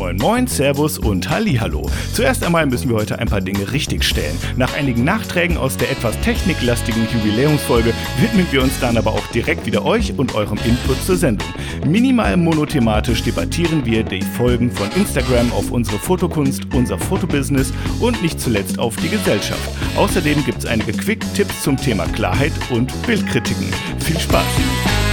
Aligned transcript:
Moin 0.00 0.16
Moin, 0.16 0.46
Servus 0.46 0.98
und 0.98 1.28
Hallihallo. 1.28 1.86
Zuerst 2.14 2.42
einmal 2.42 2.64
müssen 2.64 2.88
wir 2.88 2.96
heute 2.96 3.18
ein 3.18 3.28
paar 3.28 3.42
Dinge 3.42 3.70
richtigstellen. 3.70 4.34
Nach 4.56 4.72
einigen 4.72 5.04
Nachträgen 5.04 5.58
aus 5.58 5.76
der 5.76 5.90
etwas 5.90 6.18
techniklastigen 6.22 7.06
Jubiläumsfolge 7.12 7.92
widmen 8.18 8.46
wir 8.50 8.62
uns 8.62 8.80
dann 8.80 8.96
aber 8.96 9.12
auch 9.12 9.26
direkt 9.26 9.66
wieder 9.66 9.84
euch 9.84 10.18
und 10.18 10.34
eurem 10.34 10.58
Input 10.64 11.04
zur 11.04 11.18
Sendung. 11.18 11.46
Minimal 11.86 12.38
monothematisch 12.38 13.22
debattieren 13.22 13.84
wir 13.84 14.02
die 14.02 14.22
Folgen 14.22 14.70
von 14.70 14.90
Instagram 14.92 15.52
auf 15.52 15.70
unsere 15.70 15.98
Fotokunst, 15.98 16.62
unser 16.72 16.98
Fotobusiness 16.98 17.70
und 18.00 18.22
nicht 18.22 18.40
zuletzt 18.40 18.78
auf 18.78 18.96
die 18.96 19.10
Gesellschaft. 19.10 19.68
Außerdem 19.98 20.42
gibt 20.46 20.60
es 20.60 20.66
einige 20.66 20.92
Quick-Tipps 20.92 21.62
zum 21.62 21.76
Thema 21.76 22.06
Klarheit 22.06 22.52
und 22.70 22.90
Bildkritiken. 23.06 23.70
Viel 23.98 24.18
Spaß! 24.18 25.09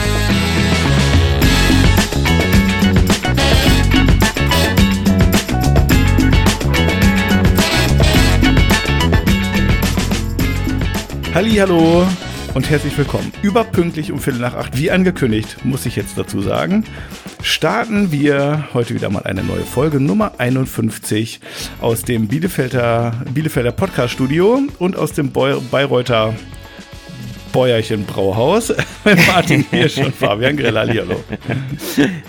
Hallo 11.39 12.03
und 12.55 12.67
herzlich 12.67 12.97
willkommen. 12.97 13.31
Überpünktlich 13.43 14.11
um 14.11 14.17
Viertel 14.17 14.41
nach 14.41 14.55
acht, 14.55 14.75
wie 14.75 14.89
angekündigt, 14.89 15.63
muss 15.63 15.85
ich 15.85 15.95
jetzt 15.95 16.17
dazu 16.17 16.41
sagen, 16.41 16.83
starten 17.43 18.11
wir 18.11 18.67
heute 18.73 18.95
wieder 18.95 19.11
mal 19.11 19.21
eine 19.21 19.43
neue 19.43 19.61
Folge 19.61 19.99
Nummer 19.99 20.31
51 20.39 21.39
aus 21.79 22.01
dem 22.01 22.27
Bielefelder, 22.27 23.23
Bielefelder 23.35 23.71
Podcast 23.71 24.13
Studio 24.13 24.63
und 24.79 24.95
aus 24.95 25.13
dem 25.13 25.31
Bayreuther 25.31 26.33
Bäuerchen 27.57 28.05
Brauhaus. 28.05 28.71
Martin 29.27 29.65
Hirsch 29.71 29.97
und 30.05 30.13
Fabian 30.13 30.55
Grell. 30.57 30.77
Hallo. 30.77 31.15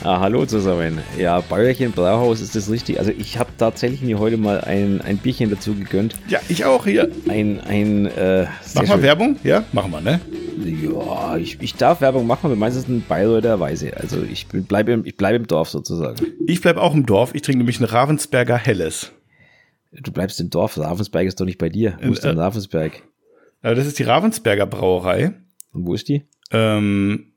ah, 0.02 0.20
hallo 0.20 0.46
zusammen. 0.46 1.00
Ja, 1.18 1.40
Bäuerchen 1.40 1.92
Brauhaus 1.92 2.40
ist 2.40 2.56
das 2.56 2.70
richtig. 2.70 2.98
Also 2.98 3.10
ich 3.10 3.38
habe 3.38 3.50
tatsächlich 3.58 4.00
mir 4.00 4.18
heute 4.18 4.38
mal 4.38 4.62
ein, 4.62 5.02
ein 5.02 5.18
Bierchen 5.18 5.50
dazu 5.50 5.74
gegönnt. 5.74 6.14
Ja, 6.28 6.40
ich 6.48 6.64
auch 6.64 6.86
hier. 6.86 7.10
Ein, 7.28 7.60
ein 7.60 8.06
äh, 8.06 8.46
Mach 8.74 8.86
mal 8.86 9.02
Werbung? 9.02 9.36
Ja, 9.44 9.64
machen 9.72 9.90
wir, 9.90 10.00
ne? 10.00 10.18
Ja, 10.64 11.36
ich, 11.36 11.58
ich 11.60 11.74
darf 11.74 12.00
Werbung 12.00 12.26
machen, 12.26 12.46
aber 12.46 12.56
meistens 12.56 12.88
in 12.88 13.04
Bayreuther 13.06 13.60
Weise. 13.60 13.98
Also 13.98 14.22
ich 14.22 14.46
bleibe 14.46 14.92
im, 14.92 15.02
bleib 15.02 15.36
im 15.36 15.46
Dorf 15.46 15.68
sozusagen. 15.68 16.24
Ich 16.46 16.62
bleibe 16.62 16.80
auch 16.80 16.94
im 16.94 17.04
Dorf. 17.04 17.34
Ich 17.34 17.42
trinke 17.42 17.58
nämlich 17.58 17.80
ein 17.80 17.84
Ravensberger 17.84 18.56
Helles. 18.56 19.12
Du 19.92 20.10
bleibst 20.10 20.40
im 20.40 20.48
Dorf. 20.48 20.78
Ravensberg 20.78 21.26
ist 21.26 21.38
doch 21.38 21.44
nicht 21.44 21.58
bei 21.58 21.68
dir. 21.68 21.98
Wo 22.02 22.12
ist 22.12 22.24
denn 22.24 22.38
äh, 22.38 22.40
Ravensberg? 22.40 23.02
Äh, 23.62 23.74
das 23.74 23.86
ist 23.86 23.98
die 23.98 24.04
Ravensberger 24.04 24.66
Brauerei. 24.66 25.34
Und 25.72 25.86
wo 25.86 25.94
ist 25.94 26.08
die? 26.08 26.24
Ähm, 26.50 27.32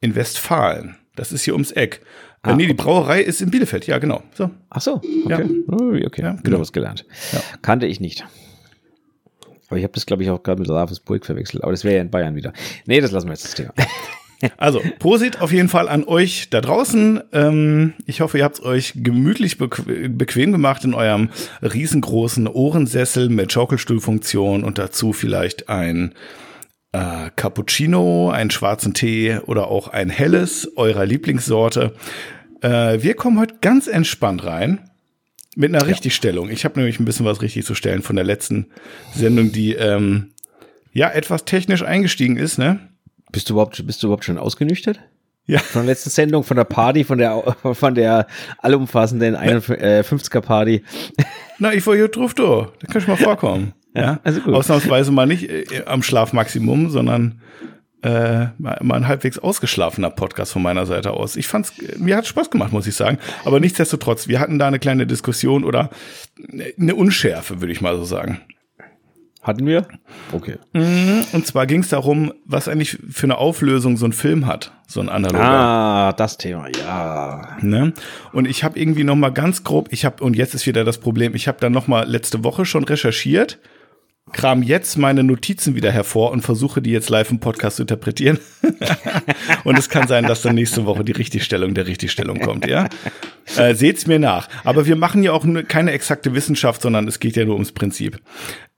in 0.00 0.14
Westfalen. 0.14 0.96
Das 1.16 1.32
ist 1.32 1.42
hier 1.42 1.54
ums 1.54 1.72
Eck. 1.72 2.00
Äh, 2.42 2.50
ah, 2.50 2.56
nee, 2.56 2.66
die 2.66 2.72
okay. 2.72 2.82
Brauerei 2.82 3.20
ist 3.20 3.42
in 3.42 3.50
Bielefeld, 3.50 3.86
ja, 3.86 3.98
genau. 3.98 4.22
So. 4.34 4.50
Ach 4.70 4.80
so, 4.80 4.94
okay. 4.94 5.28
Ja. 5.28 6.06
okay. 6.06 6.22
Ja, 6.22 6.36
genau. 6.42 6.60
was 6.60 6.72
gelernt. 6.72 7.04
Ja. 7.32 7.42
Kannte 7.60 7.86
ich 7.86 8.00
nicht. 8.00 8.24
Aber 9.68 9.78
ich 9.78 9.84
habe 9.84 9.92
das, 9.92 10.06
glaube 10.06 10.22
ich, 10.22 10.30
auch 10.30 10.42
gerade 10.42 10.60
mit 10.60 10.70
Ravensburg 10.70 11.24
verwechselt. 11.24 11.62
Aber 11.62 11.72
das 11.72 11.84
wäre 11.84 11.96
ja 11.96 12.00
in 12.00 12.10
Bayern 12.10 12.34
wieder. 12.34 12.52
Nee, 12.86 13.00
das 13.00 13.12
lassen 13.12 13.26
wir 13.26 13.34
jetzt 13.34 13.44
das 13.44 13.54
Thema. 13.54 13.72
Also, 14.56 14.80
Prosit 14.98 15.40
auf 15.40 15.52
jeden 15.52 15.68
Fall 15.68 15.88
an 15.88 16.04
euch 16.04 16.48
da 16.50 16.60
draußen. 16.60 17.22
Ähm, 17.32 17.94
ich 18.06 18.20
hoffe, 18.20 18.38
ihr 18.38 18.44
habt 18.44 18.58
es 18.58 18.64
euch 18.64 18.94
gemütlich 18.96 19.58
bequem 19.58 20.52
gemacht 20.52 20.84
in 20.84 20.94
eurem 20.94 21.30
riesengroßen 21.62 22.46
Ohrensessel 22.46 23.28
mit 23.28 23.52
Schaukelstuhlfunktion 23.52 24.64
und 24.64 24.78
dazu 24.78 25.12
vielleicht 25.12 25.68
ein 25.68 26.14
äh, 26.92 27.30
Cappuccino, 27.36 28.30
einen 28.30 28.50
schwarzen 28.50 28.94
Tee 28.94 29.38
oder 29.46 29.68
auch 29.68 29.88
ein 29.88 30.10
helles 30.10 30.70
eurer 30.76 31.06
Lieblingssorte. 31.06 31.94
Äh, 32.62 33.02
wir 33.02 33.14
kommen 33.14 33.38
heute 33.38 33.56
ganz 33.60 33.86
entspannt 33.86 34.44
rein. 34.44 34.80
Mit 35.56 35.74
einer 35.74 35.84
ja. 35.84 35.90
Richtigstellung. 35.90 36.48
Ich 36.48 36.64
habe 36.64 36.78
nämlich 36.78 37.00
ein 37.00 37.04
bisschen 37.04 37.26
was 37.26 37.42
richtig 37.42 37.66
zu 37.66 37.74
stellen 37.74 38.02
von 38.02 38.14
der 38.14 38.24
letzten 38.24 38.66
Sendung, 39.12 39.50
die 39.50 39.74
ähm, 39.74 40.30
ja 40.92 41.10
etwas 41.10 41.44
technisch 41.44 41.82
eingestiegen 41.82 42.36
ist, 42.36 42.56
ne? 42.56 42.89
Bist 43.32 43.48
du 43.48 43.54
überhaupt, 43.54 43.84
bist 43.86 44.02
du 44.02 44.08
überhaupt 44.08 44.24
schon 44.24 44.38
ausgenüchtert? 44.38 45.00
Ja. 45.46 45.58
Von 45.58 45.82
der 45.82 45.92
letzten 45.92 46.10
Sendung, 46.10 46.44
von 46.44 46.56
der 46.56 46.64
Party, 46.64 47.02
von 47.04 47.18
der, 47.18 47.56
von 47.72 47.94
der 47.94 48.26
allumfassenden 48.58 49.36
51er 49.36 50.40
Party. 50.40 50.84
Na, 51.58 51.72
ich 51.72 51.86
war 51.86 51.96
hier 51.96 52.08
drauf, 52.08 52.34
du. 52.34 52.66
Da 52.80 52.86
kann 52.86 53.02
ich 53.02 53.08
mal 53.08 53.16
vorkommen. 53.16 53.72
Ja, 53.92 54.20
also 54.22 54.40
gut. 54.40 54.54
Ausnahmsweise 54.54 55.10
mal 55.10 55.26
nicht 55.26 55.50
äh, 55.50 55.82
am 55.84 56.04
Schlafmaximum, 56.04 56.90
sondern 56.90 57.40
äh, 58.02 58.46
mal 58.58 58.92
ein 58.92 59.08
halbwegs 59.08 59.38
ausgeschlafener 59.38 60.10
Podcast 60.10 60.52
von 60.52 60.62
meiner 60.62 60.86
Seite 60.86 61.10
aus. 61.10 61.34
Ich 61.34 61.48
fand's, 61.48 61.72
mir 61.98 62.16
hat 62.16 62.26
Spaß 62.26 62.50
gemacht, 62.50 62.72
muss 62.72 62.86
ich 62.86 62.94
sagen. 62.94 63.18
Aber 63.44 63.58
nichtsdestotrotz, 63.58 64.28
wir 64.28 64.38
hatten 64.38 64.60
da 64.60 64.68
eine 64.68 64.78
kleine 64.78 65.08
Diskussion 65.08 65.64
oder 65.64 65.90
eine 66.78 66.94
Unschärfe, 66.94 67.60
würde 67.60 67.72
ich 67.72 67.80
mal 67.80 67.96
so 67.96 68.04
sagen. 68.04 68.40
Hatten 69.42 69.66
wir? 69.66 69.86
Okay. 70.32 70.56
Mhm, 70.74 71.24
und 71.32 71.46
zwar 71.46 71.66
ging 71.66 71.80
es 71.80 71.88
darum, 71.88 72.32
was 72.44 72.68
eigentlich 72.68 72.98
für 73.10 73.24
eine 73.24 73.38
Auflösung 73.38 73.96
so 73.96 74.04
ein 74.04 74.12
Film 74.12 74.46
hat, 74.46 74.72
so 74.86 75.00
ein 75.00 75.08
analoger. 75.08 75.42
Ah, 75.42 76.12
das 76.12 76.36
Thema, 76.36 76.68
ja. 76.76 77.56
Ne? 77.62 77.94
Und 78.32 78.46
ich 78.46 78.64
habe 78.64 78.78
irgendwie 78.78 79.04
noch 79.04 79.16
mal 79.16 79.30
ganz 79.30 79.64
grob, 79.64 79.88
ich 79.92 80.04
habe 80.04 80.22
und 80.22 80.36
jetzt 80.36 80.54
ist 80.54 80.66
wieder 80.66 80.84
das 80.84 80.98
Problem, 80.98 81.34
ich 81.34 81.48
habe 81.48 81.56
dann 81.58 81.72
noch 81.72 81.88
mal 81.88 82.06
letzte 82.06 82.44
Woche 82.44 82.66
schon 82.66 82.84
recherchiert, 82.84 83.58
kram 84.32 84.62
jetzt 84.62 84.98
meine 84.98 85.22
Notizen 85.22 85.74
wieder 85.74 85.90
hervor 85.90 86.32
und 86.32 86.42
versuche 86.42 86.82
die 86.82 86.90
jetzt 86.90 87.08
live 87.08 87.30
im 87.30 87.40
Podcast 87.40 87.76
zu 87.76 87.84
interpretieren. 87.84 88.38
und 89.64 89.78
es 89.78 89.88
kann 89.88 90.06
sein, 90.06 90.24
dass 90.24 90.42
dann 90.42 90.54
nächste 90.54 90.84
Woche 90.84 91.02
die 91.02 91.12
Richtigstellung 91.12 91.74
der 91.74 91.86
Richtigstellung 91.86 92.40
kommt, 92.40 92.66
ja? 92.66 92.88
Äh, 93.56 93.74
seht's 93.74 94.06
mir 94.06 94.18
nach. 94.18 94.48
Aber 94.64 94.86
wir 94.86 94.96
machen 94.96 95.22
ja 95.22 95.32
auch 95.32 95.46
keine 95.66 95.92
exakte 95.92 96.34
Wissenschaft, 96.34 96.82
sondern 96.82 97.08
es 97.08 97.20
geht 97.20 97.36
ja 97.36 97.44
nur 97.44 97.54
ums 97.54 97.72
Prinzip. 97.72 98.20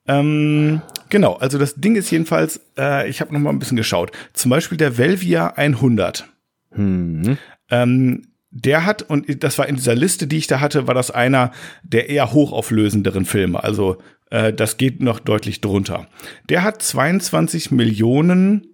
Ähm, 0.06 0.82
genau, 1.08 1.34
also 1.34 1.58
das 1.58 1.76
Ding 1.76 1.96
ist 1.96 2.10
jedenfalls, 2.10 2.60
äh, 2.76 3.08
ich 3.08 3.20
habe 3.20 3.32
noch 3.32 3.40
mal 3.40 3.50
ein 3.50 3.58
bisschen 3.58 3.76
geschaut. 3.76 4.12
Zum 4.32 4.50
Beispiel 4.50 4.78
der 4.78 4.98
Velvia 4.98 5.48
100. 5.48 6.28
Hm. 6.72 7.38
Ähm, 7.70 8.22
der 8.50 8.84
hat, 8.84 9.02
und 9.02 9.42
das 9.42 9.58
war 9.58 9.68
in 9.68 9.76
dieser 9.76 9.94
Liste, 9.94 10.26
die 10.26 10.36
ich 10.36 10.46
da 10.46 10.60
hatte, 10.60 10.86
war 10.86 10.94
das 10.94 11.10
einer 11.10 11.52
der 11.82 12.10
eher 12.10 12.32
hochauflösenderen 12.32 13.24
Filme. 13.24 13.62
Also 13.62 13.98
äh, 14.30 14.52
das 14.52 14.76
geht 14.76 15.00
noch 15.00 15.20
deutlich 15.20 15.60
drunter. 15.60 16.06
Der 16.48 16.62
hat 16.62 16.82
22 16.82 17.70
Millionen 17.70 18.66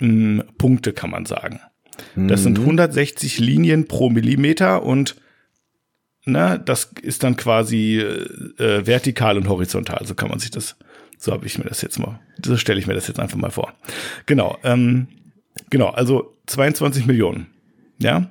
mh, 0.00 0.06
hm, 0.08 0.42
Punkte, 0.58 0.92
kann 0.92 1.10
man 1.10 1.26
sagen. 1.26 1.60
Das 2.14 2.42
sind 2.42 2.58
160 2.58 3.40
mhm. 3.40 3.46
Linien 3.46 3.88
pro 3.88 4.10
Millimeter 4.10 4.82
und 4.82 5.16
ne, 6.26 6.60
das 6.62 6.90
ist 7.02 7.22
dann 7.22 7.36
quasi 7.36 7.98
äh, 7.98 8.86
vertikal 8.86 9.38
und 9.38 9.48
horizontal. 9.48 10.06
So 10.06 10.14
kann 10.14 10.28
man 10.28 10.38
sich 10.38 10.50
das, 10.50 10.76
so 11.18 11.32
habe 11.32 11.46
ich 11.46 11.58
mir 11.58 11.64
das 11.64 11.80
jetzt 11.82 11.98
mal, 11.98 12.20
so 12.44 12.56
stelle 12.56 12.78
ich 12.78 12.86
mir 12.86 12.94
das 12.94 13.08
jetzt 13.08 13.20
einfach 13.20 13.38
mal 13.38 13.50
vor. 13.50 13.72
Genau, 14.26 14.58
ähm, 14.62 15.08
genau, 15.70 15.88
also 15.88 16.36
22 16.46 17.06
Millionen. 17.06 17.46
Ja. 17.98 18.30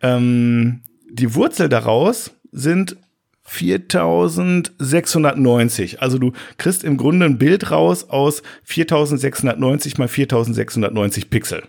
Ähm, 0.00 0.80
die 1.10 1.34
Wurzel 1.34 1.68
daraus 1.68 2.30
sind 2.50 2.96
4690. 3.42 6.00
Also 6.00 6.16
du 6.18 6.32
kriegst 6.56 6.82
im 6.82 6.96
Grunde 6.96 7.26
ein 7.26 7.36
Bild 7.38 7.70
raus 7.70 8.08
aus 8.08 8.42
4690 8.64 9.98
mal 9.98 10.08
4690 10.08 11.28
Pixel. 11.30 11.62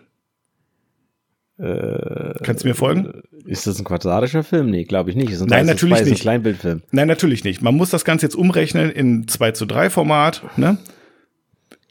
Äh, 1.58 2.34
Kannst 2.44 2.64
du 2.64 2.68
mir 2.68 2.76
folgen? 2.76 3.24
Ist 3.46 3.68
das 3.68 3.80
ein 3.80 3.86
quadratischer 3.86 4.44
Film? 4.44 4.70
Nee, 4.70 4.86
glaube 4.86 5.12
ich 5.12 5.16
nicht. 5.16 5.32
Ist 5.32 5.42
ein, 5.42 5.48
Nein, 5.48 5.66
natürlich 5.66 6.02
nicht. 6.02 6.14
Ein 6.14 6.20
Kleinbildfilm. 6.20 6.82
Nein, 6.92 7.08
natürlich 7.08 7.44
nicht. 7.44 7.62
Man 7.62 7.76
muss 7.76 7.92
das 7.92 8.04
Ganze 8.04 8.26
jetzt 8.26 8.36
umrechnen 8.36 8.92
in 8.92 9.28
2 9.28 9.52
zu 9.52 9.66
3 9.66 9.90
Format. 9.90 10.44
Ne? 10.58 10.78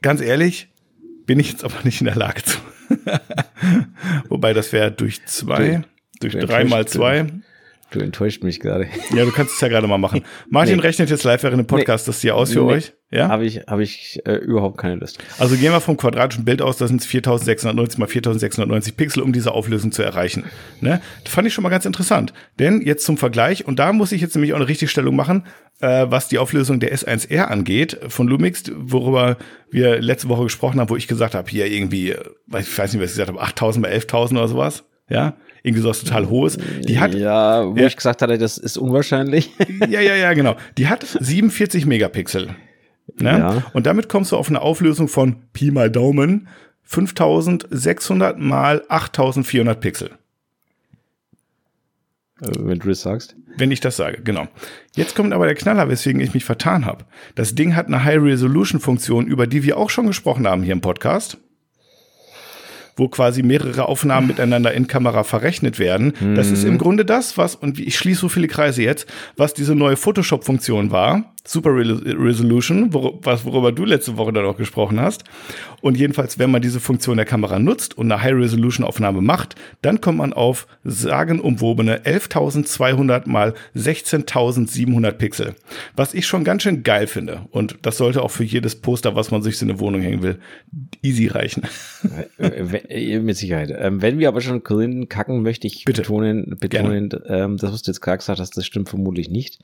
Ganz 0.01 0.21
ehrlich, 0.21 0.67
bin 1.25 1.39
ich 1.39 1.51
jetzt 1.51 1.63
aber 1.63 1.75
nicht 1.83 2.01
in 2.01 2.05
der 2.05 2.15
Lage 2.15 2.43
zu. 2.43 2.57
Wobei 4.29 4.53
das 4.53 4.73
wäre 4.73 4.91
durch 4.91 5.25
2, 5.25 5.81
durch 6.19 6.33
3 6.37 6.65
mal 6.65 6.87
2. 6.87 7.27
Du 7.95 8.01
enttäuscht 8.01 8.43
mich 8.43 8.59
gerade. 8.59 8.87
Ja, 9.15 9.23
du 9.23 9.31
kannst 9.31 9.53
es 9.55 9.61
ja 9.61 9.69
gerade 9.69 9.87
mal 9.87 9.97
machen. 9.97 10.25
Martin 10.49 10.75
nee. 10.75 10.81
rechnet 10.81 11.09
jetzt 11.09 11.23
live 11.23 11.43
während 11.43 11.59
dem 11.59 11.65
Podcast 11.65 12.05
nee. 12.05 12.11
das 12.11 12.19
hier 12.19 12.35
aus 12.35 12.51
für 12.51 12.59
nee. 12.59 12.73
euch. 12.73 12.91
Ja? 13.09 13.29
Habe 13.29 13.45
ich, 13.45 13.61
hab 13.67 13.79
ich 13.79 14.19
äh, 14.25 14.33
überhaupt 14.33 14.77
keine 14.77 14.95
Lust. 14.95 15.17
Also 15.37 15.55
gehen 15.55 15.71
wir 15.71 15.79
vom 15.79 15.95
quadratischen 15.95 16.43
Bild 16.43 16.61
aus, 16.61 16.75
das 16.75 16.89
sind 16.89 17.01
4690 17.01 17.97
mal 17.97 18.07
4690 18.07 18.97
Pixel, 18.97 19.23
um 19.23 19.31
diese 19.31 19.53
Auflösung 19.53 19.93
zu 19.93 20.03
erreichen. 20.03 20.43
Ne? 20.81 20.99
Das 21.23 21.33
fand 21.33 21.47
ich 21.47 21.53
schon 21.53 21.63
mal 21.63 21.69
ganz 21.69 21.85
interessant. 21.85 22.33
Denn 22.59 22.81
jetzt 22.81 23.05
zum 23.05 23.15
Vergleich, 23.15 23.65
und 23.65 23.79
da 23.79 23.93
muss 23.93 24.11
ich 24.11 24.19
jetzt 24.19 24.35
nämlich 24.35 24.51
auch 24.51 24.57
eine 24.57 24.67
Richtigstellung 24.67 25.15
machen, 25.15 25.45
äh, 25.79 26.07
was 26.09 26.27
die 26.27 26.37
Auflösung 26.37 26.81
der 26.81 26.93
S1R 26.93 27.43
angeht 27.43 27.97
von 28.09 28.27
Lumix, 28.27 28.63
worüber 28.75 29.37
wir 29.71 30.01
letzte 30.01 30.27
Woche 30.27 30.43
gesprochen 30.43 30.81
haben, 30.81 30.89
wo 30.89 30.97
ich 30.97 31.07
gesagt 31.07 31.33
habe, 31.33 31.49
hier 31.49 31.67
irgendwie, 31.67 32.09
ich 32.09 32.77
weiß 32.77 32.91
nicht, 32.91 33.01
was 33.01 33.11
ich 33.11 33.17
gesagt 33.17 33.29
habe, 33.29 33.41
8000 33.41 33.85
bei 33.85 33.95
11.000 33.95 34.31
oder 34.31 34.49
sowas. 34.49 34.83
Ja, 35.07 35.37
irgendwie 35.65 35.81
sowas 35.81 35.99
total 35.99 36.29
Hohes. 36.29 36.57
Die 36.87 36.99
hat, 36.99 37.13
ja, 37.15 37.65
wo 37.65 37.75
ja, 37.75 37.87
ich 37.87 37.95
gesagt 37.95 38.21
hatte, 38.21 38.37
das 38.37 38.57
ist 38.57 38.77
unwahrscheinlich. 38.77 39.51
Ja, 39.89 39.99
ja, 39.99 40.15
ja, 40.15 40.33
genau. 40.33 40.55
Die 40.77 40.87
hat 40.87 41.05
47 41.19 41.85
Megapixel. 41.85 42.55
Ne? 43.19 43.29
Ja. 43.29 43.63
Und 43.73 43.85
damit 43.85 44.09
kommst 44.09 44.31
du 44.31 44.37
auf 44.37 44.49
eine 44.49 44.61
Auflösung 44.61 45.07
von 45.07 45.37
Pi 45.53 45.71
mal 45.71 45.91
Daumen 45.91 46.47
5600 46.83 48.39
mal 48.39 48.83
8400 48.89 49.79
Pixel. 49.79 50.11
wenn 52.39 52.79
du 52.79 52.89
das 52.89 53.01
sagst. 53.01 53.35
Wenn 53.57 53.71
ich 53.71 53.79
das 53.79 53.95
sage, 53.95 54.21
genau. 54.23 54.47
Jetzt 54.95 55.15
kommt 55.15 55.33
aber 55.33 55.45
der 55.45 55.55
Knaller, 55.55 55.87
weswegen 55.89 56.21
ich 56.21 56.33
mich 56.33 56.45
vertan 56.45 56.85
habe. 56.85 57.05
Das 57.35 57.55
Ding 57.55 57.75
hat 57.75 57.87
eine 57.87 58.03
High-Resolution-Funktion, 58.03 59.27
über 59.27 59.47
die 59.47 59.63
wir 59.63 59.77
auch 59.77 59.89
schon 59.89 60.07
gesprochen 60.07 60.47
haben 60.47 60.63
hier 60.63 60.73
im 60.73 60.81
Podcast 60.81 61.37
wo 62.95 63.07
quasi 63.09 63.43
mehrere 63.43 63.87
Aufnahmen 63.87 64.27
miteinander 64.27 64.73
in 64.73 64.87
Kamera 64.87 65.23
verrechnet 65.23 65.79
werden. 65.79 66.13
Mhm. 66.19 66.35
Das 66.35 66.51
ist 66.51 66.63
im 66.63 66.73
mhm. 66.73 66.77
Grunde 66.77 67.05
das, 67.05 67.37
was, 67.37 67.55
und 67.55 67.79
ich 67.79 67.97
schließe 67.97 68.21
so 68.21 68.29
viele 68.29 68.47
Kreise 68.47 68.83
jetzt, 68.83 69.07
was 69.35 69.53
diese 69.53 69.75
neue 69.75 69.97
Photoshop-Funktion 69.97 70.91
war. 70.91 71.34
Super 71.47 71.75
Resolution, 71.75 72.93
wor 72.93 73.19
worüber 73.23 73.71
du 73.71 73.85
letzte 73.85 74.17
Woche 74.17 74.33
dann 74.33 74.45
auch 74.45 74.57
gesprochen 74.57 74.99
hast. 74.99 75.23
Und 75.81 75.97
jedenfalls, 75.97 76.39
wenn 76.39 76.49
man 76.49 76.61
diese 76.61 76.79
Funktion 76.79 77.17
der 77.17 77.25
Kamera 77.25 77.59
nutzt 77.59 77.97
und 77.97 78.11
eine 78.11 78.21
High-Resolution-Aufnahme 78.21 79.21
macht, 79.21 79.55
dann 79.83 80.01
kommt 80.01 80.17
man 80.17 80.33
auf 80.33 80.67
sagenumwobene 80.83 81.99
11.200 81.99 83.29
mal 83.29 83.53
16.700 83.75 85.11
Pixel. 85.11 85.55
Was 85.95 86.13
ich 86.13 86.25
schon 86.25 86.43
ganz 86.43 86.63
schön 86.63 86.83
geil 86.83 87.07
finde. 87.07 87.41
Und 87.51 87.77
das 87.83 87.97
sollte 87.97 88.23
auch 88.23 88.31
für 88.31 88.43
jedes 88.43 88.75
Poster, 88.75 89.15
was 89.15 89.31
man 89.31 89.43
sich 89.43 89.61
in 89.61 89.69
eine 89.69 89.79
Wohnung 89.79 90.01
hängen 90.01 90.23
will, 90.23 90.39
easy 91.03 91.27
reichen. 91.27 91.63
Äh, 92.37 92.45
äh, 92.89 93.19
mit 93.19 93.37
Sicherheit. 93.37 93.73
Ähm, 93.77 94.01
wenn 94.01 94.19
wir 94.19 94.27
aber 94.27 94.41
schon 94.41 94.63
Gründen 94.63 95.09
kacken, 95.09 95.41
möchte 95.41 95.67
ich 95.67 95.85
Bitte. 95.85 96.01
betonen, 96.01 96.57
betonen 96.59 97.09
ähm, 97.27 97.57
das, 97.57 97.71
was 97.71 97.81
du 97.81 97.91
jetzt 97.91 98.01
gerade 98.01 98.17
gesagt 98.17 98.39
hast, 98.39 98.57
das 98.57 98.65
stimmt 98.65 98.89
vermutlich 98.89 99.29
nicht. 99.29 99.59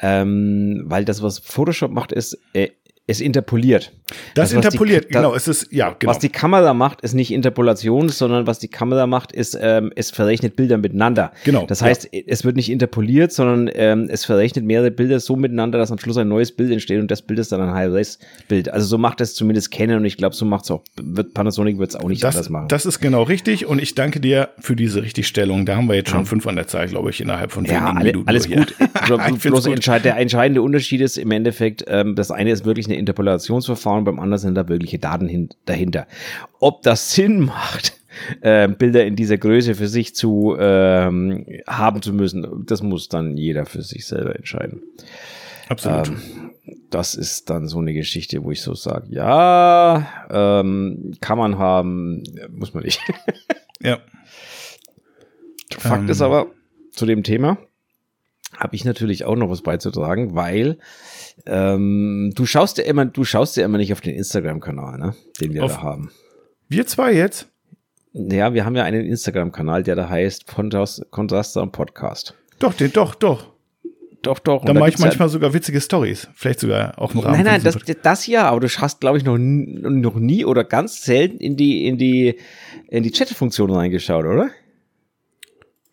Ähm, 0.00 0.82
weil 0.86 1.04
das, 1.04 1.11
was 1.20 1.40
Photoshop 1.40 1.90
macht, 1.90 2.12
ist, 2.12 2.38
äh, 2.52 2.70
es 3.12 3.20
interpoliert. 3.20 3.92
Das, 4.34 4.50
das 4.50 4.52
interpoliert, 4.52 5.08
die, 5.08 5.14
genau. 5.14 5.34
Es 5.34 5.48
ist, 5.48 5.72
ja, 5.72 5.94
genau. 5.98 6.10
Was 6.10 6.18
die 6.18 6.28
Kamera 6.28 6.74
macht, 6.74 7.00
ist 7.02 7.14
nicht 7.14 7.30
Interpolation, 7.30 8.08
sondern 8.08 8.46
was 8.46 8.58
die 8.58 8.68
Kamera 8.68 9.06
macht, 9.06 9.32
ist, 9.32 9.58
ähm, 9.60 9.92
es 9.96 10.10
verrechnet 10.10 10.56
Bilder 10.56 10.78
miteinander. 10.78 11.32
Genau. 11.44 11.66
Das 11.66 11.82
heißt, 11.82 12.08
ja. 12.12 12.20
es 12.26 12.44
wird 12.44 12.56
nicht 12.56 12.70
interpoliert, 12.70 13.32
sondern 13.32 13.70
ähm, 13.74 14.08
es 14.10 14.24
verrechnet 14.24 14.64
mehrere 14.64 14.90
Bilder 14.90 15.20
so 15.20 15.36
miteinander, 15.36 15.78
dass 15.78 15.90
am 15.90 15.98
Schluss 15.98 16.16
ein 16.18 16.28
neues 16.28 16.52
Bild 16.52 16.72
entsteht 16.72 17.00
und 17.00 17.10
das 17.10 17.22
Bild 17.22 17.38
ist 17.38 17.52
dann 17.52 17.60
ein 17.60 17.72
High-Res-Bild. 17.72 18.68
Also 18.68 18.86
so 18.86 18.98
macht 18.98 19.20
es 19.20 19.34
zumindest 19.34 19.70
Canon 19.70 19.98
und 19.98 20.04
ich 20.04 20.16
glaube, 20.16 20.34
so 20.34 20.44
macht 20.44 20.64
es 20.64 20.70
auch, 20.70 20.82
wird 21.00 21.34
Panasonic 21.34 21.78
wird 21.78 21.90
es 21.90 21.96
auch 21.96 22.08
nicht 22.08 22.22
das, 22.22 22.36
anders 22.36 22.50
machen. 22.50 22.68
Das 22.68 22.86
ist 22.86 23.00
genau 23.00 23.22
richtig 23.22 23.66
und 23.66 23.80
ich 23.80 23.94
danke 23.94 24.20
dir 24.20 24.50
für 24.58 24.76
diese 24.76 25.02
Richtigstellung. 25.02 25.66
Da 25.66 25.76
haben 25.76 25.88
wir 25.88 25.94
jetzt 25.94 26.10
schon 26.10 26.20
ja. 26.20 26.24
fünf 26.26 26.46
an 26.46 26.56
der 26.56 26.66
Zahl, 26.66 26.88
glaube 26.88 27.10
ich, 27.10 27.20
innerhalb 27.20 27.52
von 27.52 27.64
ja, 27.64 27.92
alle, 27.92 28.04
Minuten. 28.04 28.28
Alles 28.28 28.48
gut. 28.48 28.74
bloß 29.42 29.64
gut. 29.64 29.86
Der 29.86 30.16
entscheidende 30.16 30.62
Unterschied 30.62 31.00
ist 31.00 31.18
im 31.18 31.30
Endeffekt, 31.30 31.84
ähm, 31.88 32.14
das 32.14 32.30
eine 32.30 32.50
ist 32.50 32.64
wirklich 32.64 32.86
eine 32.86 32.96
Interpolationsverfahren 33.02 33.82
Verfahren, 33.82 34.04
beim 34.04 34.20
anderen 34.20 34.38
sind 34.38 34.54
da 34.54 34.68
wirkliche 34.68 34.98
Daten 34.98 35.48
dahinter. 35.64 36.06
Ob 36.60 36.82
das 36.82 37.14
Sinn 37.14 37.40
macht, 37.40 38.00
äh, 38.40 38.68
Bilder 38.68 39.04
in 39.04 39.16
dieser 39.16 39.38
Größe 39.38 39.74
für 39.74 39.88
sich 39.88 40.14
zu 40.14 40.56
ähm, 40.58 41.46
haben 41.66 42.02
zu 42.02 42.12
müssen, 42.12 42.64
das 42.66 42.82
muss 42.82 43.08
dann 43.08 43.36
jeder 43.36 43.66
für 43.66 43.82
sich 43.82 44.06
selber 44.06 44.36
entscheiden. 44.36 44.82
Absolut. 45.68 46.08
Ähm, 46.08 46.16
das 46.90 47.14
ist 47.14 47.50
dann 47.50 47.66
so 47.66 47.78
eine 47.78 47.92
Geschichte, 47.92 48.44
wo 48.44 48.50
ich 48.50 48.62
so 48.62 48.74
sage, 48.74 49.06
ja, 49.10 50.06
ähm, 50.30 51.12
kann 51.20 51.38
man 51.38 51.58
haben, 51.58 52.22
muss 52.50 52.74
man 52.74 52.84
nicht. 52.84 53.00
ja. 53.80 53.98
Fakt 55.78 56.08
ist 56.08 56.20
ähm. 56.20 56.26
aber 56.26 56.46
zu 56.92 57.06
dem 57.06 57.22
Thema, 57.22 57.58
habe 58.56 58.76
ich 58.76 58.84
natürlich 58.84 59.24
auch 59.24 59.36
noch 59.36 59.48
was 59.50 59.62
beizutragen, 59.62 60.34
weil 60.34 60.78
ähm, 61.46 62.32
du 62.34 62.46
schaust 62.46 62.78
ja 62.78 62.84
immer, 62.84 63.04
du 63.06 63.24
schaust 63.24 63.56
ja 63.56 63.64
immer 63.64 63.78
nicht 63.78 63.92
auf 63.92 64.00
den 64.00 64.14
Instagram-Kanal, 64.14 64.98
ne? 64.98 65.14
Den 65.40 65.54
wir 65.54 65.64
auf 65.64 65.76
da 65.76 65.82
haben. 65.82 66.10
Wir 66.68 66.86
zwei 66.86 67.12
jetzt? 67.12 67.48
Ja, 68.12 68.52
wir 68.54 68.64
haben 68.64 68.76
ja 68.76 68.84
einen 68.84 69.06
Instagram-Kanal, 69.06 69.82
der 69.82 69.96
da 69.96 70.08
heißt 70.08 70.46
Kontrast, 70.46 71.10
Kontraster 71.10 71.66
Podcast. 71.66 72.34
Doch, 72.58 72.74
den, 72.74 72.92
doch, 72.92 73.14
doch. 73.14 73.52
Doch, 74.22 74.38
doch. 74.38 74.64
Da 74.64 74.72
mache 74.72 74.90
ich 74.90 74.98
manchmal 74.98 75.26
ja, 75.26 75.32
sogar 75.32 75.52
witzige 75.52 75.80
Stories. 75.80 76.28
Vielleicht 76.34 76.60
sogar 76.60 76.96
auch 76.98 77.12
im 77.12 77.20
Rahmen. 77.20 77.36
Nein, 77.38 77.44
nein, 77.44 77.62
das, 77.64 77.76
das 78.02 78.26
ja, 78.28 78.44
aber 78.44 78.60
du 78.60 78.68
hast, 78.68 79.00
glaube 79.00 79.18
ich, 79.18 79.24
noch, 79.24 79.36
noch 79.36 80.14
nie 80.14 80.44
oder 80.44 80.62
ganz 80.62 81.02
selten 81.02 81.38
in 81.38 81.56
die, 81.56 81.86
in 81.86 81.98
die, 81.98 82.38
in 82.88 83.02
die 83.02 83.10
Chat-Funktion 83.10 83.70
reingeschaut, 83.70 84.24
oder? 84.24 84.50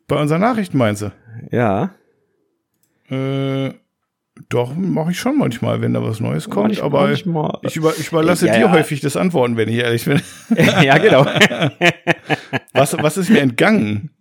Bei 0.07 0.21
unseren 0.21 0.41
Nachrichten 0.41 0.77
meinst 0.77 1.01
du? 1.01 1.11
Ja. 1.51 1.95
Äh, 3.09 3.73
doch, 4.47 4.75
mache 4.75 5.11
ich 5.11 5.19
schon 5.19 5.37
manchmal, 5.37 5.81
wenn 5.81 5.93
da 5.93 6.01
was 6.01 6.19
Neues 6.19 6.49
kommt. 6.49 6.69
Manchmal, 6.69 6.85
aber 6.85 7.07
manchmal. 7.07 7.59
Ich, 7.63 7.75
über, 7.75 7.93
ich 7.97 8.07
überlasse 8.07 8.47
ja, 8.47 8.53
dir 8.53 8.59
ja. 8.61 8.71
häufig 8.71 9.01
das 9.01 9.17
Antworten, 9.17 9.57
wenn 9.57 9.69
ich 9.69 9.75
ehrlich 9.75 10.05
bin. 10.05 10.21
ja, 10.83 10.97
genau. 10.97 11.25
was, 12.73 12.97
was 12.97 13.17
ist 13.17 13.29
mir 13.29 13.41
entgangen? 13.41 14.11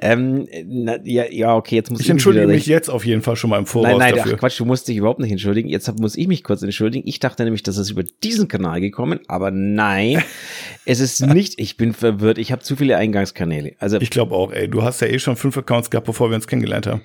Ähm, 0.00 0.48
na, 0.64 0.96
ja, 1.04 1.24
ja, 1.30 1.54
okay, 1.54 1.76
jetzt 1.76 1.90
muss 1.90 2.00
ich. 2.00 2.06
Ich 2.06 2.10
entschuldige 2.10 2.46
mich 2.46 2.64
jetzt 2.64 2.88
auf 2.88 3.04
jeden 3.04 3.20
Fall 3.20 3.36
schon 3.36 3.50
mal 3.50 3.58
im 3.58 3.66
Voraus. 3.66 3.90
Nein, 3.90 3.98
nein, 3.98 4.14
dafür. 4.16 4.34
Ach, 4.36 4.40
Quatsch, 4.40 4.58
du 4.58 4.64
musst 4.64 4.88
dich 4.88 4.96
überhaupt 4.96 5.20
nicht 5.20 5.30
entschuldigen. 5.30 5.68
Jetzt 5.68 5.98
muss 5.98 6.16
ich 6.16 6.28
mich 6.28 6.42
kurz 6.42 6.62
entschuldigen. 6.62 7.06
Ich 7.06 7.20
dachte 7.20 7.44
nämlich, 7.44 7.62
das 7.62 7.76
ist 7.76 7.90
über 7.90 8.04
diesen 8.04 8.48
Kanal 8.48 8.80
gekommen, 8.80 9.20
aber 9.28 9.50
nein, 9.50 10.22
es 10.86 11.00
ist 11.00 11.26
nicht. 11.26 11.60
Ich 11.60 11.76
bin 11.76 11.92
verwirrt. 11.92 12.38
Ich 12.38 12.52
habe 12.52 12.62
zu 12.62 12.76
viele 12.76 12.96
Eingangskanäle. 12.96 13.74
Also 13.78 14.00
ich 14.00 14.10
glaube 14.10 14.34
auch, 14.34 14.50
ey. 14.50 14.68
Du 14.68 14.82
hast 14.82 15.00
ja 15.02 15.08
eh 15.08 15.18
schon 15.18 15.36
fünf 15.36 15.58
Accounts 15.58 15.90
gehabt, 15.90 16.06
bevor 16.06 16.30
wir 16.30 16.36
uns 16.36 16.46
kennengelernt 16.46 16.86
haben. 16.86 17.02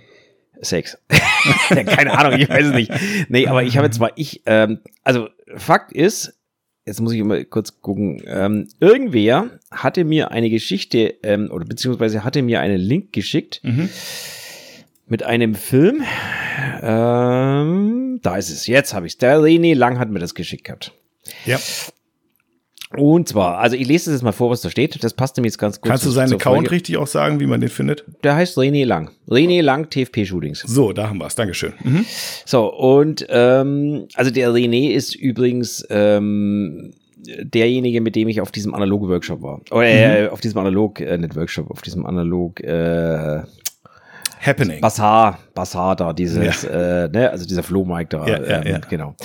Sex. 0.63 0.97
Keine 1.69 2.17
Ahnung, 2.17 2.39
ich 2.39 2.49
weiß 2.49 2.67
es 2.67 2.73
nicht. 2.73 2.91
Nee, 3.29 3.47
aber 3.47 3.63
ich 3.63 3.77
habe 3.77 3.89
zwar 3.91 4.11
ich, 4.15 4.41
ähm, 4.45 4.79
also 5.03 5.29
Fakt 5.55 5.91
ist, 5.91 6.37
jetzt 6.85 7.01
muss 7.01 7.13
ich 7.13 7.23
mal 7.23 7.45
kurz 7.45 7.81
gucken, 7.81 8.21
ähm, 8.25 8.67
irgendwer 8.79 9.49
hatte 9.71 10.03
mir 10.03 10.31
eine 10.31 10.49
Geschichte, 10.49 11.15
ähm, 11.23 11.49
oder 11.51 11.65
beziehungsweise 11.65 12.23
hatte 12.23 12.41
mir 12.41 12.59
einen 12.61 12.79
Link 12.79 13.13
geschickt 13.13 13.61
mhm. 13.63 13.89
mit 15.07 15.23
einem 15.23 15.55
Film. 15.55 16.03
Ähm, 16.81 18.19
da 18.21 18.37
ist 18.37 18.49
es, 18.49 18.67
jetzt 18.67 18.93
habe 18.93 19.07
ich 19.07 19.13
es. 19.13 19.17
Der 19.17 19.39
René 19.39 19.75
Lang 19.75 19.99
hat 19.99 20.09
mir 20.09 20.19
das 20.19 20.35
geschickt 20.35 20.65
gehabt. 20.65 20.91
Ja. 21.45 21.59
Und 22.97 23.27
zwar, 23.27 23.57
also 23.59 23.75
ich 23.75 23.87
lese 23.87 24.05
das 24.05 24.15
jetzt 24.15 24.23
mal 24.23 24.31
vor, 24.31 24.49
was 24.49 24.61
da 24.61 24.69
steht. 24.69 25.03
Das 25.03 25.13
passt 25.13 25.37
nämlich 25.37 25.53
jetzt 25.53 25.57
ganz 25.57 25.81
gut. 25.81 25.89
Kannst 25.89 26.05
du 26.05 26.11
seinen 26.11 26.33
Account 26.33 26.57
Folge. 26.57 26.71
richtig 26.71 26.97
auch 26.97 27.07
sagen, 27.07 27.39
wie 27.39 27.45
man 27.45 27.59
den 27.61 27.69
findet? 27.69 28.03
Der 28.23 28.35
heißt 28.35 28.57
René 28.57 28.85
Lang. 28.85 29.11
René 29.27 29.61
Lang 29.61 29.89
TFP 29.89 30.25
Shootings. 30.25 30.63
So, 30.65 30.93
da 30.93 31.09
haben 31.09 31.17
wir 31.17 31.27
es. 31.27 31.35
Dankeschön. 31.35 31.73
Mhm. 31.83 32.05
So, 32.45 32.73
und 32.73 33.25
ähm, 33.29 34.07
also 34.15 34.31
der 34.31 34.51
René 34.51 34.91
ist 34.91 35.15
übrigens 35.15 35.85
ähm, 35.89 36.93
derjenige, 37.25 38.01
mit 38.01 38.15
dem 38.15 38.27
ich 38.27 38.41
auf 38.41 38.51
diesem 38.51 38.73
Analog-Workshop 38.73 39.41
war. 39.41 39.61
Oder 39.71 39.87
äh, 39.87 40.23
mhm. 40.23 40.29
auf 40.29 40.41
diesem 40.41 40.59
Analog, 40.59 40.99
äh, 40.99 41.17
nicht 41.17 41.35
Workshop, 41.35 41.71
auf 41.71 41.81
diesem 41.81 42.05
Analog 42.05 42.59
äh, 42.61 43.41
Happening. 44.45 44.81
Bazaar, 44.81 45.39
Bazaar 45.53 45.95
da, 45.95 46.13
dieses, 46.13 46.63
ja. 46.63 47.05
äh, 47.05 47.09
ne, 47.09 47.29
also 47.29 47.45
dieser 47.45 47.63
Flohmarkt 47.63 48.13
da. 48.13 48.27
Ja, 48.27 48.43
ja, 48.43 48.61
ähm, 48.61 48.67
ja. 48.67 48.77
Genau. 48.89 49.15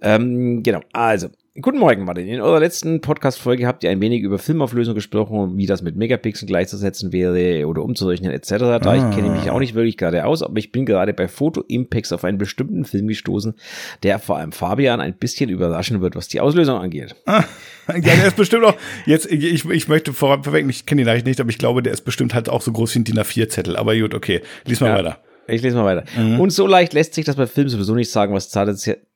Ähm, 0.00 0.62
genau, 0.62 0.80
also 0.92 1.28
Guten 1.60 1.78
Morgen, 1.78 2.04
Martin. 2.04 2.28
In 2.28 2.40
eurer 2.40 2.60
letzten 2.60 3.00
Podcast-Folge 3.00 3.66
habt 3.66 3.82
ihr 3.82 3.90
ein 3.90 4.00
wenig 4.00 4.22
über 4.22 4.38
Filmauflösung 4.38 4.94
gesprochen, 4.94 5.56
wie 5.56 5.66
das 5.66 5.82
mit 5.82 5.96
Megapixeln 5.96 6.46
gleichzusetzen 6.46 7.12
wäre 7.12 7.66
oder 7.66 7.82
umzurechnen 7.82 8.30
etc. 8.30 8.48
Da 8.48 8.78
ah. 8.84 8.94
ich 8.94 9.16
kenne 9.16 9.30
mich 9.30 9.50
auch 9.50 9.58
nicht 9.58 9.74
wirklich 9.74 9.96
gerade 9.96 10.24
aus, 10.24 10.44
aber 10.44 10.56
ich 10.58 10.70
bin 10.70 10.86
gerade 10.86 11.12
bei 11.12 11.26
Photo 11.26 11.64
Impacts 11.66 12.12
auf 12.12 12.22
einen 12.22 12.38
bestimmten 12.38 12.84
Film 12.84 13.08
gestoßen, 13.08 13.54
der 14.04 14.20
vor 14.20 14.36
allem 14.36 14.52
Fabian 14.52 15.00
ein 15.00 15.14
bisschen 15.14 15.50
überraschen 15.50 16.00
wird, 16.00 16.14
was 16.14 16.28
die 16.28 16.40
Auslösung 16.40 16.78
angeht. 16.78 17.16
Ah. 17.26 17.42
Ja, 17.88 18.00
der 18.00 18.26
ist 18.26 18.36
bestimmt 18.36 18.64
auch, 18.64 18.74
jetzt, 19.06 19.32
ich, 19.32 19.64
ich 19.64 19.88
möchte 19.88 20.12
vorweg, 20.12 20.66
ich 20.68 20.84
kenne 20.84 21.00
die 21.00 21.06
Nachricht 21.06 21.24
nicht, 21.24 21.40
aber 21.40 21.48
ich 21.48 21.56
glaube, 21.56 21.82
der 21.82 21.94
ist 21.94 22.02
bestimmt 22.02 22.34
halt 22.34 22.50
auch 22.50 22.60
so 22.60 22.70
groß 22.70 22.94
wie 22.94 22.98
ein 22.98 23.04
DIN 23.04 23.18
A4-Zettel. 23.18 23.76
Aber 23.76 23.96
gut, 23.96 24.12
okay, 24.12 24.42
lies 24.66 24.80
mal 24.80 24.88
ja. 24.88 24.96
weiter. 24.96 25.18
Ich 25.48 25.62
lese 25.62 25.76
mal 25.76 25.84
weiter. 25.84 26.04
Mhm. 26.20 26.40
Und 26.40 26.50
so 26.50 26.66
leicht 26.66 26.92
lässt 26.92 27.14
sich 27.14 27.24
das 27.24 27.36
bei 27.36 27.46
Filmen 27.46 27.70
sowieso 27.70 27.94
nicht 27.94 28.10
sagen, 28.10 28.34
was 28.34 28.50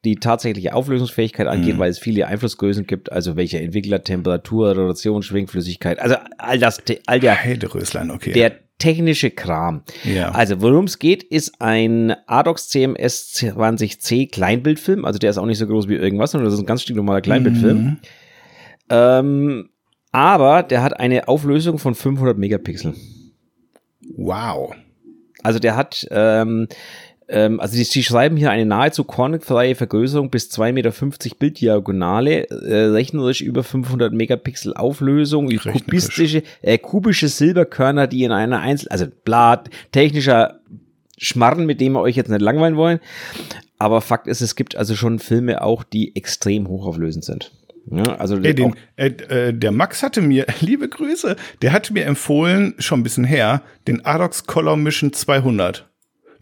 die 0.04 0.16
tatsächliche 0.16 0.74
Auflösungsfähigkeit 0.74 1.46
angeht, 1.46 1.76
mhm. 1.76 1.78
weil 1.78 1.90
es 1.90 1.98
viele 1.98 2.26
Einflussgrößen 2.26 2.86
gibt, 2.86 3.12
also 3.12 3.36
welche 3.36 3.60
Entwickler, 3.60 4.02
Temperatur, 4.02 4.74
Rotation, 4.74 5.22
Schwingflüssigkeit, 5.22 5.98
also 6.00 6.16
all 6.38 6.58
das, 6.58 6.82
all 7.06 7.20
der, 7.20 7.38
Röslein, 7.74 8.10
okay. 8.10 8.32
der 8.32 8.52
technische 8.78 9.30
Kram. 9.30 9.82
Ja. 10.02 10.32
Also 10.32 10.60
worum 10.60 10.86
es 10.86 10.98
geht, 10.98 11.22
ist 11.22 11.60
ein 11.60 12.14
ADOX 12.26 12.68
CMS 12.68 13.32
20C 13.36 14.30
Kleinbildfilm, 14.30 15.04
also 15.04 15.18
der 15.18 15.30
ist 15.30 15.38
auch 15.38 15.46
nicht 15.46 15.58
so 15.58 15.66
groß 15.66 15.88
wie 15.88 15.94
irgendwas, 15.94 16.32
sondern 16.32 16.46
das 16.46 16.54
ist 16.54 16.60
ein 16.60 16.66
ganz 16.66 16.82
stinknormaler 16.82 17.20
Kleinbildfilm. 17.20 17.78
Mhm. 17.78 17.98
Ähm, 18.90 19.68
aber 20.10 20.62
der 20.62 20.82
hat 20.82 20.98
eine 20.98 21.28
Auflösung 21.28 21.78
von 21.78 21.94
500 21.94 22.36
Megapixel. 22.36 22.94
Wow. 24.16 24.74
Also 25.42 25.58
der 25.58 25.76
hat, 25.76 26.06
ähm, 26.10 26.68
ähm, 27.28 27.60
also 27.60 27.76
die, 27.76 27.84
die 27.84 28.02
schreiben 28.02 28.36
hier 28.36 28.50
eine 28.50 28.66
nahezu 28.66 29.04
kornfreie 29.04 29.74
Vergrößerung 29.74 30.30
bis 30.30 30.50
2,50 30.50 30.72
Meter 30.72 30.92
Bilddiagonale, 31.38 32.50
äh, 32.50 32.84
rechnerisch 32.86 33.40
über 33.40 33.62
500 33.62 34.12
Megapixel 34.12 34.74
Auflösung, 34.74 35.48
kubistische, 35.48 36.42
äh, 36.62 36.78
kubische 36.78 37.28
Silberkörner, 37.28 38.06
die 38.06 38.24
in 38.24 38.32
einer 38.32 38.60
Einzel, 38.60 38.88
also 38.88 39.06
Blatt, 39.24 39.70
technischer 39.92 40.60
Schmarren, 41.18 41.66
mit 41.66 41.80
dem 41.80 41.92
wir 41.92 42.00
euch 42.00 42.16
jetzt 42.16 42.30
nicht 42.30 42.42
langweilen 42.42 42.76
wollen. 42.76 43.00
Aber 43.78 44.00
Fakt 44.00 44.28
ist, 44.28 44.40
es 44.40 44.54
gibt 44.54 44.76
also 44.76 44.94
schon 44.94 45.18
Filme 45.18 45.62
auch, 45.62 45.82
die 45.82 46.14
extrem 46.14 46.68
hochauflösend 46.68 47.24
sind. 47.24 47.52
Ja, 47.90 48.16
also 48.16 48.36
Ey, 48.36 48.54
den, 48.54 48.74
äh, 48.96 49.06
äh, 49.06 49.52
der 49.52 49.72
Max 49.72 50.02
hatte 50.02 50.20
mir, 50.20 50.46
liebe 50.60 50.88
Grüße, 50.88 51.36
der 51.62 51.72
hatte 51.72 51.92
mir 51.92 52.04
empfohlen, 52.04 52.74
schon 52.78 53.00
ein 53.00 53.02
bisschen 53.02 53.24
her, 53.24 53.62
den 53.86 54.04
Adox 54.04 54.46
Color 54.46 54.76
Mission 54.76 55.12
200. 55.12 55.88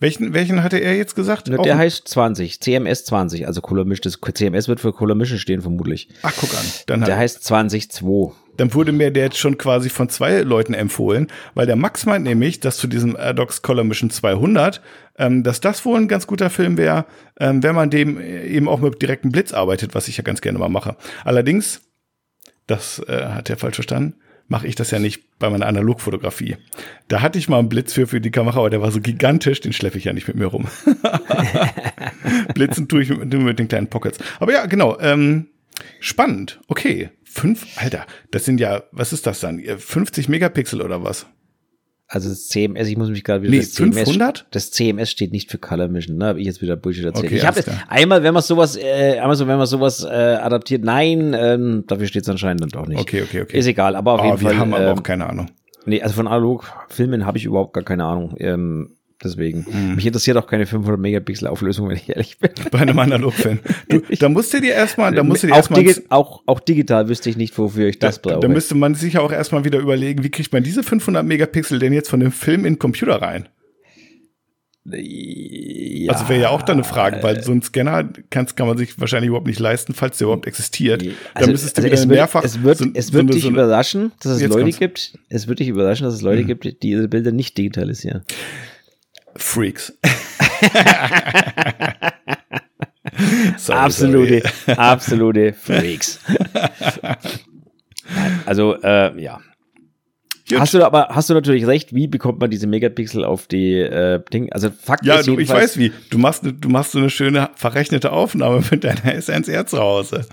Welchen, 0.01 0.33
welchen 0.33 0.63
hatte 0.63 0.79
er 0.79 0.97
jetzt 0.97 1.15
gesagt? 1.15 1.49
Der 1.49 1.77
heißt 1.77 2.09
20, 2.09 2.61
CMS 2.61 3.05
20, 3.05 3.47
also 3.47 3.61
Color 3.61 3.85
Mission, 3.85 4.11
das 4.11 4.35
CMS 4.35 4.67
wird 4.67 4.81
für 4.81 4.95
Color 4.95 5.15
Mission 5.15 5.39
stehen 5.39 5.61
vermutlich. 5.61 6.09
Ach, 6.23 6.33
guck 6.41 6.55
an. 6.55 6.65
Dann 6.87 7.03
der 7.03 7.19
heißt 7.19 7.43
20.2. 7.43 8.33
Dann 8.61 8.75
wurde 8.75 8.93
mir 8.93 9.11
der 9.11 9.25
jetzt 9.25 9.39
schon 9.39 9.57
quasi 9.57 9.89
von 9.89 10.11
zwei 10.11 10.43
Leuten 10.43 10.75
empfohlen, 10.75 11.29
weil 11.55 11.65
der 11.65 11.77
Max 11.77 12.05
meint 12.05 12.25
nämlich, 12.25 12.61
dass 12.61 12.77
zu 12.77 12.89
diesem 12.89 13.17
Adox 13.17 13.63
Color 13.63 13.85
Mission 13.85 14.11
200, 14.11 14.83
ähm, 15.17 15.43
dass 15.43 15.63
das 15.63 15.87
wohl 15.87 15.99
ein 15.99 16.09
ganz 16.09 16.27
guter 16.27 16.51
Film 16.51 16.77
wäre, 16.77 17.07
ähm, 17.39 17.63
wenn 17.63 17.75
man 17.75 17.89
dem 17.89 18.21
eben 18.21 18.69
auch 18.69 18.81
mit 18.81 19.01
direktem 19.01 19.33
Blitz 19.33 19.55
arbeitet, 19.55 19.95
was 19.95 20.09
ich 20.09 20.19
ja 20.19 20.23
ganz 20.25 20.43
gerne 20.43 20.59
mal 20.59 20.69
mache. 20.69 20.97
Allerdings, 21.25 21.81
das 22.67 22.99
äh, 23.09 23.31
hat 23.31 23.49
er 23.49 23.57
falsch 23.57 23.77
verstanden, 23.77 24.17
mache 24.47 24.67
ich 24.67 24.75
das 24.75 24.91
ja 24.91 24.99
nicht 24.99 25.39
bei 25.39 25.49
meiner 25.49 25.67
Analogfotografie. 25.67 26.59
Da 27.09 27.23
hatte 27.23 27.39
ich 27.39 27.49
mal 27.49 27.61
einen 27.61 27.71
Blitz 27.71 27.95
für, 27.95 28.07
für 28.07 28.21
die 28.21 28.31
Kamera, 28.31 28.59
aber 28.59 28.69
der 28.69 28.83
war 28.83 28.91
so 28.91 29.01
gigantisch, 29.01 29.63
den 29.63 29.73
schleppe 29.73 29.97
ich 29.97 30.05
ja 30.05 30.13
nicht 30.13 30.29
mit 30.29 30.37
mir 30.37 30.47
rum. 30.49 30.67
Blitzen 32.55 32.89
tue 32.89 33.01
ich 33.05 33.09
mit, 33.09 33.33
mit, 33.33 33.59
den 33.59 33.69
kleinen 33.69 33.89
Pockets. 33.89 34.19
Aber 34.39 34.53
ja, 34.53 34.67
genau. 34.67 34.99
Ähm, 35.01 35.47
spannend. 35.99 36.61
Okay. 36.69 37.09
Fünf, 37.33 37.65
Alter, 37.77 38.07
das 38.33 38.45
sind 38.45 38.59
ja, 38.59 38.83
was 38.91 39.13
ist 39.13 39.25
das 39.27 39.39
dann? 39.39 39.61
50 39.61 40.29
Megapixel 40.29 40.83
oder 40.83 41.05
was? 41.05 41.27
Also 42.09 42.29
das 42.29 42.49
CMS, 42.49 42.89
ich 42.89 42.97
muss 42.97 43.09
mich 43.09 43.23
gerade 43.23 43.43
wieder 43.43 43.53
nee, 43.53 43.61
das 43.61 43.77
500? 43.77 44.39
CMS, 44.39 44.47
das 44.51 44.71
CMS 44.73 45.11
steht 45.13 45.31
nicht 45.31 45.49
für 45.49 45.59
Color 45.59 45.87
Mission, 45.87 46.17
ne? 46.17 46.27
Habe 46.27 46.41
ich 46.41 46.47
jetzt 46.47 46.61
wieder 46.61 46.75
Bullshit 46.75 47.05
erzählt. 47.05 47.27
Okay, 47.27 47.37
ich 47.37 47.47
habe 47.47 47.63
einmal, 47.87 48.25
wenn 48.25 48.35
man 48.35 48.43
sowas, 48.43 48.77
äh, 48.77 49.21
einmal 49.21 49.37
so, 49.37 49.47
wenn 49.47 49.59
man 49.59 49.69
sowas 49.69 50.03
äh, 50.03 50.09
adaptiert, 50.09 50.83
nein, 50.83 51.37
ähm, 51.39 51.85
dafür 51.87 52.09
steht 52.09 52.25
es 52.25 52.29
anscheinend 52.29 52.63
dann 52.63 52.71
doch 52.71 52.89
nicht. 52.89 52.99
Okay, 52.99 53.23
okay, 53.23 53.43
okay. 53.43 53.57
Ist 53.57 53.67
egal, 53.67 53.95
aber 53.95 54.15
auf 54.15 54.21
Aber 54.21 54.29
jeden 54.31 54.41
wir 54.41 54.49
Fall. 54.49 54.59
haben 54.59 54.75
aber 54.75 54.89
ähm, 54.89 54.99
auch 54.99 55.03
keine 55.05 55.29
Ahnung. 55.29 55.51
Nee, 55.87 56.03
also 56.03 56.17
von 56.17 56.27
Analogfilmen 56.27 57.27
habe 57.27 57.39
ich 57.39 57.45
überhaupt 57.45 57.75
gar 57.75 57.85
keine 57.85 58.05
Ahnung. 58.07 58.35
Ähm, 58.39 58.97
deswegen. 59.23 59.67
Hm. 59.71 59.95
Mich 59.97 60.07
interessiert 60.07 60.37
auch 60.37 60.47
keine 60.47 60.67
500 60.67 61.01
Megapixel 61.01 61.49
Auflösung, 61.49 61.89
wenn 61.89 61.97
ich 61.97 62.09
ehrlich 62.09 62.39
bin. 62.39 62.51
Bei 62.71 62.79
einem 62.81 62.99
Analogfilm. 62.99 63.61
Du, 63.89 64.01
da 64.19 64.29
musst 64.29 64.53
du 64.55 64.61
dir 64.61 64.73
erstmal, 64.75 65.15
da 65.15 65.23
musst 65.23 65.43
du 65.43 65.47
dir 65.49 65.53
auch, 65.55 65.57
erstmal, 65.59 65.83
digi 65.85 66.03
auch, 66.09 66.43
auch 66.47 66.61
digital 66.61 67.09
wüsste 67.09 67.31
ich 67.31 67.37
nicht, 67.37 67.57
wofür 67.59 67.89
ich 67.89 67.99
das 67.99 68.21
da, 68.23 68.31
brauche. 68.33 68.41
da 68.41 68.49
müsste 68.49 68.75
man 68.75 68.95
sich 68.95 69.15
ja 69.15 69.21
auch 69.21 69.33
erstmal 69.33 69.65
wieder 69.65 69.79
überlegen, 69.79 70.25
wie 70.25 70.31
kriegt 70.31 70.53
man 70.53 70.63
diese 70.63 70.83
500 70.83 71.25
Megapixel 71.25 71.79
denn 71.79 71.93
jetzt 71.93 72.09
von 72.11 72.21
dem 72.21 72.33
Film 72.33 72.65
in 72.65 72.75
den 72.75 72.79
Computer 72.79 73.21
rein? 73.23 73.49
ja, 74.87 76.11
Also 76.13 76.29
wäre 76.29 76.41
ja 76.41 76.49
auch 76.49 76.63
dann 76.63 76.79
eine 76.79 76.85
Frage, 76.85 77.23
weil 77.23 77.43
so 77.43 77.53
ein 77.53 77.61
Scanner 77.63 78.09
kann's, 78.31 78.57
kann 78.57 78.67
man 78.67 78.79
sich 78.79 78.99
wahrscheinlich 78.99 79.29
überhaupt 79.29 79.47
nicht 79.47 79.59
leisten, 79.61 79.93
falls 79.95 80.19
der 80.19 80.27
überhaupt 80.27 80.47
existiert. 80.47 81.03
Also, 81.03 81.15
dann 81.35 81.51
müsstest 81.51 81.77
du 81.77 81.83
also 81.83 81.87
wieder 81.87 81.95
es 81.95 82.09
wird, 82.09 82.17
mehrfach. 82.19 82.45
es 82.45 82.63
wird, 82.63 82.79
so- 82.79 82.87
es 82.95 83.07
so 83.09 83.13
wird 83.13 83.23
eine- 83.25 83.31
dich 83.33 83.43
so 83.43 83.51
überraschen, 83.51 84.13
dass 84.23 84.33
es 84.41 84.43
Leute 84.49 84.63
kommt's. 84.63 84.79
gibt. 84.79 85.19
Es 85.29 85.49
wird 85.49 85.59
dich 85.61 85.69
überraschen, 85.69 86.05
dass 86.05 86.15
es 86.15 86.23
Leute 86.23 86.45
gibt, 86.45 86.65
die 86.65 86.79
diese 86.79 87.09
Bilder 87.09 87.31
nicht 87.31 87.59
digitalisieren. 87.59 88.23
Freaks. 89.43 89.93
Sorry, 93.57 93.79
absolute, 93.79 94.43
sorry. 94.67 94.79
absolute 94.79 95.53
Freaks. 95.53 96.21
Also 98.47 98.81
äh, 98.83 99.21
ja. 99.21 99.41
Gut. 100.49 100.59
Hast 100.61 100.75
du 100.75 100.85
aber 100.85 101.09
hast 101.11 101.31
du 101.31 101.35
natürlich 101.35 101.67
recht, 101.67 101.95
wie 101.95 102.09
bekommt 102.09 102.41
man 102.41 102.51
diese 102.51 102.67
Megapixel 102.67 103.25
auf 103.25 103.47
die 103.47 103.75
äh, 103.79 104.21
Ding? 104.33 104.53
Also 104.53 104.71
Fakt 104.71 105.05
Ja, 105.05 105.17
ist 105.17 105.29
du, 105.29 105.39
ich 105.39 105.49
weiß 105.49 105.79
wie. 105.79 105.93
Du 106.11 106.19
machst, 106.19 106.43
ne- 106.43 106.53
du 106.53 106.69
machst 106.69 106.93
so 106.93 106.99
eine 106.99 107.11
schöne 107.11 107.51
verrechnete 107.55 108.11
Aufnahme 108.13 108.63
mit 108.71 108.83
deiner 108.85 109.21
SNR 109.21 109.67
zu 109.67 109.79
Hause. 109.79 110.27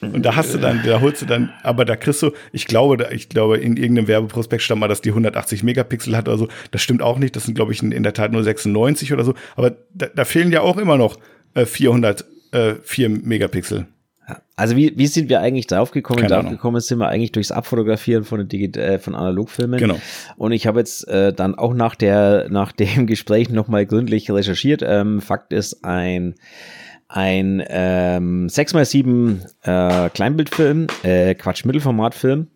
Und 0.00 0.22
da 0.26 0.36
hast 0.36 0.52
du 0.52 0.58
dann, 0.58 0.82
da 0.84 1.00
holst 1.00 1.22
du 1.22 1.26
dann, 1.26 1.50
aber 1.62 1.84
da 1.86 1.96
kriegst 1.96 2.22
du, 2.22 2.30
ich 2.52 2.66
glaube, 2.66 2.98
da- 2.98 3.10
ich 3.10 3.28
glaube, 3.30 3.56
in 3.56 3.76
irgendeinem 3.78 4.08
Werbeprospekt 4.08 4.62
stand 4.62 4.80
mal, 4.80 4.88
dass 4.88 5.00
die 5.00 5.10
180 5.10 5.62
Megapixel 5.62 6.14
hat 6.16 6.28
oder 6.28 6.36
so. 6.36 6.48
Das 6.70 6.82
stimmt 6.82 7.00
auch 7.02 7.18
nicht. 7.18 7.34
Das 7.34 7.44
sind, 7.44 7.54
glaube 7.54 7.72
ich, 7.72 7.82
in, 7.82 8.02
der 8.02 8.12
Tat 8.12 8.30
nur 8.30 8.44
96 8.44 9.12
oder 9.14 9.24
so. 9.24 9.34
Aber 9.56 9.74
da, 9.94 10.06
da 10.14 10.24
fehlen 10.26 10.52
ja 10.52 10.60
auch 10.60 10.76
immer 10.76 10.98
noch 10.98 11.18
äh, 11.54 11.64
400, 11.64 12.24
äh, 12.52 12.74
4 12.82 13.08
Megapixel. 13.08 13.86
Also 14.56 14.74
wie, 14.76 14.92
wie 14.96 15.06
sind 15.06 15.28
wir 15.28 15.40
eigentlich 15.40 15.68
draufgekommen? 15.68 16.22
Keine 16.22 16.34
Ahnung. 16.34 16.44
Draufgekommen 16.52 16.80
sind 16.80 16.98
wir 16.98 17.08
eigentlich 17.08 17.30
durchs 17.32 17.52
Abfotografieren 17.52 18.24
von, 18.24 18.38
den 18.38 18.48
Digi 18.48 18.78
äh, 18.78 18.98
von 18.98 19.14
Analogfilmen. 19.14 19.78
Genau. 19.78 20.00
Und 20.36 20.50
ich 20.52 20.66
habe 20.66 20.80
jetzt 20.80 21.06
äh, 21.08 21.32
dann 21.32 21.54
auch 21.54 21.72
nach 21.74 21.94
der 21.94 22.48
nach 22.50 22.72
dem 22.80 23.06
Gespräch 23.06 23.48
nochmal 23.50 23.86
gründlich 23.86 24.30
recherchiert. 24.30 24.82
Ähm, 24.84 25.20
Fakt 25.20 25.52
ist 25.52 25.84
ein 25.84 26.34
ein 27.08 27.62
ähm, 27.68 28.48
6x7 28.48 29.40
äh, 29.62 30.10
Kleinbildfilm, 30.10 30.86
äh, 31.02 31.34
Quatsch, 31.34 31.64
Mittelformatfilm, 31.64 32.48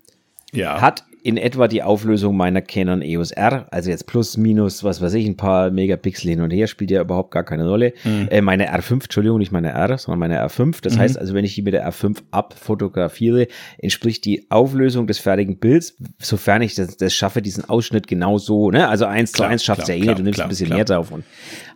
Ja. 0.53 0.81
hat 0.81 1.05
in 1.23 1.37
etwa 1.37 1.69
die 1.69 1.83
Auflösung 1.83 2.37
meiner 2.37 2.61
Canon 2.61 3.03
EOS 3.03 3.33
R, 3.33 3.67
also 3.71 3.91
jetzt 3.91 4.07
plus, 4.07 4.37
minus, 4.37 4.85
was 4.85 5.01
weiß 5.01 5.15
ich, 5.15 5.27
ein 5.27 5.37
paar 5.37 5.71
Megapixel 5.71 6.31
hin 6.31 6.41
und 6.41 6.51
her, 6.51 6.67
spielt 6.67 6.91
ja 6.91 7.01
überhaupt 7.01 7.31
gar 7.31 7.45
keine 7.45 7.69
Rolle. 7.69 7.93
Äh, 8.31 8.41
meine 8.41 8.73
R5, 8.75 9.05
Entschuldigung, 9.05 9.39
nicht 9.39 9.53
meine 9.53 9.71
R, 9.71 9.99
sondern 9.99 10.19
meine 10.19 10.45
R5. 10.45 10.83
Das 10.83 10.99
heißt 10.99 11.19
also, 11.19 11.35
wenn 11.35 11.45
ich 11.45 11.55
die 11.55 11.63
mit 11.63 11.75
der 11.75 11.89
R5 11.91 12.19
abfotografiere, 12.31 13.49
entspricht 13.79 14.25
die 14.25 14.51
Auflösung 14.51 15.07
des 15.07 15.19
fertigen 15.19 15.59
Bilds, 15.59 15.97
sofern 16.19 16.63
ich 16.63 16.75
das, 16.75 16.97
das 16.97 17.15
schaffe, 17.15 17.43
diesen 17.43 17.69
Ausschnitt 17.69 18.07
genau 18.07 18.39
so, 18.39 18.71
ne? 18.71 18.89
Also 18.89 19.07
eins 19.07 19.33
zu 19.33 19.43
eins 19.45 19.65
schafft 19.65 19.85
klar, 19.85 19.97
ja 19.97 20.05
eh 20.05 20.07
nicht, 20.07 20.19
du 20.19 20.23
nimmst 20.23 20.37
klar, 20.37 20.47
ein 20.47 20.51
bisschen 20.51 20.67
klar. 20.67 20.79
mehr 20.79 20.85
drauf 20.85 21.11
und 21.11 21.25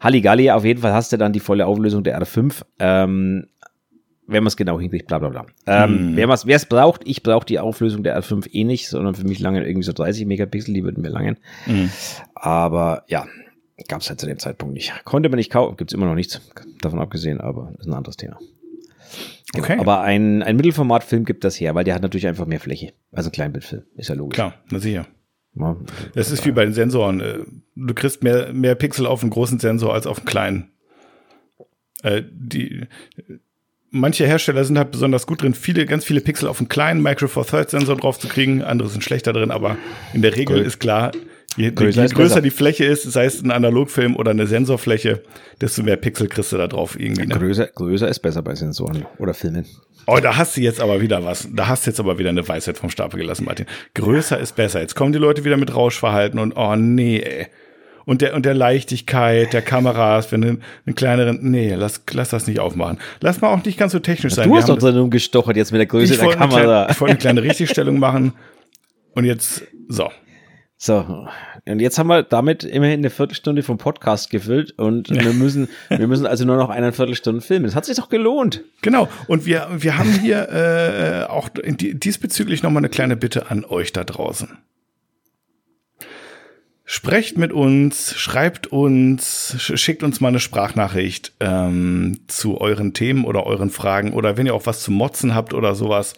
Halligalli, 0.01 0.51
auf 0.51 0.65
jeden 0.65 0.81
Fall 0.81 0.93
hast 0.93 1.13
du 1.13 1.17
dann 1.17 1.33
die 1.33 1.41
volle 1.41 1.67
Auflösung 1.67 2.05
der 2.05 2.21
R5. 2.21 2.63
Ähm, 2.79 3.47
wenn 4.27 4.43
man 4.43 4.49
es 4.49 4.57
genau 4.57 4.81
hinkriegt, 4.81 5.07
bla 5.07 5.19
bla 5.19 5.29
bla. 5.29 5.47
Ähm, 5.67 6.13
Mhm. 6.13 6.17
Wer 6.17 6.57
es 6.57 6.67
braucht, 6.67 7.03
ich 7.05 7.23
brauche 7.23 7.45
die 7.47 7.59
Auflösung 7.59 8.03
der 8.03 8.19
R5 8.21 8.49
eh 8.53 8.65
nicht, 8.65 8.89
sondern 8.89 9.15
für 9.15 9.25
mich 9.25 9.39
langen 9.41 9.65
irgendwie 9.65 9.85
so 9.85 9.93
30 9.93 10.27
Megapixel, 10.27 10.73
die 10.75 10.83
würden 10.85 11.03
mir 11.03 11.11
langen. 11.11 11.39
Mhm. 11.67 11.91
Aber 12.35 13.05
ja, 13.09 13.27
gab 13.89 14.01
es 14.01 14.09
halt 14.09 14.21
zu 14.21 14.27
dem 14.27 14.39
Zeitpunkt 14.39 14.75
nicht. 14.75 14.93
Konnte 15.05 15.29
man 15.29 15.37
nicht 15.39 15.51
kaufen, 15.53 15.77
gibt 15.77 15.91
es 15.91 15.95
immer 15.95 16.07
noch 16.07 16.15
nichts, 16.15 16.41
davon 16.81 17.01
abgesehen, 17.01 17.41
aber 17.41 17.73
ist 17.79 17.87
ein 17.87 17.93
anderes 17.95 18.17
Thema. 18.17 18.39
Genau. 19.53 19.65
Okay. 19.65 19.79
Aber 19.79 20.01
ein, 20.01 20.43
ein 20.43 20.57
Mittelformatfilm 20.57 21.25
gibt 21.25 21.45
das 21.45 21.61
her, 21.61 21.75
weil 21.75 21.85
der 21.85 21.95
hat 21.95 22.03
natürlich 22.03 22.27
einfach 22.27 22.47
mehr 22.47 22.59
Fläche. 22.61 22.93
Also 23.13 23.29
ein 23.29 23.33
Kleinbildfilm, 23.33 23.83
ist 23.97 24.09
ja 24.09 24.15
logisch. 24.15 24.35
Klar, 24.35 24.55
na 24.71 24.79
sicher. 24.81 25.07
Ja. 25.57 25.77
Das 26.15 26.33
ist 26.33 26.45
wie 26.45 26.51
bei 26.51 26.65
den 26.65 26.75
Sensoren. 26.75 27.21
Äh, 27.21 27.39
Du 27.77 27.93
kriegst 27.95 28.23
mehr, 28.25 28.53
mehr 28.53 28.75
Pixel 28.77 29.07
auf 29.07 29.23
einen 29.23 29.31
großen 29.31 29.59
Sensor 29.61 29.93
als 29.95 30.07
auf 30.07 30.19
einen 30.19 30.27
kleinen. 30.27 30.71
Äh, 32.03 32.23
die, 32.31 32.87
manche 33.95 34.27
Hersteller 34.27 34.65
sind 34.65 34.77
halt 34.77 34.91
besonders 34.91 35.27
gut 35.27 35.43
drin, 35.43 35.55
viele, 35.55 35.87
ganz 35.87 36.05
viele 36.05 36.21
Pixel 36.21 36.49
auf 36.49 36.59
einen 36.59 36.69
kleinen 36.69 37.03
Micro 37.03 37.29
Four 37.29 37.47
Thirds 37.47 37.71
Sensor 37.71 37.97
drauf 37.97 38.19
zu 38.19 38.29
kriegen. 38.29 38.63
Andere 38.63 38.89
sind 38.89 39.03
schlechter 39.03 39.33
drin, 39.33 39.51
aber 39.51 39.79
in 40.13 40.21
der 40.21 40.37
Regel 40.37 40.59
Grö- 40.59 40.63
ist 40.65 40.81
klar, 40.81 41.13
je, 41.57 41.71
Größer 41.71 42.01
je 42.01 42.07
ist 42.07 42.15
größer 42.15 42.43
die 42.43 42.51
Fläche 42.51 42.85
ist, 42.85 43.05
sei 43.05 43.25
es 43.25 43.43
ein 43.43 43.51
Analogfilm 43.51 44.17
oder 44.17 44.33
eine 44.33 44.47
Sensorfläche, 44.47 45.23
desto 45.61 45.83
mehr 45.83 45.97
Pixel 45.97 46.29
kriegst 46.29 46.53
du 46.53 46.57
da 46.59 46.67
drauf 46.67 46.99
irgendwie. 46.99 47.27
Ne? 47.27 47.35
Größer, 47.35 47.69
größer 47.69 48.09
ist 48.09 48.19
besser 48.19 48.43
bei 48.43 48.55
Sensoren 48.55 49.07
oder 49.19 49.33
Filmen. 49.33 49.65
Oh, 50.07 50.19
da 50.21 50.37
hast 50.37 50.57
du 50.57 50.61
jetzt 50.61 50.81
aber 50.81 51.01
wieder 51.01 51.25
was. 51.25 51.49
Da 51.51 51.67
hast 51.69 51.87
du 51.87 51.91
jetzt 51.91 52.01
aber 52.01 52.19
wieder 52.19 52.29
eine 52.29 52.47
Weisheit 52.47 52.77
vom 52.77 52.91
Stapel 52.91 53.19
gelassen, 53.21 53.47
Martin. 53.47 53.65
Größer 53.95 54.39
ist 54.39 54.55
besser. 54.55 54.81
Jetzt 54.81 54.97
kommen 54.97 55.13
die 55.15 55.19
Leute 55.19 55.45
wieder 55.45 55.57
mit 55.57 55.75
Rauschverhalten 55.75 56.39
und 56.39 56.53
oh 56.57 56.77
nee, 56.77 57.21
ey. 57.21 57.47
Und 58.07 58.21
der, 58.23 58.35
und 58.35 58.45
der 58.45 58.55
Leichtigkeit 58.55 59.53
der 59.53 59.63
Kameras, 59.63 60.31
wenn 60.33 60.43
du 60.43 60.49
einen 60.87 60.95
kleineren, 60.95 61.39
nee, 61.43 61.75
lass, 61.75 62.03
lass 62.13 62.31
das 62.31 62.47
nicht 62.47 62.61
aufmachen. 62.61 62.99
Lass 63.21 63.41
mal 63.41 63.49
auch 63.49 63.65
nicht 63.65 63.79
ganz 63.79 63.93
so 63.93 63.99
technisch 63.99 64.35
sein. 64.35 64.49
Du 64.49 64.55
Wir 64.55 64.59
hast 64.61 64.69
doch 64.69 64.79
drin 64.79 64.97
rumgestochert 64.97 65.57
jetzt 65.57 65.73
mit 65.73 65.79
der 65.79 65.87
Größe 65.87 66.17
der 66.19 66.29
Kamera. 66.31 66.61
kleine, 66.61 66.87
ich 66.91 67.01
wollte 67.01 67.13
eine 67.13 67.19
kleine 67.19 67.43
Richtigstellung 67.43 67.99
machen. 67.99 68.33
Und 69.15 69.25
jetzt, 69.25 69.63
so. 69.89 70.11
So, 70.77 71.27
und 71.67 71.81
jetzt 71.81 71.99
haben 71.99 72.09
wir 72.09 72.25
damit 72.25 72.63
immerhin 72.65 72.99
eine 73.01 73.09
Viertelstunde 73.09 73.63
vom 73.63 73.79
Podcast 73.79 74.29
gefüllt 74.29 74.73
und 74.77 75.09
wir 75.09 75.33
müssen, 75.33 75.69
wir 75.89 76.07
müssen 76.09 76.27
also 76.27 76.45
nur 76.45 76.57
noch 76.57 76.69
eine 76.69 76.93
Viertelstunde 76.93 77.41
filmen. 77.41 77.65
Das 77.65 77.75
hat 77.75 77.87
sich 77.87 77.97
doch 77.97 78.11
gelohnt. 78.11 78.61
Genau. 78.83 79.09
Und 79.29 79.47
wir, 79.47 79.69
wir 79.75 79.97
haben 79.97 80.11
hier 80.21 80.49
äh, 80.51 81.31
auch 81.31 81.49
die- 81.49 81.95
diesbezüglich 81.99 82.63
nochmal 82.63 82.81
eine 82.81 82.91
kleine 82.91 83.17
Bitte 83.17 83.51
an 83.51 83.65
euch 83.65 83.93
da 83.95 84.05
draußen. 84.05 84.59
Sprecht 86.87 87.39
mit 87.39 87.51
uns, 87.51 88.15
schreibt 88.15 88.67
uns, 88.67 89.57
sch- 89.59 89.79
schickt 89.79 90.03
uns 90.03 90.21
mal 90.21 90.29
eine 90.29 90.39
Sprachnachricht 90.39 91.33
ähm, 91.41 92.21
zu 92.27 92.61
euren 92.61 92.93
Themen 92.93 93.25
oder 93.25 93.47
euren 93.47 93.71
Fragen 93.71 94.13
oder 94.13 94.37
wenn 94.37 94.45
ihr 94.45 94.55
auch 94.55 94.67
was 94.67 94.83
zu 94.83 94.91
motzen 94.91 95.35
habt 95.35 95.55
oder 95.55 95.75
sowas. 95.75 96.13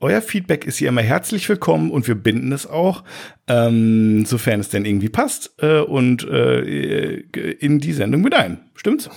Euer 0.00 0.20
Feedback 0.20 0.64
ist 0.66 0.78
hier 0.78 0.88
immer 0.88 1.02
herzlich 1.02 1.48
willkommen 1.48 1.92
und 1.92 2.08
wir 2.08 2.16
binden 2.16 2.50
es 2.50 2.66
auch, 2.66 3.04
ähm, 3.46 4.24
sofern 4.26 4.58
es 4.58 4.70
denn 4.70 4.84
irgendwie 4.84 5.08
passt 5.08 5.54
äh, 5.58 5.78
und 5.78 6.26
äh, 6.28 7.20
in 7.60 7.78
die 7.78 7.92
Sendung 7.92 8.22
mit 8.22 8.34
ein. 8.34 8.58
Stimmt's? 8.74 9.08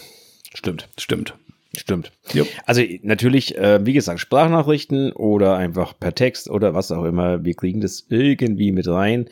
Stimmt. 0.54 0.88
Stimmt. 1.00 1.34
Stimmt. 1.76 2.12
Jupp. 2.34 2.48
Also 2.66 2.84
natürlich, 3.02 3.58
äh, 3.58 3.84
wie 3.86 3.94
gesagt, 3.94 4.20
Sprachnachrichten 4.20 5.14
oder 5.14 5.56
einfach 5.56 5.98
per 5.98 6.14
Text 6.14 6.48
oder 6.50 6.76
was 6.76 6.92
auch 6.92 7.06
immer. 7.06 7.44
Wir 7.44 7.56
kriegen 7.56 7.82
das 7.82 8.06
irgendwie 8.10 8.72
mit 8.72 8.88
rein. 8.88 9.30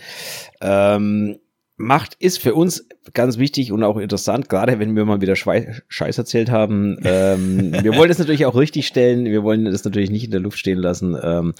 Ähm, 0.62 1.38
macht, 1.80 2.16
ist 2.20 2.40
für 2.40 2.54
uns 2.54 2.86
ganz 3.14 3.38
wichtig 3.38 3.72
und 3.72 3.84
auch 3.84 3.98
interessant, 3.98 4.50
gerade 4.50 4.80
wenn 4.80 4.96
wir 4.96 5.06
mal 5.06 5.22
wieder 5.22 5.36
Scheiß 5.36 6.18
erzählt 6.18 6.52
haben. 6.52 6.98
Ähm, 7.04 7.72
wir 7.82 7.96
wollen 7.96 8.10
das 8.10 8.20
natürlich 8.20 8.46
auch 8.46 8.56
richtig 8.56 8.86
stellen. 8.86 9.26
Wir 9.26 9.44
wollen 9.44 9.66
das 9.66 9.86
natürlich 9.86 10.12
nicht 10.12 10.26
in 10.26 10.32
der 10.32 10.42
Luft 10.42 10.60
stehen 10.60 10.78
lassen. 10.78 11.18
Ähm, 11.22 11.54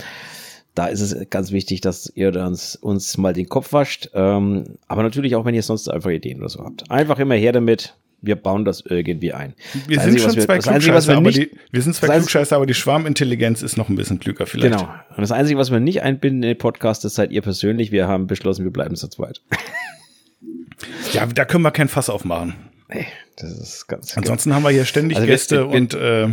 da 0.76 0.88
ist 0.88 1.02
es 1.02 1.30
ganz 1.30 1.52
wichtig, 1.52 1.82
dass 1.82 2.12
ihr 2.16 2.36
uns, 2.36 2.76
uns 2.76 3.18
mal 3.18 3.34
den 3.34 3.48
Kopf 3.48 3.72
wascht. 3.74 4.10
Ähm, 4.14 4.78
aber 4.88 5.04
natürlich 5.04 5.36
auch, 5.36 5.46
wenn 5.46 5.56
ihr 5.56 5.64
sonst 5.64 5.88
einfach 5.90 6.12
Ideen 6.12 6.40
oder 6.40 6.50
so 6.50 6.64
habt. 6.64 6.92
Einfach 6.92 7.18
immer 7.20 7.36
her 7.36 7.54
damit. 7.54 7.96
Wir 8.22 8.36
bauen 8.36 8.66
das 8.66 8.84
irgendwie 8.86 9.32
ein. 9.32 9.54
Wir 9.88 9.96
das 9.96 10.04
sind 10.04 10.16
Einzige, 10.16 10.30
schon 10.30 10.36
wir, 10.36 10.46
zwei 10.46 10.58
Klugscheißer, 10.60 11.16
aber 11.16 11.32
die, 11.32 11.52
wir 11.72 11.82
sind 11.82 11.96
zwei 11.96 12.18
Klugscheißer, 12.18 12.58
aber 12.58 12.66
die 12.66 12.74
Schwarmintelligenz 12.74 13.62
ist 13.62 13.78
noch 13.78 13.88
ein 13.88 13.96
bisschen 13.96 14.20
klüger 14.20 14.46
vielleicht. 14.46 14.78
Genau. 14.78 14.92
Und 15.16 15.22
das 15.22 15.32
Einzige, 15.32 15.58
was 15.58 15.72
wir 15.72 15.80
nicht 15.80 16.02
einbinden 16.02 16.44
in 16.44 16.50
den 16.50 16.58
Podcast, 16.58 17.06
das 17.06 17.16
seid 17.16 17.32
ihr 17.32 17.42
persönlich. 17.42 17.94
Wir 17.94 18.10
haben 18.10 18.28
beschlossen, 18.28 18.66
wir 18.66 18.74
bleiben 18.74 18.98
zu 18.98 19.08
zweit. 19.08 19.42
Ja, 21.14 21.26
da 21.26 21.46
können 21.46 21.64
wir 21.64 21.72
kein 21.72 21.88
Fass 21.88 22.10
aufmachen. 22.10 22.56
Nee, 22.90 23.08
das 23.38 23.52
ist 23.52 23.88
ganz. 23.88 24.18
Ansonsten 24.18 24.54
haben 24.54 24.64
wir 24.64 24.70
hier 24.70 24.86
ständig 24.86 25.18
also 25.18 25.28
Gäste 25.28 25.56
wir, 25.58 25.72
wir, 25.72 25.78
und. 25.78 25.94
Äh, 25.94 26.30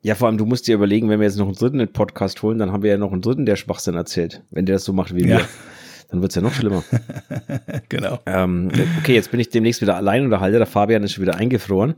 ja, 0.00 0.14
vor 0.14 0.28
allem, 0.28 0.38
du 0.38 0.46
musst 0.46 0.68
dir 0.68 0.76
überlegen, 0.76 1.08
wenn 1.10 1.18
wir 1.18 1.26
jetzt 1.26 1.36
noch 1.38 1.46
einen 1.46 1.56
dritten 1.56 1.80
in 1.80 1.92
Podcast 1.92 2.40
holen, 2.42 2.58
dann 2.58 2.72
haben 2.72 2.82
wir 2.82 2.90
ja 2.90 2.98
noch 2.98 3.12
einen 3.12 3.20
dritten, 3.20 3.46
der 3.46 3.56
Schwachsinn 3.56 3.94
erzählt. 3.94 4.42
Wenn 4.50 4.64
der 4.64 4.76
das 4.76 4.84
so 4.84 4.92
macht 4.92 5.14
wie 5.14 5.26
ja. 5.26 5.38
wir, 5.38 5.48
dann 6.10 6.22
wird's 6.22 6.36
ja 6.36 6.40
noch 6.40 6.54
schlimmer. 6.54 6.84
genau. 7.88 8.20
Ähm, 8.24 8.70
okay, 9.00 9.14
jetzt 9.14 9.30
bin 9.32 9.40
ich 9.40 9.50
demnächst 9.50 9.82
wieder 9.82 9.96
allein 9.96 10.24
und 10.24 10.30
der 10.30 10.66
Fabian 10.66 11.02
ist 11.02 11.12
schon 11.12 11.22
wieder 11.22 11.34
eingefroren. 11.34 11.94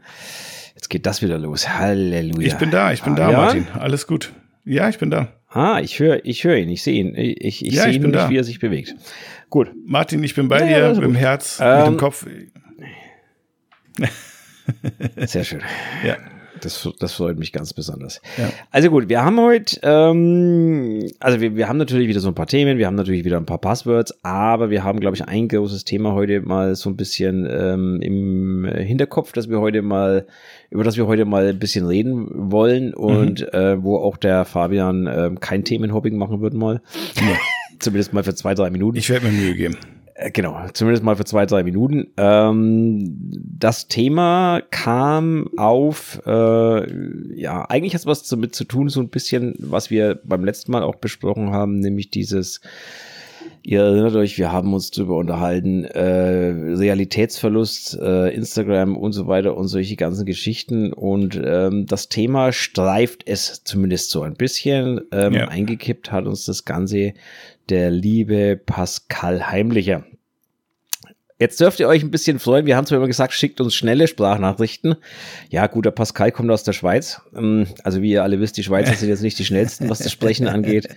Jetzt 0.75 0.89
geht 0.89 1.05
das 1.05 1.21
wieder 1.21 1.39
los. 1.39 1.69
Halleluja. 1.69 2.47
Ich 2.47 2.57
bin 2.57 2.71
da, 2.71 2.93
ich 2.93 3.03
bin 3.03 3.13
ah, 3.13 3.17
da? 3.17 3.33
Martin. 3.33 3.69
Alles 3.75 4.07
gut. 4.07 4.33
Ja, 4.65 4.89
ich 4.89 4.99
bin 4.99 5.11
da. 5.11 5.29
Ah, 5.49 5.81
ich 5.81 5.99
höre 5.99 6.25
ich 6.25 6.45
höre 6.45 6.57
ihn, 6.57 6.69
ich 6.69 6.83
sehe 6.83 6.95
ihn. 6.95 7.15
Ich, 7.17 7.67
ich 7.67 7.75
ja, 7.75 7.85
sehe 7.85 7.95
ihn 7.95 8.11
nicht, 8.11 8.31
wie 8.31 8.37
er 8.37 8.45
sich 8.45 8.61
bewegt. 8.61 8.95
Gut. 9.51 9.73
Martin, 9.85 10.23
ich 10.23 10.37
bin 10.37 10.47
bei 10.47 10.61
ja, 10.61 10.67
dir, 10.67 10.87
also 10.87 11.01
mit 11.01 11.11
dem 11.11 11.17
Herz, 11.17 11.59
ähm, 11.61 11.79
mit 11.79 11.87
dem 11.89 11.97
Kopf. 11.97 12.27
Sehr 15.27 15.45
schön. 15.45 15.61
Ja. 16.05 16.17
Das, 16.63 16.87
das 16.99 17.15
freut 17.15 17.39
mich 17.39 17.55
ganz 17.55 17.73
besonders. 17.73 18.21
Ja. 18.37 18.51
Also 18.71 18.91
gut, 18.91 19.09
wir 19.09 19.25
haben 19.25 19.41
heute, 19.41 19.81
ähm, 19.83 21.11
also 21.19 21.41
wir, 21.41 21.57
wir 21.57 21.69
haben 21.69 21.79
natürlich 21.79 22.07
wieder 22.07 22.21
so 22.21 22.29
ein 22.29 22.35
paar 22.35 22.49
Themen, 22.49 22.77
wir 22.77 22.87
haben 22.87 22.97
natürlich 22.97 23.25
wieder 23.25 23.39
ein 23.39 23.47
paar 23.47 23.63
Passwords, 23.63 24.23
aber 24.23 24.69
wir 24.69 24.85
haben, 24.85 25.01
glaube 25.01 25.17
ich, 25.17 25.25
ein 25.25 25.49
großes 25.49 25.85
Thema 25.85 26.13
heute 26.13 26.43
mal 26.43 26.75
so 26.75 26.91
ein 26.91 26.97
bisschen 26.97 27.49
ähm, 27.51 28.01
im 28.03 28.71
Hinterkopf, 28.75 29.33
dass 29.33 29.49
wir 29.49 29.59
heute 29.59 29.81
mal, 29.81 30.27
über 30.69 30.85
das 30.85 30.99
wir 30.99 31.07
heute 31.07 31.25
mal 31.25 31.47
ein 31.47 31.59
bisschen 31.59 31.87
reden 31.87 32.29
wollen 32.53 32.93
und 32.93 33.41
mhm. 33.41 33.59
äh, 33.59 33.83
wo 33.83 33.97
auch 33.97 34.19
der 34.19 34.45
Fabian 34.45 35.07
äh, 35.07 35.31
kein 35.41 35.65
Themenhopping 35.65 36.19
machen 36.19 36.43
wird 36.43 36.53
mal. 36.53 36.83
Ja. 37.17 37.39
Zumindest 37.81 38.13
mal 38.13 38.23
für 38.23 38.35
zwei, 38.35 38.55
drei 38.55 38.71
Minuten. 38.71 38.97
Ich 38.97 39.11
werde 39.11 39.27
mir 39.27 39.33
Mühe 39.33 39.55
geben. 39.55 39.77
Äh, 40.15 40.31
genau, 40.31 40.67
zumindest 40.75 41.03
mal 41.03 41.17
für 41.17 41.25
zwei, 41.25 41.47
drei 41.47 41.63
Minuten. 41.63 42.09
Ähm, 42.19 43.17
das 43.59 43.89
Thema 43.89 44.61
kam 44.71 45.49
auf, 45.57 46.21
äh, 46.27 47.41
ja, 47.41 47.65
eigentlich 47.65 47.95
hat 47.95 48.01
es 48.01 48.07
was 48.07 48.29
damit 48.29 48.55
zu 48.55 48.65
tun, 48.65 48.89
so 48.91 49.01
ein 49.01 49.09
bisschen, 49.09 49.55
was 49.59 49.91
wir 49.91 50.21
beim 50.25 50.45
letzten 50.45 50.73
Mal 50.73 50.83
auch 50.83 50.97
besprochen 50.97 51.53
haben, 51.53 51.81
nämlich 51.81 52.11
dieses, 52.11 52.61
ihr 53.63 53.83
erinnert 53.83 54.15
euch, 54.15 54.37
wir 54.39 54.53
haben 54.53 54.75
uns 54.75 54.91
darüber 54.91 55.17
unterhalten, 55.17 55.85
äh, 55.85 56.77
Realitätsverlust, 56.77 57.99
äh, 58.01 58.35
Instagram 58.35 58.97
und 58.97 59.13
so 59.13 59.27
weiter 59.27 59.57
und 59.57 59.69
solche 59.69 59.97
ganzen 59.97 60.27
Geschichten. 60.27 60.93
Und 60.93 61.41
ähm, 61.43 61.87
das 61.87 62.09
Thema 62.09 62.53
streift 62.53 63.27
es 63.27 63.65
zumindest 63.65 64.11
so 64.11 64.23
ein 64.23 64.35
bisschen. 64.35 65.01
Ähm, 65.13 65.35
ja. 65.35 65.49
Eingekippt 65.49 66.13
hat 66.13 66.27
uns 66.27 66.45
das 66.45 66.65
Ganze 66.65 67.15
der 67.69 67.91
liebe 67.91 68.57
Pascal 68.57 69.51
Heimlicher. 69.51 70.05
Jetzt 71.41 71.59
dürft 71.59 71.81
ihr 71.81 71.89
euch 71.89 72.03
ein 72.03 72.11
bisschen 72.11 72.39
freuen. 72.39 72.67
Wir 72.67 72.77
haben 72.77 72.85
zwar 72.85 72.99
immer 72.99 73.07
gesagt, 73.07 73.33
schickt 73.33 73.63
uns 73.63 73.75
schnelle 73.75 74.07
Sprachnachrichten. 74.07 74.97
Ja, 75.49 75.69
gut, 75.69 75.87
der 75.87 75.91
Pascal 75.91 76.33
kommt 76.33 76.51
aus 76.51 76.65
der 76.65 76.75
Schweiz. 76.75 77.23
Ähm, 77.35 77.67
also 77.83 78.03
wie 78.03 78.11
ihr 78.11 78.23
alle 78.23 78.41
wisst, 78.41 78.59
die 78.59 78.63
Schweizer 78.63 78.93
sind 78.93 79.09
jetzt 79.09 79.23
nicht 79.23 79.39
die 79.39 79.47
schnellsten, 79.47 79.89
was 79.89 80.01
das 80.01 80.13
Sprechen 80.13 80.47
angeht. 80.47 80.89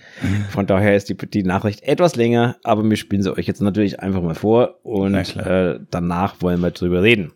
Von 0.50 0.66
daher 0.66 0.94
ist 0.94 1.08
die, 1.08 1.16
die 1.16 1.44
Nachricht 1.44 1.82
etwas 1.82 2.14
länger, 2.14 2.58
aber 2.62 2.84
wir 2.84 2.96
spielen 2.98 3.22
sie 3.22 3.34
euch 3.34 3.46
jetzt 3.46 3.62
natürlich 3.62 4.00
einfach 4.00 4.20
mal 4.20 4.34
vor 4.34 4.80
und 4.82 5.14
äh, 5.14 5.78
danach 5.90 6.42
wollen 6.42 6.60
wir 6.60 6.72
drüber 6.72 7.02
reden. 7.02 7.32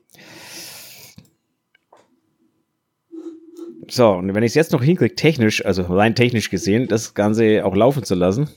So, 3.91 4.10
und 4.10 4.34
wenn 4.34 4.43
ich 4.43 4.50
es 4.50 4.54
jetzt 4.54 4.73
noch 4.73 4.82
hinkriege, 4.82 5.14
technisch, 5.14 5.64
also 5.64 5.82
rein 5.84 6.14
technisch 6.14 6.50
gesehen, 6.50 6.88
das 6.88 7.14
Ganze 7.14 7.64
auch 7.64 7.75
laufen 7.75 8.04
zu 8.04 8.14
lassen, 8.14 8.50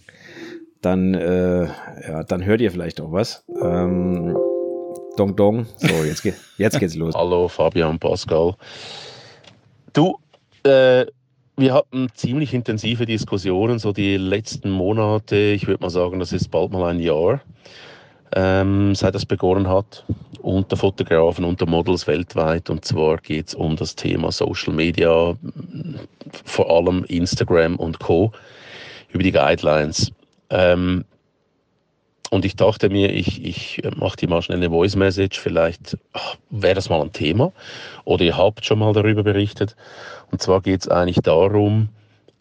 dann, 0.81 1.13
äh, 1.13 1.65
ja, 2.07 2.23
dann 2.27 2.43
hört 2.43 2.61
ihr 2.61 2.71
vielleicht 2.71 2.99
auch 2.99 3.11
was. 3.11 3.43
Ähm, 3.61 4.35
dong 5.15 5.35
Dong. 5.35 5.67
So, 5.77 6.03
jetzt, 6.03 6.23
geht, 6.23 6.35
jetzt 6.57 6.79
geht's 6.79 6.95
los. 6.95 7.13
Hallo 7.15 7.47
Fabian 7.47 7.99
Pascal. 7.99 8.55
Du, 9.93 10.17
äh, 10.63 11.05
wir 11.57 11.73
hatten 11.73 12.07
ziemlich 12.15 12.53
intensive 12.53 13.05
Diskussionen, 13.05 13.77
so 13.77 13.93
die 13.93 14.17
letzten 14.17 14.71
Monate. 14.71 15.35
Ich 15.35 15.67
würde 15.67 15.83
mal 15.83 15.89
sagen, 15.89 16.19
das 16.19 16.33
ist 16.33 16.49
bald 16.49 16.71
mal 16.71 16.89
ein 16.89 16.99
Jahr, 16.99 17.41
ähm, 18.33 18.95
seit 18.95 19.13
das 19.13 19.25
begonnen 19.25 19.67
hat, 19.67 20.03
unter 20.41 20.77
Fotografen, 20.77 21.45
unter 21.45 21.67
Models 21.67 22.07
weltweit. 22.07 22.69
Und 22.71 22.85
zwar 22.85 23.17
geht 23.17 23.49
es 23.49 23.53
um 23.53 23.75
das 23.75 23.95
Thema 23.95 24.31
Social 24.31 24.73
Media, 24.73 25.35
vor 26.45 26.71
allem 26.71 27.03
Instagram 27.03 27.75
und 27.75 27.99
Co. 27.99 28.31
über 29.11 29.21
die 29.21 29.31
Guidelines. 29.31 30.11
Ähm, 30.51 31.05
und 32.29 32.45
ich 32.45 32.55
dachte 32.55 32.89
mir, 32.89 33.13
ich, 33.13 33.43
ich 33.43 33.81
mache 33.97 34.15
dir 34.15 34.29
mal 34.29 34.41
schnell 34.41 34.59
eine 34.59 34.69
Voice 34.69 34.95
Message, 34.95 35.37
vielleicht 35.37 35.97
wäre 36.49 36.75
das 36.75 36.89
mal 36.89 37.01
ein 37.01 37.11
Thema 37.11 37.51
oder 38.05 38.23
ihr 38.23 38.37
habt 38.37 38.65
schon 38.65 38.79
mal 38.79 38.93
darüber 38.93 39.23
berichtet. 39.23 39.75
Und 40.31 40.41
zwar 40.41 40.61
geht 40.61 40.81
es 40.81 40.87
eigentlich 40.87 41.19
darum, 41.23 41.89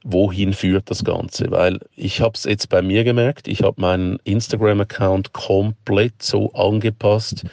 wohin 0.05 0.53
führt 0.53 0.91
das 0.91 1.05
Ganze? 1.05 1.51
Weil 1.51 1.81
ich 1.97 2.21
habe 2.21 2.35
es 2.35 2.45
jetzt 2.45 2.69
bei 2.69 2.83
mir 2.83 3.03
gemerkt, 3.03 3.49
ich 3.49 3.63
habe 3.63 3.81
meinen 3.81 4.21
Instagram-Account 4.25 5.33
komplett 5.33 6.23
so 6.23 6.53
angepasst, 6.53 7.45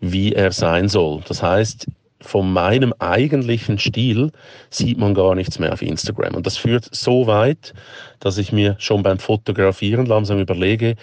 wie 0.00 0.34
er 0.34 0.52
sein 0.52 0.88
soll. 0.88 1.22
Das 1.26 1.42
heißt, 1.42 1.86
von 2.20 2.52
meinem 2.52 2.92
eigentlichen 2.98 3.78
Stil 3.78 4.30
sieht 4.68 4.98
man 4.98 5.14
gar 5.14 5.34
nichts 5.34 5.58
mehr 5.58 5.72
auf 5.72 5.82
Instagram. 5.82 6.34
Und 6.34 6.46
das 6.46 6.56
führt 6.56 6.88
so 6.94 7.26
weit, 7.26 7.72
dass 8.18 8.38
ich 8.38 8.52
mir 8.52 8.76
schon 8.78 9.02
beim 9.02 9.18
Fotografieren 9.18 10.06
langsam 10.06 10.38
überlege, 10.38 10.96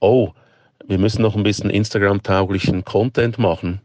oh, 0.00 0.30
wir 0.86 0.98
müssen 0.98 1.22
noch 1.22 1.36
ein 1.36 1.42
bisschen 1.42 1.70
Instagram-tauglichen 1.70 2.84
Content 2.84 3.38
machen. 3.38 3.80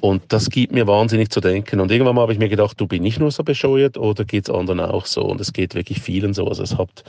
Und 0.00 0.22
das 0.28 0.48
gibt 0.50 0.72
mir 0.72 0.86
wahnsinnig 0.86 1.30
zu 1.30 1.40
denken. 1.40 1.80
Und 1.80 1.90
irgendwann 1.90 2.14
mal 2.14 2.22
habe 2.22 2.32
ich 2.32 2.38
mir 2.38 2.48
gedacht, 2.48 2.80
du 2.80 2.86
bin 2.86 3.02
nicht 3.02 3.18
nur 3.18 3.32
so 3.32 3.42
bescheuert 3.42 3.98
oder 3.98 4.24
geht 4.24 4.48
es 4.48 4.54
anderen 4.54 4.80
auch 4.80 5.06
so? 5.06 5.22
Und 5.22 5.40
es 5.40 5.52
geht 5.52 5.74
wirklich 5.74 6.00
vielen 6.00 6.34
so. 6.34 6.46
Also 6.46 6.62
es 6.62 6.78
hat 6.78 7.04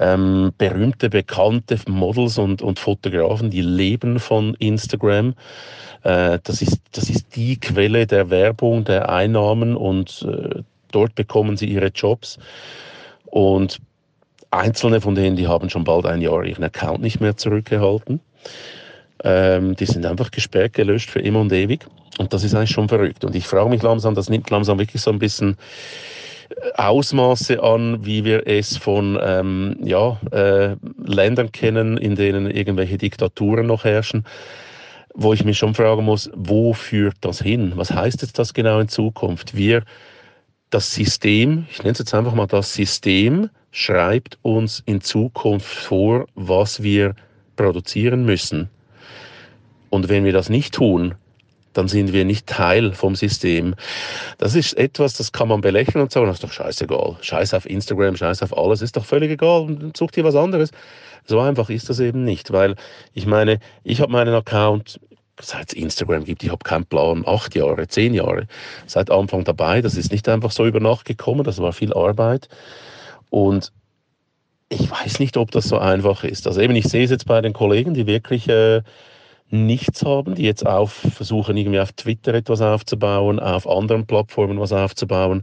ähm, 0.00 0.52
berühmte, 0.56 1.10
bekannte 1.10 1.78
Models 1.86 2.38
und, 2.38 2.62
und 2.62 2.78
Fotografen, 2.78 3.50
die 3.50 3.60
leben 3.60 4.18
von 4.18 4.54
Instagram. 4.54 5.34
Äh, 6.02 6.38
das, 6.42 6.62
ist, 6.62 6.80
das 6.92 7.10
ist 7.10 7.36
die 7.36 7.60
Quelle 7.60 8.06
der 8.06 8.30
Werbung, 8.30 8.84
der 8.84 9.10
Einnahmen 9.10 9.76
und 9.76 10.26
äh, 10.26 10.62
dort 10.90 11.14
bekommen 11.14 11.56
sie 11.58 11.66
ihre 11.66 11.88
Jobs. 11.88 12.38
Und 13.26 13.78
einzelne 14.50 15.00
von 15.00 15.14
denen, 15.14 15.36
die 15.36 15.46
haben 15.46 15.68
schon 15.68 15.84
bald 15.84 16.06
ein 16.06 16.22
Jahr 16.22 16.44
ihren 16.44 16.64
Account 16.64 17.02
nicht 17.02 17.20
mehr 17.20 17.36
zurückgehalten. 17.36 18.20
Ähm, 19.22 19.76
die 19.76 19.84
sind 19.84 20.06
einfach 20.06 20.30
gesperrt, 20.30 20.72
gelöscht 20.72 21.10
für 21.10 21.20
immer 21.20 21.40
und 21.40 21.52
ewig. 21.52 21.86
Und 22.18 22.32
das 22.32 22.42
ist 22.42 22.54
eigentlich 22.54 22.70
schon 22.70 22.88
verrückt. 22.88 23.22
Und 23.22 23.36
ich 23.36 23.46
frage 23.46 23.68
mich 23.68 23.82
langsam, 23.82 24.14
das 24.14 24.30
nimmt 24.30 24.48
langsam 24.48 24.78
wirklich 24.78 25.02
so 25.02 25.10
ein 25.10 25.18
bisschen 25.18 25.56
Ausmaße 26.74 27.62
an, 27.62 28.04
wie 28.04 28.24
wir 28.24 28.46
es 28.46 28.76
von 28.76 29.18
ähm, 29.22 29.76
ja, 29.82 30.18
äh, 30.32 30.76
Ländern 31.04 31.52
kennen, 31.52 31.96
in 31.96 32.16
denen 32.16 32.50
irgendwelche 32.50 32.98
Diktaturen 32.98 33.66
noch 33.66 33.84
herrschen 33.84 34.24
wo 35.14 35.32
ich 35.32 35.44
mich 35.44 35.58
schon 35.58 35.74
fragen 35.74 36.04
muss, 36.04 36.30
wo 36.34 36.72
führt 36.72 37.16
das 37.20 37.40
hin? 37.40 37.72
Was 37.74 37.90
heißt 37.90 38.22
jetzt 38.22 38.38
das 38.38 38.54
genau 38.54 38.80
in 38.80 38.88
Zukunft? 38.88 39.56
Wir, 39.56 39.82
das 40.70 40.94
System, 40.94 41.66
ich 41.70 41.78
nenne 41.78 41.92
es 41.92 41.98
jetzt 41.98 42.14
einfach 42.14 42.34
mal 42.34 42.46
das 42.46 42.72
System, 42.72 43.50
schreibt 43.72 44.38
uns 44.42 44.82
in 44.86 45.00
Zukunft 45.00 45.66
vor, 45.66 46.26
was 46.34 46.82
wir 46.82 47.14
produzieren 47.56 48.24
müssen. 48.24 48.70
Und 49.90 50.08
wenn 50.08 50.24
wir 50.24 50.32
das 50.32 50.48
nicht 50.48 50.74
tun, 50.74 51.14
dann 51.72 51.88
sind 51.88 52.12
wir 52.12 52.24
nicht 52.24 52.46
Teil 52.46 52.92
vom 52.92 53.14
System. 53.14 53.74
Das 54.38 54.54
ist 54.54 54.76
etwas, 54.76 55.14
das 55.14 55.32
kann 55.32 55.48
man 55.48 55.60
belächeln 55.60 56.02
und 56.02 56.12
sagen, 56.12 56.26
das 56.26 56.36
ist 56.36 56.44
doch 56.44 56.52
scheißegal. 56.52 57.16
Scheiß 57.20 57.54
auf 57.54 57.68
Instagram, 57.68 58.16
scheiß 58.16 58.42
auf 58.42 58.56
alles, 58.56 58.82
ist 58.82 58.96
doch 58.96 59.04
völlig 59.04 59.30
egal, 59.30 59.92
such 59.96 60.10
dir 60.10 60.24
was 60.24 60.34
anderes. 60.34 60.70
So 61.26 61.38
einfach 61.40 61.70
ist 61.70 61.88
das 61.88 62.00
eben 62.00 62.24
nicht, 62.24 62.52
weil 62.52 62.76
ich 63.14 63.26
meine, 63.26 63.60
ich 63.84 64.00
habe 64.00 64.12
meinen 64.12 64.34
Account 64.34 65.00
seit 65.42 65.72
es 65.72 65.74
Instagram 65.74 66.24
gibt, 66.24 66.42
ich 66.42 66.50
habe 66.50 66.62
keinen 66.62 66.84
Plan, 66.84 67.24
acht 67.26 67.54
Jahre, 67.54 67.88
zehn 67.88 68.14
Jahre, 68.14 68.46
seit 68.86 69.10
Anfang 69.10 69.44
dabei. 69.44 69.80
Das 69.80 69.96
ist 69.96 70.12
nicht 70.12 70.28
einfach 70.28 70.50
so 70.50 70.66
über 70.66 70.80
Nacht 70.80 71.06
gekommen, 71.06 71.44
das 71.44 71.58
war 71.58 71.72
viel 71.72 71.92
Arbeit. 71.92 72.48
Und 73.30 73.72
ich 74.68 74.90
weiß 74.90 75.18
nicht, 75.18 75.36
ob 75.36 75.50
das 75.50 75.64
so 75.64 75.78
einfach 75.78 76.24
ist. 76.24 76.46
Also 76.46 76.60
eben, 76.60 76.76
ich 76.76 76.86
sehe 76.86 77.04
es 77.04 77.10
jetzt 77.10 77.26
bei 77.26 77.40
den 77.40 77.52
Kollegen, 77.52 77.94
die 77.94 78.06
wirklich 78.06 78.48
äh, 78.48 78.82
nichts 79.50 80.04
haben, 80.04 80.34
die 80.34 80.44
jetzt 80.44 80.66
auf, 80.66 80.92
versuchen 80.92 81.56
irgendwie 81.56 81.80
auf 81.80 81.92
Twitter 81.92 82.34
etwas 82.34 82.60
aufzubauen, 82.60 83.40
auf 83.40 83.68
anderen 83.68 84.06
Plattformen 84.06 84.60
was 84.60 84.72
aufzubauen 84.72 85.42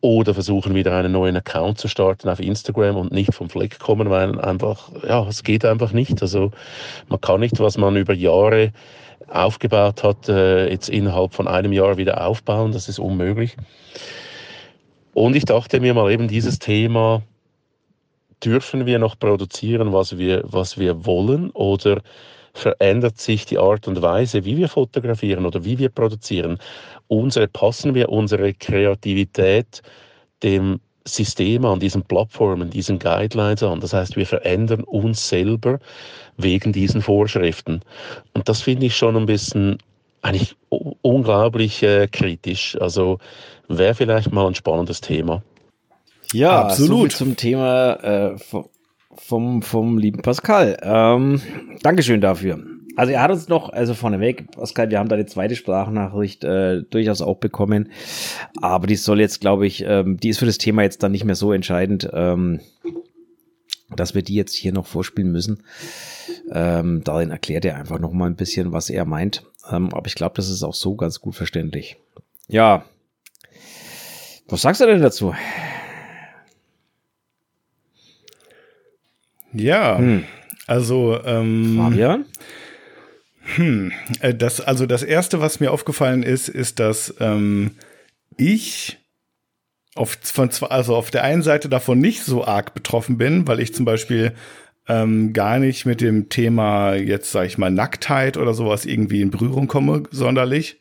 oder 0.00 0.32
versuchen 0.32 0.74
wieder 0.74 0.96
einen 0.96 1.12
neuen 1.12 1.36
Account 1.36 1.78
zu 1.78 1.88
starten 1.88 2.28
auf 2.28 2.40
Instagram 2.40 2.96
und 2.96 3.12
nicht 3.12 3.34
vom 3.34 3.50
Fleck 3.50 3.78
kommen, 3.78 4.08
weil 4.08 4.40
einfach, 4.40 4.90
ja, 5.06 5.26
es 5.28 5.42
geht 5.42 5.64
einfach 5.64 5.92
nicht. 5.92 6.22
Also 6.22 6.50
man 7.08 7.20
kann 7.20 7.40
nicht, 7.40 7.60
was 7.60 7.76
man 7.76 7.96
über 7.96 8.14
Jahre 8.14 8.72
aufgebaut 9.28 10.02
hat, 10.02 10.28
äh, 10.28 10.70
jetzt 10.70 10.88
innerhalb 10.88 11.34
von 11.34 11.46
einem 11.46 11.72
Jahr 11.72 11.98
wieder 11.98 12.26
aufbauen. 12.26 12.72
Das 12.72 12.88
ist 12.88 12.98
unmöglich. 12.98 13.56
Und 15.12 15.36
ich 15.36 15.44
dachte 15.44 15.80
mir 15.80 15.92
mal 15.92 16.10
eben 16.10 16.28
dieses 16.28 16.58
Thema, 16.58 17.22
dürfen 18.42 18.86
wir 18.86 18.98
noch 18.98 19.18
produzieren, 19.18 19.92
was 19.92 20.16
wir, 20.16 20.42
was 20.44 20.78
wir 20.78 21.04
wollen 21.04 21.50
oder 21.50 22.00
verändert 22.54 23.18
sich 23.18 23.46
die 23.46 23.58
Art 23.58 23.86
und 23.88 24.02
Weise, 24.02 24.44
wie 24.44 24.56
wir 24.56 24.68
fotografieren 24.68 25.46
oder 25.46 25.64
wie 25.64 25.78
wir 25.78 25.88
produzieren. 25.88 26.58
Unsere, 27.08 27.48
passen 27.48 27.94
wir 27.94 28.08
unsere 28.08 28.54
Kreativität 28.54 29.82
dem 30.42 30.80
System 31.06 31.64
an, 31.64 31.80
diesen 31.80 32.02
Plattformen, 32.02 32.70
diesen 32.70 32.98
Guidelines 32.98 33.62
an. 33.62 33.80
Das 33.80 33.92
heißt, 33.92 34.16
wir 34.16 34.26
verändern 34.26 34.84
uns 34.84 35.28
selber 35.28 35.78
wegen 36.36 36.72
diesen 36.72 37.02
Vorschriften. 37.02 37.80
Und 38.34 38.48
das 38.48 38.62
finde 38.62 38.86
ich 38.86 38.96
schon 38.96 39.16
ein 39.16 39.26
bisschen 39.26 39.78
eigentlich 40.22 40.56
unglaublich 40.68 41.82
äh, 41.82 42.06
kritisch. 42.08 42.76
Also 42.80 43.18
wäre 43.68 43.94
vielleicht 43.94 44.32
mal 44.32 44.46
ein 44.46 44.54
spannendes 44.54 45.00
Thema. 45.00 45.42
Ja, 46.32 46.62
absolut. 46.62 47.12
So 47.12 47.24
zum 47.24 47.36
Thema 47.36 47.92
äh, 48.02 48.36
vom, 49.14 49.62
vom 49.62 49.98
lieben 49.98 50.22
Pascal. 50.22 50.76
Ähm, 50.82 51.40
Dankeschön 51.82 52.20
dafür. 52.20 52.58
Also 52.96 53.12
er 53.12 53.22
hat 53.22 53.30
uns 53.30 53.48
noch, 53.48 53.70
also 53.70 53.94
vorneweg, 53.94 54.50
Pascal, 54.50 54.90
wir 54.90 54.98
haben 54.98 55.08
da 55.08 55.14
eine 55.14 55.26
zweite 55.26 55.56
Sprachnachricht 55.56 56.44
äh, 56.44 56.82
durchaus 56.82 57.22
auch 57.22 57.36
bekommen, 57.36 57.90
aber 58.60 58.86
die 58.86 58.96
soll 58.96 59.20
jetzt, 59.20 59.40
glaube 59.40 59.66
ich, 59.66 59.84
ähm, 59.86 60.18
die 60.18 60.28
ist 60.28 60.38
für 60.38 60.46
das 60.46 60.58
Thema 60.58 60.82
jetzt 60.82 61.02
dann 61.02 61.12
nicht 61.12 61.24
mehr 61.24 61.36
so 61.36 61.52
entscheidend, 61.52 62.10
ähm, 62.12 62.60
dass 63.94 64.14
wir 64.14 64.22
die 64.22 64.34
jetzt 64.34 64.54
hier 64.54 64.72
noch 64.72 64.86
vorspielen 64.86 65.32
müssen. 65.32 65.62
Ähm, 66.52 67.02
darin 67.04 67.30
erklärt 67.30 67.64
er 67.64 67.76
einfach 67.76 67.98
noch 67.98 68.12
mal 68.12 68.26
ein 68.26 68.36
bisschen, 68.36 68.72
was 68.72 68.90
er 68.90 69.04
meint. 69.04 69.44
Ähm, 69.70 69.94
aber 69.94 70.06
ich 70.06 70.14
glaube, 70.14 70.34
das 70.36 70.48
ist 70.48 70.62
auch 70.62 70.74
so 70.74 70.94
ganz 70.94 71.20
gut 71.20 71.36
verständlich. 71.36 71.96
Ja, 72.48 72.84
was 74.48 74.62
sagst 74.62 74.80
du 74.80 74.86
denn 74.86 75.00
dazu? 75.00 75.32
Ja, 79.52 79.98
hm. 79.98 80.24
also 80.66 81.18
ähm, 81.24 81.76
Fabian? 81.76 82.24
Hm, 83.56 83.92
äh, 84.20 84.34
das, 84.34 84.60
also 84.60 84.86
das 84.86 85.02
erste, 85.02 85.40
was 85.40 85.60
mir 85.60 85.72
aufgefallen 85.72 86.22
ist, 86.22 86.48
ist, 86.48 86.78
dass 86.78 87.14
ähm, 87.20 87.72
ich 88.36 88.98
auf, 89.94 90.18
von, 90.22 90.50
also 90.68 90.94
auf 90.94 91.10
der 91.10 91.24
einen 91.24 91.42
Seite 91.42 91.68
davon 91.68 91.98
nicht 91.98 92.22
so 92.22 92.44
arg 92.44 92.74
betroffen 92.74 93.18
bin, 93.18 93.46
weil 93.46 93.60
ich 93.60 93.74
zum 93.74 93.84
Beispiel 93.84 94.34
ähm, 94.88 95.32
gar 95.32 95.58
nicht 95.58 95.84
mit 95.84 96.00
dem 96.00 96.28
Thema 96.28 96.94
jetzt, 96.94 97.32
sag 97.32 97.46
ich 97.46 97.58
mal, 97.58 97.70
Nacktheit 97.70 98.36
oder 98.36 98.54
sowas 98.54 98.86
irgendwie 98.86 99.20
in 99.20 99.30
Berührung 99.30 99.66
komme, 99.66 100.04
sonderlich. 100.10 100.80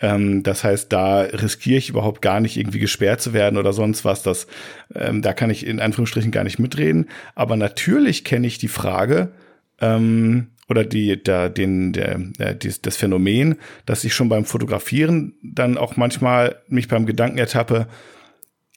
Ähm, 0.00 0.42
das 0.42 0.64
heißt, 0.64 0.92
da 0.92 1.20
riskiere 1.20 1.78
ich 1.78 1.88
überhaupt 1.88 2.22
gar 2.22 2.40
nicht 2.40 2.56
irgendwie 2.56 2.78
gesperrt 2.78 3.20
zu 3.20 3.32
werden 3.32 3.58
oder 3.58 3.72
sonst 3.72 4.04
was. 4.04 4.22
Das, 4.22 4.46
ähm, 4.94 5.22
da 5.22 5.32
kann 5.32 5.50
ich 5.50 5.66
in 5.66 5.80
Anführungsstrichen 5.80 6.30
gar 6.30 6.44
nicht 6.44 6.58
mitreden. 6.58 7.08
Aber 7.34 7.56
natürlich 7.56 8.24
kenne 8.24 8.46
ich 8.46 8.58
die 8.58 8.68
Frage 8.68 9.32
ähm, 9.80 10.48
oder 10.68 10.84
die, 10.84 11.22
der, 11.22 11.48
den, 11.48 11.92
der, 11.92 12.18
der, 12.18 12.54
das 12.54 12.96
Phänomen, 12.96 13.56
dass 13.86 14.04
ich 14.04 14.14
schon 14.14 14.28
beim 14.28 14.44
Fotografieren 14.44 15.34
dann 15.42 15.78
auch 15.78 15.96
manchmal 15.96 16.56
mich 16.68 16.88
beim 16.88 17.06
Gedanken 17.06 17.38
ertappe, 17.38 17.88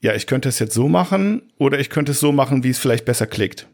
ja, 0.01 0.15
ich 0.15 0.25
könnte 0.25 0.49
es 0.49 0.57
jetzt 0.57 0.73
so 0.73 0.87
machen 0.87 1.43
oder 1.57 1.79
ich 1.79 1.91
könnte 1.91 2.13
es 2.13 2.19
so 2.19 2.31
machen, 2.31 2.63
wie 2.63 2.69
es 2.69 2.79
vielleicht 2.79 3.05
besser 3.05 3.27
klickt. 3.27 3.67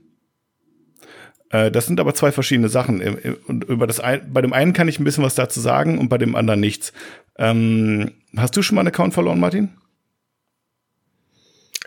Äh, 1.49 1.71
das 1.71 1.85
sind 1.85 1.99
aber 1.99 2.13
zwei 2.13 2.31
verschiedene 2.31 2.69
Sachen. 2.69 3.01
Und 3.47 3.63
über 3.63 3.87
das 3.87 3.99
ein, 3.99 4.31
bei 4.31 4.41
dem 4.41 4.53
einen 4.53 4.73
kann 4.73 4.87
ich 4.87 4.99
ein 4.99 5.03
bisschen 5.03 5.23
was 5.23 5.35
dazu 5.35 5.59
sagen 5.59 5.97
und 5.97 6.09
bei 6.09 6.17
dem 6.17 6.35
anderen 6.35 6.59
nichts. 6.59 6.93
Ähm, 7.37 8.11
hast 8.35 8.55
du 8.55 8.61
schon 8.61 8.75
mal 8.75 8.81
einen 8.81 8.89
Account 8.89 9.13
verloren, 9.13 9.39
Martin? 9.39 9.69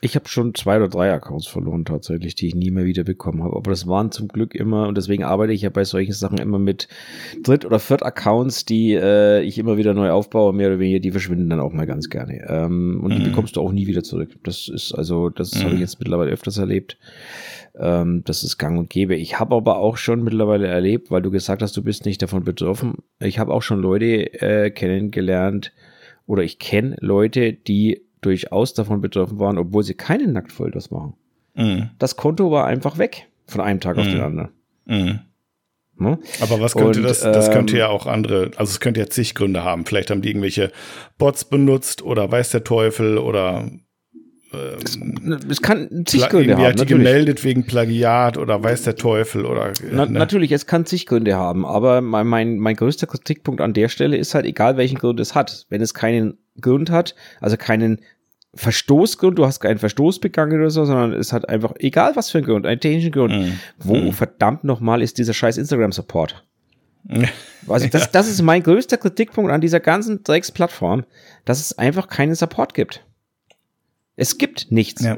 Ich 0.03 0.15
habe 0.15 0.29
schon 0.29 0.55
zwei 0.55 0.77
oder 0.77 0.89
drei 0.89 1.13
Accounts 1.13 1.47
verloren 1.47 1.85
tatsächlich, 1.85 2.35
die 2.35 2.47
ich 2.47 2.55
nie 2.55 2.71
mehr 2.71 2.85
wieder 2.85 3.05
bekommen 3.05 3.43
habe. 3.43 3.57
Aber 3.57 3.71
das 3.71 3.87
waren 3.87 4.11
zum 4.11 4.29
Glück 4.29 4.55
immer, 4.55 4.89
und 4.89 4.97
deswegen 4.97 5.25
arbeite 5.25 5.53
ich 5.53 5.63
ja 5.63 5.71
bei 5.71 5.85
solchen 5.85 6.13
Sachen 6.13 6.39
immer 6.39 6.59
mit 6.59 6.89
Dritt- 7.43 7.67
oder 7.67 7.79
Viert-Accounts, 7.79 8.65
die 8.65 8.95
äh, 8.95 9.43
ich 9.43 9.59
immer 9.59 9.77
wieder 9.77 9.93
neu 9.93 10.11
aufbaue, 10.11 10.53
mehr 10.53 10.69
oder 10.69 10.79
weniger, 10.79 11.01
die 11.01 11.11
verschwinden 11.11 11.51
dann 11.51 11.61
auch 11.61 11.73
mal 11.73 11.87
ganz 11.87 12.09
gerne. 12.09 12.47
Ähm, 12.49 13.01
und 13.03 13.13
mhm. 13.13 13.17
die 13.19 13.29
bekommst 13.29 13.57
du 13.57 13.61
auch 13.61 13.73
nie 13.73 13.87
wieder 13.87 14.03
zurück. 14.03 14.31
Das 14.43 14.69
ist 14.69 14.93
also, 14.93 15.29
das 15.29 15.55
mhm. 15.55 15.65
habe 15.65 15.75
ich 15.75 15.81
jetzt 15.81 15.99
mittlerweile 15.99 16.31
öfters 16.31 16.57
erlebt. 16.57 16.99
Ähm, 17.79 18.23
das 18.25 18.43
ist 18.43 18.59
gang 18.59 18.79
und 18.79 18.91
gäbe. 18.91 19.17
Ich 19.17 19.39
habe 19.39 19.55
aber 19.55 19.79
auch 19.79 19.97
schon 19.97 20.23
mittlerweile 20.23 20.67
erlebt, 20.67 21.11
weil 21.11 21.23
du 21.23 21.31
gesagt 21.31 21.63
hast, 21.63 21.77
du 21.77 21.83
bist 21.83 22.05
nicht 22.07 22.23
davon 22.23 22.45
betroffen. 22.45 22.99
Ich 23.21 23.39
habe 23.39 23.53
auch 23.53 23.63
schon 23.63 23.81
Leute 23.81 24.41
äh, 24.41 24.71
kennengelernt 24.71 25.73
oder 26.27 26.43
ich 26.43 26.59
kenne 26.59 26.97
Leute, 27.01 27.53
die 27.53 28.03
durchaus 28.21 28.75
davon 28.75 29.01
betroffen 29.01 29.39
waren, 29.39 29.59
obwohl 29.59 29.83
sie 29.83 29.95
keine 29.95 30.27
Nacktfotos 30.27 30.91
machen. 30.91 31.15
Mhm. 31.55 31.91
Das 31.99 32.17
Konto 32.17 32.51
war 32.51 32.67
einfach 32.67 32.99
weg 32.99 33.29
von 33.47 33.61
einem 33.61 33.81
Tag 33.81 33.97
mhm. 33.97 34.03
auf 34.03 34.09
den 34.09 34.21
anderen. 34.21 34.49
Mhm. 34.87 35.21
Ne? 35.99 36.19
Aber 36.41 36.61
was 36.61 36.75
könnte 36.75 37.01
Und, 37.01 37.05
das, 37.05 37.21
das 37.21 37.51
könnte 37.51 37.75
ähm, 37.75 37.81
ja 37.81 37.89
auch 37.89 38.07
andere, 38.07 38.53
also 38.57 38.71
es 38.71 38.81
könnte 38.81 39.01
ja 39.01 39.09
zig 39.09 39.35
Gründe 39.35 39.65
haben. 39.65 39.85
Vielleicht 39.85 40.11
haben 40.11 40.23
die 40.23 40.31
irgendwelche 40.31 40.73
Bots 41.19 41.45
benutzt 41.45 42.03
oder 42.03 42.31
weiß 42.33 42.51
der 42.51 42.65
Teufel 42.65 43.19
oder 43.19 43.71
ähm, 44.53 45.39
es 45.49 45.61
kann 45.61 46.05
zig 46.07 46.29
Gründe 46.29 46.57
haben. 46.57 46.65
Hat 46.65 46.81
die 46.81 46.87
gemeldet 46.87 47.45
wegen 47.45 47.67
Plagiat 47.67 48.39
oder 48.39 48.63
weiß 48.63 48.83
der 48.85 48.97
Teufel 48.97 49.45
oder. 49.45 49.73
Na, 49.91 50.07
ne? 50.07 50.19
Natürlich, 50.19 50.53
es 50.53 50.67
kann 50.67 50.87
zig 50.87 51.07
Gründe 51.07 51.37
haben, 51.37 51.65
aber 51.65 52.01
mein, 52.01 52.27
mein, 52.27 52.59
mein 52.59 52.77
größter 52.77 53.07
Kritikpunkt 53.07 53.61
an 53.61 53.75
der 53.75 53.89
Stelle 53.89 54.17
ist 54.17 54.35
halt, 54.35 54.47
egal 54.47 54.77
welchen 54.77 54.99
Grund 54.99 55.21
es 55.21 55.35
hat, 55.35 55.67
wenn 55.69 55.83
es 55.83 55.95
keinen 55.95 56.39
Grund 56.61 56.91
hat, 56.91 57.15
also 57.41 57.57
keinen 57.57 58.01
Verstoßgrund, 58.55 59.39
du 59.39 59.47
hast 59.47 59.61
keinen 59.61 59.79
Verstoß 59.79 60.19
begangen 60.19 60.59
oder 60.59 60.71
so, 60.71 60.85
sondern 60.85 61.13
es 61.13 61.33
hat 61.33 61.49
einfach, 61.49 61.73
egal 61.79 62.17
was 62.17 62.31
für 62.31 62.39
ein 62.39 62.45
Grund, 62.45 62.67
einen 62.67 62.81
technischen 62.81 63.13
Grund, 63.13 63.33
mhm. 63.33 63.61
wo 63.79 63.95
mhm. 63.95 64.13
verdammt 64.13 64.65
nochmal 64.65 65.03
ist 65.03 65.19
dieser 65.19 65.35
scheiß 65.35 65.57
Instagram-Support? 65.59 66.45
Also 67.69 67.89
das, 67.89 68.11
das 68.11 68.29
ist 68.29 68.43
mein 68.43 68.63
größter 68.63 68.97
Kritikpunkt 68.97 69.53
an 69.53 69.61
dieser 69.61 69.81
ganzen 69.81 70.25
Drecksplattform, 70.25 71.05
dass 71.45 71.61
es 71.61 71.79
einfach 71.79 72.09
keinen 72.09 72.35
Support 72.35 72.75
gibt. 72.75 73.05
Es 74.17 74.39
gibt 74.39 74.71
nichts. 74.71 75.03
Ja. 75.03 75.17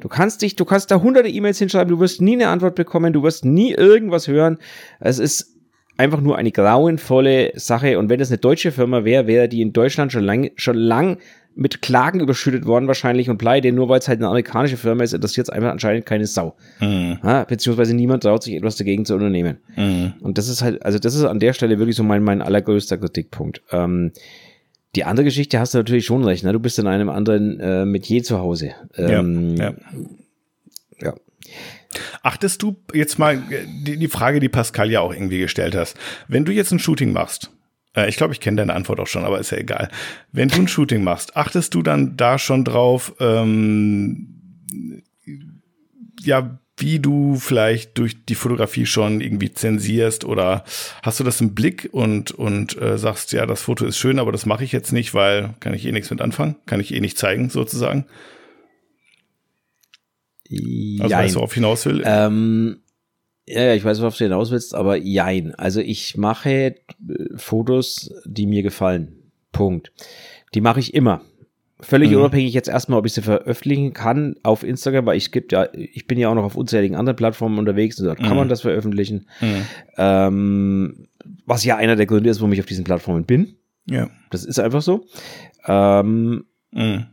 Du 0.00 0.08
kannst 0.08 0.42
dich, 0.42 0.54
du 0.54 0.64
kannst 0.64 0.90
da 0.90 1.00
hunderte 1.00 1.28
E-Mails 1.28 1.58
hinschreiben, 1.58 1.88
du 1.88 2.00
wirst 2.00 2.20
nie 2.20 2.34
eine 2.34 2.48
Antwort 2.48 2.74
bekommen, 2.74 3.12
du 3.12 3.22
wirst 3.22 3.44
nie 3.44 3.72
irgendwas 3.72 4.28
hören. 4.28 4.58
Es 5.00 5.18
ist 5.18 5.53
einfach 5.96 6.20
nur 6.20 6.36
eine 6.36 6.50
grauenvolle 6.50 7.52
Sache. 7.54 7.98
Und 7.98 8.08
wenn 8.08 8.18
das 8.18 8.30
eine 8.30 8.38
deutsche 8.38 8.72
Firma 8.72 9.04
wäre, 9.04 9.26
wäre 9.26 9.48
die 9.48 9.62
in 9.62 9.72
Deutschland 9.72 10.12
schon 10.12 10.24
lang, 10.24 10.50
schon 10.56 10.76
lang 10.76 11.18
mit 11.56 11.82
Klagen 11.82 12.20
überschüttet 12.20 12.66
worden 12.66 12.88
wahrscheinlich 12.88 13.30
und 13.30 13.38
pleite, 13.38 13.70
nur 13.70 13.88
weil 13.88 14.00
es 14.00 14.08
halt 14.08 14.18
eine 14.18 14.26
amerikanische 14.26 14.76
Firma 14.76 15.04
ist, 15.04 15.14
interessiert 15.14 15.48
es 15.48 15.50
einfach 15.50 15.70
anscheinend 15.70 16.04
keine 16.04 16.26
Sau. 16.26 16.56
Mhm. 16.80 17.18
Ja, 17.22 17.44
beziehungsweise 17.44 17.94
niemand 17.94 18.24
traut 18.24 18.42
sich 18.42 18.54
etwas 18.54 18.76
dagegen 18.76 19.04
zu 19.04 19.14
unternehmen. 19.14 19.58
Mhm. 19.76 20.14
Und 20.20 20.38
das 20.38 20.48
ist 20.48 20.62
halt, 20.62 20.84
also 20.84 20.98
das 20.98 21.14
ist 21.14 21.24
an 21.24 21.38
der 21.38 21.52
Stelle 21.52 21.78
wirklich 21.78 21.96
so 21.96 22.02
mein, 22.02 22.24
mein 22.24 22.42
allergrößter 22.42 22.98
Kritikpunkt. 22.98 23.62
Ähm, 23.70 24.10
die 24.96 25.04
andere 25.04 25.24
Geschichte 25.24 25.58
hast 25.58 25.74
du 25.74 25.78
natürlich 25.78 26.06
schon 26.06 26.24
recht, 26.24 26.44
ne? 26.44 26.52
Du 26.52 26.60
bist 26.60 26.78
in 26.78 26.86
einem 26.86 27.08
anderen 27.08 27.58
äh, 27.60 27.84
Metier 27.84 28.22
zu 28.22 28.38
Hause. 28.38 28.72
Ähm, 28.96 29.56
ja, 29.56 29.64
ja. 29.64 29.74
ja. 31.02 31.14
Achtest 32.22 32.62
du 32.62 32.76
jetzt 32.92 33.18
mal 33.18 33.42
die, 33.66 33.96
die 33.96 34.08
Frage, 34.08 34.40
die 34.40 34.48
Pascal 34.48 34.90
ja 34.90 35.00
auch 35.00 35.12
irgendwie 35.12 35.38
gestellt 35.38 35.74
hast. 35.74 35.96
Wenn 36.28 36.44
du 36.44 36.52
jetzt 36.52 36.72
ein 36.72 36.78
Shooting 36.78 37.12
machst, 37.12 37.50
äh, 37.96 38.08
ich 38.08 38.16
glaube, 38.16 38.32
ich 38.32 38.40
kenne 38.40 38.58
deine 38.58 38.74
Antwort 38.74 39.00
auch 39.00 39.06
schon, 39.06 39.24
aber 39.24 39.38
ist 39.38 39.50
ja 39.50 39.58
egal. 39.58 39.90
Wenn 40.32 40.48
du 40.48 40.56
ein 40.56 40.68
Shooting 40.68 41.02
machst, 41.02 41.36
achtest 41.36 41.74
du 41.74 41.82
dann 41.82 42.16
da 42.16 42.38
schon 42.38 42.64
drauf, 42.64 43.14
ähm, 43.20 45.02
ja, 46.20 46.58
wie 46.76 46.98
du 46.98 47.36
vielleicht 47.36 47.96
durch 47.98 48.24
die 48.24 48.34
Fotografie 48.34 48.84
schon 48.84 49.20
irgendwie 49.20 49.52
zensierst 49.52 50.24
oder 50.24 50.64
hast 51.02 51.20
du 51.20 51.24
das 51.24 51.40
im 51.40 51.54
Blick 51.54 51.88
und, 51.92 52.32
und 52.32 52.80
äh, 52.80 52.98
sagst, 52.98 53.32
ja, 53.32 53.46
das 53.46 53.62
Foto 53.62 53.86
ist 53.86 53.96
schön, 53.96 54.18
aber 54.18 54.32
das 54.32 54.44
mache 54.44 54.64
ich 54.64 54.72
jetzt 54.72 54.92
nicht, 54.92 55.14
weil 55.14 55.54
kann 55.60 55.72
ich 55.72 55.86
eh 55.86 55.92
nichts 55.92 56.10
mit 56.10 56.20
anfangen, 56.20 56.56
kann 56.66 56.80
ich 56.80 56.92
eh 56.92 57.00
nicht 57.00 57.16
zeigen, 57.16 57.48
sozusagen. 57.48 58.06
Also 60.50 61.14
weißt 61.14 61.34
du, 61.34 61.38
worauf 61.38 61.54
hinaus 61.54 61.86
will? 61.86 62.02
Ähm, 62.04 62.78
ja, 63.46 63.74
ich 63.74 63.84
weiß, 63.84 64.00
worauf 64.00 64.16
du 64.16 64.24
hinaus 64.24 64.50
willst, 64.50 64.74
aber 64.74 64.96
jein. 64.96 65.54
Also 65.54 65.80
ich 65.80 66.16
mache 66.16 66.50
äh, 66.50 66.74
Fotos, 67.36 68.14
die 68.24 68.46
mir 68.46 68.62
gefallen. 68.62 69.30
Punkt. 69.52 69.92
Die 70.54 70.60
mache 70.60 70.80
ich 70.80 70.94
immer 70.94 71.22
Völlig 71.84 72.10
mhm. 72.10 72.18
unabhängig 72.18 72.54
jetzt 72.54 72.68
erstmal, 72.68 72.98
ob 72.98 73.06
ich 73.06 73.12
sie 73.12 73.22
veröffentlichen 73.22 73.92
kann 73.92 74.36
auf 74.42 74.62
Instagram, 74.62 75.06
weil 75.06 75.16
ich 75.16 75.32
gibt 75.32 75.52
ja, 75.52 75.68
ich 75.72 76.06
bin 76.06 76.18
ja 76.18 76.28
auch 76.28 76.34
noch 76.34 76.44
auf 76.44 76.56
unzähligen 76.56 76.96
anderen 76.96 77.16
Plattformen 77.16 77.58
unterwegs, 77.58 77.98
und 77.98 78.06
dort 78.06 78.18
kann 78.18 78.30
mhm. 78.30 78.36
man 78.36 78.48
das 78.48 78.62
veröffentlichen. 78.62 79.26
Mhm. 79.40 79.66
Ähm, 79.98 81.08
was 81.46 81.64
ja 81.64 81.76
einer 81.76 81.96
der 81.96 82.06
Gründe 82.06 82.30
ist, 82.30 82.40
warum 82.40 82.52
ich 82.52 82.60
auf 82.60 82.66
diesen 82.66 82.84
Plattformen 82.84 83.24
bin. 83.24 83.56
Ja. 83.86 84.08
Das 84.30 84.44
ist 84.44 84.58
einfach 84.58 84.82
so. 84.82 85.04
Ähm, 85.66 86.44
mhm. 86.70 87.06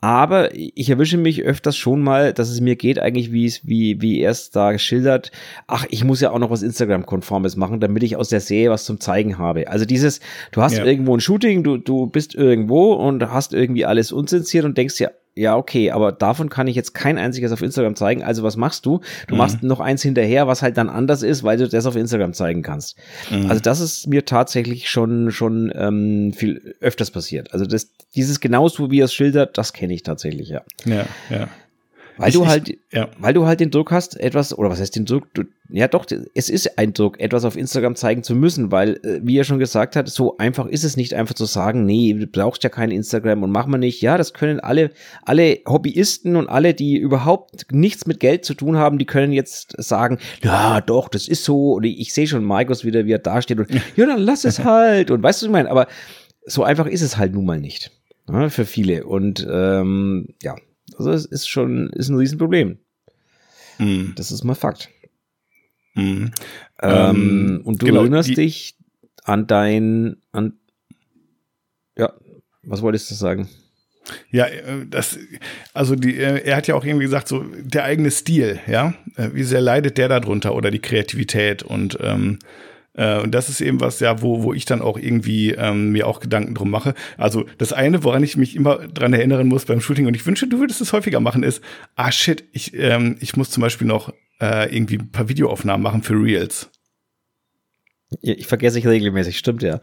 Aber 0.00 0.54
ich 0.54 0.90
erwische 0.90 1.16
mich 1.16 1.42
öfters 1.42 1.76
schon 1.76 2.02
mal, 2.02 2.32
dass 2.32 2.50
es 2.50 2.60
mir 2.60 2.76
geht, 2.76 2.98
eigentlich 2.98 3.32
wie 3.32 3.46
es, 3.46 3.66
wie, 3.66 4.00
wie 4.02 4.20
er 4.20 4.30
es 4.30 4.50
da 4.50 4.72
geschildert. 4.72 5.32
Ach, 5.66 5.86
ich 5.88 6.04
muss 6.04 6.20
ja 6.20 6.30
auch 6.30 6.38
noch 6.38 6.50
was 6.50 6.62
Instagram-konformes 6.62 7.56
machen, 7.56 7.80
damit 7.80 8.02
ich 8.02 8.16
aus 8.16 8.28
der 8.28 8.40
Serie 8.40 8.70
was 8.70 8.84
zum 8.84 9.00
Zeigen 9.00 9.38
habe. 9.38 9.68
Also 9.68 9.86
dieses, 9.86 10.20
du 10.52 10.62
hast 10.62 10.76
ja. 10.76 10.84
irgendwo 10.84 11.16
ein 11.16 11.20
Shooting, 11.20 11.62
du, 11.62 11.78
du 11.78 12.06
bist 12.06 12.34
irgendwo 12.34 12.92
und 12.92 13.30
hast 13.32 13.54
irgendwie 13.54 13.86
alles 13.86 14.12
unzensiert 14.12 14.64
und 14.64 14.76
denkst 14.76 15.00
ja, 15.00 15.10
ja, 15.38 15.54
okay, 15.54 15.90
aber 15.90 16.12
davon 16.12 16.48
kann 16.48 16.66
ich 16.66 16.74
jetzt 16.76 16.94
kein 16.94 17.18
einziges 17.18 17.52
auf 17.52 17.60
Instagram 17.60 17.94
zeigen. 17.94 18.24
Also 18.24 18.42
was 18.42 18.56
machst 18.56 18.86
du? 18.86 19.00
Du 19.28 19.34
mhm. 19.34 19.38
machst 19.38 19.62
noch 19.62 19.80
eins 19.80 20.00
hinterher, 20.02 20.46
was 20.46 20.62
halt 20.62 20.78
dann 20.78 20.88
anders 20.88 21.22
ist, 21.22 21.44
weil 21.44 21.58
du 21.58 21.68
das 21.68 21.84
auf 21.84 21.94
Instagram 21.94 22.32
zeigen 22.32 22.62
kannst. 22.62 22.96
Mhm. 23.30 23.50
Also 23.50 23.60
das 23.60 23.80
ist 23.80 24.06
mir 24.06 24.24
tatsächlich 24.24 24.88
schon 24.88 25.30
schon 25.30 25.70
ähm, 25.76 26.32
viel 26.32 26.74
öfters 26.80 27.10
passiert. 27.10 27.52
Also 27.52 27.66
das 27.66 27.90
dieses 28.14 28.40
genauso 28.40 28.90
wie 28.90 29.00
er 29.00 29.04
es 29.04 29.12
schildert, 29.12 29.58
das 29.58 29.74
kenne 29.74 29.92
ich 29.92 30.02
tatsächlich, 30.02 30.48
ja. 30.48 30.62
Ja, 30.86 31.04
ja. 31.28 31.48
Weil 32.18 32.28
ich, 32.30 32.34
du 32.34 32.46
halt, 32.46 32.68
ich, 32.68 32.78
ja. 32.92 33.08
weil 33.18 33.34
du 33.34 33.46
halt 33.46 33.60
den 33.60 33.70
Druck 33.70 33.90
hast, 33.90 34.18
etwas, 34.18 34.56
oder 34.56 34.70
was 34.70 34.80
heißt 34.80 34.96
den 34.96 35.04
Druck? 35.04 35.32
Du, 35.34 35.44
ja, 35.68 35.86
doch, 35.88 36.06
es 36.34 36.48
ist 36.48 36.78
ein 36.78 36.92
Druck, 36.92 37.20
etwas 37.20 37.44
auf 37.44 37.56
Instagram 37.56 37.94
zeigen 37.96 38.22
zu 38.22 38.34
müssen, 38.34 38.72
weil, 38.72 39.00
äh, 39.04 39.20
wie 39.22 39.36
er 39.36 39.44
schon 39.44 39.58
gesagt 39.58 39.96
hat, 39.96 40.08
so 40.08 40.38
einfach 40.38 40.66
ist 40.66 40.84
es 40.84 40.96
nicht, 40.96 41.14
einfach 41.14 41.34
zu 41.34 41.44
sagen, 41.44 41.84
nee, 41.84 42.14
du 42.14 42.26
brauchst 42.26 42.64
ja 42.64 42.70
kein 42.70 42.90
Instagram 42.90 43.42
und 43.42 43.50
mach 43.50 43.66
mal 43.66 43.78
nicht. 43.78 44.00
Ja, 44.00 44.16
das 44.16 44.32
können 44.32 44.60
alle, 44.60 44.90
alle 45.24 45.58
Hobbyisten 45.66 46.36
und 46.36 46.48
alle, 46.48 46.72
die 46.72 46.96
überhaupt 46.96 47.70
nichts 47.70 48.06
mit 48.06 48.20
Geld 48.20 48.44
zu 48.44 48.54
tun 48.54 48.76
haben, 48.76 48.98
die 48.98 49.06
können 49.06 49.32
jetzt 49.32 49.74
sagen, 49.82 50.18
ja, 50.42 50.80
doch, 50.80 51.08
das 51.08 51.28
ist 51.28 51.44
so. 51.44 51.74
Und 51.74 51.84
ich 51.84 52.14
sehe 52.14 52.26
schon 52.26 52.44
Markus 52.44 52.84
wieder, 52.84 53.04
wie 53.04 53.12
er 53.12 53.18
dasteht 53.18 53.58
und, 53.58 53.68
ja, 53.96 54.06
dann 54.06 54.20
lass 54.20 54.44
es 54.44 54.64
halt. 54.64 55.10
Und 55.10 55.22
weißt 55.22 55.42
du, 55.42 55.46
was 55.46 55.48
ich 55.48 55.52
meine? 55.52 55.70
Aber 55.70 55.86
so 56.46 56.62
einfach 56.64 56.86
ist 56.86 57.02
es 57.02 57.16
halt 57.16 57.34
nun 57.34 57.44
mal 57.44 57.60
nicht. 57.60 57.90
Ja, 58.28 58.40
ne, 58.40 58.50
für 58.50 58.64
viele. 58.64 59.04
Und 59.04 59.46
ähm, 59.50 60.28
ja, 60.42 60.56
also 60.96 61.10
es 61.10 61.24
ist 61.24 61.48
schon, 61.48 61.90
ist 61.90 62.08
ein 62.08 62.16
Riesenproblem. 62.16 62.78
Mhm. 63.78 64.14
Das 64.16 64.30
ist 64.30 64.44
mal 64.44 64.54
Fakt. 64.54 64.90
Mhm. 65.94 66.32
Ähm, 66.82 67.16
ähm, 67.16 67.60
und 67.64 67.82
du 67.82 67.86
genau, 67.86 68.00
erinnerst 68.00 68.36
dich 68.36 68.76
an 69.24 69.46
dein, 69.46 70.16
an, 70.32 70.54
ja, 71.96 72.12
was 72.62 72.82
wolltest 72.82 73.10
du 73.10 73.14
sagen? 73.14 73.48
Ja, 74.30 74.46
äh, 74.46 74.86
das, 74.88 75.18
also 75.74 75.96
die, 75.96 76.16
äh, 76.16 76.42
er 76.44 76.56
hat 76.56 76.66
ja 76.68 76.74
auch 76.74 76.84
irgendwie 76.84 77.06
gesagt, 77.06 77.28
so 77.28 77.44
der 77.58 77.84
eigene 77.84 78.10
Stil, 78.10 78.60
ja, 78.66 78.94
äh, 79.16 79.30
wie 79.32 79.42
sehr 79.42 79.60
leidet 79.60 79.98
der 79.98 80.08
darunter 80.08 80.54
oder 80.54 80.70
die 80.70 80.80
Kreativität 80.80 81.62
und 81.62 81.98
ähm, 82.00 82.38
äh, 82.96 83.20
und 83.20 83.32
das 83.32 83.48
ist 83.48 83.60
eben 83.60 83.80
was, 83.80 84.00
ja, 84.00 84.22
wo, 84.22 84.42
wo 84.42 84.52
ich 84.52 84.64
dann 84.64 84.82
auch 84.82 84.98
irgendwie 84.98 85.52
ähm, 85.52 85.92
mir 85.92 86.06
auch 86.06 86.20
Gedanken 86.20 86.54
drum 86.54 86.70
mache. 86.70 86.94
Also 87.16 87.44
das 87.58 87.72
eine, 87.72 88.04
woran 88.04 88.22
ich 88.22 88.36
mich 88.36 88.56
immer 88.56 88.88
dran 88.88 89.12
erinnern 89.12 89.46
muss 89.46 89.66
beim 89.66 89.80
Shooting, 89.80 90.06
und 90.06 90.16
ich 90.16 90.26
wünsche, 90.26 90.46
du 90.46 90.58
würdest 90.58 90.80
es 90.80 90.92
häufiger 90.92 91.20
machen, 91.20 91.42
ist, 91.42 91.62
ah 91.94 92.10
shit, 92.10 92.44
ich, 92.52 92.74
ähm, 92.74 93.16
ich 93.20 93.36
muss 93.36 93.50
zum 93.50 93.60
Beispiel 93.60 93.86
noch 93.86 94.12
äh, 94.40 94.74
irgendwie 94.74 94.98
ein 94.98 95.10
paar 95.10 95.28
Videoaufnahmen 95.28 95.82
machen 95.82 96.02
für 96.02 96.14
Reels. 96.14 96.70
Ich 98.22 98.46
vergesse 98.46 98.78
ich 98.78 98.86
regelmäßig, 98.86 99.36
stimmt 99.36 99.62
ja. 99.62 99.80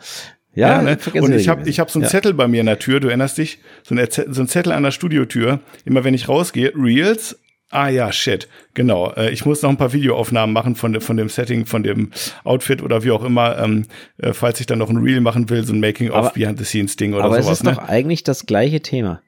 Ja, 0.55 0.81
ja 0.81 0.81
ne? 0.81 0.97
und 1.15 1.33
ich 1.33 1.49
habe 1.49 1.67
ich 1.67 1.79
hab 1.79 1.89
so 1.89 1.99
einen 1.99 2.03
ja. 2.03 2.09
Zettel 2.09 2.33
bei 2.33 2.47
mir 2.47 2.59
in 2.59 2.67
der 2.67 2.79
Tür, 2.79 2.99
du 2.99 3.07
erinnerst 3.07 3.37
dich, 3.37 3.59
so, 3.81 3.95
ein 3.95 4.07
so 4.09 4.41
ein 4.41 4.47
Zettel 4.47 4.71
an 4.71 4.83
der 4.83 4.91
Studiotür. 4.91 5.59
Immer 5.83 6.03
wenn 6.03 6.13
ich 6.13 6.29
rausgehe, 6.29 6.73
Reels, 6.75 7.39
Ah 7.73 7.89
ja, 7.89 8.11
shit, 8.11 8.47
genau. 8.75 9.11
Äh, 9.13 9.31
ich 9.31 9.45
muss 9.45 9.63
noch 9.63 9.69
ein 9.71 9.77
paar 9.77 9.93
Videoaufnahmen 9.93 10.53
machen 10.53 10.75
von, 10.75 11.01
von 11.01 11.17
dem 11.17 11.27
Setting, 11.27 11.65
von 11.65 11.81
dem 11.81 12.11
Outfit 12.43 12.83
oder 12.83 13.03
wie 13.03 13.09
auch 13.09 13.23
immer, 13.23 13.57
ähm, 13.57 13.85
äh, 14.19 14.31
falls 14.33 14.59
ich 14.59 14.67
dann 14.67 14.77
noch 14.77 14.91
ein 14.91 14.97
Reel 14.97 15.21
machen 15.21 15.49
will, 15.49 15.63
so 15.63 15.73
ein 15.73 15.79
Making-of, 15.79 16.33
Behind-the-Scenes-Ding 16.33 17.15
oder 17.15 17.23
aber 17.23 17.41
sowas. 17.41 17.45
Aber 17.45 17.51
es 17.51 17.59
ist 17.59 17.63
ne? 17.63 17.71
doch 17.73 17.89
eigentlich 17.89 18.23
das 18.23 18.45
gleiche 18.45 18.81
Thema. 18.81 19.21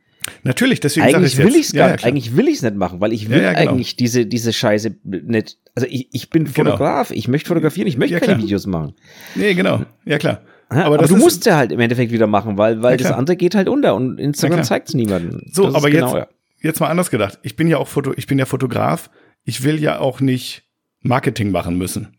Natürlich, 0.44 0.80
deswegen 0.80 1.08
eigentlich 1.08 1.36
sag 1.36 1.46
will 1.46 1.56
ich 1.56 1.66
es 1.66 1.74
gar 1.74 1.90
ja, 1.90 2.04
eigentlich 2.04 2.38
will 2.38 2.48
ich 2.48 2.58
es 2.58 2.62
nicht 2.62 2.76
machen, 2.76 3.02
weil 3.02 3.14
ich 3.14 3.30
will 3.30 3.38
ja, 3.38 3.46
ja, 3.46 3.54
genau. 3.54 3.72
eigentlich 3.72 3.96
diese 3.96 4.28
diese 4.28 4.54
Scheiße 4.54 4.96
nicht. 5.04 5.58
Also 5.74 5.88
ich, 5.90 6.10
ich 6.12 6.30
bin 6.30 6.46
genau. 6.46 6.72
Fotograf, 6.72 7.10
genau. 7.10 7.18
ich 7.18 7.28
möchte 7.28 7.48
fotografieren, 7.48 7.88
ich 7.88 7.98
möchte 7.98 8.20
keine 8.20 8.42
Videos 8.42 8.68
machen. 8.68 8.94
Nee, 9.34 9.56
genau. 9.56 9.82
Ja, 10.06 10.20
klar. 10.20 10.42
Aber, 10.70 10.96
aber 10.96 11.08
du 11.08 11.18
musst 11.18 11.46
ja 11.46 11.58
halt 11.58 11.72
im 11.72 11.80
Endeffekt 11.80 12.12
wieder 12.12 12.28
machen, 12.28 12.58
weil 12.58 12.82
weil 12.82 12.98
das 12.98 13.12
andere 13.12 13.36
geht 13.38 13.56
halt 13.56 13.70
unter 13.70 13.96
und 13.96 14.20
Instagram 14.20 14.64
zeigt 14.64 14.90
es 14.90 14.94
niemandem. 14.94 15.42
So, 15.52 15.68
aber 15.68 15.90
genau, 15.90 16.18
jetzt 16.18 16.35
jetzt 16.66 16.80
mal 16.80 16.90
anders 16.90 17.10
gedacht. 17.10 17.40
Ich 17.44 17.56
bin 17.56 17.68
ja 17.68 17.78
auch 17.78 17.88
Foto, 17.88 18.14
ich 18.16 18.28
bin 18.28 18.40
ja 18.40 18.46
Fotograf. 18.46 19.10
Ich 19.44 19.64
will 19.64 19.82
ja 19.82 20.00
auch 20.00 20.20
nicht 20.20 20.64
Marketing 21.02 21.52
machen 21.52 21.78
müssen. 21.78 22.18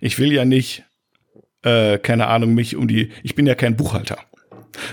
Ich 0.00 0.18
will 0.18 0.32
ja 0.32 0.44
nicht, 0.44 0.84
äh, 1.62 1.98
keine 1.98 2.28
Ahnung, 2.28 2.54
mich 2.54 2.76
um 2.76 2.86
die, 2.86 3.10
ich 3.22 3.34
bin 3.34 3.46
ja 3.46 3.54
kein 3.54 3.76
Buchhalter. 3.76 4.18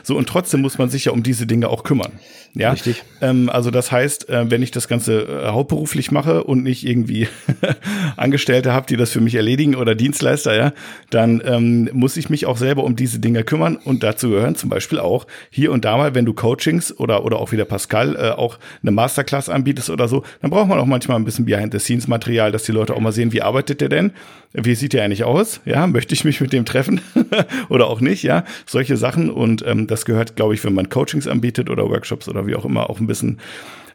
So, 0.04 0.18
und 0.18 0.28
trotzdem 0.28 0.62
muss 0.62 0.78
man 0.78 0.90
sich 0.90 1.06
ja 1.06 1.12
um 1.12 1.24
diese 1.24 1.46
Dinge 1.46 1.70
auch 1.70 1.84
kümmern. 1.84 2.12
Ja, 2.54 2.72
richtig. 2.72 3.04
Ähm, 3.22 3.50
also 3.50 3.72
das 3.72 3.92
heißt, 3.92 4.30
äh, 4.30 4.52
wenn 4.52 4.62
ich 4.62 4.72
das 4.72 4.88
Ganze 4.88 5.22
äh, 5.22 5.48
hauptberuflich 5.48 6.12
mache 6.12 6.44
und 6.44 6.64
nicht 6.64 6.86
irgendwie 6.86 7.28
Angestellte 8.18 8.74
habe, 8.74 8.88
die 8.88 8.98
das 8.98 9.12
für 9.12 9.22
mich 9.22 9.36
erledigen 9.36 9.76
oder 9.76 9.96
Dienstleister, 9.96 10.56
ja, 10.56 10.74
dann 11.10 11.42
ähm, 11.46 11.90
muss 11.94 12.18
ich 12.18 12.30
mich 12.30 12.46
auch 12.46 12.58
selber 12.58 12.84
um 12.84 12.96
diese 12.96 13.20
Dinge 13.20 13.44
kümmern. 13.44 13.78
Und 13.78 14.04
dazu 14.04 14.30
gehören 14.30 14.56
zum 14.56 14.70
Beispiel 14.70 15.00
auch 15.00 15.28
hier 15.50 15.72
und 15.72 15.86
da 15.86 15.96
mal, 15.96 16.14
wenn 16.14 16.26
du 16.26 16.34
Coachings 16.34 16.98
oder 16.98 17.24
oder 17.24 17.40
auch 17.40 17.52
wieder 17.52 17.66
Pascal 17.66 18.16
äh, 18.16 18.32
auch 18.32 18.60
eine 18.82 18.92
Masterclass 18.92 19.48
anbietest 19.48 19.90
oder 19.90 20.08
so, 20.08 20.24
dann 20.42 20.52
braucht 20.52 20.68
man 20.68 20.80
auch 20.80 20.86
manchmal 20.86 21.18
ein 21.18 21.26
bisschen 21.26 21.46
Behind-the-Scenes-Material, 21.46 22.52
dass 22.52 22.64
die 22.64 22.74
Leute 22.74 22.96
auch 22.96 23.00
mal 23.00 23.14
sehen, 23.14 23.32
wie 23.32 23.42
arbeitet 23.42 23.80
der 23.80 23.90
denn, 23.90 24.12
wie 24.54 24.76
sieht 24.76 24.94
der 24.94 25.06
eigentlich 25.06 25.24
aus, 25.24 25.62
ja, 25.66 25.88
möchte 25.88 26.14
ich 26.14 26.26
mich 26.26 26.42
mit 26.42 26.52
dem 26.52 26.66
treffen 26.66 27.00
oder 27.70 27.88
auch 27.88 28.02
nicht, 28.02 28.24
ja, 28.24 28.44
solche 28.66 28.98
Sachen. 28.98 29.30
Und 29.30 29.64
ähm, 29.72 29.88
das 29.88 30.06
gehört, 30.06 30.36
glaube 30.36 30.54
ich, 30.54 30.64
wenn 30.64 30.74
man 30.74 30.90
Coachings 30.90 31.28
anbietet 31.28 31.70
oder 31.70 31.90
Workshops 31.90 32.28
oder 32.28 32.46
wie 32.48 32.56
auch 32.56 32.66
immer, 32.66 32.90
auch 32.90 33.00
ein 33.00 33.08
bisschen, 33.08 33.40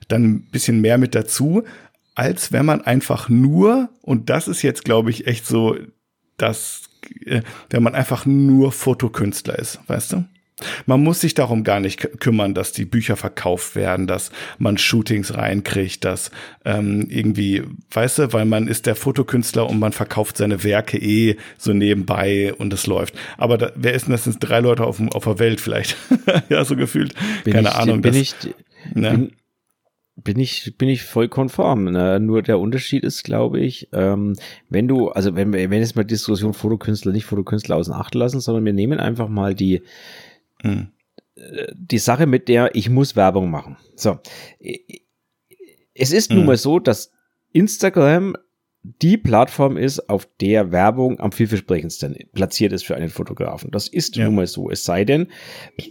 dann 0.09 0.25
ein 0.25 0.41
bisschen 0.51 0.81
mehr 0.81 0.99
mit 0.99 1.15
dazu, 1.15 1.65
als 2.15 2.53
wenn 2.53 2.67
man 2.67 2.83
einfach 2.83 3.29
nur, 3.29 3.91
und 4.03 4.31
das 4.31 4.49
ist 4.49 4.63
jetzt, 4.63 4.85
glaube 4.85 5.11
ich, 5.11 5.27
echt 5.27 5.47
so, 5.47 5.77
dass, 6.39 6.89
äh, 7.25 7.43
wenn 7.71 7.83
man 7.83 7.95
einfach 7.95 8.27
nur 8.27 8.73
Fotokünstler 8.73 9.59
ist, 9.59 9.81
weißt 9.87 10.13
du? 10.15 10.25
Man 10.87 11.03
muss 11.03 11.21
sich 11.21 11.35
darum 11.35 11.65
gar 11.65 11.81
nicht 11.81 12.21
kümmern, 12.21 12.55
dass 12.55 12.73
die 12.73 12.87
Bücher 12.87 13.17
verkauft 13.17 13.77
werden, 13.77 14.07
dass 14.07 14.31
man 14.59 14.79
Shootings 14.79 15.35
reinkriegt, 15.35 16.05
dass 16.05 16.31
ähm, 16.65 17.07
irgendwie, 17.11 17.63
weißt 17.91 18.19
du, 18.19 18.33
weil 18.33 18.47
man 18.47 18.67
ist 18.67 18.87
der 18.87 18.95
Fotokünstler 18.95 19.69
und 19.69 19.79
man 19.79 19.93
verkauft 19.93 20.39
seine 20.39 20.65
Werke 20.65 20.97
eh 20.97 21.37
so 21.59 21.75
nebenbei 21.75 22.55
und 22.55 22.73
es 22.73 22.87
läuft. 22.87 23.15
Aber 23.37 23.59
da, 23.59 23.73
wer 23.75 23.93
ist 23.93 24.07
denn 24.07 24.13
das? 24.13 24.25
Sind 24.25 24.39
drei 24.41 24.61
Leute 24.61 24.85
auf, 24.85 25.01
auf 25.15 25.25
der 25.25 25.39
Welt 25.39 25.61
vielleicht? 25.61 25.97
ja, 26.49 26.65
so 26.65 26.75
gefühlt. 26.75 27.15
Bin 27.45 27.53
Keine 27.53 27.69
ich, 27.69 27.75
Ahnung. 27.75 28.01
Bin 28.01 28.13
das, 28.13 28.23
ich, 28.23 28.35
ne? 28.95 29.11
bin, 29.11 29.33
bin 30.17 30.39
ich 30.39 30.75
bin 30.79 30.89
ich 30.89 31.03
voll 31.03 31.29
konform. 31.29 31.85
Ne? 31.85 32.19
Nur 32.19 32.43
der 32.43 32.59
Unterschied 32.59 33.05
ist, 33.05 33.25
glaube 33.25 33.61
ich, 33.61 33.89
ähm, 33.93 34.35
wenn 34.71 34.89
du, 34.89 35.11
also 35.11 35.37
wenn 35.37 35.53
wir 35.53 35.71
wenn 35.71 35.81
jetzt 35.81 35.97
mal 35.97 36.05
Diskussion 36.05 36.55
Fotokünstler, 36.55 37.13
nicht 37.13 37.27
Fotokünstler 37.27 37.77
außen 37.77 37.93
Acht 37.93 38.15
lassen, 38.15 38.41
sondern 38.41 38.65
wir 38.65 38.73
nehmen 38.73 38.99
einfach 38.99 39.29
mal 39.29 39.55
die 39.55 39.83
hm. 40.63 40.89
Die 41.75 41.99
Sache 41.99 42.27
mit 42.27 42.49
der, 42.49 42.75
ich 42.75 42.89
muss 42.89 43.15
Werbung 43.15 43.51
machen. 43.51 43.77
So. 43.95 44.19
Es 45.95 46.13
ist 46.13 46.31
hm. 46.31 46.39
nun 46.39 46.47
mal 46.47 46.57
so, 46.57 46.79
dass 46.79 47.13
Instagram 47.53 48.37
die 49.03 49.17
Plattform 49.17 49.77
ist, 49.77 50.09
auf 50.09 50.29
der 50.41 50.71
Werbung 50.71 51.19
am 51.21 51.33
vielversprechendsten 51.33 52.17
platziert 52.33 52.73
ist 52.73 52.85
für 52.85 52.95
einen 52.95 53.09
Fotografen. 53.09 53.71
Das 53.71 53.89
ist 53.89 54.17
ja. 54.17 54.25
nun 54.25 54.37
mal 54.37 54.47
so. 54.47 54.71
Es 54.71 54.85
sei 54.85 55.05
denn, 55.05 55.29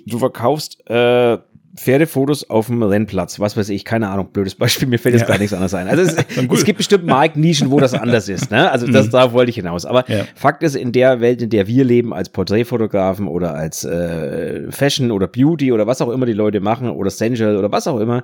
du 0.06 0.20
verkaufst 0.20 0.82
äh, 0.90 1.38
Pferdefotos 1.76 2.50
auf 2.50 2.68
dem 2.68 2.82
Rennplatz, 2.82 3.40
was 3.40 3.58
weiß 3.58 3.70
ich, 3.70 3.86
keine 3.86 4.10
Ahnung, 4.10 4.30
blödes 4.32 4.56
Beispiel, 4.56 4.88
mir 4.88 4.98
fällt 4.98 5.14
jetzt 5.14 5.22
ja. 5.22 5.28
gar 5.28 5.38
nichts 5.38 5.54
anderes 5.54 5.74
ein. 5.74 5.88
Also 5.88 6.04
es, 6.04 6.16
es 6.54 6.64
gibt 6.64 6.78
bestimmt 6.78 7.06
Marktnischen, 7.06 7.72
wo 7.72 7.80
das 7.80 7.94
anders 7.94 8.30
ist, 8.30 8.52
ne? 8.52 8.72
Also 8.72 8.88
das, 8.88 9.08
mhm. 9.08 9.12
darauf 9.12 9.34
wollte 9.34 9.50
ich 9.50 9.56
hinaus. 9.56 9.86
Aber 9.86 10.10
ja. 10.10 10.26
Fakt 10.36 10.64
ist, 10.64 10.76
in 10.76 10.92
der 10.92 11.22
Welt, 11.22 11.42
in 11.42 11.50
der 11.50 11.68
wir 11.68 11.84
leben, 11.84 12.14
als 12.14 12.30
Porträtfotografen 12.30 13.28
oder 13.28 13.56
als 13.56 13.84
äh, 13.84 14.72
Fashion 14.72 15.12
oder 15.12 15.28
Beauty 15.28 15.72
oder 15.72 15.88
was 15.88 16.02
auch 16.02 16.10
immer 16.10 16.26
die 16.26 16.34
Leute 16.34 16.62
machen 16.62 16.90
oder 16.90 17.10
Sensual 17.10 17.58
oder 17.58 17.72
was 17.72 17.88
auch 17.88 18.00
immer, 18.00 18.24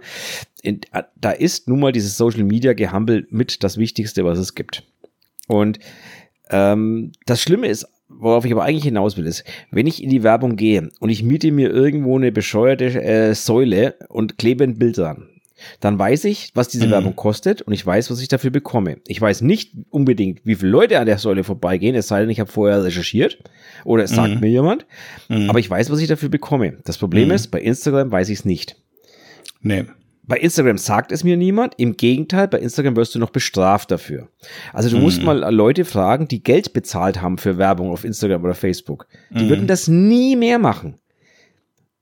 in, 0.62 0.82
da 1.20 1.32
ist 1.32 1.68
nun 1.68 1.80
mal 1.80 1.92
dieses 1.92 2.18
Social 2.18 2.44
Media 2.44 2.74
Gehampel 2.74 3.28
mit 3.30 3.64
das 3.64 3.78
Wichtigste, 3.78 4.24
was 4.24 4.38
es 4.38 4.56
gibt. 4.56 4.84
Und 5.48 5.80
ähm, 6.50 7.12
das 7.26 7.42
Schlimme 7.42 7.68
ist 7.68 7.88
worauf 8.22 8.46
ich 8.46 8.52
aber 8.52 8.64
eigentlich 8.64 8.86
hinaus 8.86 9.18
will, 9.18 9.26
ist, 9.26 9.44
wenn 9.72 9.88
ich 9.88 10.02
in 10.02 10.10
die 10.10 10.24
Werbung 10.24 10.56
gehe 10.56 10.90
und 11.00 11.10
ich 11.10 11.24
miete 11.24 11.52
mir 11.52 11.70
irgendwo 11.70 12.18
eine 12.18 12.32
bescheuerte 12.32 12.86
äh, 13.02 13.34
Säule 13.34 13.96
und 14.10 14.38
klebe 14.38 14.64
ein 14.64 14.78
Bild 14.78 14.98
dran, 14.98 15.28
dann 15.80 15.98
weiß 16.00 16.26
ich, 16.26 16.52
was 16.54 16.70
diese 16.70 16.88
mhm. 16.88 16.92
Werbung 16.92 17.16
kostet 17.16 17.62
und 17.62 17.74
ich 17.74 17.86
weiß, 17.86 18.10
was 18.12 18.22
ich 18.22 18.28
dafür 18.28 18.52
bekomme. 18.52 18.98
Ich 19.08 19.20
weiß 19.20 19.42
nicht 19.42 19.74
unbedingt, 19.90 20.42
wie 20.44 20.56
viele 20.56 20.72
Leute 20.72 21.00
an 21.00 21.06
der 21.06 21.18
Säule 21.18 21.44
vorbeigehen, 21.44 21.96
es 21.96 22.08
sei 22.08 22.22
denn, 22.22 22.30
ich 22.30 22.40
habe 22.40 22.52
vorher 22.52 22.84
recherchiert 22.84 23.40
oder 23.84 24.04
es 24.04 24.12
sagt 24.12 24.36
mhm. 24.36 24.40
mir 24.40 24.50
jemand, 24.50 24.86
mhm. 25.28 25.50
aber 25.50 25.60
ich 25.60 25.70
weiß, 25.70 25.90
was 25.90 26.00
ich 26.00 26.08
dafür 26.08 26.30
bekomme. 26.30 26.78
Das 26.86 26.98
Problem 26.98 27.30
mhm. 27.30 27.36
ist, 27.36 27.48
bei 27.48 27.62
Instagram 27.62 28.12
weiß 28.12 28.30
ich 28.30 28.40
es 28.40 28.46
nicht. 28.46 28.78
Nee. 29.62 29.86
Bei 30.32 30.38
Instagram 30.38 30.78
sagt 30.78 31.12
es 31.12 31.26
mir 31.26 31.36
niemand. 31.36 31.74
Im 31.76 31.98
Gegenteil, 31.98 32.48
bei 32.48 32.60
Instagram 32.60 32.96
wirst 32.96 33.14
du 33.14 33.20
noch 33.20 33.32
bestraft 33.32 33.92
dafür. 33.92 34.30
Also 34.72 34.90
du 34.90 34.96
mhm. 34.96 35.02
musst 35.02 35.24
mal 35.24 35.54
Leute 35.54 35.84
fragen, 35.84 36.30
die 36.30 36.42
Geld 36.42 36.72
bezahlt 36.72 37.22
haben 37.22 37.38
für 37.38 37.58
Werbung 37.58 37.92
auf 37.92 38.06
Instagram 38.06 38.42
oder 38.46 38.54
Facebook. 38.54 39.08
Die 39.30 39.44
mhm. 39.44 39.50
würden 39.50 39.68
das 39.68 39.90
nie 39.90 40.38
mehr 40.38 40.58
machen. 40.58 40.96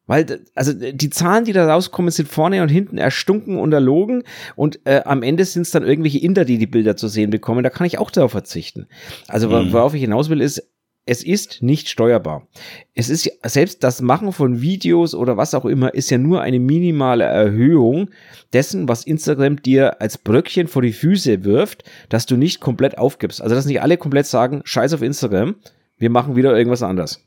Weil, 0.06 0.42
also 0.54 0.74
die 0.74 1.10
Zahlen, 1.10 1.46
die 1.46 1.54
da 1.54 1.74
rauskommen, 1.74 2.12
sind 2.12 2.30
vorne 2.30 2.62
und 2.62 2.70
hinten 2.70 3.00
erstunken 3.00 3.58
und 3.58 3.74
erlogen 3.74 4.22
und 4.56 4.80
äh, 4.86 5.02
am 5.06 5.24
Ende 5.24 5.44
sind 5.44 5.64
es 5.64 5.72
dann 5.72 5.84
irgendwelche 5.84 6.20
Inder, 6.20 6.46
die 6.46 6.60
die 6.60 6.68
Bilder 6.68 6.96
zu 6.96 7.08
sehen 7.08 7.32
bekommen. 7.32 7.64
Da 7.64 7.72
kann 7.72 7.88
ich 7.88 7.98
auch 7.98 8.12
darauf 8.12 8.30
verzichten. 8.30 8.86
Also 9.28 9.50
mhm. 9.50 9.74
worauf 9.74 9.96
ich 9.96 10.02
hinaus 10.02 10.30
will, 10.30 10.42
ist, 10.42 10.70
es 11.10 11.24
ist 11.24 11.64
nicht 11.64 11.90
steuerbar. 11.90 12.48
Es 12.94 13.10
ist 13.10 13.32
selbst 13.44 13.84
das 13.84 14.00
Machen 14.00 14.32
von 14.32 14.62
Videos 14.62 15.16
oder 15.16 15.38
was 15.38 15.56
auch 15.56 15.66
immer 15.66 15.92
ist 15.92 16.12
ja 16.12 16.20
nur 16.20 16.42
eine 16.42 16.60
minimale 16.60 17.24
Erhöhung 17.24 18.12
dessen, 18.54 18.88
was 18.88 19.08
Instagram 19.08 19.60
dir 19.60 20.02
als 20.02 20.20
Bröckchen 20.20 20.68
vor 20.68 20.84
die 20.84 20.94
Füße 20.94 21.44
wirft, 21.44 21.84
dass 22.10 22.28
du 22.28 22.38
nicht 22.38 22.60
komplett 22.60 23.00
aufgibst. 23.00 23.42
Also 23.42 23.56
dass 23.56 23.66
nicht 23.66 23.82
alle 23.82 23.98
komplett 23.98 24.28
sagen, 24.28 24.62
scheiß 24.66 24.94
auf 24.94 25.02
Instagram, 25.02 25.56
wir 25.98 26.12
machen 26.12 26.36
wieder 26.36 26.56
irgendwas 26.56 26.84
anders 26.84 27.26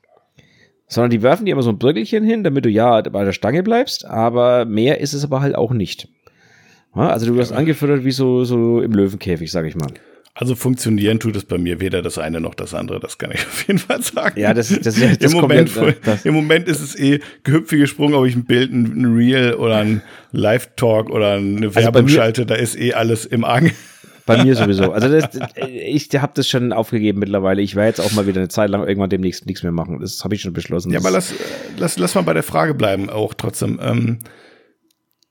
sondern 0.86 1.10
die 1.10 1.22
werfen 1.22 1.46
dir 1.46 1.52
immer 1.52 1.62
so 1.62 1.70
ein 1.70 1.78
Bröckelchen 1.78 2.22
hin, 2.22 2.44
damit 2.44 2.66
du 2.66 2.68
ja 2.68 3.00
bei 3.00 3.24
der 3.24 3.32
Stange 3.32 3.62
bleibst, 3.62 4.04
aber 4.04 4.66
mehr 4.66 5.00
ist 5.00 5.14
es 5.14 5.24
aber 5.24 5.40
halt 5.40 5.54
auch 5.54 5.72
nicht. 5.72 6.06
Also 6.92 7.24
du 7.24 7.34
wirst 7.34 7.50
angefüttert 7.50 8.04
wie 8.04 8.10
so, 8.10 8.44
so 8.44 8.82
im 8.82 8.92
Löwenkäfig, 8.92 9.50
sag 9.50 9.64
ich 9.64 9.74
mal. 9.74 9.88
Also 10.34 10.54
funktionieren 10.54 11.20
tut 11.20 11.36
es 11.36 11.44
bei 11.44 11.58
mir 11.58 11.78
weder 11.80 12.00
das 12.00 12.16
eine 12.16 12.40
noch 12.40 12.54
das 12.54 12.72
andere, 12.72 13.00
das 13.00 13.18
kann 13.18 13.32
ich 13.32 13.40
auf 13.46 13.66
jeden 13.66 13.78
Fall 13.78 14.02
sagen. 14.02 14.40
Ja, 14.40 14.54
das, 14.54 14.68
das, 14.68 14.94
das, 14.98 15.18
das 15.18 15.32
Im, 15.32 15.40
Moment, 15.40 15.70
das, 16.04 16.24
Im 16.24 16.34
Moment 16.34 16.68
ist 16.68 16.80
es 16.80 16.98
eh 16.98 17.20
gehüpft 17.44 17.70
gesprungen, 17.70 18.14
ob 18.14 18.26
ich 18.26 18.34
ein 18.34 18.44
Bild, 18.44 18.72
ein 18.72 19.14
Reel 19.14 19.54
oder 19.54 19.76
ein 19.76 20.00
Live-Talk 20.32 21.10
oder 21.10 21.34
eine 21.34 21.66
also 21.66 21.74
Werbung 21.74 22.08
schalte, 22.08 22.46
da 22.46 22.54
ist 22.54 22.78
eh 22.78 22.94
alles 22.94 23.26
im 23.26 23.44
Argen. 23.44 23.72
Bei 24.24 24.42
mir 24.42 24.54
sowieso. 24.54 24.92
Also 24.92 25.08
das, 25.08 25.30
ich 25.66 26.08
habe 26.14 26.32
das 26.34 26.48
schon 26.48 26.72
aufgegeben 26.72 27.18
mittlerweile. 27.18 27.60
Ich 27.60 27.74
werde 27.74 27.88
jetzt 27.88 28.00
auch 28.00 28.12
mal 28.12 28.26
wieder 28.26 28.40
eine 28.40 28.48
Zeit 28.48 28.70
lang 28.70 28.86
irgendwann 28.86 29.10
demnächst 29.10 29.46
nichts 29.46 29.62
mehr 29.62 29.72
machen. 29.72 29.98
Das 30.00 30.22
habe 30.22 30.34
ich 30.34 30.40
schon 30.40 30.52
beschlossen. 30.52 30.92
Ja, 30.92 31.00
aber 31.00 31.10
lass, 31.10 31.34
lass, 31.76 31.98
lass 31.98 32.14
mal 32.14 32.22
bei 32.22 32.32
der 32.32 32.44
Frage 32.44 32.74
bleiben, 32.74 33.10
auch 33.10 33.34
trotzdem. 33.34 33.80
Ähm, 33.82 34.18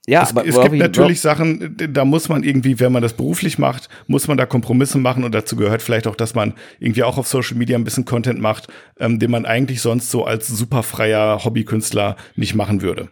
ja, 0.08 0.24
es, 0.24 0.32
aber 0.32 0.48
es 0.48 0.60
gibt 0.60 0.76
natürlich 0.78 1.22
Sachen, 1.22 1.78
da 1.78 2.06
muss 2.06 2.28
man 2.28 2.44
irgendwie, 2.44 2.80
wenn 2.80 2.92
man 2.92 3.04
das 3.04 3.14
beruflich 3.14 3.60
macht, 3.60 3.88
muss 4.08 4.28
man 4.28 4.36
da 4.36 4.48
Kompromisse 4.48 4.98
machen 4.98 5.24
und 5.24 5.36
dazu 5.36 5.56
gehört 5.56 5.84
vielleicht 5.84 6.08
auch, 6.08 6.16
dass 6.16 6.34
man 6.34 6.54
irgendwie 6.80 7.04
auch 7.04 7.20
auf 7.20 7.28
Social 7.28 7.56
Media 7.56 7.78
ein 7.78 7.84
bisschen 7.84 8.06
Content 8.06 8.40
macht, 8.40 8.68
ähm, 9.00 9.20
den 9.20 9.30
man 9.30 9.46
eigentlich 9.46 9.82
sonst 9.82 10.10
so 10.10 10.26
als 10.26 10.48
superfreier 10.48 11.46
Hobbykünstler 11.46 12.16
nicht 12.36 12.56
machen 12.56 12.82
würde. 12.82 13.10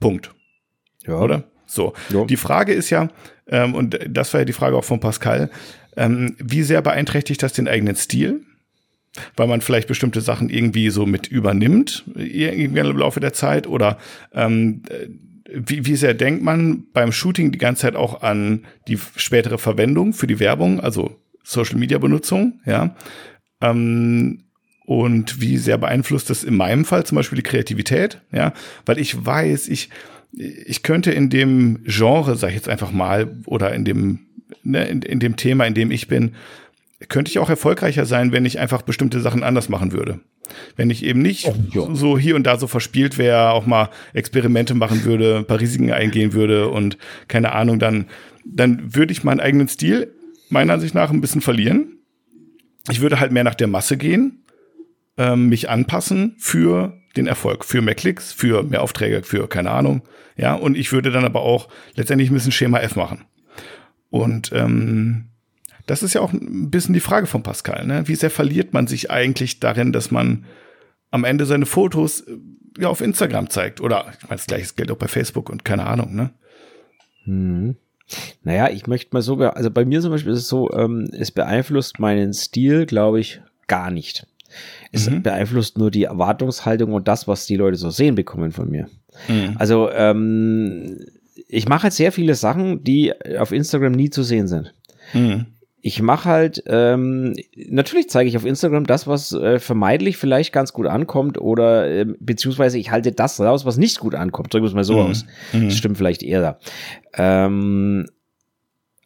Punkt. 0.00 0.34
Ja. 1.06 1.18
Oder? 1.20 1.44
So. 1.66 1.92
Ja. 2.10 2.24
Die 2.24 2.36
Frage 2.36 2.72
ist 2.72 2.88
ja, 2.88 3.08
ähm, 3.46 3.74
und 3.74 3.98
das 4.08 4.32
war 4.32 4.40
ja 4.40 4.44
die 4.46 4.52
Frage 4.54 4.76
auch 4.76 4.84
von 4.84 5.00
Pascal, 5.00 5.50
ähm, 5.96 6.34
wie 6.38 6.62
sehr 6.62 6.80
beeinträchtigt 6.80 7.42
das 7.42 7.52
den 7.52 7.68
eigenen 7.68 7.96
Stil? 7.96 8.40
Weil 9.36 9.46
man 9.46 9.60
vielleicht 9.60 9.86
bestimmte 9.86 10.20
Sachen 10.22 10.50
irgendwie 10.50 10.90
so 10.90 11.06
mit 11.06 11.28
übernimmt, 11.28 12.04
irgendwie 12.16 12.80
im 12.80 12.98
Laufe 12.98 13.20
der 13.20 13.32
Zeit, 13.32 13.68
oder 13.68 13.98
ähm, 14.32 14.82
wie, 15.54 15.86
wie 15.86 15.96
sehr 15.96 16.14
denkt 16.14 16.42
man 16.42 16.84
beim 16.92 17.12
Shooting 17.12 17.52
die 17.52 17.58
ganze 17.58 17.82
Zeit 17.82 17.96
auch 17.96 18.22
an 18.22 18.64
die 18.88 18.98
spätere 19.16 19.58
Verwendung 19.58 20.12
für 20.12 20.26
die 20.26 20.40
Werbung, 20.40 20.80
also 20.80 21.16
Social 21.42 21.78
Media 21.78 21.98
Benutzung, 21.98 22.60
ja? 22.66 22.94
Ähm, 23.60 24.40
und 24.86 25.40
wie 25.40 25.56
sehr 25.56 25.78
beeinflusst 25.78 26.28
das 26.28 26.44
in 26.44 26.56
meinem 26.56 26.84
Fall 26.84 27.04
zum 27.06 27.16
Beispiel 27.16 27.36
die 27.36 27.42
Kreativität, 27.42 28.20
ja? 28.32 28.52
Weil 28.86 28.98
ich 28.98 29.24
weiß, 29.24 29.68
ich, 29.68 29.90
ich 30.32 30.82
könnte 30.82 31.12
in 31.12 31.30
dem 31.30 31.82
Genre, 31.84 32.36
sag 32.36 32.48
ich 32.48 32.56
jetzt 32.56 32.68
einfach 32.68 32.92
mal, 32.92 33.36
oder 33.46 33.74
in 33.74 33.84
dem, 33.84 34.20
ne, 34.62 34.84
in, 34.86 35.02
in 35.02 35.20
dem 35.20 35.36
Thema, 35.36 35.66
in 35.66 35.74
dem 35.74 35.90
ich 35.90 36.08
bin, 36.08 36.32
könnte 37.08 37.30
ich 37.30 37.38
auch 37.38 37.50
erfolgreicher 37.50 38.06
sein, 38.06 38.32
wenn 38.32 38.44
ich 38.44 38.58
einfach 38.58 38.82
bestimmte 38.82 39.20
Sachen 39.20 39.42
anders 39.42 39.68
machen 39.68 39.92
würde. 39.92 40.20
Wenn 40.76 40.90
ich 40.90 41.04
eben 41.04 41.22
nicht 41.22 41.46
oh, 41.46 41.94
so 41.94 42.18
hier 42.18 42.36
und 42.36 42.44
da 42.44 42.58
so 42.58 42.66
verspielt 42.66 43.18
wäre, 43.18 43.50
auch 43.50 43.66
mal 43.66 43.90
Experimente 44.12 44.74
machen 44.74 45.04
würde, 45.04 45.38
ein 45.38 45.46
paar 45.46 45.60
Risiken 45.60 45.90
eingehen 45.92 46.32
würde 46.32 46.68
und 46.68 46.98
keine 47.28 47.52
Ahnung, 47.52 47.78
dann, 47.78 48.06
dann 48.44 48.94
würde 48.94 49.12
ich 49.12 49.24
meinen 49.24 49.40
eigenen 49.40 49.68
Stil 49.68 50.12
meiner 50.50 50.74
Ansicht 50.74 50.94
nach 50.94 51.10
ein 51.10 51.20
bisschen 51.20 51.40
verlieren. 51.40 51.98
Ich 52.90 53.00
würde 53.00 53.18
halt 53.18 53.32
mehr 53.32 53.44
nach 53.44 53.54
der 53.54 53.66
Masse 53.66 53.96
gehen, 53.96 54.44
ähm, 55.16 55.48
mich 55.48 55.70
anpassen 55.70 56.36
für 56.38 56.98
den 57.16 57.26
Erfolg, 57.26 57.64
für 57.64 57.80
mehr 57.80 57.94
Klicks, 57.94 58.32
für 58.32 58.62
mehr 58.62 58.82
Aufträge, 58.82 59.22
für 59.22 59.48
keine 59.48 59.70
Ahnung. 59.70 60.02
Ja, 60.36 60.54
und 60.54 60.76
ich 60.76 60.92
würde 60.92 61.10
dann 61.10 61.24
aber 61.24 61.40
auch 61.40 61.68
letztendlich 61.94 62.30
ein 62.30 62.34
bisschen 62.34 62.52
Schema 62.52 62.80
F 62.80 62.96
machen. 62.96 63.24
Und 64.10 64.52
ähm, 64.52 65.30
das 65.86 66.02
ist 66.02 66.14
ja 66.14 66.20
auch 66.20 66.32
ein 66.32 66.70
bisschen 66.70 66.94
die 66.94 67.00
Frage 67.00 67.26
von 67.26 67.42
Pascal. 67.42 67.86
Ne? 67.86 68.06
Wie 68.06 68.14
sehr 68.14 68.30
verliert 68.30 68.72
man 68.72 68.86
sich 68.86 69.10
eigentlich 69.10 69.60
darin, 69.60 69.92
dass 69.92 70.10
man 70.10 70.44
am 71.10 71.24
Ende 71.24 71.46
seine 71.46 71.66
Fotos 71.66 72.22
äh, 72.22 72.36
ja 72.78 72.88
auf 72.88 73.00
Instagram 73.00 73.50
zeigt? 73.50 73.80
Oder 73.80 74.06
ich 74.18 74.22
meine, 74.22 74.36
das 74.36 74.46
gleiche 74.46 74.74
gilt 74.74 74.90
auch 74.90 74.96
bei 74.96 75.08
Facebook 75.08 75.50
und 75.50 75.64
keine 75.64 75.86
Ahnung, 75.86 76.14
ne? 76.14 76.30
Hm. 77.24 77.76
Naja, 78.42 78.68
ich 78.68 78.86
möchte 78.86 79.10
mal 79.12 79.22
sogar, 79.22 79.56
also 79.56 79.70
bei 79.70 79.84
mir 79.84 80.00
zum 80.00 80.10
Beispiel 80.10 80.32
ist 80.32 80.40
es 80.40 80.48
so, 80.48 80.70
ähm, 80.72 81.08
es 81.12 81.30
beeinflusst 81.30 81.98
meinen 81.98 82.34
Stil, 82.34 82.84
glaube 82.84 83.20
ich, 83.20 83.40
gar 83.66 83.90
nicht. 83.90 84.26
Es 84.92 85.08
mhm. 85.08 85.22
beeinflusst 85.22 85.78
nur 85.78 85.90
die 85.90 86.04
Erwartungshaltung 86.04 86.92
und 86.92 87.08
das, 87.08 87.26
was 87.26 87.46
die 87.46 87.56
Leute 87.56 87.76
so 87.76 87.90
sehen 87.90 88.14
bekommen 88.14 88.52
von 88.52 88.70
mir. 88.70 88.88
Mhm. 89.28 89.56
Also 89.58 89.90
ähm, 89.90 90.98
ich 91.48 91.68
mache 91.68 91.84
halt 91.84 91.92
sehr 91.92 92.12
viele 92.12 92.34
Sachen, 92.34 92.84
die 92.84 93.12
auf 93.38 93.52
Instagram 93.52 93.92
nie 93.92 94.10
zu 94.10 94.22
sehen 94.22 94.48
sind. 94.48 94.74
Mhm. 95.12 95.46
Ich 95.86 96.00
mache 96.00 96.30
halt, 96.30 96.64
ähm, 96.66 97.34
natürlich 97.68 98.08
zeige 98.08 98.26
ich 98.26 98.38
auf 98.38 98.46
Instagram 98.46 98.86
das, 98.86 99.06
was 99.06 99.32
äh, 99.32 99.58
vermeidlich 99.58 100.16
vielleicht 100.16 100.50
ganz 100.50 100.72
gut 100.72 100.86
ankommt 100.86 101.36
oder 101.38 101.86
äh, 101.86 102.06
beziehungsweise 102.18 102.78
ich 102.78 102.90
halte 102.90 103.12
das 103.12 103.38
raus, 103.38 103.66
was 103.66 103.76
nicht 103.76 104.00
gut 104.00 104.14
ankommt. 104.14 104.54
Drücken 104.54 104.64
wir 104.64 104.68
es 104.68 104.74
mal 104.74 104.84
so 104.84 104.94
mhm. 104.94 105.10
aus. 105.10 105.26
Mhm. 105.52 105.66
Das 105.66 105.76
stimmt 105.76 105.98
vielleicht 105.98 106.22
eher. 106.22 106.58
Ähm, 107.12 108.06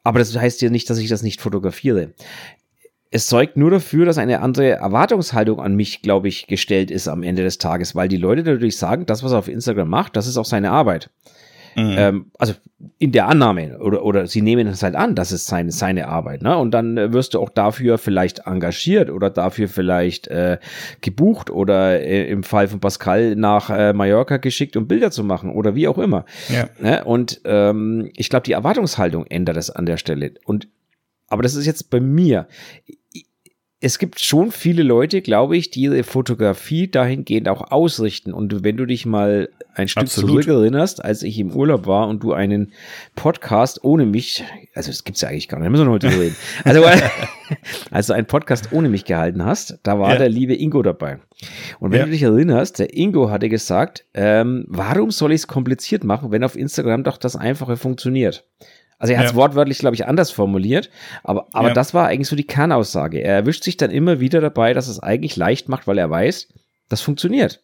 aber 0.04 0.20
das 0.20 0.38
heißt 0.38 0.62
ja 0.62 0.70
nicht, 0.70 0.88
dass 0.88 0.98
ich 0.98 1.08
das 1.08 1.24
nicht 1.24 1.40
fotografiere 1.40 2.12
es 3.10 3.26
zeugt 3.26 3.56
nur 3.56 3.70
dafür, 3.70 4.04
dass 4.04 4.18
eine 4.18 4.42
andere 4.42 4.72
Erwartungshaltung 4.72 5.60
an 5.60 5.74
mich, 5.74 6.02
glaube 6.02 6.28
ich, 6.28 6.46
gestellt 6.46 6.90
ist 6.90 7.08
am 7.08 7.22
Ende 7.22 7.42
des 7.42 7.58
Tages, 7.58 7.94
weil 7.94 8.08
die 8.08 8.18
Leute 8.18 8.42
natürlich 8.42 8.76
sagen, 8.76 9.06
das, 9.06 9.22
was 9.22 9.32
er 9.32 9.38
auf 9.38 9.48
Instagram 9.48 9.88
macht, 9.88 10.14
das 10.16 10.26
ist 10.26 10.36
auch 10.36 10.44
seine 10.44 10.70
Arbeit. 10.70 11.10
Mhm. 11.78 11.94
Ähm, 11.96 12.26
also 12.38 12.54
in 12.98 13.12
der 13.12 13.28
Annahme 13.28 13.78
oder, 13.78 14.04
oder 14.04 14.26
sie 14.26 14.42
nehmen 14.42 14.66
es 14.66 14.82
halt 14.82 14.94
an, 14.94 15.14
das 15.14 15.32
ist 15.32 15.46
seine, 15.46 15.70
seine 15.70 16.08
Arbeit. 16.08 16.42
Ne? 16.42 16.56
Und 16.56 16.72
dann 16.72 16.96
äh, 16.96 17.12
wirst 17.12 17.34
du 17.34 17.40
auch 17.40 17.50
dafür 17.50 17.98
vielleicht 17.98 18.40
engagiert 18.46 19.10
oder 19.10 19.30
dafür 19.30 19.68
vielleicht 19.68 20.28
äh, 20.28 20.58
gebucht 21.00 21.50
oder 21.50 22.00
äh, 22.00 22.28
im 22.28 22.42
Fall 22.42 22.68
von 22.68 22.80
Pascal 22.80 23.36
nach 23.36 23.70
äh, 23.70 23.92
Mallorca 23.92 24.38
geschickt, 24.38 24.76
um 24.76 24.88
Bilder 24.88 25.10
zu 25.10 25.22
machen 25.22 25.50
oder 25.50 25.74
wie 25.74 25.88
auch 25.88 25.98
immer. 25.98 26.24
Ja. 26.48 26.68
Ne? 26.80 27.04
Und 27.04 27.40
ähm, 27.44 28.10
ich 28.16 28.28
glaube, 28.28 28.44
die 28.44 28.52
Erwartungshaltung 28.52 29.26
ändert 29.26 29.56
das 29.56 29.70
an 29.70 29.86
der 29.86 29.96
Stelle. 29.96 30.34
Und 30.44 30.68
aber 31.28 31.42
das 31.42 31.54
ist 31.54 31.66
jetzt 31.66 31.90
bei 31.90 32.00
mir 32.00 32.48
es 33.80 34.00
gibt 34.00 34.18
schon 34.18 34.50
viele 34.50 34.82
Leute, 34.82 35.22
glaube 35.22 35.56
ich, 35.56 35.70
die 35.70 35.82
ihre 35.82 36.02
Fotografie 36.02 36.90
dahingehend 36.90 37.48
auch 37.48 37.70
ausrichten. 37.70 38.32
Und 38.32 38.64
wenn 38.64 38.76
du 38.76 38.86
dich 38.86 39.06
mal 39.06 39.50
ein 39.72 39.86
Stück 39.86 40.02
Absolut. 40.02 40.42
zurückerinnerst, 40.42 41.04
als 41.04 41.22
ich 41.22 41.38
im 41.38 41.52
Urlaub 41.52 41.86
war 41.86 42.08
und 42.08 42.24
du 42.24 42.32
einen 42.32 42.72
Podcast 43.14 43.84
ohne 43.84 44.04
mich, 44.04 44.42
also 44.74 44.90
es 44.90 45.04
gibt's 45.04 45.20
ja 45.20 45.28
eigentlich 45.28 45.46
gar 45.46 45.58
nicht, 45.58 45.66
da 45.66 45.70
müssen 45.70 45.86
wir 45.86 45.92
heute 45.92 46.08
reden. 46.08 46.36
Also, 46.64 46.84
als 47.90 48.08
du 48.08 48.12
einen 48.12 48.26
Podcast 48.26 48.72
ohne 48.72 48.88
mich 48.88 49.04
gehalten 49.04 49.44
hast, 49.44 49.78
da 49.84 49.98
war 49.98 50.12
ja. 50.12 50.18
der 50.18 50.28
liebe 50.28 50.54
Ingo 50.54 50.82
dabei. 50.82 51.18
Und 51.78 51.92
wenn 51.92 52.00
ja. 52.00 52.04
du 52.04 52.10
dich 52.10 52.22
erinnerst, 52.22 52.80
der 52.80 52.94
Ingo 52.94 53.30
hatte 53.30 53.48
gesagt, 53.48 54.04
ähm, 54.12 54.64
warum 54.68 55.12
soll 55.12 55.32
ich 55.32 55.42
es 55.42 55.46
kompliziert 55.46 56.02
machen, 56.02 56.32
wenn 56.32 56.42
auf 56.42 56.56
Instagram 56.56 57.04
doch 57.04 57.16
das 57.16 57.36
Einfache 57.36 57.76
funktioniert? 57.76 58.44
Also 58.98 59.12
er 59.12 59.20
hat 59.20 59.26
es 59.26 59.32
ja. 59.32 59.36
wortwörtlich, 59.36 59.78
glaube 59.78 59.94
ich, 59.94 60.06
anders 60.06 60.30
formuliert, 60.30 60.90
aber, 61.22 61.46
aber 61.52 61.68
ja. 61.68 61.74
das 61.74 61.94
war 61.94 62.08
eigentlich 62.08 62.28
so 62.28 62.36
die 62.36 62.46
Kernaussage. 62.46 63.20
Er 63.20 63.34
erwischt 63.34 63.62
sich 63.62 63.76
dann 63.76 63.90
immer 63.90 64.18
wieder 64.20 64.40
dabei, 64.40 64.74
dass 64.74 64.88
es 64.88 64.98
eigentlich 64.98 65.36
leicht 65.36 65.68
macht, 65.68 65.86
weil 65.86 65.98
er 65.98 66.10
weiß, 66.10 66.48
das 66.88 67.00
funktioniert. 67.00 67.62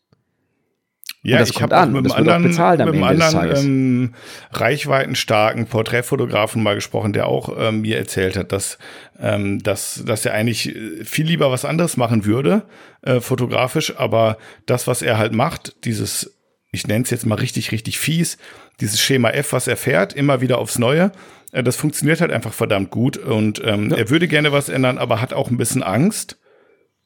Ja, 1.26 1.42
ich 1.42 1.62
habe 1.62 1.74
an. 1.74 1.92
mit 1.92 2.12
einem 2.12 2.28
anderen, 2.28 2.42
mit 2.42 2.58
einem 2.58 3.02
anderen 3.02 3.56
ähm, 3.56 4.14
reichweitenstarken 4.52 5.66
Porträtfotografen 5.66 6.62
mal 6.62 6.74
gesprochen, 6.74 7.14
der 7.14 7.26
auch 7.28 7.48
ähm, 7.58 7.80
mir 7.80 7.96
erzählt 7.96 8.36
hat, 8.36 8.52
dass, 8.52 8.76
ähm, 9.18 9.62
dass, 9.62 10.02
dass 10.04 10.26
er 10.26 10.34
eigentlich 10.34 10.74
viel 11.02 11.26
lieber 11.26 11.50
was 11.50 11.64
anderes 11.64 11.96
machen 11.96 12.26
würde, 12.26 12.64
äh, 13.00 13.20
fotografisch, 13.20 13.96
aber 13.96 14.36
das, 14.66 14.86
was 14.86 15.00
er 15.00 15.16
halt 15.16 15.32
macht, 15.32 15.86
dieses 15.86 16.33
ich 16.74 16.86
nenne 16.86 17.04
es 17.04 17.10
jetzt 17.10 17.26
mal 17.26 17.36
richtig, 17.36 17.72
richtig 17.72 17.98
fies, 17.98 18.38
dieses 18.80 19.00
Schema 19.00 19.30
F, 19.30 19.52
was 19.52 19.66
er 19.66 19.76
fährt, 19.76 20.12
immer 20.12 20.40
wieder 20.40 20.58
aufs 20.58 20.78
Neue. 20.78 21.12
Äh, 21.52 21.62
das 21.62 21.76
funktioniert 21.76 22.20
halt 22.20 22.32
einfach 22.32 22.52
verdammt 22.52 22.90
gut 22.90 23.16
und 23.16 23.62
ähm, 23.64 23.90
ja. 23.90 23.96
er 23.96 24.10
würde 24.10 24.28
gerne 24.28 24.52
was 24.52 24.68
ändern, 24.68 24.98
aber 24.98 25.20
hat 25.20 25.32
auch 25.32 25.50
ein 25.50 25.56
bisschen 25.56 25.82
Angst 25.82 26.38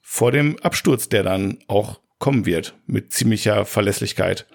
vor 0.00 0.32
dem 0.32 0.58
Absturz, 0.60 1.08
der 1.08 1.22
dann 1.22 1.58
auch 1.68 2.00
kommen 2.18 2.46
wird 2.46 2.74
mit 2.86 3.12
ziemlicher 3.12 3.64
Verlässlichkeit. 3.64 4.46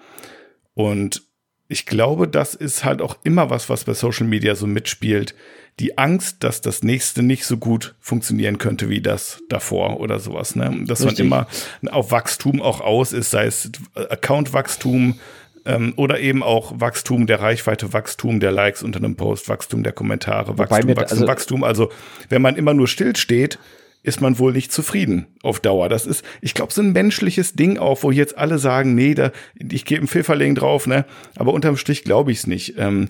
Und 0.74 1.22
ich 1.68 1.86
glaube, 1.86 2.28
das 2.28 2.54
ist 2.54 2.84
halt 2.84 3.00
auch 3.00 3.16
immer 3.24 3.50
was, 3.50 3.68
was 3.68 3.84
bei 3.84 3.94
Social 3.94 4.26
Media 4.26 4.54
so 4.54 4.66
mitspielt. 4.66 5.34
Die 5.80 5.98
Angst, 5.98 6.44
dass 6.44 6.60
das 6.60 6.82
nächste 6.82 7.22
nicht 7.22 7.46
so 7.46 7.56
gut 7.56 7.94
funktionieren 7.98 8.58
könnte 8.58 8.88
wie 8.88 9.00
das 9.00 9.42
davor 9.48 9.98
oder 9.98 10.20
sowas. 10.20 10.54
Ne? 10.54 10.84
Dass 10.86 11.04
Richtig. 11.04 11.28
man 11.28 11.46
immer 11.82 11.92
auf 11.92 12.12
Wachstum 12.12 12.62
auch 12.62 12.80
aus 12.80 13.12
ist, 13.12 13.30
sei 13.30 13.46
es 13.46 13.72
Account-Wachstum 13.94 15.18
ähm, 15.64 15.94
oder 15.96 16.20
eben 16.20 16.42
auch 16.42 16.78
Wachstum 16.78 17.26
der 17.26 17.40
Reichweite, 17.40 17.92
Wachstum 17.92 18.38
der 18.38 18.52
Likes 18.52 18.82
unter 18.82 18.98
einem 18.98 19.16
Post, 19.16 19.48
Wachstum 19.48 19.82
der 19.82 19.92
Kommentare, 19.92 20.58
Wachstum, 20.58 20.96
Wachstum, 20.96 20.98
also, 20.98 21.26
Wachstum. 21.26 21.64
Also 21.64 21.92
wenn 22.28 22.42
man 22.42 22.56
immer 22.56 22.74
nur 22.74 22.86
still 22.86 23.16
steht, 23.16 23.58
ist 24.04 24.20
man 24.20 24.38
wohl 24.38 24.52
nicht 24.52 24.70
zufrieden 24.70 25.26
auf 25.42 25.60
Dauer. 25.60 25.88
Das 25.88 26.06
ist, 26.06 26.24
ich 26.42 26.52
glaube, 26.54 26.72
so 26.72 26.82
ein 26.82 26.92
menschliches 26.92 27.54
Ding 27.54 27.78
auch, 27.78 28.02
wo 28.02 28.10
jetzt 28.10 28.36
alle 28.36 28.58
sagen, 28.58 28.94
nee, 28.94 29.14
da, 29.14 29.32
ich 29.56 29.86
gebe 29.86 30.00
einen 30.00 30.08
Pfifferling 30.08 30.54
drauf, 30.54 30.86
ne? 30.86 31.06
Aber 31.36 31.54
unterm 31.54 31.78
Strich 31.78 32.04
glaube 32.04 32.30
ich 32.30 32.38
es 32.38 32.46
nicht. 32.46 32.74
Ähm, 32.76 33.08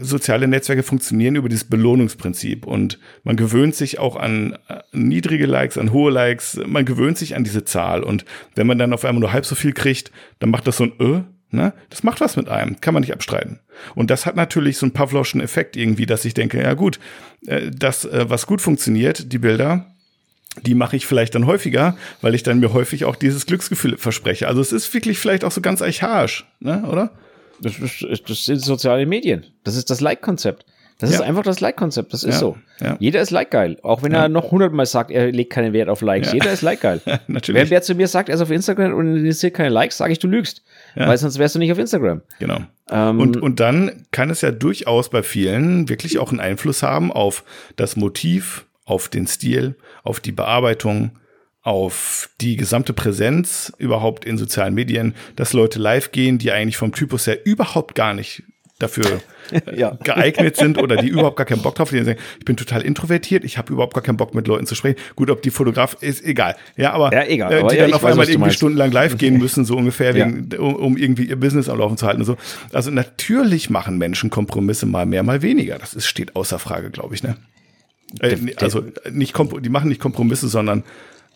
soziale 0.00 0.48
Netzwerke 0.48 0.82
funktionieren 0.82 1.36
über 1.36 1.48
dieses 1.48 1.64
Belohnungsprinzip 1.64 2.66
und 2.66 2.98
man 3.22 3.36
gewöhnt 3.36 3.76
sich 3.76 4.00
auch 4.00 4.16
an 4.16 4.58
äh, 4.68 4.80
niedrige 4.92 5.46
Likes, 5.46 5.78
an 5.78 5.92
hohe 5.92 6.10
Likes, 6.10 6.60
man 6.66 6.84
gewöhnt 6.84 7.16
sich 7.16 7.36
an 7.36 7.44
diese 7.44 7.64
Zahl 7.64 8.02
und 8.02 8.24
wenn 8.56 8.66
man 8.66 8.78
dann 8.78 8.92
auf 8.92 9.04
einmal 9.04 9.20
nur 9.20 9.32
halb 9.32 9.46
so 9.46 9.54
viel 9.54 9.72
kriegt, 9.72 10.10
dann 10.40 10.50
macht 10.50 10.66
das 10.66 10.78
so 10.78 10.84
ein 10.84 10.92
Ö, 11.00 11.20
Ne? 11.50 11.72
Das 11.88 12.02
macht 12.02 12.20
was 12.20 12.36
mit 12.36 12.50
einem, 12.50 12.78
kann 12.82 12.92
man 12.92 13.00
nicht 13.00 13.14
abstreiten. 13.14 13.60
Und 13.94 14.10
das 14.10 14.26
hat 14.26 14.36
natürlich 14.36 14.76
so 14.76 14.84
einen 14.84 14.92
Pavloschen 14.92 15.40
Effekt 15.40 15.78
irgendwie, 15.78 16.04
dass 16.04 16.26
ich 16.26 16.34
denke, 16.34 16.60
ja 16.60 16.74
gut, 16.74 17.00
äh, 17.46 17.70
das, 17.74 18.04
äh, 18.04 18.28
was 18.28 18.46
gut 18.46 18.60
funktioniert, 18.60 19.32
die 19.32 19.38
Bilder, 19.38 19.86
die 20.66 20.74
mache 20.74 20.96
ich 20.96 21.06
vielleicht 21.06 21.34
dann 21.34 21.46
häufiger, 21.46 21.96
weil 22.20 22.34
ich 22.34 22.42
dann 22.42 22.60
mir 22.60 22.72
häufig 22.72 23.04
auch 23.04 23.16
dieses 23.16 23.46
Glücksgefühl 23.46 23.96
verspreche. 23.96 24.48
Also 24.48 24.60
es 24.60 24.72
ist 24.72 24.92
wirklich 24.94 25.18
vielleicht 25.18 25.44
auch 25.44 25.52
so 25.52 25.60
ganz 25.60 25.82
archaisch, 25.82 26.46
ne, 26.60 26.84
oder? 26.88 27.10
Das, 27.60 27.74
das, 27.80 28.22
das 28.26 28.44
sind 28.44 28.60
soziale 28.60 29.06
Medien. 29.06 29.46
Das 29.64 29.76
ist 29.76 29.90
das 29.90 30.00
Like-Konzept. 30.00 30.64
Das 30.98 31.10
ja. 31.10 31.16
ist 31.16 31.22
einfach 31.22 31.44
das 31.44 31.60
Like-Konzept. 31.60 32.12
Das 32.12 32.24
ist 32.24 32.34
ja. 32.34 32.40
so. 32.40 32.56
Ja. 32.80 32.96
Jeder 32.98 33.20
ist 33.20 33.30
Like-geil. 33.30 33.78
Auch 33.82 34.02
wenn 34.02 34.12
er 34.12 34.28
noch 34.28 34.50
hundertmal 34.50 34.86
sagt, 34.86 35.12
er 35.12 35.30
legt 35.30 35.52
keinen 35.52 35.72
Wert 35.72 35.88
auf 35.88 36.00
Likes. 36.00 36.32
Jeder 36.32 36.52
ist 36.52 36.62
Like-geil. 36.62 37.00
Natürlich. 37.28 37.62
Wer, 37.62 37.70
wer 37.70 37.82
zu 37.82 37.94
mir 37.94 38.08
sagt, 38.08 38.28
er 38.28 38.34
ist 38.34 38.40
auf 38.40 38.50
Instagram 38.50 38.94
und 38.94 39.16
interessiert 39.16 39.54
keine 39.54 39.68
Likes, 39.68 39.96
sage 39.96 40.12
ich, 40.12 40.18
du 40.18 40.26
lügst. 40.26 40.62
Weil 40.96 41.16
sonst 41.16 41.38
wärst 41.38 41.54
du 41.54 41.60
nicht 41.60 41.70
auf 41.70 41.78
Instagram. 41.78 42.22
Genau. 42.40 42.58
Ähm, 42.90 43.20
und, 43.20 43.36
und 43.40 43.60
dann 43.60 44.06
kann 44.10 44.30
es 44.30 44.40
ja 44.40 44.50
durchaus 44.50 45.10
bei 45.10 45.22
vielen 45.22 45.88
wirklich 45.88 46.18
auch 46.18 46.30
einen 46.30 46.40
Einfluss 46.40 46.82
haben 46.82 47.12
auf 47.12 47.44
das 47.76 47.94
Motiv, 47.94 48.66
auf 48.84 49.08
den 49.08 49.28
Stil, 49.28 49.76
auf 50.08 50.20
die 50.20 50.32
Bearbeitung, 50.32 51.12
auf 51.62 52.30
die 52.40 52.56
gesamte 52.56 52.92
Präsenz 52.92 53.72
überhaupt 53.78 54.24
in 54.24 54.38
sozialen 54.38 54.74
Medien, 54.74 55.14
dass 55.36 55.52
Leute 55.52 55.78
live 55.78 56.12
gehen, 56.12 56.38
die 56.38 56.50
eigentlich 56.50 56.78
vom 56.78 56.92
Typus 56.92 57.26
her 57.26 57.44
überhaupt 57.44 57.94
gar 57.94 58.14
nicht 58.14 58.42
dafür 58.78 59.20
ja. 59.74 59.98
geeignet 60.02 60.56
sind 60.56 60.78
oder 60.78 60.96
die 60.96 61.08
überhaupt 61.08 61.36
gar 61.36 61.46
keinen 61.46 61.62
Bock 61.62 61.74
drauf 61.74 61.90
haben. 61.90 61.98
Die 61.98 62.04
sagen, 62.04 62.18
ich 62.38 62.44
bin 62.44 62.56
total 62.56 62.82
introvertiert, 62.82 63.44
ich 63.44 63.58
habe 63.58 63.72
überhaupt 63.72 63.92
gar 63.92 64.02
keinen 64.02 64.16
Bock 64.16 64.34
mit 64.34 64.46
Leuten 64.46 64.66
zu 64.66 64.74
sprechen. 64.76 64.96
Gut, 65.16 65.30
ob 65.30 65.42
die 65.42 65.50
Fotograf 65.50 65.96
ist 66.00 66.24
egal. 66.24 66.56
Ja, 66.76 66.92
aber, 66.92 67.12
ja, 67.12 67.24
egal. 67.24 67.52
Äh, 67.52 67.68
die 67.68 67.76
ja, 67.76 67.82
dann 67.82 67.94
auf 67.94 68.02
weiß, 68.02 68.12
einmal 68.12 68.30
irgendwie 68.30 68.52
stundenlang 68.52 68.92
live 68.92 69.18
gehen 69.18 69.38
müssen, 69.38 69.64
so 69.64 69.76
ungefähr, 69.76 70.14
wegen, 70.14 70.48
um, 70.58 70.76
um, 70.76 70.96
irgendwie 70.96 71.24
ihr 71.24 71.36
Business 71.36 71.68
am 71.68 71.78
Laufen 71.78 71.96
zu 71.96 72.06
halten 72.06 72.20
und 72.20 72.26
so. 72.26 72.36
Also 72.72 72.90
natürlich 72.90 73.68
machen 73.68 73.98
Menschen 73.98 74.30
Kompromisse 74.30 74.86
mal 74.86 75.06
mehr, 75.06 75.22
mal 75.22 75.42
weniger. 75.42 75.78
Das 75.78 75.92
ist, 75.92 76.06
steht 76.06 76.36
außer 76.36 76.58
Frage, 76.58 76.90
glaube 76.90 77.14
ich, 77.14 77.22
ne? 77.22 77.36
Äh, 78.20 78.36
also 78.56 78.84
nicht 79.10 79.36
die 79.62 79.68
machen 79.68 79.88
nicht 79.88 80.00
Kompromisse, 80.00 80.48
sondern 80.48 80.84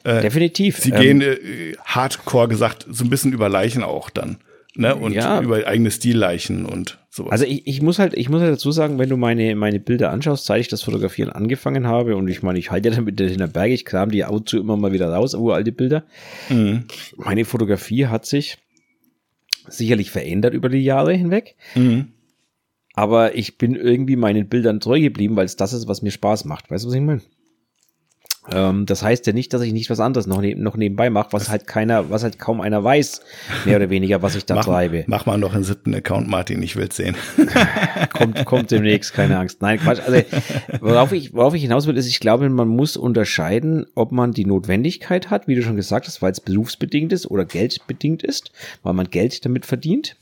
äh, 0.04 0.20
definitiv. 0.20 0.78
Sie 0.78 0.90
ähm, 0.90 1.00
gehen 1.00 1.20
äh, 1.20 1.76
hardcore 1.84 2.48
gesagt 2.48 2.86
so 2.90 3.04
ein 3.04 3.10
bisschen 3.10 3.32
über 3.32 3.48
Leichen 3.48 3.82
auch 3.82 4.10
dann. 4.10 4.38
Ne? 4.74 4.96
Und 4.96 5.12
ja. 5.12 5.40
über 5.42 5.66
eigene 5.66 5.90
Stilleichen 5.90 6.64
und 6.64 6.98
sowas. 7.10 7.32
Also 7.32 7.44
ich, 7.44 7.66
ich 7.66 7.82
muss 7.82 7.98
halt, 7.98 8.14
ich 8.14 8.30
muss 8.30 8.40
halt 8.40 8.52
dazu 8.52 8.72
sagen, 8.72 8.98
wenn 8.98 9.10
du 9.10 9.18
meine, 9.18 9.54
meine 9.54 9.80
Bilder 9.80 10.10
anschaust, 10.10 10.46
seit 10.46 10.62
ich 10.62 10.68
das 10.68 10.82
Fotografieren 10.82 11.28
angefangen 11.30 11.86
habe, 11.86 12.16
und 12.16 12.26
ich 12.28 12.42
meine, 12.42 12.58
ich 12.58 12.70
halte 12.70 12.88
ja 12.88 12.94
damit 12.94 13.20
in 13.20 13.36
der 13.36 13.48
Berge, 13.48 13.74
ich 13.74 13.84
kram 13.84 14.10
die 14.10 14.24
ab 14.24 14.32
und 14.32 14.48
zu 14.48 14.58
immer 14.58 14.78
mal 14.78 14.92
wieder 14.92 15.12
raus, 15.12 15.34
uralte 15.34 15.72
Bilder. 15.72 16.04
Mhm. 16.48 16.84
Meine 17.16 17.44
Fotografie 17.44 18.06
hat 18.06 18.24
sich 18.24 18.56
sicherlich 19.68 20.10
verändert 20.10 20.54
über 20.54 20.70
die 20.70 20.82
Jahre 20.82 21.12
hinweg. 21.12 21.54
Mhm. 21.74 22.08
Aber 22.94 23.34
ich 23.34 23.58
bin 23.58 23.74
irgendwie 23.74 24.16
meinen 24.16 24.48
Bildern 24.48 24.80
treu 24.80 25.00
geblieben, 25.00 25.36
weil 25.36 25.46
es 25.46 25.56
das 25.56 25.72
ist, 25.72 25.88
was 25.88 26.02
mir 26.02 26.10
Spaß 26.10 26.44
macht. 26.44 26.70
Weißt 26.70 26.84
du, 26.84 26.88
was 26.88 26.94
ich 26.94 27.00
meine? 27.00 27.22
Ähm, 28.50 28.86
das 28.86 29.04
heißt 29.04 29.26
ja 29.28 29.32
nicht, 29.32 29.52
dass 29.54 29.62
ich 29.62 29.72
nicht 29.72 29.88
was 29.88 30.00
anderes 30.00 30.26
noch, 30.26 30.40
neb 30.40 30.58
noch 30.58 30.76
nebenbei 30.76 31.10
mache, 31.10 31.32
was 31.32 31.48
halt 31.48 31.68
keiner, 31.68 32.10
was 32.10 32.24
halt 32.24 32.40
kaum 32.40 32.60
einer 32.60 32.82
weiß, 32.82 33.20
mehr 33.64 33.76
oder 33.76 33.88
weniger, 33.88 34.20
was 34.20 34.34
ich 34.34 34.44
da 34.44 34.56
mach, 34.56 34.64
treibe. 34.64 35.04
Mach 35.06 35.26
mal 35.26 35.38
noch 35.38 35.54
einen 35.54 35.62
siebten 35.62 35.94
Account, 35.94 36.26
Martin, 36.26 36.60
ich 36.60 36.74
will's 36.74 36.96
sehen. 36.96 37.14
kommt, 38.12 38.44
kommt 38.44 38.70
demnächst, 38.72 39.14
keine 39.14 39.38
Angst. 39.38 39.62
Nein, 39.62 39.78
Quatsch. 39.78 40.00
Also, 40.04 40.24
worauf 40.80 41.12
ich, 41.12 41.32
worauf 41.34 41.54
ich 41.54 41.62
hinaus 41.62 41.86
will, 41.86 41.96
ist, 41.96 42.08
ich 42.08 42.18
glaube, 42.18 42.48
man 42.48 42.66
muss 42.66 42.96
unterscheiden, 42.96 43.86
ob 43.94 44.10
man 44.10 44.32
die 44.32 44.44
Notwendigkeit 44.44 45.30
hat, 45.30 45.46
wie 45.46 45.54
du 45.54 45.62
schon 45.62 45.76
gesagt 45.76 46.08
hast, 46.08 46.20
weil 46.20 46.32
es 46.32 46.40
berufsbedingt 46.40 47.12
ist 47.12 47.30
oder 47.30 47.44
geldbedingt 47.44 48.24
ist, 48.24 48.50
weil 48.82 48.92
man 48.92 49.08
Geld 49.08 49.44
damit 49.44 49.66
verdient 49.66 50.16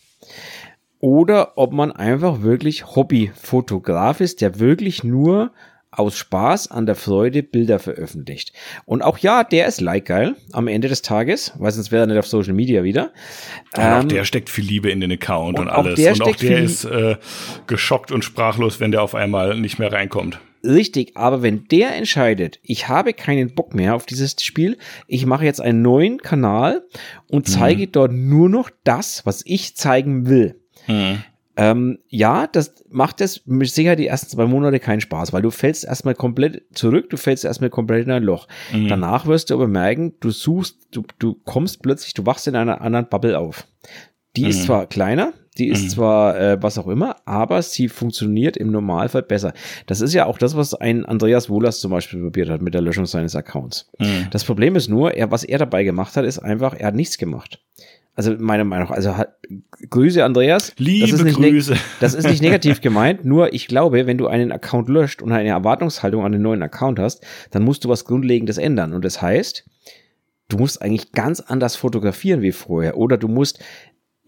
oder 1.00 1.56
ob 1.56 1.72
man 1.72 1.92
einfach 1.92 2.42
wirklich 2.42 2.94
Hobbyfotograf 2.94 4.20
ist, 4.20 4.40
der 4.40 4.60
wirklich 4.60 5.02
nur 5.02 5.52
aus 5.90 6.16
Spaß 6.16 6.70
an 6.70 6.86
der 6.86 6.94
Freude 6.94 7.42
Bilder 7.42 7.78
veröffentlicht. 7.78 8.52
Und 8.84 9.02
auch 9.02 9.18
ja, 9.18 9.42
der 9.42 9.66
ist 9.66 9.80
like 9.80 10.06
geil 10.06 10.36
am 10.52 10.68
Ende 10.68 10.88
des 10.88 11.02
Tages, 11.02 11.52
weil 11.58 11.72
sonst 11.72 11.90
wäre 11.90 12.04
er 12.04 12.06
nicht 12.06 12.18
auf 12.18 12.28
Social 12.28 12.52
Media 12.52 12.84
wieder. 12.84 13.12
Ja, 13.76 13.98
ähm, 13.98 14.04
auch 14.04 14.08
der 14.08 14.24
steckt 14.24 14.50
viel 14.50 14.64
Liebe 14.64 14.90
in 14.90 15.00
den 15.00 15.10
Account 15.10 15.58
und, 15.58 15.66
und 15.66 15.70
alles. 15.70 15.98
Auch 15.98 16.12
und 16.14 16.22
auch 16.22 16.36
der 16.36 16.58
ist 16.58 16.84
äh, 16.84 17.16
geschockt 17.66 18.12
und 18.12 18.24
sprachlos, 18.24 18.78
wenn 18.78 18.92
der 18.92 19.02
auf 19.02 19.14
einmal 19.14 19.58
nicht 19.58 19.78
mehr 19.78 19.92
reinkommt. 19.92 20.38
Richtig, 20.62 21.16
aber 21.16 21.42
wenn 21.42 21.66
der 21.68 21.96
entscheidet, 21.96 22.60
ich 22.62 22.88
habe 22.88 23.14
keinen 23.14 23.54
Bock 23.54 23.74
mehr 23.74 23.94
auf 23.94 24.04
dieses 24.04 24.36
Spiel, 24.42 24.76
ich 25.06 25.24
mache 25.24 25.46
jetzt 25.46 25.60
einen 25.60 25.80
neuen 25.80 26.18
Kanal 26.18 26.86
und 27.28 27.48
zeige 27.48 27.86
mhm. 27.86 27.92
dort 27.92 28.12
nur 28.12 28.50
noch 28.50 28.70
das, 28.84 29.24
was 29.24 29.42
ich 29.46 29.74
zeigen 29.74 30.28
will. 30.28 30.59
Mhm. 30.90 31.24
Ähm, 31.56 31.98
ja, 32.08 32.46
das 32.46 32.84
macht 32.88 33.20
es 33.20 33.46
mit 33.46 33.68
Sicherheit 33.70 33.98
die 33.98 34.06
ersten 34.06 34.30
zwei 34.30 34.46
Monate 34.46 34.80
keinen 34.80 35.00
Spaß, 35.00 35.32
weil 35.32 35.42
du 35.42 35.50
fällst 35.50 35.84
erstmal 35.84 36.14
komplett 36.14 36.62
zurück, 36.72 37.10
du 37.10 37.16
fällst 37.16 37.44
erstmal 37.44 37.70
komplett 37.70 38.06
in 38.06 38.12
ein 38.12 38.22
Loch. 38.22 38.48
Mhm. 38.72 38.88
Danach 38.88 39.26
wirst 39.26 39.50
du 39.50 39.54
aber 39.54 39.68
merken, 39.68 40.14
du 40.20 40.30
suchst, 40.30 40.88
du, 40.92 41.02
du 41.18 41.34
kommst 41.44 41.82
plötzlich, 41.82 42.14
du 42.14 42.24
wachst 42.24 42.48
in 42.48 42.56
einer 42.56 42.80
anderen 42.80 43.08
Bubble 43.08 43.38
auf. 43.38 43.66
Die 44.36 44.44
mhm. 44.44 44.50
ist 44.50 44.64
zwar 44.64 44.86
kleiner, 44.86 45.34
die 45.58 45.68
ist 45.68 45.82
mhm. 45.82 45.88
zwar 45.88 46.40
äh, 46.40 46.62
was 46.62 46.78
auch 46.78 46.86
immer, 46.86 47.16
aber 47.26 47.60
sie 47.60 47.88
funktioniert 47.88 48.56
im 48.56 48.70
Normalfall 48.70 49.22
besser. 49.22 49.52
Das 49.86 50.00
ist 50.00 50.14
ja 50.14 50.24
auch 50.24 50.38
das, 50.38 50.56
was 50.56 50.72
ein 50.72 51.04
Andreas 51.04 51.50
Wohlers 51.50 51.80
zum 51.80 51.90
Beispiel 51.90 52.22
probiert 52.22 52.48
hat 52.48 52.62
mit 52.62 52.72
der 52.72 52.80
Löschung 52.80 53.04
seines 53.04 53.36
Accounts. 53.36 53.90
Mhm. 53.98 54.28
Das 54.30 54.44
Problem 54.44 54.76
ist 54.76 54.88
nur, 54.88 55.14
er, 55.14 55.30
was 55.30 55.44
er 55.44 55.58
dabei 55.58 55.84
gemacht 55.84 56.16
hat, 56.16 56.24
ist 56.24 56.38
einfach, 56.38 56.74
er 56.74 56.86
hat 56.86 56.94
nichts 56.94 57.18
gemacht. 57.18 57.60
Also 58.14 58.34
meiner 58.38 58.64
Meinung 58.64 58.88
nach, 58.88 58.94
also 58.94 59.14
Grüße 59.88 60.24
Andreas. 60.24 60.72
Liebe 60.76 61.16
das 61.16 61.34
Grüße. 61.34 61.76
Das 62.00 62.14
ist 62.14 62.28
nicht 62.28 62.42
negativ 62.42 62.80
gemeint, 62.82 63.24
nur 63.24 63.52
ich 63.52 63.66
glaube, 63.66 64.06
wenn 64.06 64.18
du 64.18 64.26
einen 64.26 64.52
Account 64.52 64.88
löscht 64.88 65.22
und 65.22 65.32
eine 65.32 65.48
Erwartungshaltung 65.48 66.24
an 66.24 66.32
den 66.32 66.42
neuen 66.42 66.62
Account 66.62 66.98
hast, 66.98 67.24
dann 67.50 67.62
musst 67.62 67.84
du 67.84 67.88
was 67.88 68.04
Grundlegendes 68.04 68.58
ändern. 68.58 68.92
Und 68.92 69.04
das 69.04 69.22
heißt, 69.22 69.64
du 70.48 70.58
musst 70.58 70.82
eigentlich 70.82 71.12
ganz 71.12 71.40
anders 71.40 71.76
fotografieren 71.76 72.42
wie 72.42 72.52
vorher. 72.52 72.96
Oder 72.96 73.16
du 73.16 73.28
musst 73.28 73.62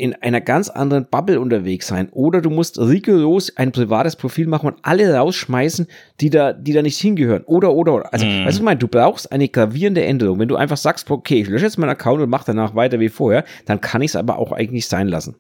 in 0.03 0.15
einer 0.15 0.41
ganz 0.41 0.69
anderen 0.69 1.07
Bubble 1.09 1.39
unterwegs 1.39 1.87
sein. 1.87 2.09
Oder 2.11 2.41
du 2.41 2.51
musst 2.51 2.77
rigoros 2.77 3.57
ein 3.57 3.71
privates 3.71 4.17
Profil 4.17 4.49
machen 4.49 4.67
und 4.67 4.79
alle 4.83 5.15
rausschmeißen, 5.15 5.87
die 6.21 6.29
da, 6.29 6.53
die 6.53 6.73
da 6.73 6.83
nicht 6.83 6.99
hingehören. 6.99 7.45
Oder, 7.45 7.73
oder, 7.73 7.95
oder. 7.95 8.13
Also, 8.13 8.27
mm. 8.27 8.45
weißt 8.45 8.59
du, 8.59 8.63
ich 8.63 8.65
meine, 8.65 8.79
du 8.79 8.89
brauchst 8.89 9.31
eine 9.31 9.49
gravierende 9.49 10.05
Änderung. 10.05 10.41
Wenn 10.41 10.49
du 10.49 10.57
einfach 10.57 10.77
sagst, 10.77 11.09
okay, 11.09 11.43
ich 11.43 11.49
lösche 11.49 11.67
jetzt 11.67 11.79
meinen 11.79 11.91
Account 11.91 12.21
und 12.21 12.31
mache 12.31 12.47
danach 12.47 12.75
weiter 12.75 12.99
wie 12.99 13.11
vorher, 13.11 13.45
dann 13.67 13.81
kann 13.81 14.03
ich 14.03 14.11
es 14.11 14.17
aber 14.17 14.39
auch 14.39 14.51
eigentlich 14.51 14.89
sein 14.89 15.07
lassen. 15.07 15.37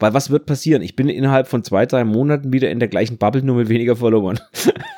Weil 0.00 0.12
was 0.12 0.28
wird 0.28 0.44
passieren? 0.44 0.82
Ich 0.82 0.96
bin 0.96 1.08
innerhalb 1.08 1.46
von 1.46 1.62
zwei, 1.62 1.86
drei 1.86 2.02
Monaten 2.02 2.52
wieder 2.52 2.68
in 2.68 2.80
der 2.80 2.88
gleichen 2.88 3.16
Bubble, 3.16 3.44
nur 3.44 3.54
mit 3.54 3.68
weniger 3.68 3.94
Followern. 3.94 4.40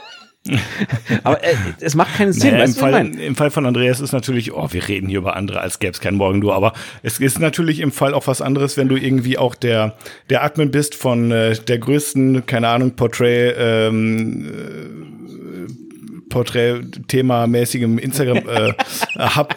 Aber 1.23 1.43
äh, 1.45 1.55
es 1.81 1.95
macht 1.95 2.15
keinen 2.15 2.33
Sinn. 2.33 2.53
Naja, 2.53 2.65
im, 2.65 2.75
Fall, 2.75 3.19
Im 3.19 3.37
Fall 3.37 3.51
von 3.51 3.65
Andreas 3.65 4.01
ist 4.01 4.13
natürlich, 4.13 4.53
oh, 4.53 4.69
wir 4.73 4.89
reden 4.89 5.09
hier 5.09 5.19
über 5.19 5.37
andere, 5.37 5.61
als 5.61 5.79
gäbe 5.79 5.93
es 5.93 6.01
kein 6.01 6.17
Morgen, 6.17 6.41
du. 6.41 6.53
Aber 6.53 6.73
es 7.03 7.21
ist 7.21 7.39
natürlich 7.39 7.81
im 7.81 7.93
Fall 7.93 8.13
auch 8.15 8.27
was 8.27 8.41
anderes, 8.41 8.77
wenn 8.77 8.89
du 8.89 8.97
irgendwie 8.97 9.39
auch 9.39 9.55
der, 9.55 9.97
der 10.31 10.43
Admin 10.43 10.71
bist 10.71 10.95
von 10.95 11.31
äh, 11.31 11.55
der 11.57 11.79
größten, 11.79 12.47
keine 12.47 12.69
Ahnung, 12.69 12.97
Portrait, 12.97 13.55
ähm, 13.57 14.51
Porträt-Thema 16.29 17.47
mäßigem 17.47 17.99
Instagram 17.99 18.49
äh, 18.49 18.73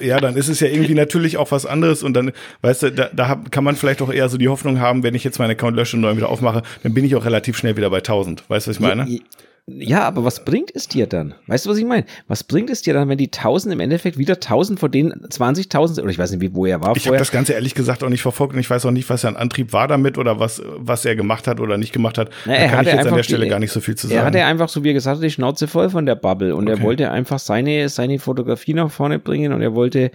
ja, 0.06 0.20
dann 0.20 0.36
ist 0.36 0.50
es 0.50 0.60
ja 0.60 0.68
irgendwie 0.68 0.94
natürlich 0.94 1.38
auch 1.38 1.50
was 1.52 1.66
anderes 1.66 2.04
und 2.04 2.14
dann, 2.14 2.34
weißt 2.62 2.84
du, 2.84 2.92
da, 2.92 3.10
da 3.14 3.42
kann 3.50 3.64
man 3.64 3.78
vielleicht 3.78 4.02
auch 4.02 4.12
eher 4.12 4.28
so 4.28 4.38
die 4.38 4.50
Hoffnung 4.50 4.82
haben, 4.82 5.02
wenn 5.02 5.16
ich 5.16 5.24
jetzt 5.24 5.40
meinen 5.40 5.52
Account 5.52 5.78
lösche 5.78 5.96
und 5.96 6.02
neu 6.02 6.18
wieder 6.18 6.30
aufmache, 6.30 6.64
dann 6.84 6.94
bin 6.94 7.06
ich 7.06 7.16
auch 7.16 7.24
relativ 7.24 7.58
schnell 7.58 7.78
wieder 7.78 7.90
bei 7.90 8.00
1000. 8.00 8.44
Weißt 8.50 8.68
du, 8.68 8.70
was 8.72 8.76
ich 8.76 8.82
meine? 8.82 9.10
Ja, 9.10 9.20
ja, 9.68 10.02
aber 10.04 10.24
was 10.24 10.46
bringt 10.46 10.70
es 10.76 10.88
dir 10.88 11.08
dann? 11.08 11.34
Weißt 11.48 11.66
du, 11.66 11.72
was 11.72 11.78
ich 11.80 11.86
meine? 11.86 12.06
Was 12.28 12.44
bringt 12.44 12.70
es 12.70 12.84
dir 12.84 12.94
dann, 12.94 13.10
wenn 13.10 13.18
die 13.18 13.32
1000 13.32 13.74
im 13.74 13.80
Endeffekt 13.80 14.18
wieder 14.20 14.36
1000 14.36 14.80
von 14.80 14.92
denen 14.92 15.12
20.000 15.28 16.02
oder 16.02 16.12
ich 16.12 16.20
weiß 16.20 16.30
nicht, 16.32 16.42
wie, 16.42 16.54
wo 16.54 16.68
er 16.68 16.82
war 16.82 16.96
Ich 16.96 17.08
habe 17.08 17.18
das 17.18 17.32
Ganze 17.32 17.54
ehrlich 17.54 17.74
gesagt 17.74 18.04
auch 18.04 18.10
nicht 18.10 18.22
verfolgt 18.22 18.54
und 18.54 18.60
ich 18.60 18.70
weiß 18.70 18.86
auch 18.86 18.92
nicht, 18.92 19.10
was 19.10 19.22
sein 19.22 19.36
Antrieb 19.36 19.74
war 19.74 19.88
damit 19.88 20.20
oder 20.20 20.40
was, 20.40 20.62
was 20.78 21.04
er 21.06 21.16
gemacht 21.16 21.48
hat 21.48 21.60
oder 21.60 21.78
nicht 21.80 21.94
gemacht 21.94 22.20
hat. 22.20 22.30
Na, 22.46 22.54
da 22.54 22.60
er 22.60 22.70
kann 22.70 22.86
ich 22.86 22.94
jetzt 22.94 23.08
an 23.08 23.16
der 23.16 23.24
Stelle 23.24 23.46
die- 23.46 23.50
gar 23.50 23.60
nicht 23.60 23.72
so 23.72 23.80
viel 23.82 23.96
zu 23.96 24.06
sagen. 24.08 24.20
Er 24.20 24.26
hatte 24.26 24.46
einfach, 24.46 24.70
so 24.70 24.84
wie 24.84 24.90
er 24.92 24.94
gesagt 24.94 25.18
hat, 25.18 25.24
die 25.24 25.32
Schnauze 25.32 25.68
voll 25.68 25.90
von 25.90 26.06
der 26.06 26.16
Bubble 26.16 26.56
und 26.56 26.68
er 26.70 26.76
Okay. 26.76 26.84
wollte 26.84 27.10
einfach 27.10 27.40
seine, 27.40 27.90
seine 27.90 28.20
Fotografie 28.20 28.76
nach 28.76 28.92
vorne 28.92 29.18
bringen 29.18 29.52
und 29.52 29.62
er 29.64 29.74
wollte 29.74 30.12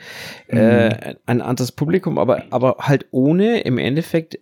äh, 0.47 1.15
ein 1.27 1.41
anderes 1.43 1.73
Publikum, 1.73 2.19
aber, 2.19 2.45
aber 2.51 2.77
halt 2.79 3.07
ohne 3.11 3.61
im 3.63 3.79
Endeffekt 3.79 4.39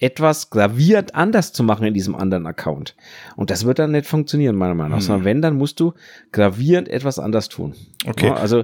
etwas 0.00 0.50
gravierend 0.50 1.14
anders 1.14 1.52
zu 1.52 1.62
machen 1.62 1.86
in 1.86 1.94
diesem 1.94 2.14
anderen 2.14 2.46
Account. 2.46 2.94
Und 3.36 3.50
das 3.50 3.64
wird 3.64 3.78
dann 3.78 3.90
nicht 3.92 4.06
funktionieren, 4.06 4.54
meiner 4.56 4.74
Meinung 4.74 4.92
nach. 4.98 5.00
Sondern 5.02 5.24
wenn, 5.24 5.42
dann 5.42 5.56
musst 5.56 5.80
du 5.80 5.92
gravierend 6.32 6.88
etwas 6.88 7.18
anders 7.18 7.48
tun. 7.48 7.74
Okay. 8.06 8.26
Ja, 8.26 8.34
also, 8.34 8.62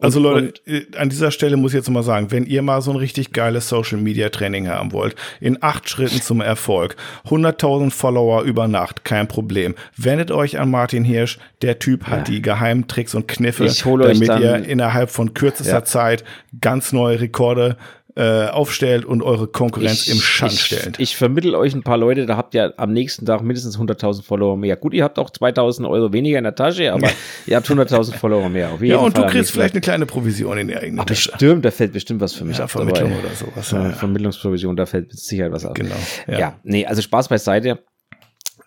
Also 0.00 0.18
und- 0.18 0.24
Leute, 0.24 0.60
äh, 0.66 0.96
an 0.98 1.08
dieser 1.08 1.30
Stelle 1.30 1.56
muss 1.56 1.72
ich 1.72 1.76
jetzt 1.76 1.88
mal 1.88 2.02
sagen, 2.02 2.32
wenn 2.32 2.44
ihr 2.46 2.62
mal 2.62 2.82
so 2.82 2.90
ein 2.90 2.96
richtig 2.96 3.32
geiles 3.32 3.68
Social 3.68 3.98
Media 4.00 4.28
Training 4.30 4.66
haben 4.68 4.90
wollt, 4.92 5.14
in 5.40 5.62
acht 5.62 5.88
Schritten 5.88 6.20
zum 6.20 6.40
Erfolg, 6.40 6.96
100.000 7.30 7.92
Follower 7.92 8.42
über 8.42 8.66
Nacht, 8.66 9.04
kein 9.04 9.28
Problem. 9.28 9.76
Wendet 9.96 10.32
euch 10.32 10.58
an 10.58 10.70
Martin 10.72 11.04
Hirsch, 11.04 11.38
der 11.62 11.78
Typ 11.78 12.08
hat 12.08 12.26
die 12.26 12.42
geheimen 12.42 12.88
Tricks 12.88 13.14
und 13.14 13.28
Kniffe, 13.28 13.66
damit 13.84 14.28
dann- 14.28 14.42
ihr 14.42 14.56
innerhalb 14.64 15.10
von 15.10 15.32
kürzester 15.34 15.72
Ja. 15.74 15.84
Zeit 15.84 16.24
ganz 16.60 16.92
neue 16.92 17.20
Rekorde 17.20 17.76
äh, 18.16 18.46
aufstellt 18.46 19.04
und 19.04 19.22
eure 19.22 19.48
Konkurrenz 19.48 20.06
Ich- 20.06 20.12
im 20.12 20.18
Schand 20.20 20.52
ich, 20.52 20.60
stellt. 20.60 21.00
Ich 21.00 21.16
vermittel 21.16 21.54
euch 21.56 21.74
ein 21.74 21.82
paar 21.82 21.98
Leute, 21.98 22.26
da 22.26 22.36
habt 22.36 22.54
ihr 22.54 22.72
am 22.76 22.92
nächsten 22.92 23.26
Tag 23.26 23.42
mindestens 23.42 23.76
100.000 23.76 24.22
Follower 24.24 24.56
mehr. 24.56 24.76
Gut, 24.76 24.94
ihr 24.94 25.02
habt 25.02 25.18
auch 25.18 25.30
2.000 25.30 25.84
Euro 25.88 26.12
weniger 26.12 26.38
in 26.38 26.44
der 26.44 26.54
Tasche, 26.54 26.92
aber 26.92 27.08
ihr 27.46 27.56
habt 27.56 27.66
100.000 27.68 28.14
Follower 28.14 28.48
mehr. 28.48 28.70
Auf 28.70 28.80
jeden 28.80 28.92
ja, 28.92 28.98
und 28.98 29.16
Fall 29.16 29.26
du 29.26 29.30
kriegst 29.32 29.50
vielleicht 29.50 29.74
eine 29.74 29.80
kleine 29.80 30.06
Provision 30.06 30.56
in 30.58 30.68
die 30.68 30.76
eigene 30.76 31.00
Ach, 31.02 31.06
Tasche. 31.06 31.30
bestimmt, 31.32 31.64
da 31.64 31.70
fällt 31.72 31.92
bestimmt 31.92 32.20
was 32.20 32.34
für 32.34 32.44
mich 32.44 32.58
Ja, 32.58 32.64
ab 32.64 32.70
Vermittlung 32.70 33.10
dabei. 33.10 33.24
oder 33.26 33.34
sowas. 33.34 33.72
Äh, 33.72 33.76
Ja. 33.76 33.90
Vermittlungsprovision, 33.96 34.76
da 34.76 34.86
fällt 34.86 35.08
mit 35.08 35.18
Sicherheit 35.18 35.50
was 35.52 35.66
ab. 35.66 35.74
Genau. 35.74 35.96
Ja. 36.28 36.38
Ja. 36.38 36.60
nee, 36.62 36.86
also 36.86 37.02
Spaß 37.02 37.28
beiseite. 37.28 37.80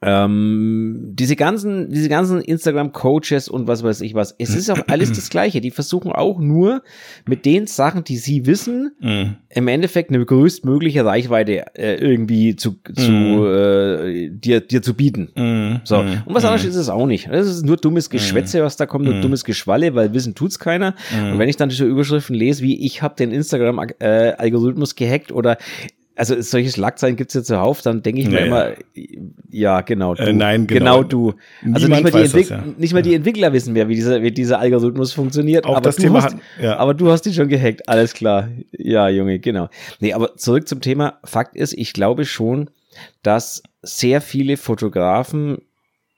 Ähm, 0.03 1.13
diese 1.13 1.35
ganzen, 1.35 1.89
diese 1.91 2.07
ganzen 2.07 2.39
Instagram-Coaches 2.41 3.49
und 3.49 3.67
was 3.67 3.83
weiß 3.83 4.01
ich 4.01 4.13
was, 4.13 4.35
es 4.37 4.55
ist 4.55 4.69
auch 4.69 4.79
alles 4.87 5.11
das 5.11 5.29
Gleiche. 5.29 5.59
Die 5.59 5.71
versuchen 5.71 6.11
auch 6.11 6.39
nur 6.39 6.83
mit 7.27 7.45
den 7.45 7.65
Sachen, 7.67 8.03
die 8.03 8.17
sie 8.17 8.45
wissen, 8.45 8.91
Mhm. 8.99 9.37
im 9.49 9.67
Endeffekt 9.67 10.11
eine 10.11 10.23
größtmögliche 10.23 11.03
Reichweite 11.03 11.75
äh, 11.75 11.95
irgendwie 11.95 12.55
zu, 12.55 12.75
zu 12.95 13.45
äh, 13.45 14.29
dir, 14.29 14.61
dir 14.61 14.81
zu 14.81 14.93
bieten. 14.93 15.29
Mhm. 15.35 15.81
So. 15.83 16.03
Mhm. 16.03 16.23
Und 16.25 16.35
was 16.35 16.45
anderes 16.45 16.65
ist 16.65 16.75
es 16.75 16.89
auch 16.89 17.07
nicht. 17.07 17.29
Das 17.31 17.47
ist 17.47 17.65
nur 17.65 17.77
dummes 17.77 18.09
Geschwätze, 18.09 18.61
was 18.63 18.77
da 18.77 18.85
kommt, 18.85 19.05
nur 19.05 19.19
dummes 19.21 19.43
Geschwalle, 19.45 19.95
weil 19.95 20.13
Wissen 20.13 20.35
tut's 20.35 20.59
keiner. 20.59 20.93
Und 21.31 21.39
wenn 21.39 21.49
ich 21.49 21.57
dann 21.57 21.69
diese 21.69 21.85
Überschriften 21.85 22.35
lese, 22.35 22.61
wie 22.63 22.85
ich 22.85 23.01
habe 23.01 23.15
den 23.15 23.31
Instagram-Algorithmus 23.31 24.95
gehackt 24.95 25.31
oder 25.31 25.57
also 26.17 26.39
solche 26.41 26.69
Schlagzeilen 26.71 27.15
gibt's 27.15 27.33
ja 27.35 27.43
zuhauf, 27.43 27.81
dann 27.81 28.01
denke 28.03 28.21
ich 28.21 28.27
mir 28.27 28.39
Ja, 28.41 28.45
immer, 28.45 28.71
ja, 29.49 29.81
genau, 29.81 30.15
du. 30.15 30.23
Äh, 30.23 30.33
nein, 30.33 30.67
genau. 30.67 31.03
du. 31.03 31.33
Also 31.73 31.87
nicht 31.87 32.03
mal, 32.03 32.09
die 32.11 32.17
weiß 32.17 32.31
das, 32.31 32.33
Entwick- 32.33 32.49
ja. 32.49 32.63
nicht 32.77 32.93
mal 32.93 33.01
die 33.01 33.13
Entwickler 33.15 33.53
wissen 33.53 33.73
mehr, 33.73 33.87
wie 33.87 33.95
dieser, 33.95 34.21
wie 34.23 34.31
dieser 34.31 34.59
Algorithmus 34.59 35.13
funktioniert. 35.13 35.65
Auch 35.65 35.77
aber 35.77 35.81
das 35.81 35.95
du 35.97 36.01
Thema 36.03 36.23
hast, 36.23 36.33
hat- 36.35 36.41
ja. 36.61 36.77
aber 36.77 36.93
du 36.93 37.09
hast 37.11 37.25
ihn 37.27 37.33
schon 37.33 37.47
gehackt, 37.47 37.87
alles 37.87 38.13
klar. 38.13 38.49
Ja, 38.71 39.07
Junge, 39.09 39.39
genau. 39.39 39.69
Nee, 39.99 40.13
aber 40.13 40.35
zurück 40.35 40.67
zum 40.67 40.81
Thema. 40.81 41.19
Fakt 41.23 41.55
ist, 41.55 41.73
ich 41.73 41.93
glaube 41.93 42.25
schon, 42.25 42.69
dass 43.23 43.63
sehr 43.83 44.21
viele 44.21 44.57
Fotografen 44.57 45.59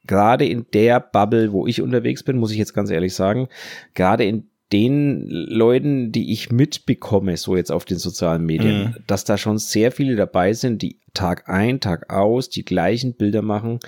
gerade 0.07 0.45
in 0.45 0.65
der 0.73 0.99
Bubble, 0.99 1.51
wo 1.51 1.67
ich 1.67 1.81
unterwegs 1.81 2.23
bin, 2.23 2.37
muss 2.37 2.51
ich 2.51 2.57
jetzt 2.57 2.73
ganz 2.73 2.89
ehrlich 2.89 3.13
sagen, 3.13 3.47
gerade 3.93 4.23
in 4.23 4.48
den 4.71 5.25
Leuten, 5.27 6.11
die 6.11 6.31
ich 6.31 6.51
mitbekomme, 6.51 7.37
so 7.37 7.55
jetzt 7.55 7.71
auf 7.71 7.85
den 7.85 7.97
sozialen 7.97 8.45
Medien, 8.45 8.83
Mhm. 8.83 8.95
dass 9.07 9.23
da 9.23 9.37
schon 9.37 9.57
sehr 9.57 9.91
viele 9.91 10.15
dabei 10.15 10.53
sind, 10.53 10.81
die 10.81 10.99
Tag 11.13 11.49
ein, 11.49 11.79
Tag 11.79 12.11
aus 12.13 12.49
die 12.49 12.63
gleichen 12.63 13.13
Bilder 13.15 13.41
machen 13.41 13.79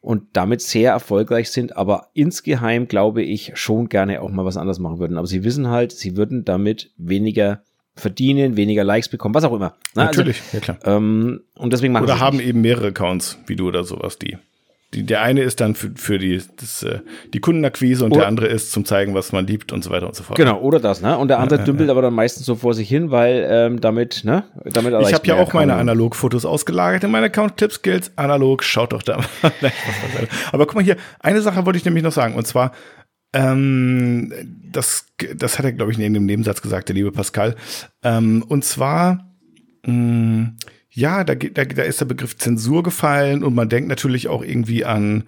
und 0.00 0.24
damit 0.32 0.60
sehr 0.60 0.90
erfolgreich 0.92 1.50
sind, 1.50 1.76
aber 1.76 2.08
insgeheim 2.14 2.88
glaube 2.88 3.22
ich 3.22 3.52
schon 3.54 3.88
gerne 3.88 4.20
auch 4.22 4.30
mal 4.30 4.44
was 4.44 4.56
anderes 4.56 4.78
machen 4.80 4.98
würden. 4.98 5.18
Aber 5.18 5.26
sie 5.26 5.44
wissen 5.44 5.68
halt, 5.68 5.92
sie 5.92 6.16
würden 6.16 6.44
damit 6.44 6.90
weniger 6.96 7.62
verdienen, 7.94 8.56
weniger 8.56 8.84
Likes 8.84 9.08
bekommen, 9.08 9.34
was 9.34 9.44
auch 9.44 9.52
immer. 9.54 9.74
Na, 9.94 10.04
Natürlich, 10.04 10.40
ja 10.52 10.60
klar. 10.60 10.78
Also, 10.82 10.96
ähm, 10.98 11.40
und 11.54 11.72
deswegen 11.72 11.92
machen 11.92 12.04
Oder 12.04 12.20
haben 12.20 12.38
eben 12.40 12.60
mehrere 12.60 12.88
Accounts, 12.88 13.38
wie 13.46 13.56
du 13.56 13.68
oder 13.68 13.82
sowas, 13.84 14.18
die. 14.18 14.36
Die 14.94 15.04
der 15.04 15.20
eine 15.20 15.42
ist 15.42 15.60
dann 15.60 15.74
für, 15.74 15.90
für 15.96 16.18
die, 16.18 16.40
das, 16.56 16.82
äh, 16.82 17.00
die 17.34 17.40
Kundenakquise 17.40 18.04
und 18.04 18.12
Oder- 18.12 18.20
der 18.20 18.28
andere 18.28 18.46
ist 18.46 18.72
zum 18.72 18.86
zeigen, 18.86 19.14
was 19.14 19.32
man 19.32 19.46
liebt 19.46 19.70
und 19.72 19.84
so 19.84 19.90
weiter 19.90 20.06
und 20.06 20.16
so 20.16 20.22
fort. 20.22 20.38
Genau, 20.38 20.60
oder 20.60 20.80
das, 20.80 21.02
ne? 21.02 21.18
Und 21.18 21.28
der 21.28 21.40
andere 21.40 21.62
dümpelt 21.62 21.90
aber 21.90 22.00
dann 22.00 22.14
meistens 22.14 22.46
so 22.46 22.54
vor 22.54 22.72
sich 22.72 22.88
hin, 22.88 23.10
weil 23.10 23.46
ähm, 23.50 23.80
damit, 23.82 24.24
ne? 24.24 24.44
Damit 24.64 24.94
Ich 25.02 25.12
habe 25.12 25.26
ja 25.26 25.36
auch 25.36 25.52
meine 25.52 25.74
Analog-Fotos 25.74 26.46
ausgelagert 26.46 27.04
in 27.04 27.10
meinen 27.10 27.24
Account 27.24 27.58
Clip 27.58 27.70
Skills. 27.70 28.12
Analog, 28.16 28.64
schaut 28.64 28.92
doch 28.92 29.02
da 29.02 29.18
mal. 29.18 29.26
Aber 30.52 30.64
guck 30.66 30.76
mal 30.76 30.84
hier, 30.84 30.96
eine 31.20 31.42
Sache 31.42 31.66
wollte 31.66 31.78
ich 31.78 31.84
nämlich 31.84 32.02
noch 32.02 32.12
sagen. 32.12 32.34
Und 32.34 32.46
zwar, 32.46 32.72
ähm, 33.34 34.32
das, 34.72 35.06
das 35.36 35.58
hat 35.58 35.66
er, 35.66 35.72
glaube 35.72 35.92
ich, 35.92 35.98
in 35.98 36.14
dem 36.14 36.24
Nebensatz 36.24 36.62
gesagt, 36.62 36.88
der 36.88 36.94
liebe 36.94 37.12
Pascal. 37.12 37.56
Ähm, 38.02 38.42
und 38.48 38.64
zwar, 38.64 39.30
mh, 39.84 40.52
ja, 40.98 41.22
da, 41.22 41.36
da, 41.36 41.64
da 41.64 41.82
ist 41.84 42.00
der 42.00 42.06
Begriff 42.06 42.36
Zensur 42.36 42.82
gefallen 42.82 43.44
und 43.44 43.54
man 43.54 43.68
denkt 43.68 43.88
natürlich 43.88 44.26
auch 44.26 44.42
irgendwie 44.42 44.84
an, 44.84 45.24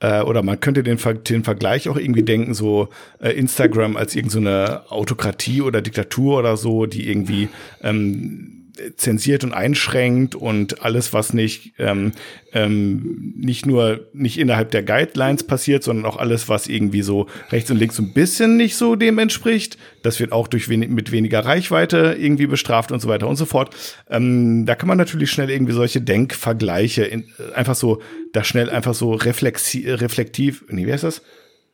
äh, 0.00 0.22
oder 0.22 0.42
man 0.42 0.58
könnte 0.58 0.82
den, 0.82 0.98
den 1.28 1.44
Vergleich 1.44 1.88
auch 1.88 1.96
irgendwie 1.96 2.24
denken, 2.24 2.52
so 2.52 2.88
äh, 3.20 3.30
Instagram 3.30 3.96
als 3.96 4.16
irgendeine 4.16 4.82
so 4.88 4.94
Autokratie 4.94 5.62
oder 5.62 5.82
Diktatur 5.82 6.40
oder 6.40 6.56
so, 6.56 6.86
die 6.86 7.08
irgendwie 7.08 7.48
ähm, 7.80 8.63
zensiert 8.96 9.44
und 9.44 9.52
einschränkt 9.52 10.34
und 10.34 10.82
alles, 10.82 11.12
was 11.12 11.32
nicht 11.32 11.74
ähm, 11.78 12.12
ähm, 12.52 13.34
nicht 13.36 13.66
nur 13.66 14.08
nicht 14.12 14.38
innerhalb 14.38 14.70
der 14.70 14.82
Guidelines 14.82 15.44
passiert, 15.44 15.82
sondern 15.82 16.06
auch 16.06 16.16
alles, 16.16 16.48
was 16.48 16.66
irgendwie 16.66 17.02
so 17.02 17.26
rechts 17.50 17.70
und 17.70 17.78
links 17.78 17.98
ein 17.98 18.12
bisschen 18.12 18.56
nicht 18.56 18.76
so 18.76 18.96
dem 18.96 19.18
entspricht, 19.18 19.78
das 20.02 20.20
wird 20.20 20.32
auch 20.32 20.48
durch 20.48 20.68
wenig, 20.68 20.88
mit 20.88 21.12
weniger 21.12 21.44
Reichweite 21.44 22.16
irgendwie 22.18 22.46
bestraft 22.46 22.92
und 22.92 23.00
so 23.00 23.08
weiter 23.08 23.28
und 23.28 23.36
so 23.36 23.46
fort. 23.46 23.74
Ähm, 24.08 24.66
da 24.66 24.74
kann 24.74 24.88
man 24.88 24.98
natürlich 24.98 25.30
schnell 25.30 25.50
irgendwie 25.50 25.72
solche 25.72 26.00
Denkvergleiche 26.00 27.04
in, 27.04 27.24
einfach 27.54 27.74
so 27.74 28.00
da 28.32 28.44
schnell 28.44 28.70
einfach 28.70 28.94
so 28.94 29.12
reflexi 29.12 29.88
reflektiv, 29.88 30.64
nee, 30.68 30.86
wie 30.86 30.92
heißt 30.92 31.04
das? 31.04 31.22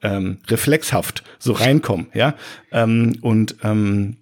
Ähm, 0.03 0.39
reflexhaft 0.49 1.23
so 1.39 1.53
reinkommen, 1.53 2.07
ja. 2.15 2.35
Ähm, 2.73 3.19
und 3.21 3.57
ähm, 3.63 4.17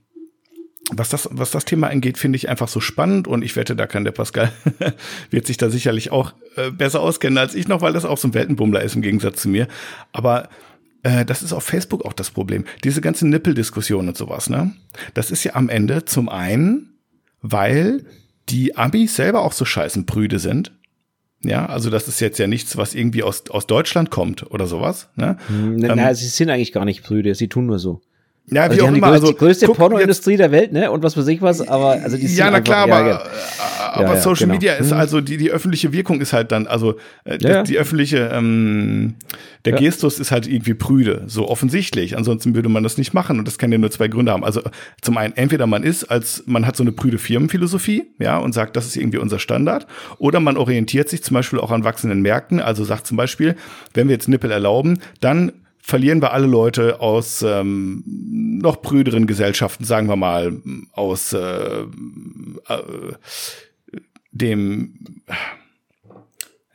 was 0.91 1.09
das, 1.09 1.28
was 1.30 1.51
das 1.51 1.64
Thema 1.64 1.89
angeht, 1.89 2.18
finde 2.18 2.36
ich 2.36 2.49
einfach 2.49 2.68
so 2.68 2.80
spannend 2.80 3.28
und 3.28 3.43
ich 3.43 3.57
wette, 3.57 3.76
da 3.76 3.86
kann 3.86 4.05
der 4.05 4.12
Pascal, 4.12 4.53
wird 5.30 5.47
sich 5.47 5.57
da 5.57 5.70
sicherlich 5.70 6.11
auch 6.11 6.32
äh, 6.57 6.70
besser 6.70 7.01
auskennen 7.01 7.39
als 7.39 7.55
ich 7.55 7.68
noch, 7.68 7.82
weil 7.82 7.93
das 7.93 8.05
auch 8.05 8.18
so 8.18 8.28
ein 8.28 8.34
Weltenbummler 8.34 8.82
ist 8.82 8.97
im 8.97 9.03
Gegensatz 9.03 9.43
zu 9.43 9.49
mir. 9.49 9.68
Aber 10.12 10.49
äh, 11.03 11.24
das 11.24 11.43
ist 11.43 11.53
auf 11.53 11.64
Facebook 11.64 12.05
auch 12.05 12.12
das 12.12 12.30
Problem. 12.30 12.64
Diese 12.84 13.01
ganze 13.01 13.28
Nippeldiskussion 13.28 14.09
und 14.09 14.16
sowas, 14.16 14.49
ne? 14.49 14.72
Das 15.14 15.30
ist 15.30 15.45
ja 15.45 15.55
am 15.55 15.68
Ende 15.68 16.05
zum 16.05 16.28
einen, 16.28 16.99
weil 17.43 18.05
die 18.49 18.76
Amis 18.76 19.16
selber 19.16 19.43
auch 19.43 19.53
so 19.53 19.64
scheißenprüde 19.64 20.39
sind. 20.39 20.72
Ja, 21.45 21.66
also 21.66 21.91
das 21.91 22.09
ist 22.09 22.20
jetzt 22.20 22.39
ja 22.39 22.49
nichts, 22.49 22.76
was 22.76 22.95
irgendwie 22.95 23.22
aus, 23.22 23.49
aus 23.51 23.66
Deutschland 23.66 24.11
kommt 24.11 24.51
oder 24.51 24.66
sowas. 24.66 25.09
Ne? 25.14 25.36
Na, 25.49 25.95
na, 25.95 26.14
sie 26.14 26.26
sind 26.26 26.51
eigentlich 26.51 26.72
gar 26.72 26.84
nicht 26.84 27.05
Brüder, 27.05 27.34
sie 27.34 27.49
tun 27.49 27.66
nur 27.66 27.78
so. 27.78 28.01
Ja, 28.51 28.62
Also 28.62 28.72
wie 28.72 28.76
die 28.76 28.82
auch 28.82 28.86
haben 28.86 28.94
die 28.94 28.99
immer. 28.99 29.09
größte, 29.11 29.26
Also, 29.26 29.38
größte 29.38 29.66
guck, 29.66 29.74
jetzt- 29.76 29.78
Pornoindustrie 29.80 30.36
der 30.36 30.51
Welt, 30.53 30.72
ne? 30.72 30.90
Und 30.90 31.03
was 31.03 31.16
weiß 31.16 31.26
ich 31.28 31.42
was, 31.42 31.66
aber 31.66 31.90
also 32.03 32.16
die 32.16 32.26
ja, 32.26 32.51
na 32.51 32.57
einfach- 32.59 32.64
klar, 32.64 32.88
ja, 32.88 32.94
aber, 32.99 33.09
ja. 33.09 33.22
aber 33.92 34.03
Ja, 34.09 34.14
ja, 34.14 34.20
Social 34.20 34.46
genau. 34.46 34.55
Media 34.55 34.74
ist 34.74 34.90
Mhm. 34.92 34.96
also 34.99 35.20
die, 35.20 35.36
die 35.36 35.51
öffentliche 35.51 35.92
Wirkung 35.92 36.20
ist 36.20 36.32
halt 36.32 36.51
dann, 36.53 36.66
also 36.66 36.96
äh, 37.24 37.38
Ja, 37.40 37.49
ja. 37.51 37.62
die 37.62 37.76
öffentliche, 37.78 38.30
ähm, 38.32 39.14
der. 39.64 39.74
Gestus 39.74 40.18
ist 40.18 40.30
halt 40.30 40.46
irgendwie 40.46 40.72
prüde, 40.72 41.24
so 41.26 41.46
offensichtlich. 41.49 42.16
Ansonsten 42.16 42.55
würde 42.55 42.70
man 42.70 42.82
das 42.82 42.96
nicht 42.96 43.12
machen 43.12 43.38
und 43.38 43.46
das 43.46 43.59
kann 43.59 43.70
ja 43.70 43.76
nur 43.76 43.90
zwei 43.90 44.09
Gründe 44.09 44.32
haben. 44.32 44.42
Also 44.44 44.62
zum 45.03 45.18
einen, 45.18 45.36
entweder 45.36 45.66
man 45.66 45.82
ist 45.82 46.05
als, 46.05 46.44
man 46.46 46.66
hat 46.66 46.74
so 46.74 46.82
eine 46.84 46.92
prüde 46.92 47.18
Firmenphilosophie, 47.18 48.05
ja, 48.18 48.38
und 48.38 48.55
sagt, 48.55 48.76
das 48.76 48.86
ist 48.86 48.96
irgendwie 48.96 49.18
unser 49.18 49.38
Standard, 49.38 49.86
oder 50.18 50.40
man 50.40 50.57
orientiert 50.57 51.11
sich 51.11 51.22
zum 51.22 51.34
Beispiel 51.34 51.59
auch 51.59 51.70
an 51.70 51.84
wachsenden 51.84 52.22
Märkten, 52.22 52.61
also 52.61 52.82
sagt 52.84 53.07
zum 53.07 53.18
Beispiel, 53.18 53.57
wenn 53.92 54.09
wir 54.09 54.14
jetzt 54.14 54.28
Nippel 54.28 54.51
erlauben, 54.51 55.01
dann 55.20 55.53
verlieren 55.89 56.20
wir 56.20 56.34
alle 56.34 56.47
Leute 56.47 57.01
aus 57.01 57.41
ähm, 57.41 58.05
noch 58.61 58.82
prüderen 58.82 59.26
Gesellschaften, 59.26 59.84
sagen 59.84 60.07
wir 60.07 60.16
mal, 60.16 60.53
aus 60.93 61.32
äh, 61.32 61.39
äh, 61.39 62.82
dem 64.30 65.22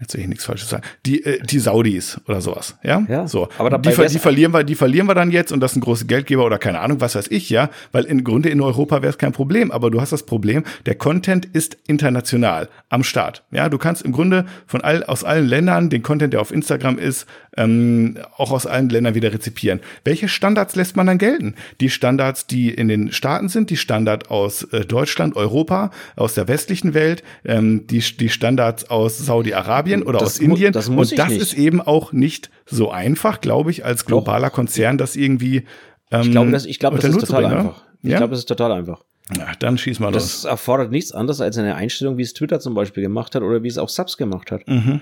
Jetzt 0.04 0.16
will 0.16 0.22
ich 0.22 0.28
nichts 0.28 0.44
Falsches 0.44 0.68
sagen. 0.68 0.84
Die, 1.06 1.24
äh, 1.24 1.40
die 1.42 1.60
Saudis 1.60 2.20
oder 2.28 2.42
sowas, 2.42 2.78
ja? 2.84 3.06
Ja, 3.08 3.26
So. 3.26 3.48
aber 3.58 3.70
dabei 3.70 3.92
die, 3.96 4.08
die 4.12 4.20
verlieren 4.20 4.52
wir, 4.52 4.66
die 4.66 4.76
verlieren 4.76 5.08
wir 5.08 5.16
dann 5.16 5.32
jetzt 5.32 5.54
und 5.54 5.62
das 5.62 5.72
sind 5.72 5.82
große 5.82 6.08
Geldgeber 6.08 6.44
oder 6.46 6.58
keine 6.58 6.82
Ahnung, 6.82 7.00
was 7.00 7.16
weiß 7.16 7.28
ich, 7.30 7.50
ja? 7.50 7.70
Weil 7.94 8.04
im 8.04 8.26
Grunde 8.26 8.50
in 8.50 8.60
Europa 8.60 9.02
wäre 9.02 9.12
es 9.12 9.18
kein 9.18 9.32
Problem, 9.32 9.72
aber 9.72 9.92
du 9.92 10.02
hast 10.02 10.12
das 10.12 10.24
Problem, 10.24 10.64
der 10.86 10.96
Content 10.96 11.46
ist 11.46 11.78
international 11.88 12.68
am 12.90 13.06
Start. 13.06 13.44
Ja, 13.52 13.70
du 13.70 13.78
kannst 13.78 14.02
im 14.02 14.12
Grunde 14.12 14.46
von 14.68 14.82
all, 14.82 15.06
aus 15.06 15.24
allen 15.24 15.48
Ländern 15.48 15.90
den 15.90 16.04
Content, 16.04 16.34
der 16.34 16.42
auf 16.42 16.52
Instagram 16.52 16.98
ist, 16.98 17.26
ähm, 17.58 18.18
auch 18.38 18.52
aus 18.52 18.66
allen 18.66 18.90
Ländern 18.90 19.16
wieder 19.16 19.32
rezipieren. 19.34 19.80
Welche 20.04 20.28
Standards 20.28 20.76
lässt 20.76 20.96
man 20.96 21.06
dann 21.08 21.18
gelten? 21.18 21.56
Die 21.82 21.90
Standards, 21.90 22.48
die 22.48 22.70
in 22.74 22.88
den 22.88 23.12
Staaten 23.12 23.50
sind, 23.50 23.70
die 23.70 23.78
Standard 23.78 24.30
aus 24.32 24.64
äh, 24.74 24.86
Deutschland, 24.86 25.36
Europa, 25.36 25.92
aus 26.16 26.34
der 26.34 26.48
westlichen 26.48 26.94
Welt, 26.94 27.24
ähm, 27.46 27.86
die, 27.88 28.00
die 28.00 28.30
Standards 28.30 28.90
aus 28.90 29.18
Saudi-Arabien 29.20 30.04
oder 30.04 30.20
Das 30.20 30.36
aus 30.36 30.40
Indien. 30.40 30.74
das 30.74 30.90
muss 30.90 31.12
Und 31.12 31.20
das 31.20 31.30
nicht. 31.30 31.42
ist 31.42 31.54
eben 31.54 31.82
auch 31.82 32.12
nicht 32.12 32.50
so 32.66 32.92
einfach, 32.92 33.42
glaube 33.42 33.72
ich, 33.72 33.86
als 33.86 34.06
globaler 34.06 34.50
Konzern, 34.50 34.98
das 34.98 35.16
irgendwie 35.16 35.64
ähm, 36.12 36.22
Ich 36.22 36.32
glaube, 36.32 36.52
das, 36.52 36.66
ich 36.66 36.80
glaube, 36.80 36.96
das 36.98 37.06
unter 37.06 37.18
ist 37.20 37.26
total 37.30 37.44
bringen, 37.44 37.58
einfach. 37.58 37.84
Ich 38.02 38.12
Ja? 38.12 38.18
glaube, 38.18 38.32
das 38.32 38.40
ist 38.40 38.46
total 38.50 38.72
einfach. 38.72 39.04
ja, 39.38 39.52
dann 39.60 39.78
schieß 39.78 40.00
mal 40.00 40.12
los. 40.14 40.42
Das 40.42 40.46
erfordert 40.46 40.92
nichts 40.92 41.12
anderes 41.12 41.40
als 41.40 41.58
eine 41.58 41.76
Einstellung, 41.76 42.18
wie 42.18 42.24
es 42.24 42.34
Twitter 42.34 42.60
zum 42.60 42.74
Beispiel 42.74 43.04
gemacht 43.04 43.36
hat 43.36 43.44
oder 43.44 43.64
wie 43.64 43.68
es 43.68 43.78
auch 43.78 43.90
Subs 43.90 44.18
gemacht 44.18 44.52
hat. 44.52 44.68
Mhm. 44.68 45.02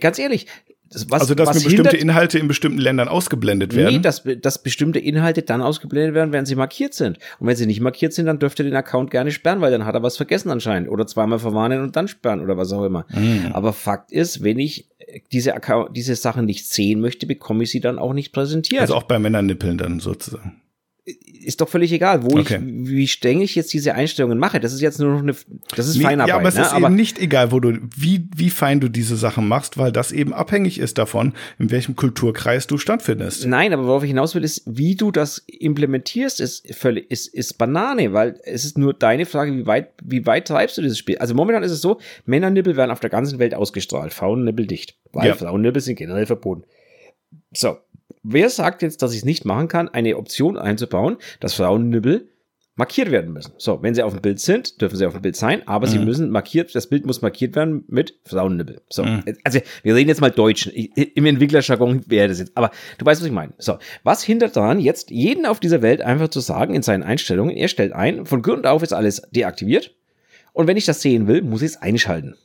Ganz 0.00 0.18
ehrlich, 0.18 0.46
das, 0.94 1.10
was, 1.10 1.22
also, 1.22 1.34
dass 1.34 1.48
was 1.48 1.56
mir 1.56 1.64
bestimmte 1.64 1.90
hindert, 1.90 2.02
Inhalte 2.02 2.38
in 2.38 2.48
bestimmten 2.48 2.78
Ländern 2.78 3.08
ausgeblendet 3.08 3.74
werden. 3.74 3.96
Nee, 3.96 4.00
dass, 4.00 4.22
dass 4.40 4.62
bestimmte 4.62 4.98
Inhalte 4.98 5.42
dann 5.42 5.60
ausgeblendet 5.60 6.14
werden, 6.14 6.32
wenn 6.32 6.46
sie 6.46 6.54
markiert 6.54 6.94
sind. 6.94 7.18
Und 7.38 7.46
wenn 7.46 7.56
sie 7.56 7.66
nicht 7.66 7.80
markiert 7.80 8.12
sind, 8.12 8.26
dann 8.26 8.38
dürfte 8.38 8.64
den 8.64 8.74
Account 8.74 9.10
gerne 9.10 9.30
sperren, 9.30 9.60
weil 9.60 9.70
dann 9.70 9.84
hat 9.84 9.94
er 9.94 10.02
was 10.02 10.16
vergessen 10.16 10.50
anscheinend. 10.50 10.88
Oder 10.88 11.06
zweimal 11.06 11.38
verwarnen 11.38 11.82
und 11.82 11.96
dann 11.96 12.08
sperren 12.08 12.40
oder 12.40 12.56
was 12.56 12.72
auch 12.72 12.84
immer. 12.84 13.06
Mhm. 13.12 13.50
Aber 13.52 13.72
Fakt 13.72 14.12
ist, 14.12 14.42
wenn 14.42 14.58
ich 14.58 14.88
diese, 15.32 15.54
Account, 15.54 15.96
diese 15.96 16.14
Sachen 16.14 16.44
nicht 16.46 16.66
sehen 16.66 17.00
möchte, 17.00 17.26
bekomme 17.26 17.64
ich 17.64 17.70
sie 17.70 17.80
dann 17.80 17.98
auch 17.98 18.12
nicht 18.12 18.32
präsentiert. 18.32 18.80
also 18.80 18.94
auch 18.94 19.04
bei 19.04 19.18
Männernippeln 19.18 19.78
dann 19.78 20.00
sozusagen. 20.00 20.60
Ist 21.06 21.60
doch 21.60 21.68
völlig 21.68 21.92
egal, 21.92 22.22
wo 22.22 22.38
Okay. 22.38 22.56
ich, 22.56 22.88
wie 22.88 23.06
streng 23.08 23.42
ich 23.42 23.54
jetzt 23.54 23.74
diese 23.74 23.94
Einstellungen 23.94 24.38
mache. 24.38 24.58
Das 24.58 24.72
ist 24.72 24.80
jetzt 24.80 24.98
nur 24.98 25.12
noch 25.12 25.18
eine, 25.20 25.34
das 25.76 25.86
ist 25.88 25.96
Nee, 25.98 26.04
Feinarbeit. 26.04 26.28
ja, 26.30 26.36
aber 26.38 26.48
es 26.48 26.54
ne? 26.54 26.62
ist 26.62 26.74
eben 26.74 26.94
nicht 26.94 27.18
egal, 27.18 27.52
wo 27.52 27.60
du, 27.60 27.78
wie, 27.94 28.26
wie 28.34 28.48
fein 28.48 28.80
du 28.80 28.88
diese 28.88 29.16
Sachen 29.16 29.46
machst, 29.46 29.76
weil 29.76 29.92
das 29.92 30.12
eben 30.12 30.32
abhängig 30.32 30.78
ist 30.78 30.96
davon, 30.96 31.34
in 31.58 31.70
welchem 31.70 31.94
Kulturkreis 31.94 32.66
du 32.66 32.78
stattfindest. 32.78 33.46
Nein, 33.46 33.74
aber 33.74 33.84
worauf 33.86 34.02
ich 34.02 34.08
hinaus 34.08 34.34
will, 34.34 34.44
ist, 34.44 34.62
wie 34.64 34.94
du 34.94 35.10
das 35.10 35.44
implementierst, 35.46 36.40
ist 36.40 36.74
völlig, 36.74 37.10
ist, 37.10 37.26
ist 37.26 37.58
Banane, 37.58 38.14
weil 38.14 38.40
es 38.44 38.64
ist 38.64 38.78
nur 38.78 38.94
deine 38.94 39.26
Frage, 39.26 39.54
wie 39.54 39.66
weit, 39.66 39.90
wie 40.02 40.24
weit 40.24 40.48
treibst 40.48 40.78
du 40.78 40.82
dieses 40.82 40.96
Spiel? 40.98 41.18
Also 41.18 41.34
momentan 41.34 41.62
ist 41.62 41.72
es 41.72 41.82
so, 41.82 42.00
Männernippel 42.24 42.76
werden 42.76 42.90
auf 42.90 43.00
der 43.00 43.10
ganzen 43.10 43.38
Welt 43.38 43.54
ausgestrahlt, 43.54 44.14
Frauennippel 44.14 44.66
dicht, 44.66 44.96
weil 45.12 45.26
Ja. 45.28 45.34
Frauennippel 45.34 45.82
sind 45.82 45.96
generell 45.96 46.24
verboten. 46.24 46.64
So. 47.52 47.76
Wer 48.24 48.48
sagt 48.48 48.82
jetzt, 48.82 49.02
dass 49.02 49.12
ich 49.12 49.18
es 49.18 49.24
nicht 49.24 49.44
machen 49.44 49.68
kann, 49.68 49.88
eine 49.88 50.16
Option 50.16 50.56
einzubauen, 50.56 51.18
dass 51.40 51.52
Frauennippel 51.54 52.28
markiert 52.74 53.10
werden 53.10 53.32
müssen? 53.34 53.52
So, 53.58 53.82
wenn 53.82 53.94
sie 53.94 54.02
auf 54.02 54.14
dem 54.14 54.22
Bild 54.22 54.40
sind, 54.40 54.80
dürfen 54.80 54.96
sie 54.96 55.04
auf 55.06 55.12
dem 55.12 55.20
Bild 55.20 55.36
sein, 55.36 55.62
aber 55.68 55.86
sie 55.86 55.98
müssen 55.98 56.30
markiert, 56.30 56.74
das 56.74 56.88
Bild 56.88 57.04
muss 57.04 57.20
markiert 57.20 57.54
werden 57.54 57.84
mit 57.86 58.18
Frauennippel. 58.24 58.80
So, 58.88 59.04
Mhm. 59.04 59.22
also 59.44 59.60
wir 59.82 59.94
reden 59.94 60.08
jetzt 60.08 60.22
mal 60.22 60.30
Deutsch. 60.30 60.66
Im 60.68 61.26
Entwicklerjargon 61.26 62.02
wäre 62.08 62.28
das 62.28 62.38
jetzt, 62.38 62.56
aber 62.56 62.70
du 62.96 63.04
weißt, 63.04 63.20
was 63.20 63.26
ich 63.26 63.32
meine. 63.32 63.52
So, 63.58 63.76
was 64.04 64.22
hindert 64.24 64.56
daran, 64.56 64.80
jetzt 64.80 65.10
jeden 65.10 65.44
auf 65.44 65.60
dieser 65.60 65.82
Welt 65.82 66.00
einfach 66.00 66.28
zu 66.28 66.40
sagen 66.40 66.74
in 66.74 66.82
seinen 66.82 67.02
Einstellungen, 67.02 67.54
er 67.54 67.68
stellt 67.68 67.92
ein, 67.92 68.24
von 68.24 68.40
Grund 68.40 68.66
auf 68.66 68.82
ist 68.82 68.94
alles 68.94 69.20
deaktiviert 69.32 69.94
und 70.54 70.66
wenn 70.66 70.78
ich 70.78 70.86
das 70.86 71.02
sehen 71.02 71.26
will, 71.26 71.42
muss 71.42 71.60
ich 71.60 71.72
es 71.72 71.76
einschalten. 71.82 72.36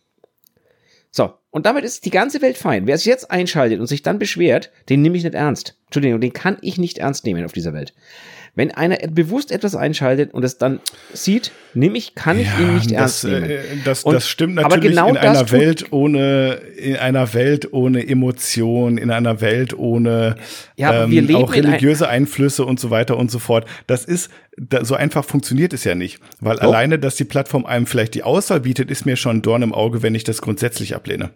So, 1.11 1.33
und 1.49 1.65
damit 1.65 1.83
ist 1.83 2.05
die 2.05 2.11
ganze 2.11 2.41
Welt 2.41 2.57
fein. 2.57 2.85
Wer 2.85 2.95
es 2.95 3.05
jetzt 3.05 3.31
einschaltet 3.31 3.79
und 3.79 3.87
sich 3.87 4.03
dann 4.03 4.19
beschwert, 4.19 4.71
den 4.89 5.01
nehme 5.01 5.17
ich 5.17 5.23
nicht 5.23 5.35
ernst. 5.35 5.75
Entschuldigung, 5.85 6.21
den 6.21 6.33
kann 6.33 6.57
ich 6.61 6.77
nicht 6.77 6.99
ernst 6.99 7.25
nehmen 7.25 7.43
auf 7.45 7.51
dieser 7.51 7.73
Welt. 7.73 7.93
Wenn 8.59 8.71
einer 8.71 8.97
bewusst 9.09 9.53
etwas 9.53 9.73
einschaltet 9.73 10.33
und 10.33 10.43
es 10.43 10.57
dann 10.57 10.81
sieht, 11.13 11.51
nehme 11.73 11.97
ich, 11.97 12.13
kann 12.13 12.37
ich 12.37 12.47
ihn 12.59 12.73
nicht 12.75 12.91
ernst 12.91 13.23
das, 13.23 13.31
nehmen. 13.31 13.49
äh, 13.49 13.57
das, 13.85 14.03
Und- 14.03 14.13
das 14.15 14.27
stimmt 14.27 14.59
aber 14.59 14.75
natürlich 14.75 14.97
genau 14.97 15.07
in 15.07 15.15
einer 15.17 15.49
Welt 15.51 15.85
ohne, 15.93 16.55
in 16.77 16.97
einer 16.97 17.33
Welt 17.33 17.71
ohne 17.71 18.05
Emotion, 18.05 18.97
in 18.97 19.11
einer 19.11 19.39
Welt 19.39 19.73
ohne 19.77 20.35
Ja, 20.75 21.05
leben 21.05 21.35
auch 21.37 21.53
in 21.53 21.63
ein- 21.63 21.71
religiöse 21.71 22.09
Einflüsse 22.09 22.65
und 22.65 22.81
so 22.81 22.89
weiter 22.89 23.15
und 23.15 23.31
so 23.31 23.39
fort. 23.39 23.65
Das 23.87 24.03
ist, 24.03 24.29
da, 24.57 24.83
so 24.83 24.93
einfach 24.95 25.23
funktioniert 25.23 25.71
es 25.71 25.85
ja 25.85 25.95
nicht. 25.95 26.19
Weil 26.41 26.57
Doch. 26.57 26.63
alleine, 26.63 26.99
dass 26.99 27.15
die 27.15 27.23
Plattform 27.23 27.65
einem 27.65 27.85
vielleicht 27.85 28.13
die 28.13 28.23
Auswahl 28.23 28.59
bietet, 28.59 28.91
ist 28.91 29.05
mir 29.05 29.15
schon 29.15 29.37
ein 29.37 29.41
Dorn 29.41 29.61
im 29.61 29.73
Auge, 29.73 30.03
wenn 30.03 30.15
ich 30.15 30.25
das 30.25 30.41
grundsätzlich 30.41 30.95
ablehne. 30.95 31.29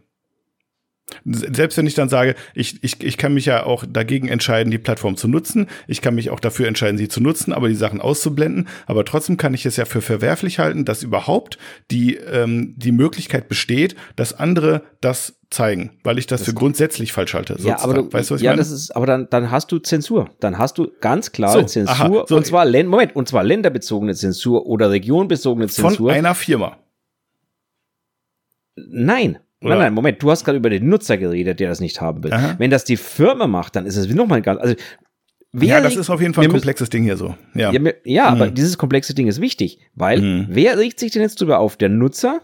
Selbst 1.25 1.77
wenn 1.77 1.85
ich 1.85 1.93
dann 1.95 2.09
sage, 2.09 2.35
ich, 2.53 2.83
ich, 2.83 3.03
ich 3.03 3.17
kann 3.17 3.33
mich 3.33 3.45
ja 3.45 3.65
auch 3.65 3.85
dagegen 3.87 4.27
entscheiden, 4.27 4.71
die 4.71 4.77
Plattform 4.77 5.15
zu 5.15 5.27
nutzen. 5.27 5.67
Ich 5.87 6.01
kann 6.01 6.15
mich 6.15 6.29
auch 6.29 6.39
dafür 6.39 6.67
entscheiden, 6.67 6.97
sie 6.97 7.07
zu 7.07 7.21
nutzen, 7.21 7.53
aber 7.53 7.67
die 7.67 7.75
Sachen 7.75 8.01
auszublenden. 8.01 8.67
Aber 8.87 9.05
trotzdem 9.05 9.37
kann 9.37 9.53
ich 9.53 9.65
es 9.65 9.75
ja 9.75 9.85
für 9.85 10.01
verwerflich 10.01 10.59
halten, 10.59 10.85
dass 10.85 11.03
überhaupt 11.03 11.57
die, 11.91 12.15
ähm, 12.15 12.73
die 12.77 12.91
Möglichkeit 12.91 13.47
besteht, 13.47 13.95
dass 14.15 14.33
andere 14.33 14.83
das 15.01 15.39
zeigen, 15.49 15.91
weil 16.03 16.17
ich 16.17 16.25
das, 16.25 16.43
für 16.43 16.53
grundsätzlich 16.53 17.13
falsch 17.13 17.33
halte. 17.35 17.57
Ja, 17.59 17.79
aber 17.81 17.93
du, 17.93 18.13
weißt 18.13 18.29
du, 18.29 18.33
was 18.35 18.41
ich 18.41 18.45
ja, 18.45 18.51
meine? 18.51 18.59
das 18.59 18.71
ist, 18.71 18.95
aber 18.95 19.05
dann, 19.05 19.27
dann 19.29 19.51
hast 19.51 19.71
du 19.71 19.79
Zensur. 19.79 20.29
Dann 20.39 20.57
hast 20.57 20.77
du 20.77 20.91
ganz 20.99 21.31
klar 21.31 21.51
So, 21.51 21.63
Zensur. 21.63 21.93
aha, 21.93 22.25
so. 22.27 22.35
und 22.35 22.45
zwar, 22.45 22.65
Moment, 22.65 23.15
und 23.15 23.27
zwar 23.27 23.43
länderbezogene 23.43 24.15
Zensur 24.15 24.65
oder 24.65 24.89
regionbezogene 24.89 25.67
Von 25.67 25.91
Zensur. 25.91 26.11
einer 26.11 26.33
Firma. 26.33 26.77
Nein. 28.75 29.37
Oder? 29.63 29.75
Nein, 29.75 29.79
nein, 29.85 29.93
Moment, 29.93 30.21
du 30.21 30.29
hast 30.29 30.43
gerade 30.45 30.57
über 30.57 30.69
den 30.69 30.87
Nutzer 30.89 31.17
geredet, 31.17 31.59
der 31.59 31.69
das 31.69 31.79
nicht 31.79 32.01
haben 32.01 32.23
will. 32.23 32.33
Aha. 32.33 32.55
Wenn 32.57 32.69
das 32.69 32.83
die 32.83 32.97
Firma 32.97 33.47
macht, 33.47 33.75
dann 33.75 33.85
ist 33.85 33.95
es 33.95 34.07
nochmal 34.13 34.41
ganz, 34.41 34.59
also, 34.61 34.75
Ja, 35.55 35.81
das 35.81 35.95
ist 35.95 36.09
auf 36.09 36.19
jeden 36.19 36.33
Fall 36.33 36.45
ein 36.45 36.51
komplexes 36.51 36.89
Ding 36.89 37.03
hier 37.03 37.15
so. 37.15 37.35
Ja. 37.53 37.71
Ja, 37.71 37.79
mir- 37.79 37.95
ja 38.05 38.25
aber 38.27 38.47
Mhm. 38.47 38.55
dieses 38.55 38.77
komplexe 38.77 39.13
Ding 39.13 39.27
ist 39.27 39.39
wichtig, 39.39 39.79
weil 39.95 40.19
Mhm. 40.21 40.45
wer 40.49 40.77
regt 40.77 40.99
sich 40.99 41.11
denn 41.11 41.21
jetzt 41.21 41.39
drüber 41.39 41.59
auf? 41.59 41.77
Der 41.77 41.89
Nutzer? 41.89 42.41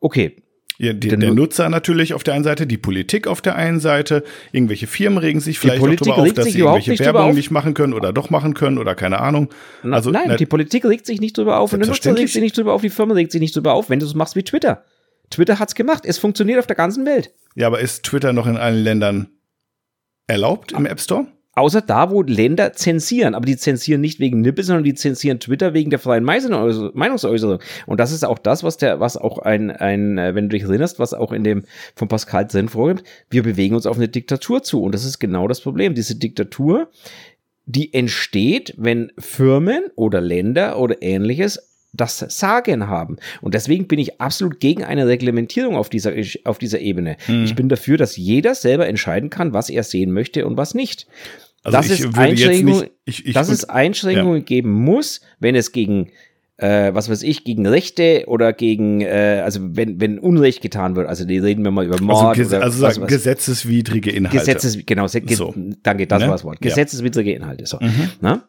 Okay, 0.00 0.42
Ja, 0.80 0.92
die, 0.92 1.08
Der 1.08 1.18
der 1.18 1.30
Nu- 1.30 1.34
Nutzer 1.34 1.68
natürlich 1.68 2.14
auf 2.14 2.22
der 2.22 2.34
einen 2.34 2.44
Seite, 2.44 2.64
die 2.64 2.78
Politik 2.78 3.26
auf 3.26 3.40
der 3.40 3.56
einen 3.56 3.80
Seite, 3.80 4.22
irgendwelche 4.52 4.86
Firmen 4.86 5.18
regen 5.18 5.40
sich 5.40 5.58
vielleicht 5.58 5.82
auch 5.82 5.88
darüber 5.92 6.18
auf, 6.18 6.32
dass 6.34 6.46
sie 6.52 6.60
irgendwelche 6.60 6.92
nicht 6.92 7.00
Werbung 7.04 7.34
nicht 7.34 7.50
machen 7.50 7.74
können 7.74 7.94
oder 7.94 8.12
doch 8.12 8.30
machen 8.30 8.54
können 8.54 8.78
oder 8.78 8.94
keine 8.94 9.18
Ahnung. 9.20 9.48
Also, 9.82 10.12
nein, 10.12 10.26
na- 10.28 10.36
die 10.36 10.46
Politik 10.46 10.84
regt 10.84 11.04
sich 11.04 11.20
nicht 11.20 11.36
drüber 11.36 11.58
auf 11.58 11.72
und 11.72 11.80
der 11.80 11.88
Nutzer 11.88 12.14
regt 12.16 12.28
sich 12.28 12.40
nicht 12.40 12.56
drüber 12.56 12.74
auf, 12.74 12.82
die 12.82 12.90
Firma 12.90 13.14
regt 13.14 13.32
sich 13.32 13.40
nicht 13.40 13.56
drüber 13.56 13.72
auf, 13.74 13.90
wenn 13.90 13.98
du 13.98 14.06
es 14.06 14.14
machst 14.14 14.36
wie 14.36 14.44
Twitter. 14.44 14.84
Twitter 15.30 15.58
hat's 15.58 15.74
gemacht. 15.74 16.04
Es 16.06 16.18
funktioniert 16.18 16.58
auf 16.58 16.66
der 16.66 16.76
ganzen 16.76 17.06
Welt. 17.06 17.32
Ja, 17.54 17.66
aber 17.66 17.80
ist 17.80 18.04
Twitter 18.04 18.32
noch 18.32 18.46
in 18.46 18.56
allen 18.56 18.82
Ländern 18.82 19.28
erlaubt 20.26 20.72
im 20.72 20.86
App 20.86 21.00
Store? 21.00 21.26
Außer 21.54 21.82
da, 21.82 22.10
wo 22.10 22.22
Länder 22.22 22.72
zensieren. 22.72 23.34
Aber 23.34 23.44
die 23.44 23.56
zensieren 23.56 24.00
nicht 24.00 24.20
wegen 24.20 24.42
Nippel, 24.42 24.62
sondern 24.62 24.84
die 24.84 24.94
zensieren 24.94 25.40
Twitter 25.40 25.74
wegen 25.74 25.90
der 25.90 25.98
freien 25.98 26.24
Meinungsäußer- 26.24 26.92
Meinungsäußerung. 26.94 27.58
Und 27.86 27.98
das 27.98 28.12
ist 28.12 28.24
auch 28.24 28.38
das, 28.38 28.62
was 28.62 28.76
der, 28.76 29.00
was 29.00 29.16
auch 29.16 29.38
ein, 29.38 29.72
ein, 29.72 30.18
äh, 30.18 30.36
wenn 30.36 30.48
du 30.48 30.56
dich 30.56 30.62
erinnerst, 30.62 31.00
was 31.00 31.14
auch 31.14 31.32
in 31.32 31.42
dem 31.42 31.64
von 31.96 32.06
Pascal 32.06 32.48
Zen 32.48 32.68
vorgibt. 32.68 33.02
Wir 33.28 33.42
bewegen 33.42 33.74
uns 33.74 33.86
auf 33.86 33.96
eine 33.96 34.06
Diktatur 34.06 34.62
zu. 34.62 34.84
Und 34.84 34.94
das 34.94 35.04
ist 35.04 35.18
genau 35.18 35.48
das 35.48 35.60
Problem. 35.60 35.96
Diese 35.96 36.14
Diktatur, 36.14 36.90
die 37.66 37.92
entsteht, 37.92 38.74
wenn 38.76 39.10
Firmen 39.18 39.82
oder 39.96 40.20
Länder 40.20 40.78
oder 40.78 41.02
ähnliches 41.02 41.67
das 41.92 42.18
Sagen 42.18 42.86
haben. 42.88 43.16
Und 43.40 43.54
deswegen 43.54 43.88
bin 43.88 43.98
ich 43.98 44.20
absolut 44.20 44.60
gegen 44.60 44.84
eine 44.84 45.06
Reglementierung 45.06 45.76
auf 45.76 45.88
dieser, 45.88 46.12
auf 46.44 46.58
dieser 46.58 46.80
Ebene. 46.80 47.16
Hm. 47.26 47.44
Ich 47.44 47.54
bin 47.54 47.68
dafür, 47.68 47.96
dass 47.96 48.16
jeder 48.16 48.54
selber 48.54 48.86
entscheiden 48.86 49.30
kann, 49.30 49.52
was 49.54 49.70
er 49.70 49.82
sehen 49.82 50.12
möchte 50.12 50.46
und 50.46 50.56
was 50.56 50.74
nicht. 50.74 51.06
Also 51.64 51.76
dass 51.78 51.90
es 51.90 52.02
würde 52.02 52.18
Einschränkungen, 52.18 52.80
nicht- 52.80 52.92
ich- 53.04 53.26
ich- 53.26 53.34
dass 53.34 53.48
es 53.48 53.64
Einschränkungen 53.68 54.44
geben 54.44 54.70
muss, 54.70 55.20
wenn 55.40 55.54
es 55.54 55.72
gegen 55.72 56.10
äh, 56.60 56.92
was 56.92 57.08
weiß 57.08 57.22
ich, 57.22 57.44
gegen 57.44 57.66
Rechte 57.68 58.24
oder 58.26 58.52
gegen, 58.52 59.00
äh, 59.00 59.42
also 59.44 59.60
wenn, 59.76 60.00
wenn 60.00 60.18
Unrecht 60.18 60.60
getan 60.60 60.96
wird, 60.96 61.06
also 61.08 61.24
die 61.24 61.38
reden 61.38 61.62
wir 61.62 61.70
mal 61.70 61.86
über 61.86 62.00
Mord 62.02 62.36
Also, 62.36 62.56
oder 62.56 62.64
also 62.64 62.78
sagen, 62.80 63.02
was, 63.02 63.08
gesetzeswidrige 63.08 64.10
Inhalte. 64.10 64.38
Gesetzes, 64.38 64.76
genau, 64.84 65.06
So. 65.06 65.54
danke, 65.84 66.08
das 66.08 66.20
Ne? 66.20 66.26
war 66.26 66.34
das 66.34 66.42
Wort. 66.42 66.58
Ja. 66.60 66.68
Gesetzeswidrige 66.68 67.32
Inhalte. 67.32 67.64
So. 67.64 67.78
Mhm. 67.80 68.10
Na? 68.20 68.48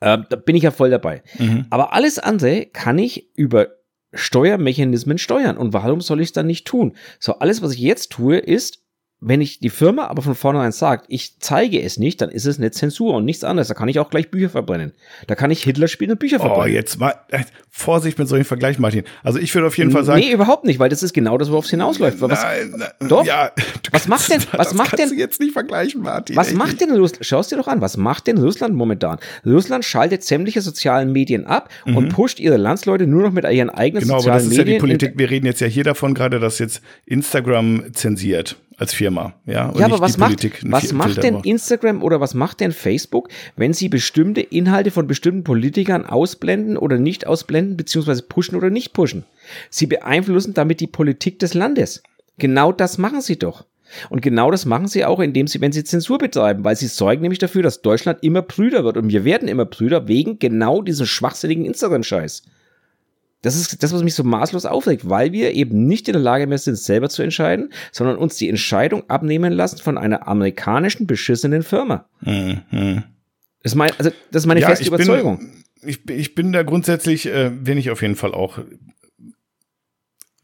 Ähm, 0.00 0.26
da 0.28 0.36
bin 0.36 0.56
ich 0.56 0.62
ja 0.62 0.70
voll 0.70 0.90
dabei. 0.90 1.22
Mhm. 1.38 1.66
Aber 1.70 1.92
alles 1.92 2.18
andere 2.18 2.66
kann 2.66 2.98
ich 2.98 3.30
über 3.36 3.68
Steuermechanismen 4.12 5.18
steuern. 5.18 5.56
Und 5.56 5.72
warum 5.72 6.00
soll 6.00 6.20
ich 6.20 6.28
es 6.28 6.32
dann 6.32 6.46
nicht 6.46 6.66
tun? 6.66 6.96
So, 7.18 7.38
alles, 7.38 7.62
was 7.62 7.72
ich 7.72 7.80
jetzt 7.80 8.12
tue, 8.12 8.38
ist, 8.38 8.85
wenn 9.20 9.40
ich 9.40 9.60
die 9.60 9.70
Firma 9.70 10.06
aber 10.08 10.22
von 10.22 10.34
vornherein 10.34 10.72
sagt, 10.72 11.06
ich 11.08 11.38
zeige 11.40 11.80
es 11.80 11.98
nicht, 11.98 12.20
dann 12.20 12.30
ist 12.30 12.44
es 12.44 12.58
eine 12.58 12.70
Zensur 12.70 13.14
und 13.14 13.24
nichts 13.24 13.44
anderes. 13.44 13.68
Da 13.68 13.74
kann 13.74 13.88
ich 13.88 13.98
auch 13.98 14.10
gleich 14.10 14.30
Bücher 14.30 14.50
verbrennen. 14.50 14.92
Da 15.26 15.34
kann 15.34 15.50
ich 15.50 15.62
Hitler 15.62 15.88
spielen 15.88 16.12
und 16.12 16.18
Bücher 16.18 16.38
verbrennen. 16.38 16.64
Oh, 16.64 16.74
jetzt 16.74 16.98
mal 17.00 17.14
äh, 17.28 17.40
Vorsicht 17.70 18.18
mit 18.18 18.28
solchen 18.28 18.44
Vergleichen, 18.44 18.82
Martin. 18.82 19.04
Also 19.22 19.38
ich 19.38 19.54
würde 19.54 19.66
auf 19.66 19.76
jeden 19.78 19.90
Fall 19.90 20.04
sagen. 20.04 20.20
Nee, 20.20 20.32
überhaupt 20.32 20.64
nicht, 20.64 20.78
weil 20.78 20.88
das 20.88 21.02
ist 21.02 21.12
genau 21.12 21.38
das, 21.38 21.50
worauf 21.50 21.64
es 21.64 21.70
hinausläuft. 21.70 22.20
Was, 22.20 22.42
nein, 22.42 22.74
nein, 22.76 23.08
doch. 23.08 23.24
Ja, 23.24 23.52
was 23.90 24.06
macht 24.06 24.30
denn, 24.30 24.42
was 24.52 24.68
das 24.68 24.74
macht 24.74 24.98
denn, 24.98 25.16
jetzt 25.16 25.40
nicht 25.40 25.52
vergleichen, 25.52 26.02
Martin. 26.02 26.36
was 26.36 26.52
macht 26.52 26.80
denn 26.80 26.90
Russland? 26.90 27.24
Schau 27.26 27.40
es 27.40 27.48
dir 27.48 27.56
doch 27.56 27.68
an, 27.68 27.80
was 27.80 27.96
macht 27.96 28.26
denn 28.26 28.38
Russland 28.38 28.74
momentan? 28.74 29.18
Russland 29.44 29.84
schaltet 29.84 30.24
sämtliche 30.24 30.60
sozialen 30.60 31.12
Medien 31.12 31.46
ab 31.46 31.70
und 31.86 32.10
pusht 32.10 32.38
ihre 32.38 32.56
Landsleute 32.56 33.06
nur 33.06 33.22
noch 33.22 33.32
mit 33.32 33.44
ihren 33.44 33.70
eigenen 33.70 33.96
Mhm. 33.96 34.08
Genau, 34.08 34.14
aber 34.14 34.22
sozialen 34.22 34.38
das 34.38 34.46
ist 34.48 34.56
ja 34.56 34.64
Medien. 34.64 34.76
die 34.76 34.80
Politik. 34.80 35.12
Wir 35.16 35.30
reden 35.30 35.46
jetzt 35.46 35.60
ja 35.60 35.66
hier 35.66 35.84
davon 35.84 36.14
gerade, 36.14 36.38
dass 36.38 36.58
jetzt 36.58 36.82
Instagram 37.06 37.94
zensiert 37.94 38.56
als 38.78 38.92
Firma, 38.92 39.34
ja. 39.46 39.72
Ja, 39.76 39.86
aber 39.86 40.00
was 40.00 40.14
die 40.14 40.20
macht, 40.20 40.44
was 40.64 40.92
macht 40.92 41.22
denn. 41.22 41.40
Instagram 41.40 42.02
oder 42.02 42.20
was 42.20 42.34
macht 42.34 42.60
denn 42.60 42.72
Facebook, 42.72 43.28
wenn 43.56 43.72
sie 43.72 43.88
bestimmte 43.88 44.42
Inhalte 44.42 44.90
von 44.90 45.06
bestimmten 45.06 45.44
Politikern 45.44 46.04
ausblenden 46.04 46.76
oder 46.76 46.98
nicht 46.98 47.26
ausblenden, 47.26 47.78
beziehungsweise 47.78 48.22
pushen 48.22 48.54
oder 48.56 48.68
nicht 48.68 48.92
pushen? 48.92 49.24
Sie 49.70 49.86
beeinflussen 49.86 50.52
damit 50.52 50.80
die 50.80 50.86
Politik 50.86 51.38
des 51.38 51.54
Landes. 51.54 52.02
Genau 52.38 52.70
das 52.70 52.98
machen 52.98 53.22
sie 53.22 53.38
doch. 53.38 53.64
Und 54.10 54.20
genau 54.20 54.50
das 54.50 54.66
machen 54.66 54.88
sie 54.88 55.04
auch, 55.04 55.20
indem 55.20 55.46
sie, 55.46 55.60
wenn 55.60 55.72
sie 55.72 55.84
Zensur 55.84 56.18
betreiben, 56.18 56.64
weil 56.64 56.76
sie 56.76 56.88
sorgen 56.88 57.22
nämlich 57.22 57.38
dafür, 57.38 57.62
dass 57.62 57.82
Deutschland 57.82 58.18
immer 58.22 58.42
Brüder 58.42 58.84
wird. 58.84 58.96
Und 58.96 59.08
wir 59.08 59.24
werden 59.24 59.48
immer 59.48 59.64
Brüder 59.64 60.08
wegen 60.08 60.38
genau 60.38 60.82
diesem 60.82 61.06
schwachsinnigen 61.06 61.64
Instagram-Scheiß. 61.64 62.42
Das 63.42 63.54
ist 63.54 63.82
das, 63.82 63.92
was 63.92 64.02
mich 64.02 64.14
so 64.14 64.24
maßlos 64.24 64.64
aufregt, 64.66 65.08
weil 65.08 65.30
wir 65.32 65.52
eben 65.52 65.86
nicht 65.86 66.08
in 66.08 66.14
der 66.14 66.22
Lage 66.22 66.46
mehr 66.46 66.58
sind, 66.58 66.76
selber 66.78 67.08
zu 67.08 67.22
entscheiden, 67.22 67.70
sondern 67.92 68.16
uns 68.16 68.36
die 68.36 68.48
Entscheidung 68.48 69.08
abnehmen 69.08 69.52
lassen 69.52 69.78
von 69.78 69.98
einer 69.98 70.26
amerikanischen 70.26 71.06
beschissenen 71.06 71.62
Firma. 71.62 72.06
Hm, 72.24 72.62
hm. 72.70 73.02
Das 73.62 73.72
ist, 73.72 73.76
mein, 73.76 73.90
also, 73.98 74.10
das 74.30 74.42
ist 74.42 74.46
meine 74.46 74.62
feste 74.62 74.82
ich 74.82 74.88
Überzeugung. 74.88 75.38
Bin, 75.38 75.88
ich, 75.88 76.04
bin- 76.04 76.18
ich 76.18 76.34
bin 76.34 76.52
da 76.52 76.62
grundsätzlich, 76.62 77.26
äh, 77.26 77.50
bin 77.50 77.78
ich 77.78 77.90
auf 77.90 78.02
jeden 78.02 78.16
Fall 78.16 78.32
auch 78.32 78.58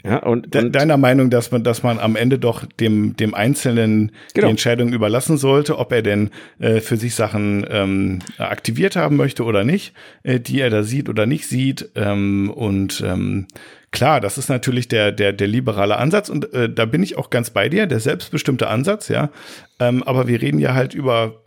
ja, 0.04 0.18
und, 0.18 0.54
und 0.56 0.72
deiner 0.72 0.96
Meinung, 0.96 1.30
dass 1.30 1.52
man, 1.52 1.62
dass 1.62 1.82
man 1.82 1.98
am 1.98 2.16
Ende 2.16 2.38
doch 2.38 2.64
dem, 2.66 3.16
dem 3.16 3.34
Einzelnen 3.34 4.12
Genau. 4.34 4.46
die 4.46 4.50
Entscheidung 4.50 4.92
überlassen 4.92 5.36
sollte, 5.36 5.78
ob 5.78 5.92
er 5.92 6.02
denn 6.02 6.30
äh, 6.58 6.80
für 6.80 6.96
sich 6.96 7.14
Sachen 7.14 7.64
ähm, 7.70 8.18
aktiviert 8.38 8.96
haben 8.96 9.16
möchte 9.16 9.44
oder 9.44 9.64
nicht, 9.64 9.94
äh, 10.24 10.40
die 10.40 10.60
er 10.60 10.70
da 10.70 10.82
sieht 10.82 11.08
oder 11.08 11.26
nicht 11.26 11.46
sieht. 11.46 11.90
Ähm, 11.94 12.50
und 12.50 13.02
ähm, 13.06 13.46
klar, 13.92 14.20
das 14.20 14.38
ist 14.38 14.48
natürlich 14.48 14.88
der, 14.88 15.12
der, 15.12 15.32
der 15.32 15.46
liberale 15.48 15.96
Ansatz 15.96 16.28
und 16.28 16.52
äh, 16.52 16.68
da 16.68 16.84
bin 16.84 17.02
ich 17.02 17.16
auch 17.16 17.30
ganz 17.30 17.50
bei 17.50 17.68
dir, 17.68 17.86
der 17.86 18.00
selbstbestimmte 18.00 18.68
Ansatz, 18.68 19.08
ja. 19.08 19.30
Ähm, 19.78 20.02
aber 20.02 20.26
wir 20.26 20.42
reden 20.42 20.58
ja 20.58 20.74
halt 20.74 20.94
über 20.94 21.42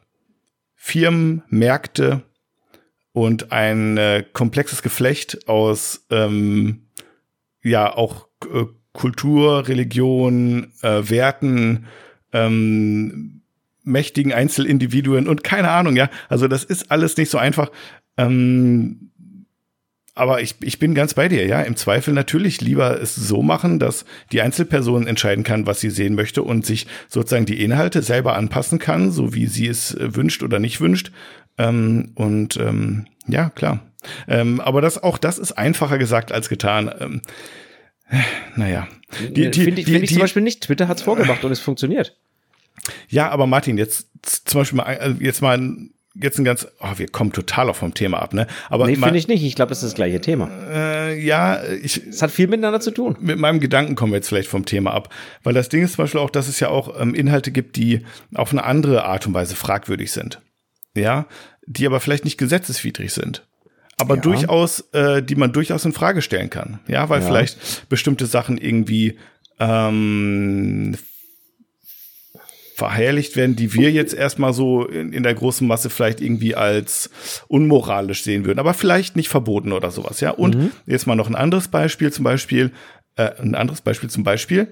Firmen, 0.76 1.44
Märkte 1.50 2.22
und 3.12 3.52
ein 3.52 3.98
äh, 3.98 4.24
komplexes 4.32 4.82
Geflecht 4.82 5.48
aus 5.48 6.06
ähm, 6.10 6.84
ja 7.64 7.94
auch 7.94 8.28
Kultur, 8.94 9.68
Religion, 9.68 10.72
äh, 10.82 11.10
Werten, 11.10 11.86
ähm, 12.34 13.42
mächtigen 13.84 14.34
Einzelindividuen 14.34 15.28
und 15.28 15.44
keine 15.44 15.70
Ahnung, 15.70 15.96
ja. 15.96 16.10
Also 16.30 16.48
das 16.48 16.64
ist 16.64 16.92
alles 16.92 17.18
nicht 17.18 17.30
so 17.30 17.38
einfach. 17.38 17.72
Ähm, 18.18 19.12
aber 20.18 20.42
ich, 20.42 20.56
ich 20.62 20.80
bin 20.80 20.96
ganz 20.96 21.14
bei 21.14 21.28
dir, 21.28 21.46
ja. 21.46 21.62
Im 21.62 21.76
Zweifel 21.76 22.14
natürlich 22.14 22.62
lieber 22.62 23.00
es 23.00 23.16
so 23.16 23.44
machen, 23.44 23.80
dass 23.80 24.06
die 24.32 24.42
Einzelperson 24.42 25.08
entscheiden 25.08 25.44
kann, 25.44 25.68
was 25.68 25.82
sie 25.82 25.90
sehen 25.90 26.16
möchte 26.16 26.42
und 26.42 26.66
sich 26.66 26.88
sozusagen 27.10 27.46
die 27.46 27.62
Inhalte 27.62 28.02
selber 28.02 28.36
anpassen 28.36 28.80
kann, 28.80 29.12
so 29.12 29.34
wie 29.34 29.46
sie 29.46 29.68
es 29.68 29.94
äh, 29.94 30.16
wünscht 30.16 30.42
oder 30.42 30.60
nicht 30.60 30.80
wünscht. 30.82 31.12
Ähm, 31.58 32.14
und 32.16 32.58
ähm, 32.58 33.08
ja, 33.28 33.50
klar. 33.50 33.82
Ähm, 34.28 34.62
aber 34.62 34.82
das, 34.82 35.02
auch 35.02 35.18
das 35.18 35.38
ist 35.38 35.52
einfacher 35.54 35.98
gesagt 35.98 36.32
als 36.32 36.50
getan. 36.50 36.92
Ähm, 37.00 37.22
naja. 38.56 38.88
Die, 39.20 39.52
finde 39.52 39.80
ich, 39.82 39.86
die, 39.86 39.92
find 39.92 40.04
ich 40.04 40.12
zum 40.12 40.20
Beispiel 40.20 40.42
nicht. 40.42 40.62
Twitter 40.62 40.88
hat 40.88 40.98
es 40.98 41.04
vorgemacht 41.04 41.44
und 41.44 41.52
es 41.52 41.60
funktioniert. 41.60 42.16
ja, 43.10 43.30
aber 43.30 43.48
Martin, 43.48 43.78
jetzt 43.78 44.08
zum 44.46 44.62
Beispiel 44.62 44.78
mal, 44.78 44.92
äh, 44.94 45.16
jetzt 45.24 45.42
mal 45.42 45.58
ein, 45.58 45.92
jetzt 46.16 46.38
ein 46.38 46.44
ganz, 46.44 46.68
oh, 46.80 46.94
wir 46.98 47.08
kommen 47.08 47.32
total 47.34 47.70
auch 47.70 47.76
vom 47.76 47.94
Thema 47.94 48.22
ab, 48.22 48.34
ne? 48.34 48.48
Aber 48.70 48.88
Nee, 48.88 48.96
finde 48.96 49.18
ich 49.18 49.28
nicht. 49.28 49.44
Ich 49.44 49.56
glaube, 49.56 49.70
das 49.70 49.80
ist 49.80 49.92
das 49.92 49.96
gleiche 49.96 50.22
Thema. 50.22 50.50
äh, 50.72 51.20
ja, 51.20 51.64
ich, 51.64 52.06
Es 52.08 52.22
hat 52.22 52.32
viel 52.32 52.48
miteinander 52.48 52.80
zu 52.80 52.92
tun. 52.92 53.18
mit 53.20 53.38
meinem 53.38 53.60
Gedanken 53.60 53.96
kommen 53.96 54.12
wir 54.14 54.18
jetzt 54.18 54.30
vielleicht 54.30 54.50
vom 54.50 54.66
Thema 54.66 54.94
ab. 54.94 55.14
Weil 55.44 55.54
das 55.54 55.70
Ding 55.70 55.84
ist 55.84 55.94
zum 55.94 56.04
Beispiel 56.04 56.22
auch, 56.22 56.30
dass 56.30 56.48
es 56.48 56.60
ja 56.60 56.70
auch 56.70 57.00
ähm, 57.00 57.14
Inhalte 57.14 57.52
gibt, 57.52 57.76
die 57.76 58.02
auf 58.34 58.52
eine 58.52 58.64
andere 58.64 59.06
Art 59.06 59.28
und 59.28 59.34
Weise 59.34 59.56
fragwürdig 59.56 60.12
sind. 60.12 60.42
Ja, 60.96 61.26
die 61.66 61.86
aber 61.86 62.00
vielleicht 62.00 62.24
nicht 62.26 62.38
gesetzeswidrig 62.38 63.12
sind. 63.12 63.46
Aber 63.98 64.16
Ja. 64.16 64.22
durchaus, 64.22 64.82
äh, 64.92 65.24
die 65.24 65.36
man 65.36 65.54
durchaus 65.54 65.86
in 65.86 65.94
Frage 65.94 66.22
stellen 66.22 66.50
kann. 66.50 66.80
Ja, 66.88 67.08
weil 67.10 67.22
Ja. 67.22 67.28
vielleicht 67.28 67.88
bestimmte 67.90 68.26
Sachen 68.26 68.58
irgendwie 68.58 69.18
ähm, 69.60 70.98
verherrlicht 72.76 73.38
werden, 73.38 73.56
die 73.56 73.74
wir 73.74 73.90
jetzt 73.92 74.14
erstmal 74.14 74.52
so 74.52 74.86
in, 74.86 75.14
in 75.14 75.24
der 75.24 75.34
großen 75.34 75.66
Masse 75.66 75.90
vielleicht 75.90 76.20
irgendwie 76.20 76.56
als 76.56 77.10
unmoralisch 77.48 78.24
sehen 78.24 78.44
würden, 78.46 78.60
aber 78.60 78.74
vielleicht 78.74 79.16
nicht 79.16 79.30
verboten 79.30 79.72
oder 79.72 79.92
sowas, 79.92 80.20
ja. 80.20 80.32
Und 80.32 80.56
Mhm. 80.58 80.72
jetzt 80.86 81.08
mal 81.08 81.16
noch 81.16 81.30
ein 81.30 81.36
anderes 81.36 81.70
Beispiel, 81.70 82.12
zum 82.12 82.26
Beispiel, 82.26 82.72
äh, 83.16 83.32
ein 83.40 83.56
anderes 83.56 83.82
Beispiel 83.82 84.10
zum 84.10 84.24
Beispiel. 84.24 84.68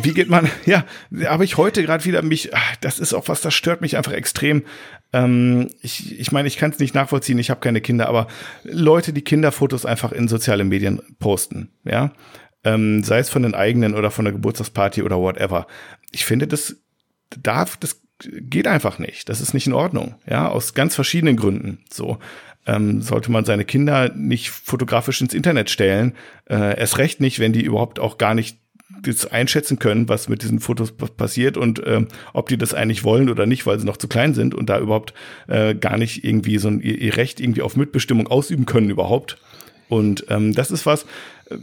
Wie 0.00 0.12
geht 0.12 0.28
man, 0.28 0.50
ja, 0.66 0.84
habe 1.24 1.44
ich 1.44 1.56
heute 1.56 1.82
gerade 1.82 2.04
wieder 2.04 2.22
mich, 2.22 2.54
ah, 2.54 2.60
das 2.80 2.98
ist 2.98 3.14
auch 3.14 3.28
was, 3.28 3.40
das 3.40 3.54
stört 3.54 3.80
mich 3.80 3.96
einfach 3.96 4.12
extrem. 4.12 4.64
Ähm, 5.12 5.70
ich 5.82 6.18
ich 6.18 6.32
meine, 6.32 6.48
ich 6.48 6.56
kann 6.56 6.70
es 6.70 6.78
nicht 6.78 6.94
nachvollziehen, 6.94 7.38
ich 7.38 7.50
habe 7.50 7.60
keine 7.60 7.80
Kinder, 7.80 8.08
aber 8.08 8.26
Leute, 8.64 9.12
die 9.12 9.22
Kinderfotos 9.22 9.86
einfach 9.86 10.12
in 10.12 10.28
soziale 10.28 10.64
Medien 10.64 11.00
posten, 11.18 11.70
ja, 11.84 12.12
ähm, 12.64 13.04
sei 13.04 13.18
es 13.18 13.30
von 13.30 13.42
den 13.42 13.54
eigenen 13.54 13.94
oder 13.94 14.10
von 14.10 14.24
der 14.24 14.32
Geburtstagsparty 14.32 15.02
oder 15.02 15.18
whatever. 15.18 15.66
Ich 16.10 16.24
finde, 16.24 16.48
das 16.48 16.76
darf, 17.30 17.76
das 17.76 18.00
geht 18.18 18.66
einfach 18.66 18.98
nicht. 18.98 19.28
Das 19.28 19.40
ist 19.40 19.54
nicht 19.54 19.66
in 19.66 19.72
Ordnung. 19.72 20.16
Ja, 20.26 20.48
aus 20.48 20.74
ganz 20.74 20.94
verschiedenen 20.94 21.36
Gründen. 21.36 21.84
So 21.90 22.18
ähm, 22.66 23.02
sollte 23.02 23.30
man 23.30 23.44
seine 23.44 23.64
Kinder 23.64 24.12
nicht 24.14 24.50
fotografisch 24.50 25.20
ins 25.20 25.34
Internet 25.34 25.70
stellen. 25.70 26.14
Äh, 26.48 26.78
erst 26.78 26.98
recht 26.98 27.20
nicht, 27.20 27.38
wenn 27.38 27.52
die 27.52 27.62
überhaupt 27.62 27.98
auch 27.98 28.18
gar 28.18 28.34
nicht 28.34 28.58
das 29.02 29.26
einschätzen 29.26 29.78
können, 29.78 30.08
was 30.08 30.28
mit 30.28 30.42
diesen 30.42 30.60
Fotos 30.60 30.92
passiert 30.92 31.56
und 31.56 31.82
ähm, 31.84 32.08
ob 32.32 32.48
die 32.48 32.56
das 32.56 32.74
eigentlich 32.74 33.04
wollen 33.04 33.28
oder 33.28 33.46
nicht, 33.46 33.66
weil 33.66 33.78
sie 33.78 33.86
noch 33.86 33.96
zu 33.96 34.08
klein 34.08 34.34
sind 34.34 34.54
und 34.54 34.68
da 34.68 34.78
überhaupt 34.78 35.12
äh, 35.48 35.74
gar 35.74 35.98
nicht 35.98 36.24
irgendwie 36.24 36.58
so 36.58 36.68
ein, 36.68 36.80
ihr, 36.80 36.98
ihr 36.98 37.16
Recht 37.16 37.40
irgendwie 37.40 37.62
auf 37.62 37.76
Mitbestimmung 37.76 38.26
ausüben 38.28 38.66
können 38.66 38.90
überhaupt. 38.90 39.38
Und 39.88 40.26
ähm, 40.28 40.52
das 40.52 40.70
ist 40.70 40.86
was, 40.86 41.04
äh, 41.50 41.56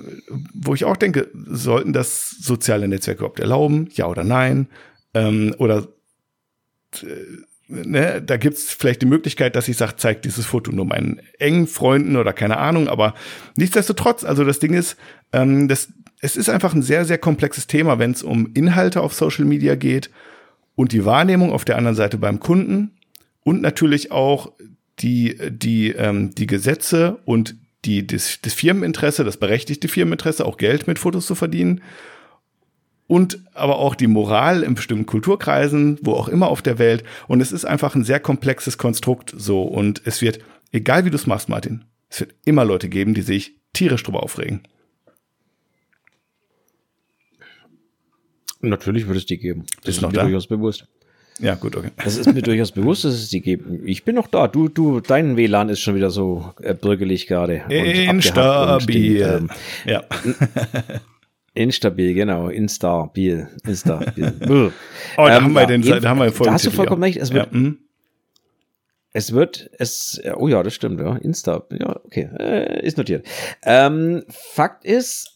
wo 0.53 0.73
ich 0.73 0.85
auch 0.85 0.97
denke, 0.97 1.29
sollten 1.33 1.93
das 1.93 2.29
soziale 2.29 2.87
Netzwerke 2.87 3.19
überhaupt 3.19 3.39
erlauben? 3.39 3.89
Ja 3.93 4.07
oder 4.07 4.23
nein? 4.23 4.67
Ähm, 5.13 5.55
oder 5.57 5.87
äh, 7.01 7.05
ne, 7.73 8.21
da 8.21 8.37
gibt's 8.37 8.71
vielleicht 8.71 9.01
die 9.01 9.07
Möglichkeit, 9.07 9.55
dass 9.55 9.67
ich 9.67 9.77
sage, 9.77 9.95
zeig 9.97 10.21
dieses 10.21 10.45
Foto 10.45 10.71
nur 10.71 10.85
meinen 10.85 11.21
engen 11.39 11.67
Freunden 11.67 12.15
oder 12.15 12.33
keine 12.33 12.57
Ahnung, 12.57 12.87
aber 12.87 13.13
nichtsdestotrotz, 13.55 14.23
also 14.23 14.43
das 14.43 14.59
Ding 14.59 14.73
ist, 14.73 14.97
ähm, 15.31 15.67
das, 15.67 15.89
es 16.21 16.37
ist 16.37 16.49
einfach 16.49 16.73
ein 16.73 16.81
sehr, 16.81 17.05
sehr 17.05 17.17
komplexes 17.17 17.67
Thema, 17.67 17.99
wenn 17.99 18.11
es 18.11 18.23
um 18.23 18.51
Inhalte 18.53 19.01
auf 19.01 19.13
Social 19.13 19.45
Media 19.45 19.75
geht 19.75 20.09
und 20.75 20.91
die 20.91 21.05
Wahrnehmung 21.05 21.51
auf 21.51 21.65
der 21.65 21.77
anderen 21.77 21.95
Seite 21.95 22.17
beim 22.17 22.39
Kunden 22.39 22.91
und 23.43 23.61
natürlich 23.61 24.11
auch 24.11 24.51
die, 24.99 25.37
die, 25.49 25.89
ähm, 25.91 26.33
die 26.35 26.47
Gesetze 26.47 27.19
und 27.25 27.55
die, 27.85 28.07
das, 28.07 28.39
das 28.41 28.53
Firmeninteresse, 28.53 29.23
das 29.23 29.37
berechtigte 29.37 29.87
Firmeninteresse, 29.87 30.45
auch 30.45 30.57
Geld 30.57 30.87
mit 30.87 30.99
Fotos 30.99 31.25
zu 31.25 31.35
verdienen 31.35 31.81
und 33.07 33.39
aber 33.53 33.77
auch 33.77 33.95
die 33.95 34.07
Moral 34.07 34.63
in 34.63 34.75
bestimmten 34.75 35.05
Kulturkreisen, 35.05 35.99
wo 36.01 36.13
auch 36.13 36.27
immer 36.27 36.47
auf 36.47 36.61
der 36.61 36.79
Welt. 36.79 37.03
Und 37.27 37.41
es 37.41 37.51
ist 37.51 37.65
einfach 37.65 37.95
ein 37.95 38.03
sehr 38.03 38.19
komplexes 38.19 38.77
Konstrukt 38.77 39.33
so. 39.35 39.63
Und 39.63 40.01
es 40.05 40.21
wird, 40.21 40.39
egal 40.71 41.05
wie 41.05 41.09
du 41.09 41.15
es 41.15 41.27
machst, 41.27 41.49
Martin, 41.49 41.85
es 42.09 42.21
wird 42.21 42.35
immer 42.45 42.65
Leute 42.65 42.89
geben, 42.89 43.13
die 43.13 43.21
sich 43.21 43.55
tierisch 43.73 44.03
drüber 44.03 44.23
aufregen. 44.23 44.61
Natürlich 48.61 49.07
würde 49.07 49.19
es 49.19 49.25
die 49.25 49.37
geben. 49.37 49.65
Das 49.67 49.85
Bist 49.85 49.97
ist 49.97 50.01
noch 50.01 50.11
mir 50.11 50.17
da? 50.17 50.23
durchaus 50.23 50.47
bewusst. 50.47 50.87
Ja, 51.39 51.55
gut, 51.55 51.75
okay. 51.75 51.89
Das 52.03 52.15
ist 52.15 52.33
mir 52.33 52.41
durchaus 52.43 52.71
bewusst, 52.71 53.03
dass 53.03 53.15
es 53.15 53.29
die 53.29 53.41
geben. 53.41 53.81
Ich 53.85 54.05
bin 54.05 54.15
noch 54.15 54.27
da. 54.27 54.47
Du, 54.47 54.69
du, 54.69 55.01
dein 55.01 55.35
WLAN 55.35 55.69
ist 55.69 55.81
schon 55.81 55.95
wieder 55.95 56.11
so 56.11 56.53
äh, 56.61 56.73
brüggelig 56.73 57.27
gerade. 57.27 57.63
Instabil. 57.69 59.21
ähm, 59.21 59.49
ja. 59.85 60.03
Instabil, 61.53 62.13
genau. 62.13 62.47
Instabil. 62.49 63.47
Instabil. 63.65 64.33
Oh, 65.17 65.27
da 65.27 65.37
Ähm, 65.37 65.43
haben 65.43 65.53
wir 65.53 65.67
den, 65.67 65.81
da 65.81 66.09
haben 66.09 66.19
wir 66.19 66.31
Da 66.31 66.53
hast 66.53 66.65
du 66.65 66.71
vollkommen 66.71 67.03
recht. 67.03 67.17
Es 67.17 67.31
wird, 67.31 67.51
Ja, 67.51 67.57
mhm. 67.57 67.77
es 69.11 69.33
wird, 69.33 69.69
es, 69.77 70.19
oh 70.35 70.47
ja, 70.47 70.63
das 70.63 70.73
stimmt, 70.73 70.99
ja. 70.99 71.15
Insta, 71.17 71.63
ja, 71.71 71.99
okay, 72.03 72.29
äh, 72.39 72.85
ist 72.85 72.97
notiert. 72.97 73.27
Ähm, 73.63 74.23
Fakt 74.29 74.83
ist, 74.85 75.33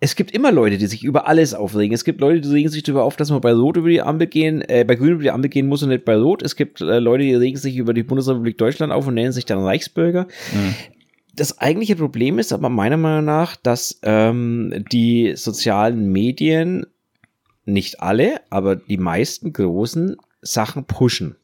es 0.00 0.16
gibt 0.16 0.32
immer 0.32 0.52
Leute, 0.52 0.76
die 0.76 0.86
sich 0.86 1.02
über 1.02 1.28
alles 1.28 1.54
aufregen. 1.54 1.94
Es 1.94 2.04
gibt 2.04 2.20
Leute, 2.20 2.40
die 2.40 2.48
regen 2.50 2.68
sich 2.68 2.82
darüber 2.82 3.04
auf, 3.04 3.16
dass 3.16 3.30
man 3.30 3.40
bei 3.40 3.52
Rot 3.52 3.76
über 3.76 3.88
die 3.88 4.02
Ampel 4.02 4.26
gehen, 4.26 4.62
äh, 4.62 4.84
bei 4.86 4.96
Grün 4.96 5.12
über 5.12 5.22
die 5.22 5.30
Ampel 5.30 5.48
gehen 5.48 5.66
muss 5.66 5.82
und 5.82 5.88
nicht 5.90 6.04
bei 6.04 6.16
Rot. 6.16 6.42
Es 6.42 6.56
gibt 6.56 6.80
äh, 6.80 6.98
Leute, 6.98 7.24
die 7.24 7.34
regen 7.34 7.56
sich 7.56 7.76
über 7.76 7.94
die 7.94 8.02
Bundesrepublik 8.02 8.58
Deutschland 8.58 8.92
auf 8.92 9.06
und 9.06 9.14
nennen 9.14 9.32
sich 9.32 9.46
dann 9.46 9.58
Reichsbürger. 9.58 10.26
Mhm. 10.52 10.74
Das 11.36 11.58
eigentliche 11.58 11.96
Problem 11.96 12.38
ist 12.38 12.52
aber 12.52 12.68
meiner 12.68 12.96
Meinung 12.96 13.24
nach, 13.24 13.56
dass 13.56 13.98
ähm, 14.02 14.84
die 14.92 15.32
sozialen 15.36 16.12
Medien, 16.12 16.86
nicht 17.64 18.00
alle, 18.00 18.40
aber 18.50 18.76
die 18.76 18.98
meisten 18.98 19.52
großen 19.52 20.16
Sachen 20.42 20.84
pushen. 20.84 21.36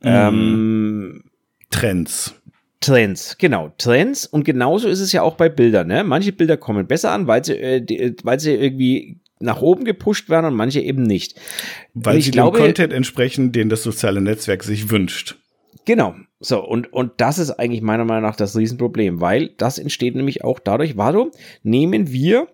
Mhm. 0.00 0.08
Ähm, 0.08 1.24
Trends. 1.70 2.34
Trends, 2.80 3.38
genau, 3.38 3.72
Trends. 3.78 4.26
Und 4.26 4.44
genauso 4.44 4.88
ist 4.88 5.00
es 5.00 5.12
ja 5.12 5.22
auch 5.22 5.36
bei 5.36 5.48
Bildern. 5.48 5.86
Ne? 5.86 6.02
Manche 6.04 6.32
Bilder 6.32 6.56
kommen 6.56 6.86
besser 6.86 7.12
an, 7.12 7.26
weil 7.26 7.44
sie, 7.44 7.56
äh, 7.56 7.80
die, 7.80 8.16
weil 8.24 8.40
sie 8.40 8.52
irgendwie 8.52 9.20
nach 9.38 9.60
oben 9.60 9.84
gepusht 9.84 10.28
werden 10.28 10.46
und 10.46 10.54
manche 10.54 10.80
eben 10.80 11.02
nicht. 11.02 11.40
Weil 11.94 12.20
sie 12.20 12.30
glaube, 12.30 12.58
dem 12.58 12.66
Content 12.66 12.92
entsprechen, 12.92 13.52
den 13.52 13.68
das 13.68 13.82
soziale 13.82 14.20
Netzwerk 14.20 14.64
sich 14.64 14.90
wünscht. 14.90 15.36
Genau. 15.84 16.14
So, 16.44 16.60
und, 16.60 16.92
und 16.92 17.12
das 17.18 17.38
ist 17.38 17.52
eigentlich 17.52 17.82
meiner 17.82 18.04
Meinung 18.04 18.24
nach 18.24 18.34
das 18.34 18.56
Riesenproblem, 18.56 19.20
weil 19.20 19.50
das 19.58 19.78
entsteht 19.78 20.16
nämlich 20.16 20.42
auch 20.42 20.58
dadurch, 20.58 20.96
warum 20.96 21.30
nehmen 21.62 22.10
wir 22.10 22.48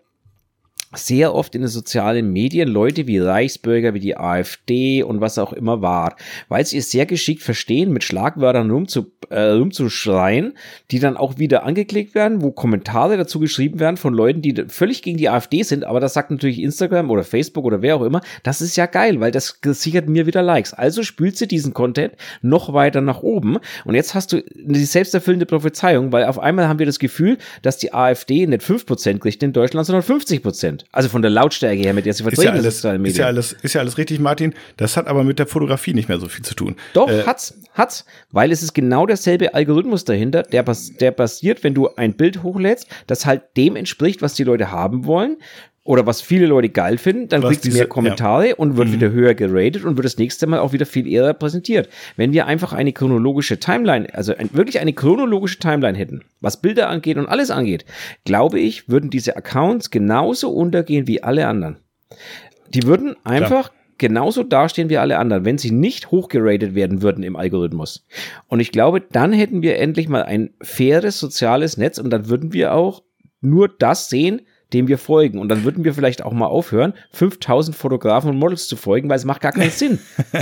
sehr 0.95 1.35
oft 1.35 1.55
in 1.55 1.61
den 1.61 1.69
sozialen 1.69 2.33
Medien 2.33 2.69
Leute 2.69 3.07
wie 3.07 3.19
Reichsbürger, 3.19 3.93
wie 3.93 4.01
die 4.01 4.17
AfD 4.17 5.03
und 5.03 5.21
was 5.21 5.37
auch 5.39 5.53
immer 5.53 5.83
war, 5.83 6.17
weil 6.49 6.65
sie 6.65 6.79
es 6.79 6.91
sehr 6.91 7.05
geschickt 7.05 7.43
verstehen, 7.43 7.93
mit 7.93 8.05
Schlagwörtern 8.05 8.71
rumzu, 8.71 9.13
äh, 9.29 9.51
rumzuschreien, 9.51 10.55
die 10.91 10.99
dann 10.99 11.19
auch 11.19 11.39
wieder 11.39 11.65
angeklickt 11.65 12.15
werden, 12.15 12.41
wo 12.41 12.53
Kommentare 12.53 13.19
dazu 13.19 13.39
geschrieben 13.39 13.81
werden 13.81 13.99
von 13.99 14.15
Leuten, 14.15 14.41
die 14.41 14.65
völlig 14.69 15.03
gegen 15.03 15.19
die 15.19 15.29
AfD 15.29 15.63
sind, 15.63 15.85
aber 15.85 16.01
das 16.01 16.15
sagt 16.15 16.31
natürlich 16.31 16.61
Instagram 16.61 17.11
oder 17.11 17.23
Facebook 17.23 17.67
oder 17.67 17.83
wer 17.83 17.97
auch 17.97 18.03
immer, 18.03 18.23
das 18.43 18.63
ist 18.63 18.77
ja 18.77 18.87
geil, 18.87 19.21
weil 19.21 19.31
das 19.31 19.61
sichert 19.63 20.09
mir 20.09 20.27
wieder 20.27 20.43
Likes. 20.43 20.73
Also 20.73 21.03
spült 21.03 21.37
sie 21.37 21.49
diesen 21.49 21.75
Content 21.75 22.15
noch 22.41 22.73
weiter 22.73 23.03
nach 23.03 23.23
oben 23.23 23.59
und 23.85 23.95
jetzt 23.95 24.15
hast 24.15 24.33
du 24.33 24.43
die 24.55 24.85
selbsterfüllende 24.85 25.45
Prophezeiung, 25.45 26.13
weil 26.13 26.25
auf 26.25 26.39
einmal 26.39 26.67
haben 26.67 26.79
wir 26.79 26.87
das 26.87 26.99
Gefühl, 26.99 27.37
dass 27.61 27.77
die 27.77 27.93
AfD 27.93 28.47
nicht 28.47 28.63
5% 28.63 29.19
kriegt 29.19 29.43
in 29.43 29.53
Deutschland, 29.53 29.87
sondern 29.87 30.03
50%. 30.03 30.78
Prozent. 30.79 30.89
Also 30.93 31.09
von 31.09 31.23
der 31.23 31.31
Lautstärke 31.31 31.81
her, 31.81 31.95
mit 31.95 32.07
der 32.07 32.15
sie 32.15 32.23
vertreten 32.23 32.57
ist. 32.65 32.83
Ja 32.83 32.91
alles, 32.91 33.05
ist 33.05 33.19
ja 33.19 33.27
alles, 33.27 33.53
ist 33.63 33.75
ja 33.75 33.81
alles 33.81 33.99
richtig, 33.99 34.19
Martin. 34.19 34.55
Das 34.77 34.97
hat 34.97 35.07
aber 35.07 35.25
mit 35.25 35.39
der 35.39 35.47
Fotografie 35.47 35.95
nicht 35.95 36.09
mehr 36.09 36.19
so 36.19 36.29
viel 36.29 36.45
zu 36.45 36.55
tun. 36.55 36.77
Doch, 36.95 37.09
äh, 37.09 37.25
hat's, 37.25 37.55
hat's. 37.75 38.05
Weil 38.31 38.53
es 38.53 38.63
ist 38.63 38.75
genau 38.75 39.07
derselbe 39.07 39.55
Algorithmus 39.55 40.05
dahinter, 40.05 40.43
der, 40.43 40.65
der 41.01 41.11
basiert, 41.11 41.65
wenn 41.65 41.75
du 41.75 41.89
ein 41.97 42.15
Bild 42.15 42.43
hochlädst, 42.43 42.87
das 43.07 43.27
halt 43.27 43.43
dem 43.57 43.77
entspricht, 43.77 44.23
was 44.23 44.35
die 44.35 44.45
Leute 44.45 44.71
haben 44.71 45.07
wollen 45.07 45.37
oder 45.89 46.05
was 46.05 46.21
viele 46.21 46.45
Leute 46.45 46.69
geil 46.69 46.99
finden, 46.99 47.29
dann 47.29 47.41
kriegt 47.41 47.65
es 47.65 47.73
mehr 47.73 47.87
Kommentare 47.87 48.49
ja. 48.49 48.55
und 48.57 48.77
wird 48.77 48.89
mhm. 48.89 48.93
wieder 48.93 49.11
höher 49.11 49.33
geratet 49.33 49.87
und 49.87 49.97
wird 49.97 50.05
das 50.05 50.19
nächste 50.19 50.47
Mal 50.47 50.59
auch 50.59 50.75
wieder 50.75 50.85
viel 50.85 51.09
eher 51.09 51.33
präsentiert. 51.33 51.89
Wenn 52.17 52.35
wir 52.35 52.45
einfach 52.45 52.75
eine 52.75 52.93
chronologische 52.93 53.59
Timeline, 53.59 54.07
also 54.13 54.37
ein, 54.37 54.51
wirklich 54.53 54.81
eine 54.81 54.93
chronologische 54.93 55.59
Timeline 55.59 55.97
hätten, 55.97 56.25
was 56.43 56.61
Bilder 56.61 56.91
angeht 56.91 57.17
und 57.17 57.27
alles 57.27 57.51
angeht, 57.51 57.87
glaube 58.27 58.61
ich, 58.61 58.91
würden 58.91 59.09
diese 59.09 59.35
Accounts 59.35 59.91
genauso 59.91 60.51
untergehen 60.51 61.07
wie 61.07 61.23
alle 61.23 61.47
anderen. 61.47 61.79
Die 62.75 62.83
würden 62.83 63.17
einfach 63.25 63.71
Klar 63.71 63.79
genauso 64.01 64.45
dastehen 64.45 64.91
wie 64.91 64.99
alle 64.99 65.19
anderen, 65.19 65.45
wenn 65.45 65.59
sie 65.59 65.73
nicht 65.73 66.13
hochgeratet 66.13 66.77
werden 66.77 67.03
würden 67.03 67.25
im 67.25 67.35
Algorithmus. 67.35 68.07
Und 68.47 68.61
ich 68.61 68.71
glaube, 68.71 69.01
dann 69.01 69.33
hätten 69.33 69.61
wir 69.61 69.79
endlich 69.79 70.09
mal 70.09 70.23
ein 70.23 70.51
faires 70.63 71.19
soziales 71.19 71.79
Netz 71.79 71.99
und 71.99 72.11
dann 72.11 72.29
würden 72.29 72.53
wir 72.53 72.75
auch 72.75 73.03
nur 73.41 73.69
das 73.69 74.09
sehen, 74.09 74.43
dem 74.73 74.87
wir 74.87 74.99
folgen. 74.99 75.39
Und 75.39 75.49
dann 75.49 75.65
würden 75.65 75.85
wir 75.85 75.95
vielleicht 75.95 76.23
auch 76.23 76.33
mal 76.33 76.47
aufhören, 76.47 76.93
5000 77.13 77.77
Fotografen 77.77 78.31
und 78.31 78.39
Models 78.39 78.69
zu 78.69 78.77
folgen, 78.77 79.09
weil 79.09 79.17
es 79.17 79.25
macht 79.25 79.41
gar 79.41 79.53
keinen 79.53 79.71
Sinn. 79.71 79.99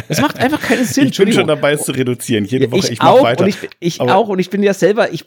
Es 0.09 0.21
macht 0.21 0.39
einfach 0.39 0.61
keinen 0.61 0.85
Sinn. 0.85 1.09
Ich 1.09 1.17
bin 1.19 1.33
schon 1.33 1.47
dabei, 1.47 1.73
es 1.73 1.85
zu 1.85 1.93
reduzieren. 1.93 2.45
Jede 2.45 2.71
Woche, 2.71 2.81
ich, 2.81 2.93
ich 2.93 3.01
auch, 3.01 3.23
weiter. 3.23 3.45
Und 3.45 3.49
ich, 3.49 3.57
ich 3.79 4.01
auch, 4.01 4.29
und 4.29 4.39
ich 4.39 4.51
bin 4.51 4.63
ja 4.63 4.75
selber, 4.75 5.13
ich, 5.13 5.25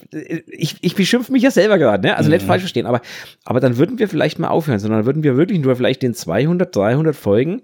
ich, 0.48 0.76
ich 0.82 0.96
beschimpfe 0.96 1.32
mich 1.32 1.44
ja 1.44 1.52
selber 1.52 1.78
gerade, 1.78 2.08
ne? 2.08 2.18
Also 2.18 2.30
mhm. 2.30 2.36
nicht 2.36 2.46
falsch 2.46 2.62
verstehen, 2.62 2.86
aber, 2.86 3.02
aber 3.46 3.60
dann 3.60 3.78
würden 3.78 4.00
wir 4.00 4.10
vielleicht 4.10 4.40
mal 4.40 4.50
aufhören, 4.50 4.80
sondern 4.80 5.06
würden 5.06 5.24
wir 5.24 5.38
wirklich 5.38 5.60
nur 5.60 5.76
vielleicht 5.76 6.02
den 6.02 6.14
200, 6.14 6.76
300 6.76 7.16
folgen, 7.16 7.62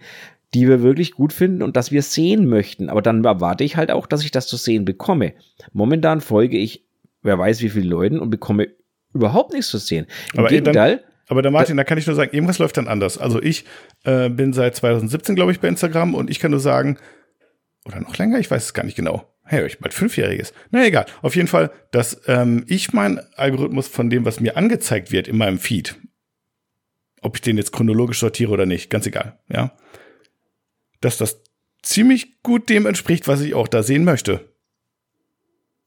die 0.53 0.67
wir 0.69 0.81
wirklich 0.81 1.11
gut 1.11 1.33
finden 1.33 1.61
und 1.61 1.75
dass 1.75 1.91
wir 1.91 2.01
sehen 2.01 2.47
möchten. 2.47 2.89
Aber 2.89 3.01
dann 3.01 3.23
erwarte 3.25 3.63
ich 3.63 3.75
halt 3.75 3.91
auch, 3.91 4.07
dass 4.07 4.23
ich 4.23 4.31
das 4.31 4.47
zu 4.47 4.55
sehen 4.55 4.85
bekomme. 4.85 5.33
Momentan 5.73 6.21
folge 6.21 6.57
ich, 6.57 6.85
wer 7.23 7.37
weiß 7.37 7.61
wie 7.61 7.69
vielen 7.69 7.89
Leuten 7.89 8.19
und 8.19 8.29
bekomme 8.29 8.69
überhaupt 9.13 9.53
nichts 9.53 9.69
zu 9.69 9.77
sehen. 9.77 10.05
Im 10.33 10.39
aber 10.39 10.49
Gegenteil. 10.49 10.97
Dann, 10.97 11.14
aber 11.27 11.41
der 11.41 11.51
Martin, 11.51 11.77
da 11.77 11.83
kann 11.83 11.97
ich 11.97 12.05
nur 12.05 12.15
sagen, 12.15 12.33
irgendwas 12.33 12.59
läuft 12.59 12.77
dann 12.77 12.87
anders. 12.87 13.17
Also 13.17 13.41
ich 13.41 13.65
äh, 14.03 14.29
bin 14.29 14.53
seit 14.53 14.75
2017, 14.75 15.35
glaube 15.35 15.51
ich, 15.51 15.59
bei 15.59 15.67
Instagram 15.67 16.13
und 16.13 16.29
ich 16.29 16.39
kann 16.39 16.51
nur 16.51 16.59
sagen, 16.59 16.97
oder 17.85 17.99
noch 17.99 18.17
länger, 18.17 18.39
ich 18.39 18.49
weiß 18.49 18.63
es 18.63 18.73
gar 18.73 18.83
nicht 18.83 18.95
genau. 18.95 19.27
Hey, 19.43 19.65
ich 19.65 19.79
bald 19.79 19.93
fünfjähriges. 19.93 20.53
Na 20.71 20.85
egal. 20.85 21.05
Auf 21.21 21.35
jeden 21.35 21.47
Fall, 21.47 21.71
dass 21.91 22.21
ähm, 22.27 22.63
ich 22.67 22.93
meinen 22.93 23.19
Algorithmus 23.35 23.87
von 23.87 24.09
dem, 24.09 24.25
was 24.25 24.39
mir 24.39 24.57
angezeigt 24.57 25.11
wird 25.11 25.27
in 25.27 25.37
meinem 25.37 25.59
Feed, 25.59 25.95
ob 27.21 27.35
ich 27.35 27.41
den 27.41 27.57
jetzt 27.57 27.71
chronologisch 27.71 28.19
sortiere 28.19 28.51
oder 28.51 28.65
nicht, 28.65 28.89
ganz 28.89 29.05
egal, 29.05 29.37
ja, 29.49 29.71
dass 31.01 31.17
das 31.17 31.41
ziemlich 31.83 32.41
gut 32.41 32.69
dem 32.69 32.87
entspricht, 32.87 33.27
was 33.27 33.41
ich 33.41 33.53
auch 33.53 33.67
da 33.67 33.83
sehen 33.83 34.03
möchte. 34.03 34.49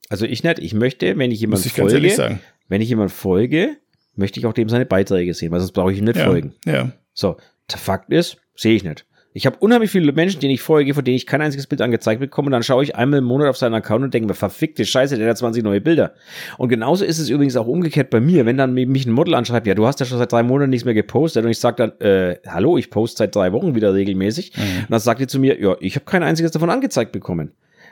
Also 0.07 0.25
ich 0.25 0.43
nicht, 0.43 0.59
ich 0.59 0.73
möchte, 0.73 1.17
wenn 1.17 1.31
ich 1.31 1.41
jemand 1.41 1.65
folge, 1.65 2.39
wenn 2.69 2.81
ich 2.81 2.89
jemand 2.89 3.11
folge, 3.11 3.77
möchte 4.19 4.39
ich 4.39 4.45
auch 4.45 4.53
dem 4.53 4.69
seine 4.69 4.85
Beiträge 4.85 5.33
sehen, 5.33 5.51
weil 5.51 5.59
sonst 5.59 5.71
brauche 5.71 5.91
ich 5.91 5.97
ihm 5.97 6.05
nicht 6.05 6.17
ja, 6.17 6.25
folgen. 6.25 6.53
Ja. 6.65 6.91
So, 7.13 7.37
der 7.71 7.79
Fakt 7.79 8.11
ist, 8.11 8.37
sehe 8.55 8.75
ich 8.75 8.83
nicht. 8.83 9.05
Ich 9.31 9.45
habe 9.45 9.57
unheimlich 9.59 9.91
viele 9.91 10.11
Menschen, 10.11 10.39
denen 10.39 10.53
ich 10.53 10.61
folge, 10.61 10.93
von 10.95 11.03
denen 11.03 11.15
ich 11.15 11.27
kein 11.27 11.41
einziges 11.41 11.67
Bild 11.67 11.81
angezeigt 11.81 12.19
bekomme. 12.19 12.47
Und 12.47 12.53
dann 12.53 12.63
schaue 12.63 12.83
ich 12.83 12.95
einmal 12.95 13.19
im 13.19 13.25
Monat 13.25 13.47
auf 13.47 13.57
seinen 13.57 13.75
Account 13.75 14.03
und 14.03 14.13
denke 14.13 14.27
mir, 14.27 14.33
verfickte 14.33 14.83
Scheiße, 14.85 15.17
der 15.17 15.29
hat 15.29 15.37
20 15.37 15.63
neue 15.63 15.81
Bilder. 15.81 16.13
Und 16.57 16.69
genauso 16.69 17.05
ist 17.05 17.19
es 17.19 17.29
übrigens 17.29 17.55
auch 17.55 17.67
umgekehrt 17.67 18.09
bei 18.09 18.19
mir. 18.19 18.47
Wenn 18.47 18.57
dann 18.57 18.73
mich 18.73 19.05
ein 19.05 19.11
Model 19.11 19.35
anschreibt, 19.35 19.67
ja, 19.67 19.75
du 19.75 19.85
hast 19.85 19.99
ja 19.99 20.07
schon 20.07 20.17
seit 20.17 20.31
drei 20.31 20.41
Monaten 20.41 20.71
nichts 20.71 20.83
mehr 20.83 20.95
gepostet. 20.95 21.45
Und 21.45 21.51
ich 21.51 21.59
sage 21.59 21.75
dann, 21.77 22.01
äh, 22.01 22.37
hallo, 22.47 22.77
ich 22.77 22.89
poste 22.89 23.19
seit 23.19 23.35
drei 23.35 23.53
Wochen 23.53 23.75
wieder 23.75 23.93
regelmäßig. 23.93 24.53
Mhm. 24.57 24.61
Und 24.81 24.91
dann 24.91 24.99
sagt 24.99 25.21
die 25.21 25.27
zu 25.27 25.39
mir, 25.39 25.61
ja, 25.61 25.75
ich 25.79 25.95
habe 25.95 26.05
kein 26.05 26.23
einziges 26.23 26.51
davon 26.51 26.71
angezeigt 26.71 27.11
bekommen. 27.11 27.51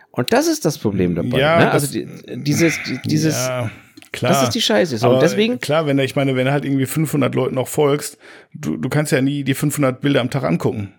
Und 0.10 0.34
das 0.34 0.48
ist 0.48 0.66
das 0.66 0.80
Problem 0.80 1.14
dabei. 1.14 1.40
Ja, 1.40 1.60
ne? 1.60 1.72
Also 1.72 1.92
die, 1.94 2.08
dieses, 2.44 2.80
dieses, 3.06 3.48
ja. 3.48 3.70
Klar. 4.12 4.32
Das 4.32 4.44
ist 4.44 4.52
die 4.52 4.62
Scheiße. 4.62 4.98
So. 4.98 5.08
Aber 5.08 5.16
und 5.16 5.22
deswegen. 5.22 5.60
Klar, 5.60 5.86
wenn 5.86 6.00
ich 6.00 6.16
meine, 6.16 6.36
wenn 6.36 6.46
du 6.46 6.52
halt 6.52 6.66
irgendwie 6.66 6.86
500 6.86 7.34
Leuten 7.36 7.56
noch 7.56 7.68
folgst, 7.68 8.18
du, 8.54 8.78
du 8.78 8.90
kannst 8.90 9.12
ja 9.12 9.22
nie 9.22 9.44
die 9.44 9.54
500 9.54 10.02
Bilder 10.02 10.22
am 10.22 10.30
Tag 10.30 10.44
angucken. 10.44 10.94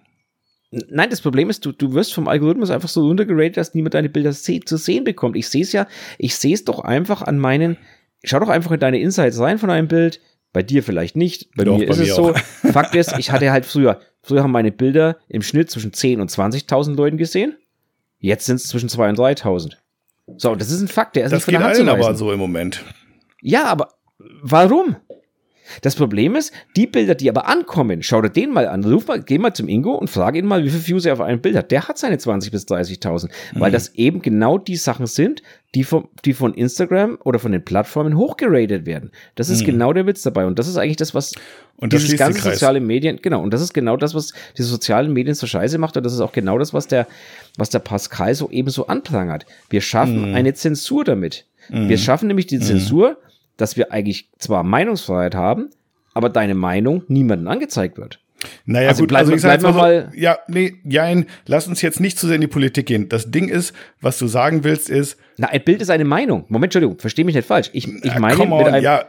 Nein, 0.71 1.09
das 1.09 1.23
Problem 1.23 1.49
ist, 1.49 1.65
du, 1.65 1.73
du 1.73 1.95
wirst 1.95 2.13
vom 2.13 2.29
Algorithmus 2.29 2.71
einfach 2.71 2.91
so 2.91 3.07
runtergeratet, 3.07 3.57
dass 3.57 3.75
niemand 3.75 3.95
deine 3.95 4.11
Bilder 4.11 4.33
se 4.33 4.61
zu 4.61 4.77
sehen 4.77 5.05
bekommt. 5.05 5.37
Ich 5.37 5.49
sehe 5.49 5.63
es 5.63 5.73
ja, 5.73 5.87
ich 6.19 6.37
sehe 6.37 6.53
es 6.53 6.65
doch 6.65 6.81
einfach 6.81 7.23
an 7.23 7.39
meinen, 7.39 7.79
schau 8.23 8.39
doch 8.39 8.51
einfach 8.51 8.73
in 8.73 8.81
deine 8.81 9.01
Insights 9.01 9.41
rein 9.41 9.59
von 9.59 9.71
einem 9.71 9.89
Bild. 9.89 10.21
Bei 10.53 10.63
dir 10.63 10.83
vielleicht 10.83 11.15
nicht, 11.15 11.55
bei 11.57 11.65
doch, 11.65 11.79
mir 11.79 11.87
bei 11.87 11.93
ist 11.93 11.99
mir 11.99 12.05
es 12.05 12.15
so. 12.15 12.35
Fakt 12.73 12.95
ist, 12.95 13.17
ich 13.19 13.31
hatte 13.31 13.51
halt 13.51 13.67
früher, 13.67 14.01
früher 14.23 14.43
haben 14.43 14.51
meine 14.51 14.73
Bilder 14.73 15.19
im 15.29 15.43
Schnitt 15.43 15.71
zwischen 15.71 15.93
10 15.93 16.21
und 16.21 16.31
20.000 16.31 16.97
Leuten 16.97 17.17
gesehen. 17.17 17.57
Jetzt 18.19 18.47
sind 18.47 18.57
es 18.57 18.67
zwischen 18.67 18.89
2 18.89 19.11
und 19.11 19.19
3.000. 19.19 19.75
So, 20.37 20.55
das 20.55 20.71
ist 20.71 20.81
ein 20.81 20.89
Fakt, 20.89 21.17
der 21.17 21.25
ist 21.25 21.33
das 21.33 21.47
nicht 21.47 21.57
von 21.57 21.63
der 21.63 21.79
Hand 21.79 21.89
aber 21.89 22.15
so 22.15 22.33
im 22.33 22.39
Moment. 22.39 22.85
Ja, 23.41 23.65
aber 23.67 23.89
warum? 24.43 24.97
Das 25.83 25.95
Problem 25.97 26.35
ist, 26.35 26.53
die 26.77 26.87
Bilder, 26.87 27.15
die 27.15 27.29
aber 27.29 27.49
ankommen, 27.49 28.03
schau 28.03 28.23
dir 28.23 28.31
den 28.31 28.53
mal 28.53 28.69
an. 28.69 28.85
Ruf 28.85 29.07
mal, 29.07 29.23
geh 29.23 29.39
mal 29.39 29.55
zum 29.55 29.69
Ingo 29.69 29.95
und 29.95 30.09
frage 30.09 30.39
ihn 30.39 30.47
mal, 30.47 30.65
wie 30.65 30.71
viel 30.71 30.87
Views 30.87 31.05
er 31.05 31.15
auf 31.15 31.21
einem 31.21 31.41
Bild 31.41 31.57
hat. 31.57 31.71
Der 31.71 31.89
hat 31.89 31.99
seine 31.99 32.17
20.000 32.17 32.51
bis 32.51 32.65
30.000, 32.67 33.25
mhm. 33.55 33.61
weil 33.61 33.71
das 33.71 33.95
eben 33.95 34.23
genau 34.23 34.59
die 34.59 34.77
Sachen 34.77 35.07
sind, 35.07 35.43
die 35.75 35.85
von, 35.85 36.09
die 36.25 36.33
von 36.33 36.55
Instagram 36.55 37.19
oder 37.25 37.39
von 37.39 37.53
den 37.53 37.65
Plattformen 37.65 38.17
hochgeratet 38.17 38.87
werden. 38.87 39.11
Das 39.35 39.51
ist 39.51 39.63
mhm. 39.63 39.67
genau 39.67 39.93
der 39.93 40.07
Witz 40.07 40.23
dabei. 40.23 40.47
Und 40.47 40.59
das 40.59 40.69
ist 40.69 40.77
eigentlich 40.77 40.97
das, 40.97 41.15
was 41.15 41.35
und 41.77 41.93
das 41.93 42.03
dieses 42.03 42.19
ganze 42.19 42.41
soziale 42.41 42.81
Medien, 42.81 43.21
genau, 43.23 43.41
und 43.41 43.53
das 43.53 43.63
ist 43.63 43.73
genau 43.73 43.97
das, 43.97 44.15
was 44.15 44.33
diese 44.57 44.69
sozialen 44.69 45.13
Medien 45.13 45.35
so 45.35 45.47
scheiße 45.47 45.79
macht. 45.79 45.97
Und 45.97 46.05
das 46.05 46.13
ist 46.13 46.21
auch 46.21 46.33
genau 46.33 46.59
das, 46.59 46.75
was 46.75 46.89
der, 46.89 47.07
was 47.57 47.71
der 47.71 47.79
Pascal 47.81 48.35
so 48.35 48.51
eben 48.51 48.71
so 48.71 48.87
anprangert. 48.87 49.47
Wir 49.71 49.81
schaffen 49.81 50.31
mhm. 50.31 50.35
eine 50.35 50.55
Zensur 50.55 51.05
damit. 51.05 51.45
Wir 51.69 51.81
mhm. 51.81 51.97
schaffen 51.99 52.29
nämlich 52.29 52.47
die 52.47 52.57
mhm. 52.57 52.63
Zensur, 52.63 53.19
dass 53.59 53.77
wir 53.77 53.93
eigentlich 53.93 54.31
zwar 54.39 54.63
Meinungsfreiheit 54.63 55.35
haben, 55.35 55.69
aber 56.15 56.31
deine 56.31 56.55
Meinung 56.55 57.03
niemandem 57.09 57.49
angezeigt 57.49 57.99
wird. 57.99 58.21
Naja, 58.65 58.89
also 58.89 59.03
gut, 59.03 59.09
bleib, 59.09 59.21
also 59.21 59.33
ich 59.33 59.41
sag 59.41 59.61
mal, 59.63 59.73
mal 59.73 60.13
ja, 60.15 60.39
nee, 60.47 60.75
jein, 60.85 61.27
lass 61.47 61.67
uns 61.67 61.83
jetzt 61.83 61.99
nicht 62.01 62.19
zu 62.19 62.27
sehr 62.27 62.37
in 62.37 62.41
die 62.41 62.47
Politik 62.47 62.87
gehen. 62.87 63.09
Das 63.09 63.31
Ding 63.31 63.49
ist, 63.49 63.75
was 64.01 64.17
du 64.19 64.29
sagen 64.29 64.63
willst, 64.63 64.89
ist. 64.89 65.19
Na, 65.39 65.49
ein 65.49 65.63
Bild 65.65 65.83
ist 65.83 65.91
eine 65.91 66.05
Meinung. 66.05 66.45
Moment, 66.49 66.67
Entschuldigung, 66.67 66.99
versteh 66.99 67.25
mich 67.25 67.35
nicht 67.35 67.47
falsch. 67.47 67.71
Ich, 67.73 67.89
ich 67.89 68.19
meine, 68.19 68.41
on, 68.41 68.59
mit 68.59 68.69
einem, 68.69 68.85
ja, 68.85 69.07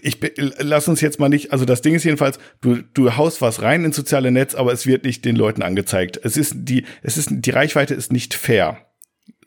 ich 0.00 0.18
lass 0.58 0.86
uns 0.86 1.00
jetzt 1.00 1.18
mal 1.18 1.28
nicht, 1.28 1.52
also 1.52 1.64
das 1.64 1.82
Ding 1.82 1.94
ist 1.94 2.04
jedenfalls, 2.04 2.38
du, 2.60 2.82
du 2.94 3.16
haust 3.16 3.42
was 3.42 3.62
rein 3.62 3.84
ins 3.84 3.96
soziale 3.96 4.30
Netz, 4.30 4.54
aber 4.54 4.72
es 4.72 4.86
wird 4.86 5.04
nicht 5.04 5.24
den 5.24 5.34
Leuten 5.34 5.62
angezeigt. 5.62 6.20
Es 6.22 6.36
ist 6.36 6.54
die, 6.56 6.84
es 7.02 7.16
ist, 7.16 7.30
die 7.32 7.50
Reichweite 7.50 7.94
ist 7.94 8.12
nicht 8.12 8.34
fair 8.34 8.78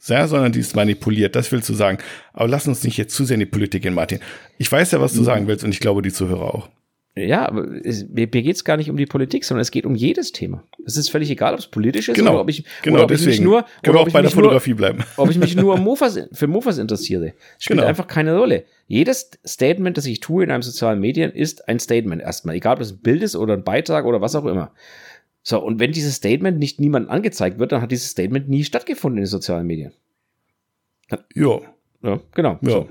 ja, 0.08 0.28
sondern 0.28 0.52
die 0.52 0.60
ist 0.60 0.76
manipuliert. 0.76 1.36
Das 1.36 1.52
willst 1.52 1.70
du 1.70 1.74
sagen. 1.74 1.98
Aber 2.34 2.48
lass 2.48 2.68
uns 2.68 2.84
nicht 2.84 2.98
jetzt 2.98 3.16
zu 3.16 3.26
sehr 3.26 3.36
in 3.36 3.39
die 3.39 3.46
Politik 3.46 3.84
gehen, 3.84 3.93
Martin. 3.93 4.20
Ich 4.58 4.72
weiß 4.72 4.91
ja, 4.91 5.02
was 5.02 5.14
du 5.14 5.22
mhm. 5.22 5.26
sagen 5.26 5.48
willst 5.48 5.64
und 5.64 5.72
ich 5.72 5.80
glaube, 5.80 6.02
die 6.02 6.12
Zuhörer 6.12 6.54
auch. 6.54 6.70
Ja, 7.18 7.48
aber 7.48 7.66
es, 7.86 8.10
mir, 8.10 8.28
mir 8.32 8.41
geht 8.41 8.58
es 8.58 8.66
gar 8.66 8.76
nicht 8.76 8.89
um 8.89 8.98
die 8.98 9.06
Politik, 9.06 9.46
sondern 9.46 9.62
es 9.62 9.72
geht 9.72 9.86
um 9.86 9.96
jedes 9.96 10.34
Thema. 10.34 10.66
Es 10.86 10.98
ist 10.98 11.10
völlig 11.10 11.30
egal, 11.30 11.54
ob 11.54 11.60
es 11.60 11.68
politisch 11.68 12.10
ist 12.10 12.16
Genau, 12.16 12.32
oder 12.32 12.41
ob 12.41 12.50
ich, 12.50 12.66
genau, 12.82 12.98
oder 12.98 13.06
ob 13.06 13.12
ich 13.12 13.20
mich 13.20 13.26
deswegen 13.28 13.46
nur, 13.46 13.62
können 13.62 13.72
oder 13.84 13.93
wir 13.93 14.00
auch 14.02 14.06
bei 14.12 14.22
der 14.22 14.24
mich 14.24 14.36
nur, 14.36 14.43
Fotografie 14.43 14.74
bleiben. 14.74 15.04
ob 15.16 15.30
ich 15.30 15.38
mich 15.38 15.56
nur 15.56 15.78
Mofas, 15.78 16.20
für 16.34 16.48
Mofas 16.48 16.78
interessiere. 16.78 17.34
Spielt 17.58 17.80
Genau. 17.80 17.88
einfach 17.88 18.08
keine 18.08 18.38
Rolle. 18.38 18.66
Jedes 18.88 19.32
Statement, 19.48 19.98
das 19.98 20.06
ich 20.08 20.20
tue 20.20 20.43
in 20.43 20.52
einem 20.52 20.62
sozialen 20.62 21.00
Medien, 21.00 21.32
ist 21.32 21.70
ein 21.70 21.80
Statement 21.80 22.22
erstmal. 22.22 22.56
Egal, 22.58 22.76
ob 22.76 22.82
es 22.82 22.91
ein 22.91 23.00
Bild 23.00 23.24
ist 23.24 23.38
oder 23.38 23.54
ein 23.54 23.64
Beitrag 23.64 24.04
oder 24.04 24.20
was 24.20 24.36
auch 24.36 24.46
immer. 24.46 24.74
So, 25.48 25.64
und 25.64 25.80
wenn 25.80 25.91
dieses 25.91 26.16
Statement 26.16 26.58
nicht 26.58 26.80
niemandem 26.80 27.12
angezeigt 27.12 27.60
wird, 27.60 27.72
dann 27.72 27.80
hat 27.82 27.91
dieses 27.91 28.10
Statement 28.10 28.50
nie 28.50 28.64
stattgefunden 28.64 29.20
in 29.20 29.24
den 29.26 29.30
sozialen 29.30 29.68
Medien. 29.68 29.91
Jo, 31.36 31.62
Ja, 32.02 32.20
genau. 32.34 32.58
ja. 32.62 32.70
So. 32.72 32.89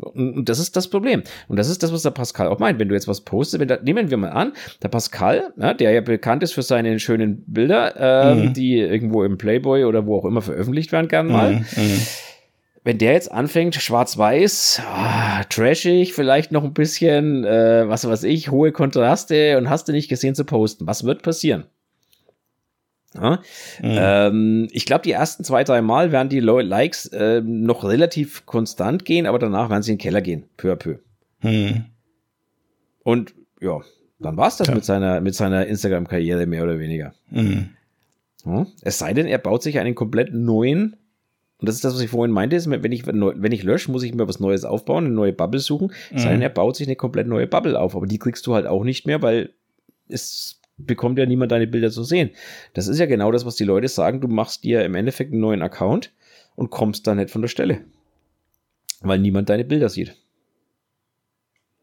Und 0.00 0.48
das 0.48 0.58
ist 0.60 0.76
das 0.76 0.88
Problem. 0.88 1.22
Und 1.48 1.56
das 1.56 1.68
ist 1.68 1.82
das, 1.82 1.92
was 1.92 2.02
der 2.02 2.10
Pascal 2.10 2.46
auch 2.48 2.58
meint. 2.60 2.78
Wenn 2.78 2.88
du 2.88 2.94
jetzt 2.94 3.08
was 3.08 3.20
postest, 3.20 3.60
wenn 3.60 3.66
da, 3.68 3.78
nehmen 3.82 4.10
wir 4.10 4.16
mal 4.16 4.30
an, 4.30 4.52
der 4.82 4.88
Pascal, 4.88 5.52
ja, 5.56 5.74
der 5.74 5.90
ja 5.92 6.00
bekannt 6.00 6.42
ist 6.44 6.52
für 6.52 6.62
seine 6.62 6.98
schönen 7.00 7.42
Bilder, 7.46 7.94
ähm, 7.96 8.46
Mhm. 8.46 8.54
die 8.54 8.78
irgendwo 8.78 9.24
im 9.24 9.38
Playboy 9.38 9.84
oder 9.84 10.06
wo 10.06 10.18
auch 10.18 10.24
immer 10.24 10.42
veröffentlicht 10.42 10.90
werden 10.92 11.08
gern 11.08 11.26
mal. 11.28 11.52
Mhm, 11.54 11.58
mhm. 11.76 12.00
Wenn 12.84 12.98
der 12.98 13.12
jetzt 13.12 13.30
anfängt, 13.30 13.74
schwarz-weiß, 13.74 14.82
ah, 14.86 15.44
trashig, 15.44 16.14
vielleicht 16.14 16.52
noch 16.52 16.64
ein 16.64 16.74
bisschen, 16.74 17.44
äh, 17.44 17.88
was 17.88 18.06
weiß 18.06 18.22
ich, 18.24 18.50
hohe 18.50 18.72
Kontraste 18.72 19.58
und 19.58 19.68
hast 19.68 19.88
du 19.88 19.92
nicht 19.92 20.08
gesehen 20.08 20.34
zu 20.34 20.44
posten, 20.44 20.86
was 20.86 21.04
wird 21.04 21.22
passieren? 21.22 21.64
Ja? 23.14 23.40
Mhm. 23.82 23.96
Ähm, 23.98 24.68
ich 24.70 24.86
glaube, 24.86 25.02
die 25.02 25.12
ersten 25.12 25.42
zwei, 25.44 25.64
drei 25.64 25.82
Mal 25.82 26.12
werden 26.12 26.28
die 26.28 26.40
Likes 26.40 27.10
ähm, 27.12 27.62
noch 27.64 27.84
relativ 27.84 28.46
konstant 28.46 29.04
gehen, 29.04 29.26
aber 29.26 29.38
danach 29.38 29.70
werden 29.70 29.82
sie 29.82 29.92
in 29.92 29.96
den 29.98 30.02
Keller 30.02 30.20
gehen, 30.20 30.44
peu 30.56 30.72
à 30.72 30.76
peu. 30.76 30.98
Mhm. 31.42 31.86
Und 33.02 33.34
ja, 33.60 33.80
dann 34.18 34.36
war's 34.36 34.56
das 34.58 34.68
Ja. 34.68 34.74
mit 34.74 34.84
seiner, 34.84 35.20
mit 35.20 35.34
seiner 35.34 35.66
Instagram-Karriere 35.66 36.46
mehr 36.46 36.62
oder 36.62 36.78
weniger. 36.78 37.12
Mhm. 37.30 37.70
Ja? 38.44 38.66
Es 38.82 38.98
sei 38.98 39.14
denn, 39.14 39.26
er 39.26 39.38
baut 39.38 39.62
sich 39.62 39.78
einen 39.78 39.94
komplett 39.94 40.32
neuen, 40.32 40.96
und 41.60 41.68
das 41.68 41.74
ist 41.74 41.84
das, 41.84 41.94
was 41.94 42.00
ich 42.00 42.10
vorhin 42.10 42.32
meinte, 42.32 42.54
ist, 42.54 42.70
wenn 42.70 42.92
ich, 42.92 43.06
wenn 43.06 43.52
ich 43.52 43.62
lösche, 43.64 43.90
muss 43.90 44.04
ich 44.04 44.14
mir 44.14 44.28
was 44.28 44.38
Neues 44.38 44.64
aufbauen, 44.64 45.06
eine 45.06 45.14
neue 45.14 45.32
Bubble 45.32 45.58
suchen. 45.58 45.92
Mhm. 46.12 46.40
er 46.40 46.48
baut 46.50 46.76
sich 46.76 46.86
eine 46.86 46.96
komplett 46.96 47.26
neue 47.26 47.48
Bubble 47.48 47.78
auf, 47.78 47.96
aber 47.96 48.06
die 48.06 48.18
kriegst 48.18 48.46
du 48.46 48.54
halt 48.54 48.66
auch 48.66 48.84
nicht 48.84 49.06
mehr, 49.06 49.22
weil 49.22 49.50
es 50.08 50.60
bekommt 50.76 51.18
ja 51.18 51.26
niemand 51.26 51.50
deine 51.50 51.66
Bilder 51.66 51.90
zu 51.90 52.04
sehen. 52.04 52.30
Das 52.74 52.86
ist 52.86 53.00
ja 53.00 53.06
genau 53.06 53.32
das, 53.32 53.44
was 53.44 53.56
die 53.56 53.64
Leute 53.64 53.88
sagen. 53.88 54.20
Du 54.20 54.28
machst 54.28 54.62
dir 54.62 54.84
im 54.84 54.94
Endeffekt 54.94 55.32
einen 55.32 55.40
neuen 55.40 55.62
Account 55.62 56.12
und 56.54 56.70
kommst 56.70 57.06
da 57.08 57.16
nicht 57.16 57.30
von 57.30 57.42
der 57.42 57.48
Stelle. 57.48 57.80
Weil 59.00 59.18
niemand 59.18 59.48
deine 59.48 59.64
Bilder 59.64 59.88
sieht. 59.88 60.16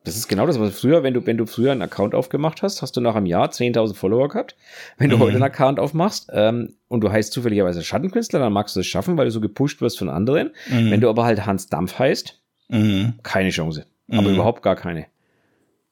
Das 0.06 0.16
ist 0.16 0.28
genau 0.28 0.46
das, 0.48 0.60
was 0.60 0.80
früher, 0.80 1.04
wenn 1.04 1.14
du, 1.14 1.26
wenn 1.26 1.36
du 1.38 1.46
früher 1.46 1.72
einen 1.72 1.82
Account 1.82 2.16
aufgemacht 2.16 2.62
hast, 2.62 2.82
hast 2.82 2.96
du 2.96 3.02
nach 3.02 3.16
einem 3.16 3.26
Jahr 3.26 3.50
10.000 3.50 3.96
Follower 3.96 4.30
gehabt. 4.30 4.56
Wenn 4.98 5.10
du 5.10 5.18
Mhm. 5.18 5.22
heute 5.22 5.34
einen 5.34 5.44
Account 5.44 5.80
aufmachst 5.80 6.30
ähm, 6.32 6.76
und 6.88 7.02
du 7.02 7.12
heißt 7.12 7.34
zufälligerweise 7.34 7.84
Schattenkünstler, 7.84 8.40
dann 8.40 8.54
magst 8.54 8.76
du 8.76 8.80
es 8.80 8.86
schaffen, 8.88 9.18
weil 9.18 9.26
du 9.26 9.32
so 9.32 9.42
gepusht 9.42 9.82
wirst 9.82 9.98
von 10.00 10.08
anderen. 10.10 10.52
Mhm. 10.70 10.92
Wenn 10.92 11.02
du 11.02 11.10
aber 11.10 11.26
halt 11.26 11.46
Hans 11.46 11.68
Dampf 11.68 12.00
heißt, 12.00 12.40
Mhm. 12.70 13.16
keine 13.24 13.50
Chance. 13.50 13.86
Aber 14.10 14.30
Mhm. 14.30 14.36
überhaupt 14.36 14.62
gar 14.64 14.76
keine. 14.76 15.08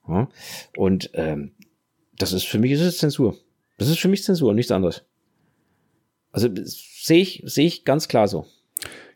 Ja? 0.07 0.27
Und 0.77 1.09
ähm, 1.15 1.51
das 2.17 2.31
ist 2.33 2.45
für 2.45 2.59
mich 2.59 2.71
ist 2.71 2.81
es 2.81 2.99
Zensur. 2.99 3.35
Das 3.79 3.89
ist 3.89 3.99
für 3.99 4.07
mich 4.07 4.23
Zensur 4.23 4.49
und 4.51 4.55
nichts 4.55 4.71
anderes. 4.71 5.03
Also 6.31 6.49
sehe 6.53 7.19
ich, 7.21 7.41
sehe 7.45 7.65
ich 7.67 7.83
ganz 7.85 8.07
klar 8.07 8.27
so. 8.27 8.45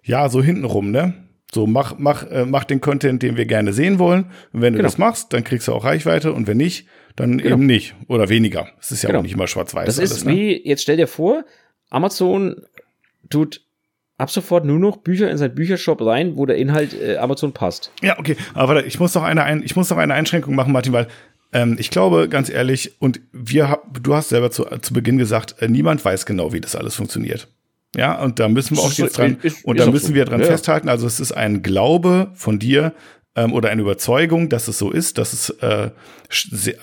Ja, 0.04 0.30
so 0.30 0.42
hintenrum, 0.42 0.92
ne? 0.92 1.14
So, 1.54 1.66
mach, 1.66 1.96
mach, 1.98 2.30
äh, 2.30 2.46
mach 2.46 2.66
den 2.66 2.82
Content, 2.82 3.24
den 3.24 3.38
wir 3.38 3.46
gerne 3.46 3.72
sehen 3.74 4.00
wollen. 4.00 4.26
Und 4.52 4.62
wenn 4.62 4.74
du 4.74 4.78
Genau. 4.78 4.88
das 4.88 4.98
machst, 4.98 5.32
dann 5.34 5.44
kriegst 5.44 5.68
du 5.68 5.74
auch 5.74 5.86
Reichweite 5.86 6.34
und 6.34 6.46
wenn 6.48 6.58
nicht, 6.58 6.88
dann 7.16 7.38
Genau. 7.38 7.56
eben 7.56 7.66
nicht. 7.66 7.96
Oder 8.08 8.28
weniger. 8.30 8.68
Es 8.82 8.92
ist 8.92 9.02
ja 9.04 9.08
Genau. 9.08 9.20
auch 9.20 9.24
nicht 9.24 9.34
immer 9.34 9.48
schwarz-weiß. 9.48 9.86
Das 9.86 9.98
alles, 10.00 10.12
ist 10.12 10.26
ne? 10.26 10.34
wie, 10.34 10.68
jetzt 10.68 10.82
stell 10.84 10.98
dir 10.98 11.08
vor, 11.08 11.46
Amazon 11.90 12.64
tut 13.30 13.62
ab 14.18 14.30
sofort 14.32 14.66
nur 14.66 14.80
noch 14.80 14.98
Bücher 14.98 15.30
in 15.30 15.38
seinen 15.38 15.56
Büchershop 15.56 16.02
rein, 16.02 16.36
wo 16.38 16.46
der 16.46 16.58
Inhalt 16.58 17.00
äh, 17.00 17.18
Amazon 17.18 17.54
passt. 17.54 17.92
Ja, 18.02 18.18
okay. 18.20 18.36
Aber 18.54 18.76
warte, 18.76 18.88
ich 18.88 19.00
muss 19.00 19.14
noch 19.16 19.24
eine, 19.24 19.44
ein, 19.44 19.64
ich 19.64 19.76
muss 19.76 19.90
noch 19.90 19.98
eine 19.98 20.14
Einschränkung 20.16 20.56
machen, 20.56 20.74
Martin, 20.74 20.92
weil 20.92 21.08
ähm, 21.54 21.78
ich 21.80 21.92
glaube, 21.92 22.28
ganz 22.28 22.50
ehrlich, 22.50 23.00
und 23.00 23.22
wir 23.32 23.70
hab, 23.70 24.04
du 24.04 24.14
hast 24.16 24.30
selber 24.30 24.52
zu, 24.52 24.66
zu 24.82 24.94
Beginn 24.94 25.18
gesagt, 25.18 25.56
äh, 25.62 25.68
niemand 25.70 26.04
weiß 26.04 26.26
genau, 26.26 26.52
wie 26.52 26.60
das 26.62 26.76
alles 26.76 26.96
funktioniert. 26.96 27.48
Ja, 27.98 28.22
und 28.22 28.40
da 28.40 28.48
müssen 28.48 28.78
wir 28.78 28.84
auch 28.84 28.94
jetzt 28.94 29.18
dran, 29.18 29.38
ist- 29.42 29.66
und 29.66 29.78
ist 29.78 29.86
da 29.86 29.92
müssen 29.92 30.08
so. 30.08 30.14
wir 30.14 30.24
dran 30.26 30.40
Ja, 30.40 30.46
festhalten. 30.46 30.88
Also 30.88 31.08
es 31.08 31.20
ist 31.20 31.32
ein 31.32 31.64
Glaube 31.64 32.32
von 32.36 32.60
dir 32.60 32.94
ähm, 33.36 33.52
oder 33.54 33.70
eine 33.70 33.82
Überzeugung, 33.82 34.50
dass 34.50 34.68
es 34.68 34.78
so 34.78 34.92
ist, 34.92 35.18
dass 35.18 35.34
es 35.34 35.50
äh, 35.62 35.90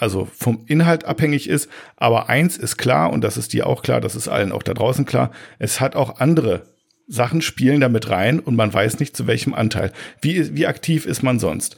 also 0.00 0.28
vom 0.36 0.64
Inhalt 0.66 1.04
abhängig 1.04 1.48
ist. 1.48 1.70
Aber 1.96 2.28
eins 2.28 2.56
ist 2.56 2.78
klar, 2.78 3.12
und 3.12 3.22
das 3.22 3.36
ist 3.36 3.52
dir 3.52 3.68
auch 3.68 3.82
klar, 3.82 4.00
das 4.00 4.16
ist 4.16 4.26
allen 4.26 4.50
auch 4.50 4.64
da 4.64 4.74
draußen 4.74 5.04
klar, 5.04 5.30
es 5.60 5.80
hat 5.80 5.94
auch 5.94 6.18
andere 6.18 6.62
Sachen 7.06 7.42
spielen 7.42 7.80
damit 7.80 8.10
rein 8.10 8.40
und 8.40 8.56
man 8.56 8.74
weiß 8.74 8.98
nicht 8.98 9.16
zu 9.16 9.26
welchem 9.28 9.54
Anteil. 9.54 9.92
Wie, 10.20 10.56
wie 10.56 10.66
aktiv 10.66 11.06
ist 11.06 11.22
man 11.22 11.38
sonst? 11.38 11.76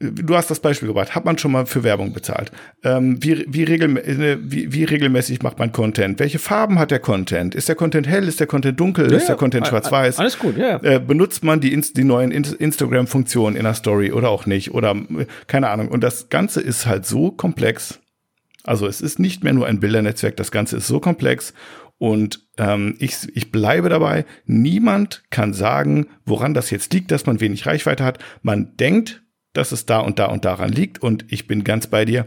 Du 0.00 0.36
hast 0.36 0.48
das 0.48 0.60
Beispiel 0.60 0.86
gebracht. 0.86 1.16
Hat 1.16 1.24
man 1.24 1.38
schon 1.38 1.50
mal 1.50 1.66
für 1.66 1.82
Werbung 1.82 2.12
bezahlt? 2.12 2.52
Ähm, 2.84 3.20
wie, 3.20 3.44
wie, 3.48 3.64
regel, 3.64 3.96
äh, 3.98 4.38
wie, 4.40 4.72
wie 4.72 4.84
regelmäßig 4.84 5.42
macht 5.42 5.58
man 5.58 5.72
Content? 5.72 6.20
Welche 6.20 6.38
Farben 6.38 6.78
hat 6.78 6.92
der 6.92 7.00
Content? 7.00 7.56
Ist 7.56 7.68
der 7.68 7.74
Content 7.74 8.06
hell? 8.06 8.28
Ist 8.28 8.38
der 8.38 8.46
Content 8.46 8.78
dunkel? 8.78 9.12
ist 9.12 9.28
der 9.28 9.34
Content 9.34 9.64
a- 9.64 9.66
a- 9.66 9.70
schwarz-weiß? 9.70 10.20
Alles 10.20 10.38
gut, 10.38 10.56
ja. 10.56 10.76
Äh, 10.84 11.00
benutzt 11.00 11.42
man 11.42 11.60
die, 11.60 11.76
die 11.96 12.04
neuen 12.04 12.30
In- 12.30 12.44
Instagram-Funktionen 12.44 13.56
in 13.56 13.64
der 13.64 13.74
Story 13.74 14.12
oder 14.12 14.28
auch 14.28 14.46
nicht? 14.46 14.72
Oder 14.72 14.92
äh, 14.94 15.26
keine 15.48 15.68
Ahnung. 15.68 15.88
Und 15.88 16.04
das 16.04 16.28
Ganze 16.28 16.60
ist 16.60 16.86
halt 16.86 17.04
so 17.04 17.32
komplex. 17.32 17.98
Also 18.62 18.86
es 18.86 19.00
ist 19.00 19.18
nicht 19.18 19.42
mehr 19.42 19.52
nur 19.52 19.66
ein 19.66 19.80
Bildernetzwerk, 19.80 20.36
das 20.36 20.52
Ganze 20.52 20.76
ist 20.76 20.86
so 20.86 21.00
komplex. 21.00 21.54
Und 21.98 22.46
ähm, 22.56 22.94
ich, 23.00 23.16
ich 23.34 23.50
bleibe 23.50 23.88
dabei, 23.88 24.24
niemand 24.46 25.24
kann 25.30 25.52
sagen, 25.54 26.06
woran 26.24 26.54
das 26.54 26.70
jetzt 26.70 26.92
liegt, 26.94 27.10
dass 27.10 27.26
man 27.26 27.40
wenig 27.40 27.66
Reichweite 27.66 28.04
hat. 28.04 28.18
Man 28.42 28.76
denkt, 28.76 29.22
dass 29.58 29.72
es 29.72 29.86
da 29.86 29.98
und 29.98 30.18
da 30.18 30.26
und 30.26 30.44
daran 30.44 30.70
liegt. 30.70 31.02
Und 31.02 31.24
ich 31.28 31.48
bin 31.48 31.64
ganz 31.64 31.88
bei 31.88 32.04
dir. 32.04 32.26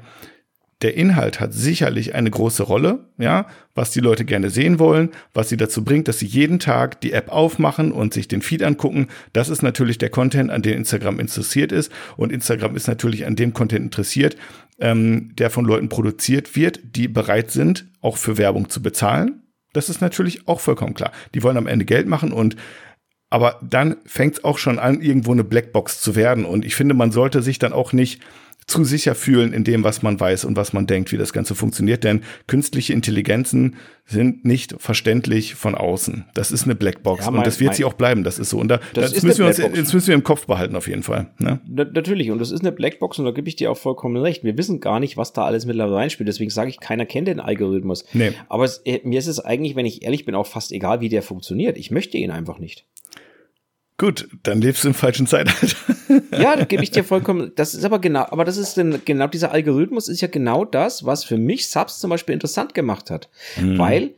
Der 0.81 0.95
Inhalt 0.95 1.39
hat 1.39 1.53
sicherlich 1.53 2.15
eine 2.15 2.31
große 2.31 2.63
Rolle, 2.63 3.05
ja, 3.19 3.45
was 3.75 3.91
die 3.91 3.99
Leute 3.99 4.25
gerne 4.25 4.49
sehen 4.49 4.79
wollen, 4.79 5.11
was 5.33 5.47
sie 5.47 5.57
dazu 5.57 5.83
bringt, 5.83 6.07
dass 6.07 6.19
sie 6.19 6.25
jeden 6.25 6.57
Tag 6.57 6.99
die 7.01 7.13
App 7.13 7.29
aufmachen 7.29 7.91
und 7.91 8.13
sich 8.13 8.27
den 8.27 8.41
Feed 8.41 8.63
angucken. 8.63 9.07
Das 9.31 9.49
ist 9.49 9.61
natürlich 9.61 9.99
der 9.99 10.09
Content, 10.09 10.49
an 10.49 10.63
den 10.63 10.73
Instagram 10.73 11.19
interessiert 11.19 11.71
ist. 11.71 11.91
Und 12.17 12.31
Instagram 12.31 12.75
ist 12.75 12.87
natürlich 12.87 13.25
an 13.27 13.35
dem 13.35 13.53
Content 13.53 13.85
interessiert, 13.85 14.35
ähm, 14.79 15.33
der 15.35 15.51
von 15.51 15.65
Leuten 15.65 15.87
produziert 15.87 16.55
wird, 16.55 16.79
die 16.95 17.07
bereit 17.07 17.51
sind, 17.51 17.85
auch 18.01 18.17
für 18.17 18.37
Werbung 18.39 18.69
zu 18.69 18.81
bezahlen. 18.81 19.43
Das 19.73 19.87
ist 19.87 20.01
natürlich 20.01 20.47
auch 20.47 20.59
vollkommen 20.59 20.95
klar. 20.95 21.11
Die 21.33 21.43
wollen 21.43 21.57
am 21.57 21.67
Ende 21.67 21.85
Geld 21.85 22.07
machen 22.07 22.33
und 22.33 22.57
aber 23.31 23.59
dann 23.67 23.95
fängt 24.05 24.35
es 24.35 24.43
auch 24.43 24.59
schon 24.59 24.77
an, 24.77 25.01
irgendwo 25.01 25.31
eine 25.31 25.45
Blackbox 25.45 26.01
zu 26.01 26.15
werden. 26.15 26.45
Und 26.45 26.65
ich 26.65 26.75
finde, 26.75 26.93
man 26.93 27.11
sollte 27.11 27.41
sich 27.41 27.57
dann 27.57 27.73
auch 27.73 27.93
nicht 27.93 28.21
zu 28.67 28.83
sicher 28.83 29.15
fühlen 29.15 29.53
in 29.53 29.63
dem, 29.63 29.83
was 29.83 30.01
man 30.01 30.19
weiß 30.19 30.45
und 30.45 30.55
was 30.55 30.73
man 30.73 30.85
denkt, 30.85 31.11
wie 31.11 31.17
das 31.17 31.33
Ganze 31.33 31.55
funktioniert. 31.55 32.03
Denn 32.03 32.21
künstliche 32.47 32.93
Intelligenzen 32.93 33.77
sind 34.05 34.43
nicht 34.43 34.75
verständlich 34.79 35.55
von 35.55 35.75
außen. 35.75 36.25
Das 36.33 36.51
ist 36.51 36.65
eine 36.65 36.75
Blackbox 36.75 37.25
Ja, 37.25 37.31
mein- 37.31 37.39
und 37.39 37.47
das 37.47 37.61
wird 37.61 37.73
sie 37.73 37.85
auch 37.85 37.93
bleiben. 37.93 38.23
Das 38.25 38.37
ist 38.37 38.49
so. 38.49 38.59
Und 38.59 38.67
da, 38.67 38.79
das, 38.93 39.13
ist 39.13 39.23
müssen 39.23 39.39
wir 39.39 39.47
uns, 39.47 39.57
das 39.57 39.93
müssen 39.93 40.07
wir 40.07 40.15
im 40.15 40.23
Kopf 40.23 40.45
behalten 40.45 40.75
auf 40.75 40.89
jeden 40.89 41.03
Fall. 41.03 41.31
Ne? 41.39 41.61
Na, 41.67 41.85
natürlich, 41.85 42.31
und 42.31 42.39
das 42.39 42.51
ist 42.51 42.61
eine 42.61 42.73
Blackbox 42.73 43.17
und 43.17 43.25
da 43.25 43.31
gebe 43.31 43.47
ich 43.47 43.55
dir 43.55 43.71
auch 43.71 43.77
vollkommen 43.77 44.17
recht. 44.17 44.43
Wir 44.43 44.57
wissen 44.57 44.81
gar 44.81 44.99
nicht, 44.99 45.15
was 45.15 45.31
da 45.31 45.45
alles 45.45 45.65
mittlerweile 45.65 45.95
reinspielt. 45.95 46.27
Deswegen 46.27 46.51
sage 46.51 46.69
ich, 46.69 46.81
keiner 46.81 47.05
kennt 47.05 47.29
den 47.29 47.39
Algorithmus. 47.39 48.03
Nee. 48.13 48.33
Aber 48.49 48.65
es, 48.65 48.79
äh, 48.85 48.99
mir 49.05 49.19
ist 49.19 49.27
es 49.27 49.39
eigentlich, 49.39 49.75
wenn 49.75 49.85
ich 49.85 50.03
ehrlich 50.03 50.25
bin, 50.25 50.35
auch 50.35 50.47
fast 50.47 50.73
egal, 50.73 50.99
wie 50.99 51.09
der 51.09 51.23
funktioniert. 51.23 51.77
Ich 51.77 51.91
möchte 51.91 52.17
ihn 52.17 52.31
einfach 52.31 52.59
nicht. 52.59 52.85
Gut, 54.01 54.27
dann 54.41 54.61
lebst 54.61 54.83
du 54.83 54.87
im 54.87 54.93
falschen 54.95 55.27
Zeitalter. 55.27 55.75
Ja, 56.31 56.55
da 56.55 56.63
gebe 56.65 56.81
ich 56.81 56.89
dir 56.89 57.03
vollkommen. 57.03 57.51
Das 57.55 57.75
ist 57.75 57.85
aber 57.85 57.99
genau, 57.99 58.21
aber 58.31 58.45
das 58.45 58.57
ist 58.57 58.75
denn, 58.75 58.99
genau 59.05 59.27
dieser 59.27 59.51
Algorithmus 59.51 60.07
ist 60.07 60.21
ja 60.21 60.27
genau 60.27 60.65
das, 60.65 61.05
was 61.05 61.23
für 61.23 61.37
mich 61.37 61.67
Subs 61.69 61.99
zum 61.99 62.09
Beispiel 62.09 62.33
interessant 62.33 62.73
gemacht 62.73 63.11
hat. 63.11 63.29
Mhm. 63.61 63.77
Weil 63.77 64.11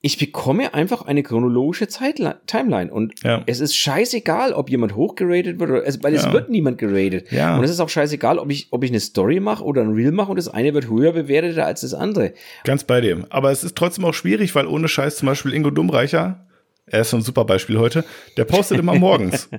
ich 0.00 0.18
bekomme 0.18 0.74
einfach 0.74 1.02
eine 1.02 1.22
chronologische 1.22 1.86
Zeitli- 1.86 2.34
Timeline 2.48 2.92
und 2.92 3.14
Ja. 3.22 3.44
es 3.46 3.60
ist 3.60 3.76
scheißegal, 3.76 4.52
ob 4.52 4.68
jemand 4.68 4.96
hochgeratet 4.96 5.60
wird 5.60 5.70
oder, 5.70 5.86
es, 5.86 6.02
weil 6.02 6.12
es 6.12 6.24
Ja. 6.24 6.32
wird 6.32 6.50
niemand 6.50 6.78
geratet. 6.78 7.30
Ja. 7.30 7.56
Und 7.56 7.62
es 7.62 7.70
ist 7.70 7.78
auch 7.80 7.88
scheißegal, 7.88 8.38
ob 8.40 8.50
ich, 8.50 8.66
ob 8.72 8.82
ich 8.82 8.90
eine 8.90 8.98
Story 9.00 9.38
mache 9.38 9.62
oder 9.64 9.82
ein 9.82 9.92
Reel 9.94 10.10
mache 10.10 10.30
und 10.30 10.36
das 10.36 10.48
eine 10.48 10.74
wird 10.74 10.90
höher 10.90 11.12
bewertet 11.12 11.56
als 11.60 11.82
das 11.82 11.94
andere. 11.94 12.34
Ganz 12.64 12.82
bei 12.82 13.00
dem. 13.00 13.26
Aber 13.30 13.52
es 13.52 13.62
ist 13.62 13.76
trotzdem 13.76 14.04
auch 14.04 14.12
schwierig, 14.12 14.54
weil 14.56 14.66
ohne 14.66 14.88
Scheiß 14.88 15.16
zum 15.18 15.26
Beispiel 15.26 15.54
Ingo 15.54 15.70
Dummreicher, 15.70 16.44
er 16.86 17.00
ist 17.00 17.10
so 17.10 17.16
ein 17.16 17.22
super 17.22 17.44
Beispiel 17.44 17.78
heute, 17.78 18.04
der 18.36 18.44
postet 18.44 18.78
immer 18.78 18.94
morgens. 18.94 19.48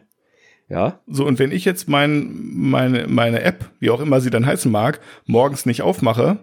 Ja. 0.68 1.00
So, 1.06 1.28
und 1.28 1.38
wenn 1.38 1.52
ich 1.52 1.64
jetzt 1.64 1.88
mein, 1.88 2.32
meine, 2.52 3.06
meine 3.08 3.44
App, 3.44 3.70
wie 3.80 3.92
auch 3.92 4.02
immer 4.02 4.20
sie 4.20 4.32
dann 4.32 4.48
heißen 4.48 4.72
mag, 4.72 5.00
morgens 5.28 5.68
nicht 5.68 5.84
aufmache, 5.84 6.40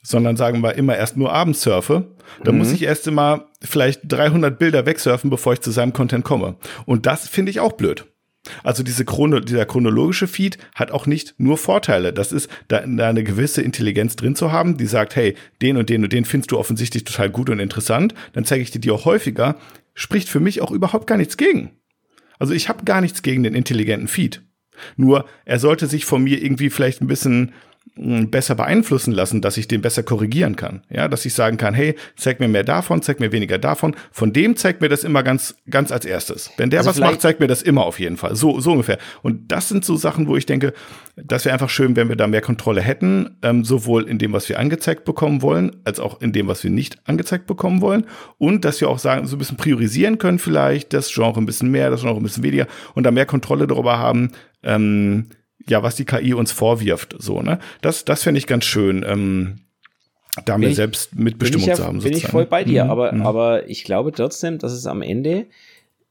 sondern 0.00 0.36
sagen 0.36 0.60
wir 0.62 0.76
immer 0.76 0.96
erst 0.96 1.16
nur 1.16 1.32
abends 1.32 1.62
surfe, 1.62 2.06
dann 2.44 2.58
muss 2.58 2.72
ich 2.72 2.82
erst 2.82 3.08
immer 3.08 3.46
vielleicht 3.62 4.02
300 4.04 4.58
Bilder 4.58 4.86
wegsurfen, 4.86 5.30
bevor 5.30 5.54
ich 5.54 5.60
zu 5.60 5.70
seinem 5.70 5.92
Content 5.92 6.24
komme. 6.24 6.56
Und 6.86 7.06
das 7.06 7.26
finde 7.26 7.50
ich 7.50 7.58
auch 7.58 7.72
blöd. 7.72 8.04
Also 8.62 8.82
diese 8.82 9.06
Chrono, 9.06 9.40
dieser 9.40 9.64
chronologische 9.64 10.28
Feed 10.28 10.58
hat 10.74 10.90
auch 10.90 11.06
nicht 11.06 11.34
nur 11.38 11.56
Vorteile. 11.56 12.12
Das 12.12 12.32
ist, 12.32 12.50
da, 12.68 12.82
da 12.86 13.08
eine 13.08 13.24
gewisse 13.24 13.62
Intelligenz 13.62 14.16
drin 14.16 14.36
zu 14.36 14.52
haben, 14.52 14.76
die 14.76 14.86
sagt, 14.86 15.16
hey, 15.16 15.34
den 15.62 15.78
und 15.78 15.88
den 15.88 16.04
und 16.04 16.12
den 16.12 16.26
findest 16.26 16.52
du 16.52 16.58
offensichtlich 16.58 17.04
total 17.04 17.30
gut 17.30 17.48
und 17.48 17.58
interessant, 17.58 18.14
dann 18.34 18.44
zeige 18.44 18.62
ich 18.62 18.70
dir 18.70 18.80
die 18.80 18.90
auch 18.90 19.06
häufiger, 19.06 19.56
spricht 19.94 20.28
für 20.28 20.40
mich 20.40 20.60
auch 20.60 20.70
überhaupt 20.70 21.06
gar 21.06 21.16
nichts 21.16 21.36
gegen. 21.36 21.78
Also 22.38 22.52
ich 22.52 22.68
habe 22.68 22.84
gar 22.84 23.00
nichts 23.00 23.22
gegen 23.22 23.42
den 23.42 23.54
intelligenten 23.54 24.08
Feed. 24.08 24.42
Nur 24.96 25.26
er 25.44 25.58
sollte 25.58 25.86
sich 25.86 26.04
von 26.04 26.22
mir 26.22 26.42
irgendwie 26.42 26.70
vielleicht 26.70 27.00
ein 27.00 27.06
bisschen 27.06 27.52
besser 27.96 28.56
beeinflussen 28.56 29.12
lassen, 29.12 29.40
dass 29.40 29.56
ich 29.56 29.68
den 29.68 29.80
besser 29.80 30.02
korrigieren 30.02 30.56
kann. 30.56 30.82
Ja, 30.90 31.06
dass 31.06 31.24
ich 31.24 31.32
sagen 31.32 31.58
kann, 31.58 31.74
hey, 31.74 31.94
zeig 32.16 32.40
mir 32.40 32.48
mehr 32.48 32.64
davon, 32.64 33.02
zeig 33.02 33.20
mir 33.20 33.30
weniger 33.30 33.56
davon. 33.56 33.94
Von 34.10 34.32
dem 34.32 34.56
zeigt 34.56 34.80
mir 34.80 34.88
das 34.88 35.04
immer 35.04 35.22
ganz, 35.22 35.54
ganz 35.70 35.92
als 35.92 36.04
erstes. 36.04 36.50
Wenn 36.56 36.70
der 36.70 36.80
also 36.80 36.90
was 36.90 36.98
macht, 36.98 37.20
zeigt 37.20 37.38
mir 37.38 37.46
das 37.46 37.62
immer 37.62 37.84
auf 37.84 38.00
jeden 38.00 38.16
Fall. 38.16 38.34
So, 38.34 38.58
so 38.58 38.72
ungefähr. 38.72 38.98
Und 39.22 39.52
das 39.52 39.68
sind 39.68 39.84
so 39.84 39.94
Sachen, 39.94 40.26
wo 40.26 40.36
ich 40.36 40.44
denke, 40.44 40.72
das 41.14 41.44
wäre 41.44 41.52
einfach 41.52 41.70
schön, 41.70 41.94
wenn 41.94 42.08
wir 42.08 42.16
da 42.16 42.26
mehr 42.26 42.40
Kontrolle 42.40 42.80
hätten, 42.80 43.38
ähm, 43.42 43.64
sowohl 43.64 44.08
in 44.08 44.18
dem, 44.18 44.32
was 44.32 44.48
wir 44.48 44.58
angezeigt 44.58 45.04
bekommen 45.04 45.40
wollen, 45.40 45.76
als 45.84 46.00
auch 46.00 46.20
in 46.20 46.32
dem, 46.32 46.48
was 46.48 46.64
wir 46.64 46.72
nicht 46.72 46.98
angezeigt 47.08 47.46
bekommen 47.46 47.80
wollen. 47.80 48.06
Und 48.38 48.64
dass 48.64 48.80
wir 48.80 48.88
auch 48.88 48.98
sagen, 48.98 49.28
so 49.28 49.36
ein 49.36 49.38
bisschen 49.38 49.56
priorisieren 49.56 50.18
können 50.18 50.40
vielleicht, 50.40 50.92
das 50.92 51.12
Genre 51.14 51.40
ein 51.40 51.46
bisschen 51.46 51.70
mehr, 51.70 51.90
das 51.90 52.00
Genre 52.00 52.16
ein 52.16 52.24
bisschen 52.24 52.42
weniger 52.42 52.66
und 52.94 53.04
da 53.04 53.12
mehr 53.12 53.26
Kontrolle 53.26 53.68
darüber 53.68 53.98
haben, 53.98 54.32
ähm, 54.64 55.28
ja, 55.68 55.82
was 55.82 55.96
die 55.96 56.04
KI 56.04 56.34
uns 56.34 56.52
vorwirft, 56.52 57.16
so, 57.18 57.42
ne? 57.42 57.58
Das, 57.80 58.04
das 58.04 58.22
fände 58.22 58.38
ich 58.38 58.46
ganz 58.46 58.64
schön, 58.64 59.04
ähm, 59.06 59.60
da 60.44 60.58
mir 60.58 60.74
selbst 60.74 61.14
Mitbestimmung 61.14 61.68
ja, 61.68 61.74
zu 61.74 61.84
haben. 61.84 61.98
Bin 61.98 62.12
sozusagen. 62.12 62.26
ich 62.26 62.30
voll 62.30 62.46
bei 62.46 62.64
dir, 62.64 62.84
mhm. 62.84 62.90
aber, 62.90 63.12
mhm. 63.12 63.22
aber 63.22 63.68
ich 63.68 63.84
glaube 63.84 64.12
trotzdem, 64.12 64.58
dass 64.58 64.72
es 64.72 64.86
am 64.86 65.02
Ende 65.02 65.46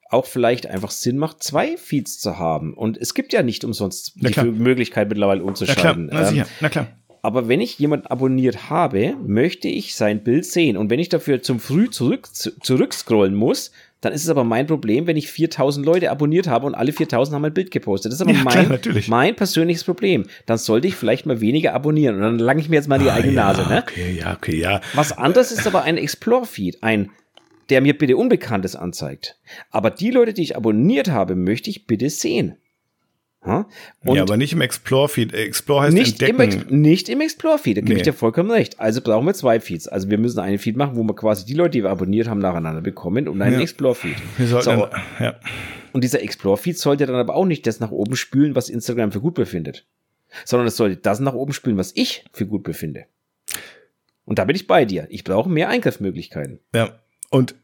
auch 0.09 0.25
vielleicht 0.25 0.67
einfach 0.67 0.91
Sinn 0.91 1.17
macht, 1.17 1.43
zwei 1.43 1.75
Feeds 1.75 2.19
zu 2.19 2.37
haben. 2.37 2.73
Und 2.73 2.97
es 2.97 3.13
gibt 3.13 3.33
ja 3.33 3.41
nicht 3.43 3.63
umsonst 3.63 4.13
die 4.15 4.41
Möglichkeit 4.43 5.09
mittlerweile 5.09 5.43
umzuschalten. 5.43 6.05
Na 6.05 6.11
klar, 6.11 6.21
na, 6.21 6.27
sicher. 6.27 6.47
na 6.61 6.69
klar. 6.69 6.87
Aber 7.23 7.47
wenn 7.47 7.61
ich 7.61 7.79
jemanden 7.79 8.07
abonniert 8.07 8.69
habe, 8.69 9.15
möchte 9.25 9.69
ich 9.69 9.95
sein 9.95 10.23
Bild 10.23 10.45
sehen. 10.45 10.77
Und 10.77 10.89
wenn 10.89 10.99
ich 10.99 11.09
dafür 11.09 11.41
zum 11.41 11.59
Früh 11.59 11.89
zurück, 11.89 12.27
zurückscrollen 12.33 13.33
muss, 13.33 13.71
dann 14.03 14.11
ist 14.11 14.23
es 14.23 14.29
aber 14.29 14.43
mein 14.43 14.67
Problem, 14.67 15.07
wenn 15.07 15.15
ich 15.15 15.31
4000 15.31 15.85
Leute 15.85 16.11
abonniert 16.11 16.47
habe 16.47 16.67
und 16.67 16.75
alle 16.75 16.91
4000 16.91 17.35
haben 17.35 17.45
ein 17.45 17.53
Bild 17.53 17.71
gepostet. 17.71 18.11
Das 18.11 18.19
ist 18.19 18.21
aber 18.21 18.33
ja, 18.33 18.43
mein, 18.43 18.81
klar, 18.81 18.95
mein 19.07 19.33
persönliches 19.33 19.85
Problem. 19.85 20.25
Dann 20.45 20.57
sollte 20.57 20.89
ich 20.89 20.95
vielleicht 20.95 21.25
mal 21.25 21.39
weniger 21.39 21.73
abonnieren 21.73 22.15
und 22.15 22.21
dann 22.21 22.37
lange 22.37 22.59
ich 22.59 22.67
mir 22.67 22.75
jetzt 22.75 22.89
mal 22.89 22.99
die 22.99 23.09
ah, 23.09 23.13
eigene 23.13 23.33
ja, 23.33 23.45
Nase. 23.45 23.61
Ne? 23.69 23.81
Okay, 23.81 24.19
ja, 24.19 24.33
okay, 24.33 24.57
ja. 24.57 24.81
Was 24.93 25.17
anderes 25.17 25.53
ist 25.53 25.65
aber 25.65 25.83
ein 25.83 25.95
Explore-Feed, 25.95 26.83
ein 26.83 27.11
der 27.69 27.79
mir 27.79 27.97
bitte 27.97 28.17
Unbekanntes 28.17 28.75
anzeigt. 28.75 29.37
Aber 29.71 29.89
die 29.89 30.11
Leute, 30.11 30.33
die 30.33 30.43
ich 30.43 30.57
abonniert 30.57 31.09
habe, 31.09 31.35
möchte 31.35 31.69
ich 31.69 31.87
bitte 31.87 32.09
sehen. 32.09 32.57
Und 33.45 34.15
ja, 34.15 34.21
aber 34.21 34.37
nicht 34.37 34.53
im 34.53 34.61
Explore-Feed. 34.61 35.33
Explore 35.33 35.83
heißt 35.83 35.93
nicht 35.93 36.21
entdecken. 36.21 36.65
Im 36.69 36.81
nicht 36.81 37.09
im 37.09 37.19
Explore-Feed, 37.19 37.77
da 37.77 37.81
gebe 37.81 37.93
nee. 37.93 37.99
ich 37.99 38.03
dir 38.03 38.13
vollkommen 38.13 38.51
recht. 38.51 38.79
Also 38.79 39.01
brauchen 39.01 39.25
wir 39.25 39.33
zwei 39.33 39.59
Feeds. 39.59 39.87
Also 39.87 40.09
wir 40.09 40.17
müssen 40.17 40.39
einen 40.39 40.59
Feed 40.59 40.77
machen, 40.77 40.95
wo 40.95 41.03
wir 41.03 41.15
quasi 41.15 41.45
die 41.45 41.53
Leute, 41.53 41.71
die 41.71 41.83
wir 41.83 41.89
abonniert 41.89 42.27
haben, 42.29 42.39
nacheinander 42.39 42.81
bekommen 42.81 43.27
und 43.27 43.41
einen 43.41 43.55
ja. 43.55 43.61
Explore-Feed. 43.61 44.15
So. 44.47 44.87
Ja. 45.19 45.39
Und 45.91 46.03
dieser 46.03 46.21
Explore-Feed 46.21 46.77
sollte 46.77 47.05
dann 47.05 47.15
aber 47.15 47.35
auch 47.35 47.45
nicht 47.45 47.67
das 47.67 47.79
nach 47.79 47.91
oben 47.91 48.15
spülen, 48.15 48.55
was 48.55 48.69
Instagram 48.69 49.11
für 49.11 49.21
gut 49.21 49.35
befindet. 49.35 49.85
Sondern 50.45 50.67
es 50.67 50.77
sollte 50.77 50.97
das 50.97 51.19
nach 51.19 51.33
oben 51.33 51.53
spülen, 51.53 51.77
was 51.77 51.91
ich 51.95 52.25
für 52.31 52.47
gut 52.47 52.63
befinde. 52.63 53.05
Und 54.25 54.39
da 54.39 54.45
bin 54.45 54.55
ich 54.55 54.67
bei 54.67 54.85
dir. 54.85 55.05
Ich 55.09 55.23
brauche 55.23 55.49
mehr 55.49 55.69
Eingriffsmöglichkeiten. 55.69 56.59
Ja. 56.73 56.99
Und 57.29 57.55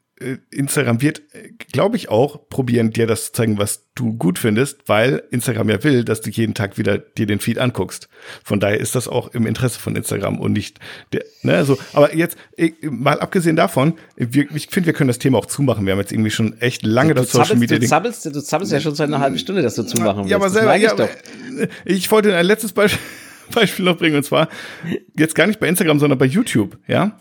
Instagram 0.51 1.01
wird, 1.01 1.21
äh, 1.33 1.51
glaube 1.71 1.95
ich, 1.95 2.09
auch 2.09 2.49
probieren, 2.49 2.91
dir 2.91 3.07
das 3.07 3.27
zu 3.27 3.33
zeigen, 3.33 3.57
was 3.57 3.85
du 3.95 4.13
gut 4.13 4.39
findest, 4.39 4.87
weil 4.87 5.23
Instagram 5.31 5.69
ja 5.69 5.83
will, 5.83 6.03
dass 6.03 6.21
du 6.21 6.29
jeden 6.29 6.53
Tag 6.53 6.77
wieder 6.77 6.97
dir 6.97 7.25
den 7.25 7.39
Feed 7.39 7.57
anguckst. 7.57 8.09
Von 8.43 8.59
daher 8.59 8.79
ist 8.79 8.95
das 8.95 9.07
auch 9.07 9.33
im 9.33 9.45
Interesse 9.45 9.79
von 9.79 9.95
Instagram 9.95 10.39
und 10.39 10.53
nicht 10.53 10.79
der, 11.13 11.23
ne, 11.43 11.63
so. 11.63 11.77
Aber 11.93 12.15
jetzt, 12.15 12.37
äh, 12.57 12.71
mal 12.83 13.19
abgesehen 13.19 13.55
davon, 13.55 13.93
wir, 14.15 14.47
ich 14.53 14.67
finde, 14.67 14.87
wir 14.87 14.93
können 14.93 15.07
das 15.07 15.19
Thema 15.19 15.37
auch 15.37 15.45
zumachen. 15.45 15.85
Wir 15.85 15.93
haben 15.93 15.99
jetzt 15.99 16.11
irgendwie 16.11 16.31
schon 16.31 16.59
echt 16.59 16.83
lange 16.83 17.13
du, 17.13 17.21
das 17.21 17.31
Social 17.31 17.55
Media. 17.55 17.79
Du 17.79 17.87
zappelst, 17.87 18.25
du 18.25 18.41
zappelst 18.41 18.73
ja 18.73 18.79
schon 18.81 18.95
seit 18.95 19.07
einer 19.07 19.19
halben 19.19 19.37
Stunde, 19.37 19.61
dass 19.61 19.75
du 19.75 19.83
zumachen 19.83 20.19
willst. 20.19 20.31
Ja, 20.31 20.37
aber 20.37 20.49
selber, 20.49 20.75
ja, 20.75 20.91
aber, 20.91 21.09
ich 21.85 22.09
wollte 22.11 22.35
ein 22.35 22.45
letztes 22.45 22.73
Beispiel, 22.73 22.99
Beispiel 23.53 23.85
noch 23.85 23.97
bringen, 23.97 24.17
und 24.17 24.23
zwar 24.23 24.49
jetzt 25.17 25.35
gar 25.35 25.47
nicht 25.47 25.59
bei 25.59 25.67
Instagram, 25.67 25.99
sondern 25.99 26.19
bei 26.19 26.25
YouTube, 26.25 26.77
ja. 26.87 27.17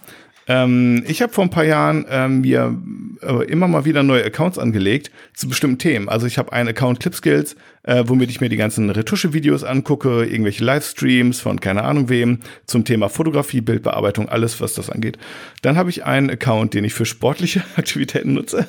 Ähm, 0.49 1.05
ich 1.07 1.23
habe 1.23 1.33
vor 1.33 1.45
ein 1.45 1.51
paar 1.51 1.65
Jahren 1.65 2.07
ähm, 2.11 2.41
mir 2.41 2.77
äh, 3.23 3.45
immer 3.45 3.69
mal 3.69 3.85
wieder 3.85 4.03
neue 4.03 4.25
Accounts 4.25 4.59
angelegt 4.59 5.11
zu 5.35 5.49
bestimmten 5.49 5.79
Themen. 5.79 6.09
Also 6.09 6.27
ich 6.27 6.39
habe 6.39 6.53
einen 6.53 6.71
Account 6.71 7.01
Clipskills, 7.01 7.55
äh, 7.83 8.05
womit 8.07 8.31
ich 8.31 8.41
mir 8.41 8.49
die 8.49 8.57
ganzen 8.57 8.89
Retusche-Videos 8.89 9.63
angucke, 9.63 10.25
irgendwelche 10.25 10.65
Livestreams 10.65 11.41
von 11.41 11.61
keine 11.61 11.85
Ahnung 11.85 12.09
wem 12.09 12.41
zum 12.67 12.85
Thema 12.85 13.09
Fotografie, 13.09 13.61
Bildbearbeitung, 13.61 14.29
alles 14.29 14.61
was 14.61 14.75
das 14.75 14.91
angeht. 14.91 15.19
Dann 15.63 15.77
habe 15.77 15.91
ich 15.91 16.05
einen 16.05 16.31
Account, 16.31 16.75
den 16.75 16.85
ich 16.85 16.95
für 16.95 17.05
sportliche 17.05 17.63
Aktivitäten 17.77 18.33
nutze, 18.33 18.67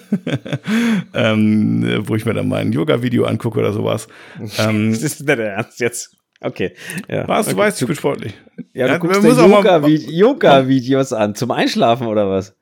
ähm, 1.14 2.04
wo 2.08 2.16
ich 2.16 2.26
mir 2.26 2.34
dann 2.34 2.50
mal 2.50 2.62
ein 2.62 2.74
Yoga-Video 2.74 3.26
angucke 3.26 3.60
oder 3.60 3.74
sowas. 3.74 4.08
Ähm, 4.58 4.92
das 4.92 5.04
ist 5.04 5.20
nicht 5.22 5.30
der 5.30 5.54
Ernst 5.54 5.80
jetzt. 5.80 6.19
Okay. 6.42 6.74
Ja. 7.08 7.28
Was? 7.28 7.48
Du 7.48 7.52
okay. 7.54 7.62
weißt, 7.62 7.82
ich 7.82 7.88
bin 7.88 7.96
sportlich. 7.96 8.34
Ja, 8.74 8.88
du 8.88 8.94
ja, 8.94 8.98
guckst 8.98 9.24
dir 9.24 10.12
Yoga-Videos 10.12 11.14
an. 11.14 11.36
Zum 11.36 11.52
Einschlafen 11.52 12.08
oder 12.08 12.30
was? 12.30 12.56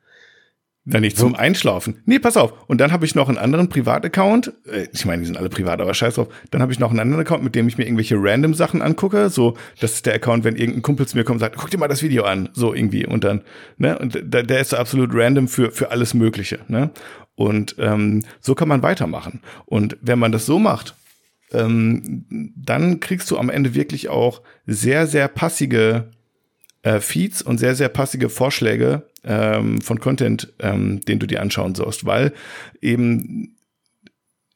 Dann 0.90 1.02
nicht 1.02 1.18
zum 1.18 1.34
Einschlafen. 1.34 2.00
Nee, 2.06 2.18
pass 2.18 2.38
auf. 2.38 2.54
Und 2.66 2.80
dann 2.80 2.92
habe 2.92 3.04
ich 3.04 3.14
noch 3.14 3.28
einen 3.28 3.36
anderen 3.36 3.68
Privataccount. 3.68 4.54
Äh, 4.64 4.86
ich 4.92 5.04
meine, 5.04 5.20
die 5.20 5.26
sind 5.26 5.36
alle 5.36 5.50
privat, 5.50 5.82
aber 5.82 5.92
scheiß 5.92 6.14
drauf. 6.14 6.28
Dann 6.50 6.62
habe 6.62 6.72
ich 6.72 6.78
noch 6.78 6.90
einen 6.90 7.00
anderen 7.00 7.20
Account, 7.20 7.44
mit 7.44 7.54
dem 7.54 7.68
ich 7.68 7.76
mir 7.76 7.84
irgendwelche 7.84 8.16
random 8.18 8.54
Sachen 8.54 8.80
angucke. 8.80 9.28
So, 9.28 9.54
das 9.80 9.94
ist 9.94 10.06
der 10.06 10.14
Account, 10.14 10.44
wenn 10.44 10.56
irgendein 10.56 10.80
Kumpel 10.80 11.06
zu 11.06 11.18
mir 11.18 11.24
kommt 11.24 11.36
und 11.36 11.40
sagt, 11.40 11.56
guck 11.56 11.70
dir 11.70 11.76
mal 11.76 11.88
das 11.88 12.02
Video 12.02 12.24
an. 12.24 12.48
So 12.54 12.72
irgendwie. 12.72 13.06
Und 13.06 13.22
dann, 13.22 13.42
ne? 13.76 13.98
Und 13.98 14.18
der, 14.22 14.44
der 14.44 14.60
ist 14.60 14.72
absolut 14.72 15.10
random 15.12 15.46
für, 15.46 15.70
für 15.72 15.90
alles 15.90 16.14
Mögliche, 16.14 16.60
ne? 16.68 16.90
Und 17.34 17.76
ähm, 17.78 18.24
so 18.40 18.54
kann 18.54 18.68
man 18.68 18.82
weitermachen. 18.82 19.40
Und 19.66 19.98
wenn 20.00 20.18
man 20.18 20.32
das 20.32 20.46
so 20.46 20.58
macht, 20.58 20.94
ähm, 21.52 22.52
dann 22.56 23.00
kriegst 23.00 23.30
du 23.30 23.38
am 23.38 23.50
Ende 23.50 23.74
wirklich 23.74 24.08
auch 24.08 24.42
sehr, 24.66 25.06
sehr 25.06 25.28
passige 25.28 26.10
äh, 26.82 27.00
Feeds 27.00 27.42
und 27.42 27.58
sehr, 27.58 27.74
sehr 27.74 27.88
passige 27.88 28.28
Vorschläge 28.28 29.08
ähm, 29.24 29.80
von 29.80 30.00
Content, 30.00 30.52
ähm, 30.60 31.00
den 31.00 31.18
du 31.18 31.26
dir 31.26 31.42
anschauen 31.42 31.74
sollst, 31.74 32.04
weil 32.04 32.32
eben 32.80 33.56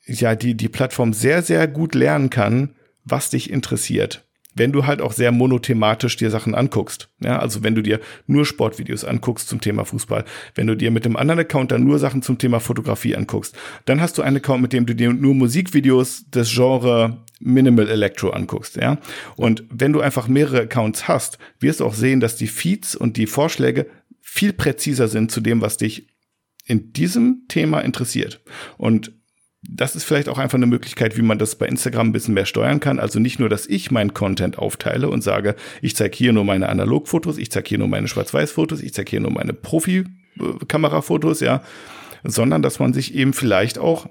ja 0.07 0.35
die, 0.35 0.55
die 0.55 0.69
Plattform 0.69 1.13
sehr, 1.13 1.43
sehr 1.43 1.69
gut 1.69 1.95
lernen 1.95 2.31
kann, 2.31 2.75
was 3.05 3.31
dich 3.31 3.51
interessiert 3.51 4.25
wenn 4.55 4.73
du 4.73 4.87
halt 4.87 5.01
auch 5.01 5.13
sehr 5.13 5.33
monothematisch 5.33 6.17
dir 6.17 6.31
Sachen 6.31 6.55
anguckst. 6.55 7.09
Ja, 7.21 7.39
also 7.39 7.63
wenn 7.63 7.75
du 7.75 7.83
dir 7.83 8.01
nur 8.27 8.45
Sportvideos 8.45 9.05
anguckst 9.05 9.49
zum 9.49 9.61
Thema 9.61 9.85
Fußball, 9.85 10.25
wenn 10.55 10.67
du 10.67 10.77
dir 10.77 10.91
mit 10.91 11.05
dem 11.05 11.17
anderen 11.17 11.41
Account 11.41 11.73
dann 11.73 11.85
nur 11.85 11.99
Sachen 11.99 12.23
zum 12.23 12.39
Thema 12.39 12.61
Fotografie 12.61 13.17
anguckst, 13.17 13.57
dann 13.85 14.01
hast 14.01 14.19
du 14.19 14.23
einen 14.23 14.37
Account, 14.37 14.63
mit 14.63 14.73
dem 14.73 14.87
du 14.87 14.95
dir 14.95 15.13
nur 15.13 15.35
Musikvideos 15.35 16.31
des 16.31 16.53
Genre 16.53 17.25
Minimal 17.41 17.89
Electro 17.89 18.31
anguckst, 18.31 18.77
ja. 18.77 18.99
Und 19.37 19.65
wenn 19.69 19.93
du 19.93 20.01
einfach 20.01 20.29
mehrere 20.29 20.63
Accounts 20.63 21.09
hast, 21.09 21.39
wirst 21.59 21.81
du 21.81 21.87
auch 21.87 21.95
sehen, 21.95 22.21
dass 22.21 22.37
die 22.37 22.47
Feeds 22.47 22.95
und 22.95 23.17
die 23.17 23.27
Vorschläge 23.27 23.87
viel 24.21 24.53
präziser 24.53 25.09
sind 25.09 25.33
zu 25.33 25.41
dem, 25.41 25.61
was 25.61 25.77
dich 25.77 26.09
in 26.65 26.93
diesem 26.93 27.47
Thema 27.49 27.81
interessiert. 27.81 28.41
Und 28.79 29.13
das 29.69 29.95
ist 29.95 30.05
vielleicht 30.05 30.29
auch 30.29 30.39
einfach 30.39 30.57
eine 30.57 30.67
Möglichkeit, 30.67 31.17
wie 31.17 31.23
man 31.23 31.39
das 31.39 31.55
bei 31.55 31.67
Instagram 31.67 32.09
ein 32.09 32.13
bisschen 32.13 32.35
mehr 32.35 32.47
steuern 32.47 32.81
kann. 32.81 32.99
Also 32.99 33.21
nicht 33.21 33.39
nur, 33.39 33.49
dass 33.49 33.67
ich 33.67 33.91
meinen 33.91 34.13
Content 34.13 34.59
aufteile 34.59 35.09
und 35.09 35.23
sage, 35.23 35.55
ich 35.81 35.95
zeige 35.95 36.17
hier 36.17 36.33
nur 36.33 36.45
meine 36.45 36.69
Analogfotos, 36.69 37.39
ich 37.39 37.51
zeige 37.51 37.69
hier 37.69 37.79
nur 37.79 37.89
meine 37.89 38.09
Schwarz-Weiß-Fotos, 38.09 38.83
ich 38.83 38.93
zeige 38.93 39.11
hier 39.11 39.21
nur 39.21 39.31
meine 39.31 39.53
Profi-Kamerafotos, 39.53 41.41
ja, 41.41 41.63
sondern 42.25 42.63
dass 42.63 42.81
man 42.81 42.93
sich 42.93 43.15
eben 43.15 43.33
vielleicht 43.33 43.79
auch 43.79 44.09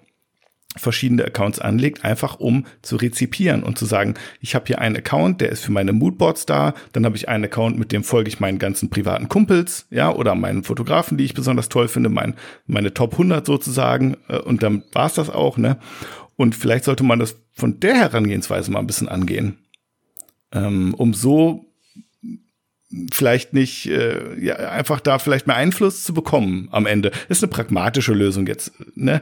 verschiedene 0.77 1.25
Accounts 1.25 1.59
anlegt, 1.59 2.05
einfach 2.05 2.39
um 2.39 2.65
zu 2.81 2.95
rezipieren 2.95 3.63
und 3.63 3.77
zu 3.77 3.85
sagen, 3.85 4.13
ich 4.39 4.55
habe 4.55 4.65
hier 4.67 4.79
einen 4.79 4.95
Account, 4.95 5.41
der 5.41 5.49
ist 5.49 5.63
für 5.63 5.71
meine 5.71 5.93
Moodboards 5.93 6.45
da, 6.45 6.73
dann 6.93 7.05
habe 7.05 7.17
ich 7.17 7.27
einen 7.27 7.45
Account, 7.45 7.77
mit 7.77 7.91
dem 7.91 8.03
folge 8.03 8.29
ich 8.29 8.39
meinen 8.39 8.59
ganzen 8.59 8.89
privaten 8.89 9.27
Kumpels, 9.27 9.85
ja, 9.89 10.13
oder 10.13 10.35
meinen 10.35 10.63
Fotografen, 10.63 11.17
die 11.17 11.25
ich 11.25 11.33
besonders 11.33 11.69
toll 11.69 11.87
finde, 11.87 12.09
mein, 12.09 12.35
meine 12.67 12.93
Top 12.93 13.13
100 13.13 13.45
sozusagen 13.45 14.17
äh, 14.29 14.37
und 14.37 14.63
dann 14.63 14.83
war's 14.93 15.15
das 15.15 15.29
auch, 15.29 15.57
ne? 15.57 15.77
Und 16.37 16.55
vielleicht 16.55 16.85
sollte 16.85 17.03
man 17.03 17.19
das 17.19 17.35
von 17.51 17.79
der 17.79 17.95
Herangehensweise 17.95 18.71
mal 18.71 18.79
ein 18.79 18.87
bisschen 18.87 19.09
angehen, 19.09 19.59
ähm, 20.51 20.93
um 20.95 21.13
so 21.13 21.71
vielleicht 23.11 23.53
nicht, 23.53 23.87
äh, 23.87 24.37
ja, 24.39 24.55
einfach 24.55 24.99
da 24.99 25.19
vielleicht 25.19 25.47
mehr 25.47 25.55
Einfluss 25.55 26.03
zu 26.03 26.13
bekommen 26.13 26.67
am 26.71 26.85
Ende. 26.85 27.11
Ist 27.29 27.43
eine 27.43 27.51
pragmatische 27.51 28.13
Lösung 28.13 28.47
jetzt, 28.47 28.73
ne? 28.95 29.21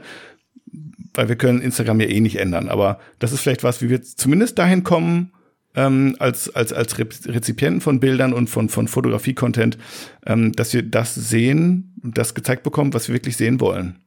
Weil 1.14 1.28
wir 1.28 1.36
können 1.36 1.60
Instagram 1.60 2.00
ja 2.00 2.08
eh 2.08 2.20
nicht 2.20 2.36
ändern. 2.36 2.68
Aber 2.68 2.98
das 3.18 3.32
ist 3.32 3.40
vielleicht 3.40 3.64
was, 3.64 3.82
wie 3.82 3.90
wir 3.90 4.02
zumindest 4.02 4.58
dahin 4.58 4.84
kommen, 4.84 5.32
ähm, 5.74 6.16
als, 6.18 6.54
als, 6.54 6.72
als 6.72 6.98
Rezipienten 6.98 7.80
von 7.80 8.00
Bildern 8.00 8.32
und 8.32 8.50
von, 8.50 8.68
von 8.68 8.88
Fotografie-Content, 8.88 9.78
ähm, 10.26 10.52
dass 10.52 10.72
wir 10.72 10.82
das 10.82 11.14
sehen 11.14 11.94
und 12.02 12.18
das 12.18 12.34
gezeigt 12.34 12.62
bekommen, 12.62 12.92
was 12.92 13.08
wir 13.08 13.14
wirklich 13.14 13.36
sehen 13.36 13.60
wollen. 13.60 14.00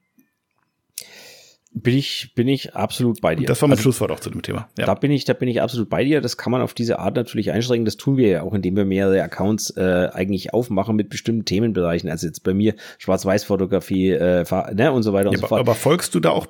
Bin 1.76 1.98
ich, 1.98 2.32
bin 2.36 2.46
ich 2.46 2.76
absolut 2.76 3.20
bei 3.20 3.34
dir. 3.34 3.48
Das 3.48 3.60
war 3.60 3.68
mein 3.68 3.72
also, 3.72 3.82
Schlusswort 3.82 4.12
auch 4.12 4.20
zu 4.20 4.30
dem 4.30 4.42
Thema. 4.42 4.68
Ja. 4.78 4.86
Da 4.86 4.94
bin 4.94 5.10
ich, 5.10 5.24
da 5.24 5.32
bin 5.32 5.48
ich 5.48 5.60
absolut 5.60 5.88
bei 5.88 6.04
dir. 6.04 6.20
Das 6.20 6.36
kann 6.36 6.52
man 6.52 6.62
auf 6.62 6.72
diese 6.72 7.00
Art 7.00 7.16
natürlich 7.16 7.50
einschränken. 7.50 7.84
Das 7.84 7.96
tun 7.96 8.16
wir 8.16 8.28
ja 8.28 8.42
auch, 8.42 8.54
indem 8.54 8.76
wir 8.76 8.84
mehrere 8.84 9.20
Accounts 9.20 9.70
äh, 9.76 10.08
eigentlich 10.12 10.54
aufmachen 10.54 10.94
mit 10.94 11.08
bestimmten 11.08 11.44
Themenbereichen. 11.44 12.08
Also 12.08 12.28
jetzt 12.28 12.44
bei 12.44 12.54
mir 12.54 12.76
Schwarz-Weiß-Fotografie 12.98 14.10
äh, 14.10 14.44
ne, 14.72 14.92
und 14.92 15.02
so 15.02 15.12
weiter 15.12 15.24
ja, 15.24 15.30
und 15.30 15.38
so 15.38 15.46
fort. 15.48 15.60
Aber 15.60 15.74
folgst 15.74 16.14
du 16.14 16.20
da 16.20 16.30
auch 16.30 16.46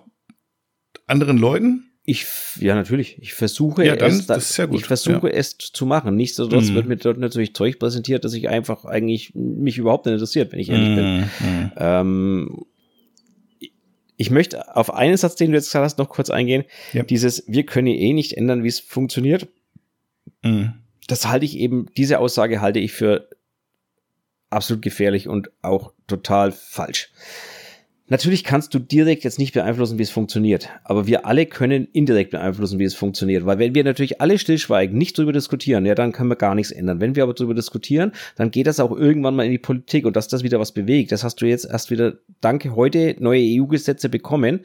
anderen 1.06 1.38
Leuten? 1.38 1.90
Ich, 2.06 2.26
ja, 2.60 2.74
natürlich. 2.74 3.16
Ich 3.22 3.32
versuche 3.32 3.82
ja, 3.82 3.96
dann, 3.96 4.10
es, 4.10 4.26
das 4.26 4.50
ist 4.50 4.56
ja 4.58 4.66
gut. 4.66 4.80
ich 4.80 4.84
versuche 4.84 5.28
ja. 5.28 5.34
es 5.34 5.56
zu 5.56 5.86
machen. 5.86 6.16
Nichtsdestotrotz 6.16 6.68
mhm. 6.68 6.74
wird 6.74 6.86
mir 6.86 6.96
dort 6.96 7.16
natürlich 7.16 7.54
Zeug 7.54 7.78
präsentiert, 7.78 8.26
dass 8.26 8.34
ich 8.34 8.50
einfach 8.50 8.84
eigentlich 8.84 9.34
mich 9.34 9.78
überhaupt 9.78 10.04
nicht 10.04 10.12
interessiert, 10.12 10.52
wenn 10.52 10.60
ich 10.60 10.68
ehrlich 10.68 10.90
mhm. 10.90 10.96
bin. 10.96 11.20
Mhm. 11.20 11.72
Ähm, 11.78 12.64
ich 14.16 14.30
möchte 14.30 14.76
auf 14.76 14.92
einen 14.92 15.16
Satz, 15.16 15.34
den 15.36 15.50
du 15.50 15.56
jetzt 15.56 15.66
gesagt 15.66 15.84
hast, 15.84 15.98
noch 15.98 16.08
kurz 16.08 16.30
eingehen. 16.30 16.64
Ja. 16.92 17.02
Dieses, 17.02 17.44
wir 17.46 17.66
können 17.66 17.88
eh 17.88 18.12
nicht 18.12 18.36
ändern, 18.36 18.62
wie 18.62 18.68
es 18.68 18.80
funktioniert. 18.80 19.48
Mhm. 20.42 20.74
Das 21.08 21.26
halte 21.26 21.44
ich 21.44 21.58
eben, 21.58 21.86
diese 21.96 22.18
Aussage 22.18 22.60
halte 22.60 22.78
ich 22.78 22.92
für 22.92 23.28
absolut 24.50 24.82
gefährlich 24.82 25.28
und 25.28 25.50
auch 25.62 25.92
total 26.06 26.52
falsch. 26.52 27.10
Natürlich 28.08 28.44
kannst 28.44 28.74
du 28.74 28.78
direkt 28.78 29.24
jetzt 29.24 29.38
nicht 29.38 29.54
beeinflussen, 29.54 29.98
wie 29.98 30.02
es 30.02 30.10
funktioniert, 30.10 30.68
aber 30.84 31.06
wir 31.06 31.24
alle 31.24 31.46
können 31.46 31.88
indirekt 31.92 32.32
beeinflussen, 32.32 32.78
wie 32.78 32.84
es 32.84 32.94
funktioniert, 32.94 33.46
weil 33.46 33.58
wenn 33.58 33.74
wir 33.74 33.82
natürlich 33.82 34.20
alle 34.20 34.38
stillschweigen, 34.38 34.98
nicht 34.98 35.16
darüber 35.16 35.32
diskutieren, 35.32 35.86
ja, 35.86 35.94
dann 35.94 36.12
können 36.12 36.28
wir 36.28 36.36
gar 36.36 36.54
nichts 36.54 36.70
ändern. 36.70 37.00
Wenn 37.00 37.16
wir 37.16 37.22
aber 37.22 37.32
darüber 37.32 37.54
diskutieren, 37.54 38.12
dann 38.36 38.50
geht 38.50 38.66
das 38.66 38.78
auch 38.78 38.94
irgendwann 38.94 39.34
mal 39.34 39.46
in 39.46 39.52
die 39.52 39.58
Politik 39.58 40.04
und 40.04 40.16
dass 40.16 40.28
das 40.28 40.42
wieder 40.42 40.60
was 40.60 40.72
bewegt. 40.72 41.12
Das 41.12 41.24
hast 41.24 41.40
du 41.40 41.46
jetzt 41.46 41.64
erst 41.64 41.90
wieder, 41.90 42.18
danke, 42.42 42.76
heute 42.76 43.16
neue 43.20 43.40
EU-Gesetze 43.42 44.10
bekommen. 44.10 44.60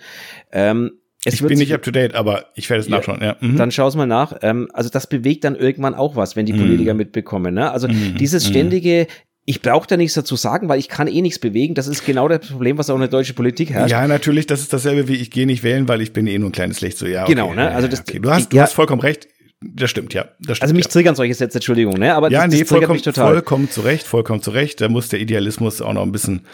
Ähm, 0.52 0.92
ich 1.26 1.42
bin 1.42 1.58
nicht 1.58 1.74
up 1.74 1.82
to 1.82 1.92
date, 1.92 2.16
aber 2.16 2.46
ich 2.56 2.70
werde 2.70 2.82
es 2.82 2.90
nachschauen. 2.90 3.22
Ja. 3.22 3.36
Mhm. 3.42 3.58
Dann 3.58 3.72
schau 3.72 3.88
es 3.88 3.96
mal 3.96 4.06
nach. 4.06 4.38
Ähm, 4.42 4.70
also 4.74 4.90
das 4.90 5.08
bewegt 5.08 5.44
dann 5.44 5.56
irgendwann 5.56 5.94
auch 5.94 6.16
was, 6.16 6.36
wenn 6.36 6.46
die 6.46 6.54
mhm. 6.54 6.60
Politiker 6.60 6.94
mhm. 6.94 6.98
mitbekommen. 7.00 7.54
Ne? 7.54 7.72
Also 7.72 7.90
mhm. 7.90 8.16
dieses 8.18 8.46
mhm. 8.46 8.50
ständige, 8.50 9.08
ich 9.46 9.62
brauche 9.62 9.88
da 9.88 9.98
nichts 9.98 10.14
dazu 10.14 10.36
sagen, 10.36 10.70
weil 10.70 10.80
ich 10.80 10.90
kann 10.90 11.08
eh 11.08 11.22
nichts 11.22 11.40
bewegen. 11.40 11.74
Das 11.74 11.88
ist 11.88 12.06
genau 12.06 12.28
das 12.28 12.48
Problem, 12.48 12.78
was 12.78 12.90
auch 12.90 12.96
in 12.96 13.02
der 13.02 13.10
deutschen 13.10 13.36
Politik 13.36 13.72
herrscht. 13.72 13.92
Ja, 13.92 14.08
natürlich, 14.08 14.46
das 14.46 14.62
ist 14.62 14.74
dasselbe 14.74 15.08
wie 15.08 15.16
ich 15.16 15.32
gehe 15.32 15.48
nicht 15.48 15.64
wählen, 15.64 15.88
weil 15.88 16.02
ich 16.02 16.14
bin 16.14 16.28
eh 16.28 16.38
nur 16.38 16.50
ein 16.50 16.54
kleines 16.54 16.82
Licht. 16.82 16.98
So, 16.98 17.08
ja, 17.08 17.26
genau, 17.26 17.46
okay, 17.46 17.56
genau, 17.56 17.70
ne? 17.70 17.76
Also 17.76 17.88
das, 17.88 18.02
okay. 18.02 18.20
Du 18.20 18.30
hast, 18.30 18.54
du 18.54 18.58
ja. 18.58 18.64
hast 18.64 18.74
vollkommen 18.74 19.02
recht. 19.02 19.28
Das 19.62 19.90
stimmt, 19.90 20.14
ja. 20.14 20.24
Das 20.40 20.58
stimmt, 20.58 20.62
also 20.62 20.74
mich 20.74 20.86
ja. 20.86 20.92
triggern 20.92 21.16
solche 21.16 21.34
Sätze, 21.34 21.58
Entschuldigung, 21.58 21.96
ne? 21.96 22.14
Aber 22.16 22.32
ja, 22.32 22.46
das, 22.46 22.54
nee, 22.54 22.62
das 22.62 22.70
vollkommen, 22.70 22.94
mich 22.94 23.02
total. 23.02 23.34
vollkommen 23.34 23.70
zurecht, 23.70 24.08
vollkommen 24.08 24.42
zurecht. 24.42 24.80
Da 24.80 24.88
muss 24.88 25.10
der 25.10 25.20
Idealismus 25.20 25.82
auch 25.82 25.92
noch 25.92 26.04
ein 26.04 26.14
bisschen, 26.14 26.46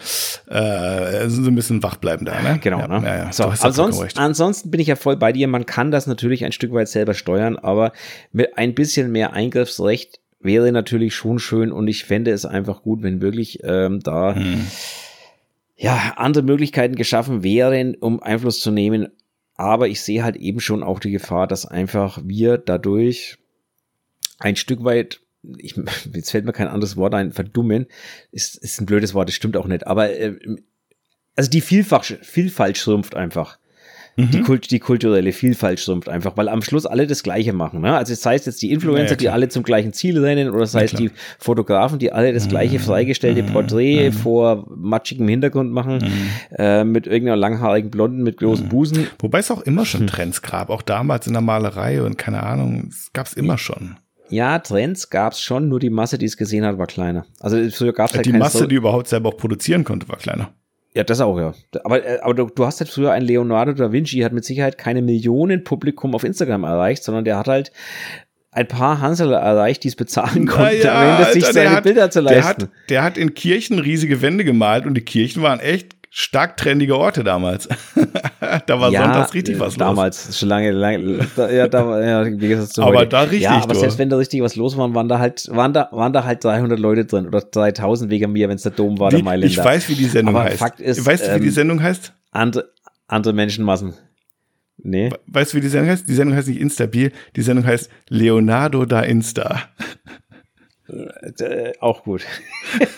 äh, 0.47 1.29
so 1.29 1.47
ein 1.47 1.53
bisschen 1.53 1.83
wach 1.83 1.97
bleiben 1.97 2.25
da, 2.25 2.41
ne? 2.41 2.59
Genau, 2.63 2.79
ja, 2.79 2.87
ne? 2.87 3.05
Ja, 3.05 3.17
ja. 3.17 3.31
So, 3.31 3.51
sonst, 3.69 4.17
ansonsten 4.17 4.71
bin 4.71 4.79
ich 4.79 4.87
ja 4.87 4.95
voll 4.95 5.17
bei 5.17 5.31
dir. 5.33 5.47
Man 5.47 5.67
kann 5.67 5.91
das 5.91 6.07
natürlich 6.07 6.45
ein 6.45 6.51
Stück 6.51 6.73
weit 6.73 6.87
selber 6.87 7.13
steuern, 7.13 7.57
aber 7.57 7.91
mit 8.31 8.57
ein 8.57 8.73
bisschen 8.73 9.11
mehr 9.11 9.33
Eingriffsrecht 9.33 10.19
wäre 10.45 10.71
natürlich 10.71 11.15
schon 11.15 11.39
schön 11.39 11.71
und 11.71 11.87
ich 11.87 12.05
fände 12.05 12.31
es 12.31 12.45
einfach 12.45 12.81
gut, 12.83 13.03
wenn 13.03 13.21
wirklich 13.21 13.59
ähm, 13.63 13.99
da 13.99 14.35
hm. 14.35 14.65
ja 15.75 16.13
andere 16.17 16.43
Möglichkeiten 16.43 16.95
geschaffen 16.95 17.43
wären, 17.43 17.95
um 17.95 18.21
Einfluss 18.21 18.59
zu 18.59 18.71
nehmen. 18.71 19.09
Aber 19.55 19.87
ich 19.87 20.01
sehe 20.01 20.23
halt 20.23 20.35
eben 20.35 20.59
schon 20.59 20.83
auch 20.83 20.99
die 20.99 21.11
Gefahr, 21.11 21.47
dass 21.47 21.65
einfach 21.65 22.19
wir 22.23 22.57
dadurch 22.57 23.37
ein 24.39 24.55
Stück 24.55 24.83
weit 24.83 25.21
ich, 25.57 25.75
jetzt 26.13 26.31
fällt 26.31 26.45
mir 26.45 26.53
kein 26.53 26.67
anderes 26.67 26.97
Wort 26.97 27.13
ein, 27.13 27.31
verdummen, 27.31 27.87
ist, 28.31 28.57
ist 28.57 28.81
ein 28.81 28.85
blödes 28.85 29.13
Wort, 29.13 29.29
das 29.29 29.35
stimmt 29.35 29.57
auch 29.57 29.67
nicht, 29.67 29.85
aber 29.87 30.11
äh, 30.17 30.35
also 31.35 31.49
die 31.49 31.61
Vielfach, 31.61 32.03
Vielfalt 32.03 32.77
schrumpft 32.77 33.15
einfach 33.15 33.59
mhm. 34.15 34.31
die, 34.31 34.41
Kult, 34.41 34.71
die 34.71 34.79
kulturelle 34.79 35.31
Vielfalt 35.31 35.79
schrumpft 35.79 36.09
einfach, 36.09 36.35
weil 36.37 36.49
am 36.49 36.61
Schluss 36.61 36.85
alle 36.85 37.07
das 37.07 37.23
Gleiche 37.23 37.53
machen. 37.53 37.81
Ne? 37.81 37.95
Also 37.95 38.13
das 38.13 38.25
heißt 38.25 38.45
jetzt 38.45 38.61
die 38.61 38.71
Influencer, 38.71 39.11
ja, 39.11 39.15
die 39.15 39.29
alle 39.29 39.49
zum 39.49 39.63
gleichen 39.63 39.93
Ziel 39.93 40.19
rennen, 40.19 40.49
oder 40.49 40.59
das 40.59 40.75
heißt 40.75 40.93
ja, 40.93 40.99
die 40.99 41.11
Fotografen, 41.39 41.99
die 41.99 42.11
alle 42.11 42.33
das 42.33 42.47
gleiche 42.47 42.77
mhm. 42.77 42.83
freigestellte 42.83 43.43
mhm. 43.43 43.47
Porträt 43.47 44.09
mhm. 44.09 44.13
vor 44.13 44.65
matschigem 44.75 45.27
Hintergrund 45.27 45.71
machen, 45.71 46.03
äh, 46.57 46.83
mit 46.83 47.07
irgendeiner 47.07 47.37
langhaarigen 47.37 47.91
Blonden 47.91 48.23
mit 48.23 48.37
großen. 48.37 48.69
Busen. 48.69 49.07
Wobei 49.19 49.39
es 49.39 49.51
auch 49.51 49.61
immer 49.61 49.85
schon 49.85 50.07
Trends 50.07 50.41
gab, 50.41 50.69
auch 50.69 50.81
damals 50.81 51.27
in 51.27 51.33
der 51.33 51.41
Malerei 51.41 52.01
und 52.01 52.17
keine 52.17 52.43
Ahnung, 52.43 52.87
es 52.89 53.11
gab 53.13 53.27
es 53.27 53.33
immer 53.33 53.57
schon. 53.57 53.97
Ja, 54.29 54.59
Trends 54.59 55.09
gab 55.09 55.33
es 55.33 55.41
schon, 55.41 55.69
nur 55.69 55.79
die 55.79 55.89
Masse, 55.89 56.17
die 56.17 56.25
es 56.25 56.37
gesehen 56.37 56.65
hat, 56.65 56.77
war 56.77 56.87
kleiner. 56.87 57.25
Also 57.39 57.57
früher 57.69 57.93
gab 57.93 58.09
es 58.09 58.15
halt 58.15 58.25
Die 58.25 58.33
Masse, 58.33 58.59
so 58.59 58.67
die 58.67 58.75
überhaupt 58.75 59.07
selber 59.07 59.29
auch 59.29 59.37
produzieren 59.37 59.83
konnte, 59.83 60.09
war 60.09 60.17
kleiner. 60.17 60.49
Ja, 60.95 61.03
das 61.03 61.19
auch, 61.19 61.37
ja. 61.37 61.53
Aber, 61.83 62.05
äh, 62.05 62.19
aber 62.21 62.33
du, 62.33 62.45
du 62.47 62.65
hast 62.65 62.79
halt 62.79 62.89
früher 62.89 63.11
ein 63.11 63.21
Leonardo 63.21 63.73
da 63.73 63.91
Vinci, 63.91 64.19
hat 64.19 64.31
mit 64.31 64.45
Sicherheit 64.45 64.77
keine 64.77 65.01
Millionen 65.01 65.63
Publikum 65.63 66.15
auf 66.15 66.23
Instagram 66.23 66.63
erreicht, 66.63 67.03
sondern 67.03 67.25
der 67.25 67.37
hat 67.37 67.47
halt 67.47 67.71
ein 68.51 68.67
paar 68.67 69.01
Hansel 69.01 69.33
erreicht, 69.33 69.83
die 69.83 69.89
es 69.89 69.97
bezahlen 69.97 70.47
konnten, 70.47 70.81
ja, 70.81 71.19
ja, 71.19 71.25
sich 71.25 71.43
Alter, 71.43 71.53
seine 71.53 71.71
hat, 71.71 71.83
Bilder 71.83 72.09
zu 72.09 72.21
leisten. 72.21 72.39
Der 72.39 72.45
hat, 72.45 72.89
der 72.89 73.03
hat 73.03 73.17
in 73.17 73.33
Kirchen 73.33 73.79
riesige 73.79 74.21
Wände 74.21 74.45
gemalt 74.45 74.85
und 74.85 74.93
die 74.93 75.01
Kirchen 75.01 75.43
waren 75.43 75.59
echt 75.59 75.95
stark 76.17 76.55
trendige 76.55 76.97
Orte 76.97 77.25
damals. 77.25 77.67
da 78.67 78.79
war 78.79 78.89
ja, 78.89 79.01
sonntags 79.01 79.33
richtig 79.33 79.59
was 79.59 79.75
damals, 79.75 80.27
los. 80.27 80.37
Damals, 80.37 80.39
schon 80.39 80.47
lange, 80.47 80.71
lange 80.71 81.27
ja, 81.53 81.67
da, 81.67 82.01
ja, 82.01 82.25
wie 82.39 82.47
gesagt, 82.47 82.73
so 82.73 82.83
Aber 82.83 82.99
heute. 82.99 83.09
da 83.09 83.21
richtig. 83.23 83.41
Ja, 83.41 83.61
aber 83.61 83.73
du. 83.73 83.81
selbst 83.81 83.99
wenn 83.99 84.09
da 84.09 84.15
richtig 84.15 84.41
was 84.41 84.55
los 84.55 84.77
war, 84.77 84.93
waren 84.95 85.09
da 85.09 85.19
halt, 85.19 85.49
waren 85.51 85.73
da, 85.73 85.89
waren 85.91 86.13
da 86.13 86.23
halt 86.23 86.41
300 86.41 86.79
Leute 86.79 87.03
drin 87.03 87.27
oder 87.27 87.41
3000 87.41 88.09
wegen 88.09 88.31
mir, 88.31 88.47
wenn 88.47 88.55
es 88.55 88.63
der 88.63 88.71
Dom 88.71 88.97
war, 88.97 89.11
wie, 89.11 89.17
der 89.17 89.25
Mailänder. 89.25 89.51
Ich 89.51 89.57
weiß, 89.57 89.89
wie 89.89 89.95
die 89.95 90.05
Sendung 90.05 90.37
aber 90.37 90.45
heißt. 90.45 90.57
Fakt 90.57 90.79
ist, 90.79 91.05
weißt 91.05 91.27
du, 91.27 91.35
wie 91.35 91.39
die 91.41 91.47
ähm, 91.47 91.51
Sendung 91.51 91.83
heißt? 91.83 92.13
Andere, 92.31 92.69
andere 93.07 93.33
Menschenmassen. 93.33 93.93
Nee. 94.77 95.09
Weißt 95.27 95.51
du, 95.51 95.57
wie 95.57 95.61
die 95.61 95.67
Sendung 95.67 95.89
heißt? 95.89 96.07
Die 96.07 96.13
Sendung 96.13 96.37
heißt 96.37 96.47
nicht 96.47 96.61
Instabil, 96.61 97.11
die 97.35 97.41
Sendung 97.41 97.65
heißt 97.65 97.89
Leonardo 98.07 98.85
da 98.85 99.01
Insta. 99.01 99.63
Äh, 100.87 101.73
auch 101.79 102.03
gut. 102.03 102.21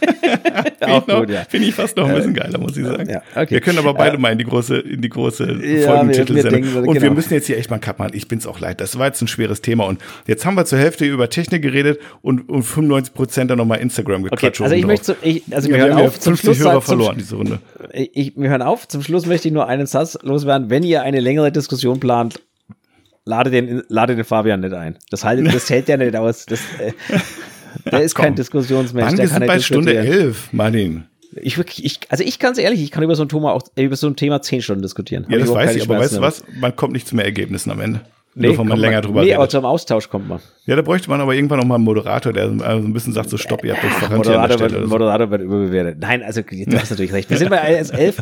auch 0.82 1.08
gut, 1.08 1.30
ja. 1.30 1.46
Finde 1.48 1.68
ich 1.68 1.76
fast 1.76 1.96
noch 1.96 2.10
ein 2.10 2.16
bisschen 2.16 2.36
äh, 2.36 2.40
geiler, 2.40 2.60
muss 2.60 2.76
ich 2.76 2.86
sagen. 2.86 3.10
Ja, 3.10 3.22
okay. 3.34 3.52
Wir 3.52 3.62
können 3.62 3.78
aber 3.78 3.94
beide 3.94 4.18
äh, 4.18 4.20
mal 4.20 4.34
in 4.34 4.38
die 4.38 4.44
große, 4.44 4.78
in 4.78 5.02
die 5.02 5.08
große 5.08 5.60
ja, 5.64 5.88
Folgentitelsendung. 5.88 6.64
Wir, 6.64 6.74
wir 6.74 6.82
und 6.82 6.94
genau. 6.94 7.02
wir 7.02 7.12
müssen 7.12 7.34
jetzt 7.34 7.48
hier 7.48 7.58
echt 7.58 7.70
mal 7.70 7.80
Cut 7.80 7.98
machen. 7.98 8.12
Ich 8.14 8.28
bin's 8.28 8.46
auch 8.46 8.60
leid. 8.60 8.82
Das 8.82 9.00
war 9.00 9.08
jetzt 9.08 9.22
ein 9.22 9.30
schweres 9.30 9.62
Thema. 9.62 9.86
Und 9.86 10.02
jetzt 10.26 10.46
haben 10.46 10.56
wir 10.56 10.66
zur 10.66 10.80
Hälfte 10.80 11.06
über 11.06 11.30
Technik 11.30 11.62
geredet 11.62 12.00
und, 12.22 12.50
und 12.50 12.64
95 12.64 13.14
Prozent 13.14 13.52
dann 13.52 13.58
nochmal 13.58 13.80
Instagram 13.80 14.24
gequatscht. 14.24 14.44
Okay, 14.44 14.64
also 14.64 14.76
ich 14.76 14.86
möchte, 14.86 15.06
so, 15.06 15.16
ich, 15.22 15.44
also 15.52 15.70
wir, 15.70 15.78
wir 15.78 15.86
hören 15.86 15.94
auf. 15.94 16.20
Zum 16.20 16.36
Schluss 16.36 16.60
Hörer 16.60 16.82
verloren, 16.82 17.14
zum, 17.14 17.18
diese 17.20 17.36
Runde. 17.38 17.60
Ich, 17.94 18.36
wir 18.36 18.50
hören 18.50 18.64
auf. 18.64 18.88
Zum 18.90 19.02
Schluss 19.02 19.26
möchte 19.26 19.48
ich 19.48 19.54
nur 19.54 19.68
einen 19.68 19.88
Satz 19.88 20.18
loswerden. 20.24 20.70
Wenn 20.70 20.84
ihr 20.84 21.04
eine 21.04 21.22
längere 21.22 21.54
Diskussion 21.54 22.02
plant, 22.02 22.42
lade 23.24 23.50
den, 23.50 23.84
lade 23.88 24.18
den 24.18 24.26
Fabian 24.26 24.60
nicht 24.60 24.74
ein. 24.74 24.98
Das, 25.10 25.24
halt, 25.24 25.54
das 25.54 25.70
hält 25.70 25.88
ja 25.88 25.96
nicht 25.96 26.18
aus. 26.18 26.46
Das, 26.46 26.60
äh, 26.80 26.92
der 27.86 28.02
ist 28.02 28.16
Komm. 28.16 28.26
kein 28.26 28.36
Diskussionsmensch. 28.36 29.08
Wann 29.08 29.16
der 29.16 29.28
kann 29.28 29.46
bei 29.46 29.60
Stunde 29.60 29.96
elf, 29.96 30.52
Martin. 30.52 31.06
Ich 31.36 31.58
wirklich, 31.58 31.86
ich, 31.86 32.00
also 32.10 32.24
ich 32.24 32.40
ganz 32.40 32.58
ehrlich, 32.58 32.82
ich 32.82 32.92
kann 32.92 33.04
über 33.04 33.16
so 33.16 33.24
ein 33.24 33.30
Thema 33.30 33.54
auch 33.54 33.64
über 33.76 33.96
so 33.96 34.08
ein 34.08 34.16
Thema 34.16 34.42
zehn 34.42 34.62
Stunden 34.62 34.82
diskutieren. 34.82 35.26
Ja, 35.30 35.38
das 35.38 35.52
weiß 35.52 35.76
ich, 35.76 35.84
aber 35.84 36.00
weißt 36.00 36.18
du 36.18 36.22
was? 36.22 36.44
Man 36.60 36.76
kommt 36.76 36.94
nicht 36.94 37.08
zu 37.08 37.16
mehr 37.16 37.26
Ergebnissen 37.26 37.72
am 37.72 37.82
Ende. 37.82 38.02
Nee, 38.40 38.54
Nur, 38.54 38.66
man 38.66 38.78
länger 38.78 39.02
drüber 39.02 39.22
nee, 39.22 39.28
redet. 39.28 39.38
aber 39.38 39.50
zum 39.50 39.66
Austausch 39.66 40.10
kommt 40.10 40.30
man. 40.30 40.40
Ja, 40.68 40.76
da 40.76 40.84
bräuchte 40.84 41.10
man 41.10 41.20
aber 41.20 41.34
irgendwann 41.34 41.58
noch 41.58 41.66
mal 41.66 41.76
einen 41.76 41.84
Moderator, 41.84 42.32
der 42.32 42.50
so 42.50 42.64
ein 42.64 42.94
bisschen 42.94 43.12
sagt, 43.12 43.32
so 43.32 43.38
stopp, 43.38 43.64
ihr 43.64 43.74
habt 43.74 43.84
euch 43.84 43.92
verrannt 43.94 44.18
Moderator, 44.18 44.60
wird, 44.60 44.72
so. 44.74 44.88
Moderator 44.88 45.32
wird 45.32 45.42
überbewertet. 45.42 45.98
Nein, 46.00 46.22
also 46.22 46.44
du 46.44 46.80
hast 46.80 46.92
natürlich 46.92 47.14
recht. 47.14 47.32
Wir 47.32 47.38
sind 47.38 47.50
bei 47.50 47.82
1.11. 47.82 48.14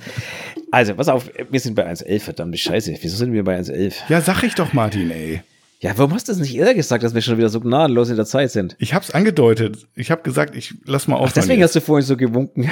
Also, 0.71 0.95
pass 0.95 1.09
auf, 1.09 1.29
wir 1.49 1.59
sind 1.59 1.75
bei 1.75 1.85
1.11, 1.85 2.19
verdammte 2.21 2.57
Scheiße. 2.57 2.95
Wieso 3.01 3.17
sind 3.17 3.33
wir 3.33 3.43
bei 3.43 3.59
1.11? 3.59 3.93
Ja, 4.07 4.21
sag 4.21 4.43
ich 4.43 4.55
doch, 4.55 4.71
Martin, 4.71 5.11
ey. 5.11 5.41
Ja, 5.85 5.95
warum 5.97 6.15
hast 6.15 6.27
du 6.27 6.31
das 6.31 6.39
nicht 6.39 6.55
eher 6.55 6.73
gesagt, 6.73 7.03
dass 7.03 7.13
wir 7.13 7.21
schon 7.21 7.37
wieder 7.37 7.49
so 7.49 7.59
gnadenlos 7.59 8.09
in 8.09 8.15
der 8.15 8.25
Zeit 8.25 8.49
sind? 8.49 8.75
Ich 8.79 8.95
hab's 8.95 9.11
angedeutet. 9.11 9.85
Ich 9.93 10.09
habe 10.09 10.23
gesagt, 10.23 10.55
ich 10.55 10.73
lass 10.83 11.07
mal 11.07 11.15
auf. 11.15 11.31
Deswegen 11.31 11.59
jetzt. 11.59 11.67
hast 11.67 11.75
du 11.75 11.81
vorhin 11.81 12.03
so 12.03 12.17
gewunken. 12.17 12.71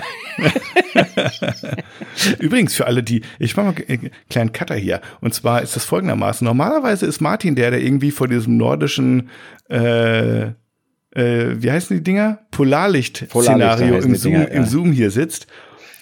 Übrigens, 2.39 2.73
für 2.73 2.87
alle, 2.87 3.03
die, 3.03 3.21
ich 3.37 3.55
mache 3.55 3.67
mal 3.67 3.75
einen 3.87 4.09
kleinen 4.31 4.51
Cutter 4.51 4.73
hier. 4.73 4.99
Und 5.21 5.31
zwar 5.35 5.61
ist 5.61 5.75
das 5.75 5.85
folgendermaßen. 5.85 6.43
Normalerweise 6.43 7.05
ist 7.05 7.21
Martin 7.21 7.53
der, 7.53 7.69
der 7.69 7.83
irgendwie 7.83 8.09
vor 8.09 8.27
diesem 8.27 8.57
nordischen, 8.57 9.29
äh, 9.69 10.45
äh, 10.45 10.53
wie 11.13 11.69
heißen 11.69 11.95
die 11.95 12.03
Dinger? 12.03 12.39
Polarlicht-Szenario 12.49 13.99
im, 13.99 14.15
Zoom, 14.15 14.33
ja. 14.33 14.43
im 14.45 14.65
Zoom 14.65 14.91
hier 14.91 15.11
sitzt. 15.11 15.45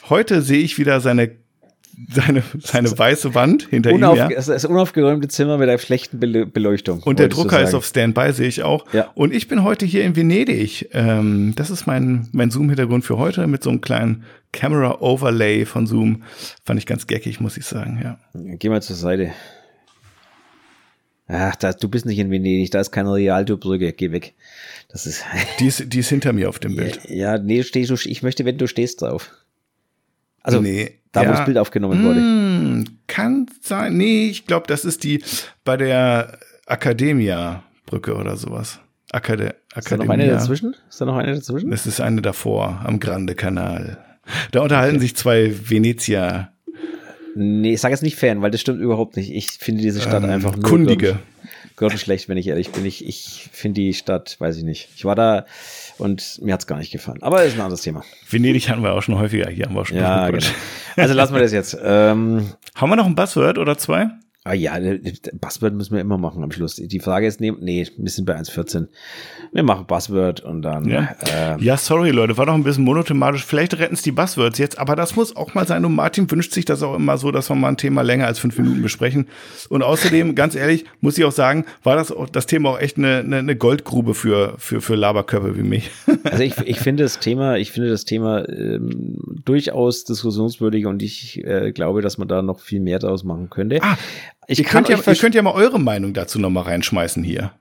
Heute 0.08 0.42
sehe 0.42 0.60
ich 0.60 0.78
wieder 0.78 1.02
seine 1.02 1.41
seine, 2.10 2.44
seine 2.60 2.98
weiße 2.98 3.36
Wand 3.36 3.68
hinter 3.70 3.92
Unauf, 3.94 4.18
ihm. 4.18 4.30
Ja. 4.32 4.42
Das 4.42 4.66
unaufgeräumte 4.66 5.28
Zimmer 5.28 5.58
mit 5.58 5.70
einer 5.70 5.78
schlechten 5.78 6.20
Beleuchtung. 6.20 7.02
Und 7.04 7.20
der 7.20 7.28
Drucker 7.28 7.62
ist 7.62 7.74
auf 7.74 7.86
Standby, 7.86 8.32
sehe 8.34 8.48
ich 8.48 8.64
auch. 8.64 8.86
Ja. 8.94 9.12
Und 9.16 9.34
ich 9.34 9.48
bin 9.48 9.64
heute 9.64 9.86
hier 9.86 10.04
in 10.04 10.16
Venedig. 10.16 10.90
Ähm, 10.94 11.54
das 11.56 11.70
ist 11.70 11.88
mein, 11.88 12.30
mein 12.32 12.52
Zoom-Hintergrund 12.52 13.06
für 13.06 13.18
heute 13.18 13.48
mit 13.48 13.64
so 13.64 13.70
einem 13.70 13.82
kleinen 13.82 14.24
Camera-Overlay 14.52 15.66
von 15.66 15.88
Zoom. 15.88 16.24
Fand 16.64 16.80
ich 16.80 16.86
ganz 16.86 17.08
geckig, 17.08 17.40
muss 17.40 17.58
ich 17.58 17.66
sagen, 17.66 18.00
ja. 18.04 18.18
Geh 18.34 18.70
mal 18.70 18.82
zur 18.82 18.96
Seite. 18.96 19.32
Ach, 21.28 21.56
da, 21.56 21.72
du 21.72 21.88
bist 21.88 22.06
nicht 22.06 22.20
in 22.20 22.30
Venedig, 22.30 22.72
da 22.72 22.82
ist 22.82 22.92
keine 22.92 23.14
Realtourbrücke, 23.14 23.94
geh 23.94 24.12
weg. 24.12 24.34
Das 24.90 25.06
ist. 25.06 25.24
die, 25.60 25.68
ist, 25.68 25.94
die 25.94 26.00
ist 26.00 26.10
hinter 26.10 26.34
mir 26.34 26.50
auf 26.50 26.60
dem 26.60 26.76
Bild. 26.76 27.00
Ja, 27.08 27.36
ja 27.36 27.38
nee, 27.38 27.64
stehst 27.64 27.90
du, 27.90 27.96
ich 27.96 28.22
möchte, 28.22 28.44
wenn 28.44 28.58
du 28.58 28.68
stehst 28.68 29.02
drauf. 29.02 29.32
Also, 30.42 30.60
nee, 30.60 31.00
Da, 31.12 31.24
ja. 31.24 31.30
wo 31.30 31.32
das 31.34 31.46
Bild 31.46 31.58
aufgenommen 31.58 32.04
wurde. 32.04 32.20
Hm, 32.20 32.86
kann 33.08 33.48
sein. 33.62 33.98
Nee, 33.98 34.30
ich 34.30 34.46
glaube, 34.46 34.68
das 34.68 34.86
ist 34.86 35.04
die 35.04 35.24
bei 35.66 35.76
der 35.76 36.40
Academia-Brücke 36.68 38.16
oder 38.16 38.38
sowas. 38.38 38.80
Akade 39.12 39.56
Akademia. 39.74 39.76
Ist 39.76 39.92
da 39.92 39.98
noch 39.98 40.10
eine 40.10 40.28
dazwischen? 40.28 40.76
Ist 40.90 41.02
da 41.02 41.06
noch 41.06 41.18
eine 41.18 41.34
dazwischen? 41.36 41.70
Das 41.70 41.86
ist 41.86 42.00
eine 42.00 42.22
davor, 42.22 42.82
am 42.86 43.00
Grande-Kanal. 43.00 43.98
Da 44.52 44.62
unterhalten 44.62 44.98
okay. 44.98 45.06
sich 45.06 45.16
zwei 45.16 45.54
Venezier. 45.70 46.50
Nee, 47.36 47.74
ich 47.74 47.82
sage 47.82 47.94
jetzt 47.94 48.04
nicht 48.04 48.16
Fan, 48.16 48.42
weil 48.42 48.52
das 48.52 48.62
stimmt 48.62 48.82
überhaupt 48.82 49.18
nicht. 49.18 49.32
Ich 49.32 49.52
finde 49.52 49.82
diese 49.82 50.02
Stadt 50.02 50.24
ähm, 50.24 50.30
einfach 50.30 50.56
nur 50.56 50.64
Kundige. 50.64 51.20
Schlecht, 51.98 52.30
wenn 52.30 52.38
ich 52.38 52.48
ehrlich 52.48 52.72
bin. 52.72 52.86
Ich, 52.86 53.06
ich 53.08 53.50
finde 53.52 53.82
die 53.82 53.94
Stadt, 53.94 54.36
weiß 54.40 54.58
ich 54.58 54.64
nicht. 54.64 54.90
Ich 54.96 55.06
war 55.06 55.16
da 55.16 55.46
und 55.98 56.40
mir 56.42 56.54
hat 56.54 56.62
es 56.62 56.68
gar 56.68 56.78
nicht 56.78 56.92
gefallen. 56.92 57.22
Aber 57.22 57.44
ist 57.44 57.56
ein 57.56 57.62
anderes 57.62 57.82
Thema. 57.82 58.04
Venedig 58.30 58.70
hatten 58.70 58.84
wir 58.84 58.94
auch 58.94 59.02
schon 59.02 59.18
häufiger. 59.18 59.50
Hier 59.50 59.66
haben 59.66 59.76
wir 59.76 59.82
auch 59.82 59.86
schon. 59.86 59.98
Ja, 59.98 60.30
genau. 60.30 60.46
Also 60.98 61.14
lassen 61.14 61.34
wir 61.34 61.42
das 61.42 61.54
jetzt. 61.54 61.78
Ähm, 61.82 62.50
haben 62.76 62.90
wir 62.90 62.98
noch 62.98 63.06
ein 63.06 63.16
Buzzword 63.16 63.58
oder 63.58 63.78
zwei? 63.78 64.10
Ah 64.44 64.54
ja, 64.54 64.74
Buzzword 65.40 65.76
müssen 65.76 65.94
wir 65.94 66.02
immer 66.02 66.18
machen 66.18 66.44
am 66.44 66.52
Schluss. 66.52 66.78
Die 66.78 67.00
Frage 67.00 67.28
ist, 67.28 67.40
nee, 67.40 67.54
nee 67.60 67.88
wir 67.96 68.10
sind 68.10 68.26
bei 68.26 68.36
1,14. 68.36 68.88
Wir 69.54 69.62
machen 69.62 69.86
Buzzword 69.86 70.40
und 70.40 70.64
dann. 70.64 70.90
Ja. 70.90 71.16
Äh, 71.32 71.64
ja, 71.64 71.78
sorry, 71.78 72.10
Leute, 72.10 72.38
war 72.40 72.48
doch 72.48 72.56
ein 72.56 72.64
bisschen 72.64 72.84
monothematisch. 72.84 73.46
Vielleicht 73.46 73.78
retten 73.78 73.94
es 73.94 74.02
die 74.02 74.12
Buzzwords 74.12 74.58
jetzt, 74.58 74.80
aber 74.80 74.96
das 74.96 75.16
muss 75.16 75.36
auch 75.36 75.54
mal 75.54 75.68
sein. 75.68 75.86
Und 75.86 75.94
Martin 75.94 76.30
wünscht 76.32 76.54
sich 76.54 76.66
das 76.66 76.82
auch 76.82 76.96
immer 76.96 77.20
so, 77.20 77.30
dass 77.30 77.50
wir 77.50 77.56
mal 77.56 77.68
ein 77.68 77.78
Thema 77.78 78.02
länger 78.02 78.26
als 78.26 78.40
fünf 78.40 78.58
Minuten 78.58 78.82
besprechen. 78.82 79.28
Und 79.70 79.84
außerdem, 79.84 80.34
ganz 80.34 80.56
ehrlich, 80.56 80.86
muss 81.02 81.20
ich 81.20 81.26
auch 81.26 81.32
sagen, 81.32 81.66
war 81.84 81.96
das 81.96 82.12
auch, 82.12 82.28
das 82.28 82.48
Thema 82.48 82.70
auch 82.70 82.80
echt 82.80 82.98
eine, 82.98 83.18
eine, 83.18 83.38
eine 83.38 83.56
Goldgrube 83.56 84.16
für, 84.16 84.56
für, 84.58 84.82
für 84.82 84.96
Laberkörper 84.96 85.56
wie 85.56 85.64
mich. 85.64 85.92
Also 86.24 86.44
ich, 86.44 86.58
ich 86.60 86.80
finde 86.80 87.04
das 87.04 87.20
Thema, 87.20 87.58
ich 87.58 87.72
finde 87.72 87.90
das 87.90 88.06
Thema 88.06 88.48
ähm, 88.48 89.18
durchaus 89.44 90.04
diskussionswürdig 90.06 90.86
und 90.86 91.02
ich 91.02 91.44
äh, 91.44 91.72
glaube, 91.72 92.02
dass 92.02 92.18
man 92.18 92.28
da 92.28 92.42
noch 92.42 92.60
viel 92.60 92.80
mehr 92.80 93.00
daraus 93.00 93.24
machen 93.24 93.50
könnte. 93.50 93.80
Ah, 93.82 93.98
ich 94.48 94.60
ihr, 94.60 94.66
könnt 94.66 94.90
ja, 94.90 94.98
ihr 94.98 95.16
könnt 95.16 95.36
ja 95.36 95.42
mal 95.42 95.54
eure 95.54 95.80
Meinung 95.80 96.14
dazu 96.14 96.40
noch 96.40 96.50
mal 96.50 96.62
reinschmeißen 96.62 97.24
hier. 97.24 97.52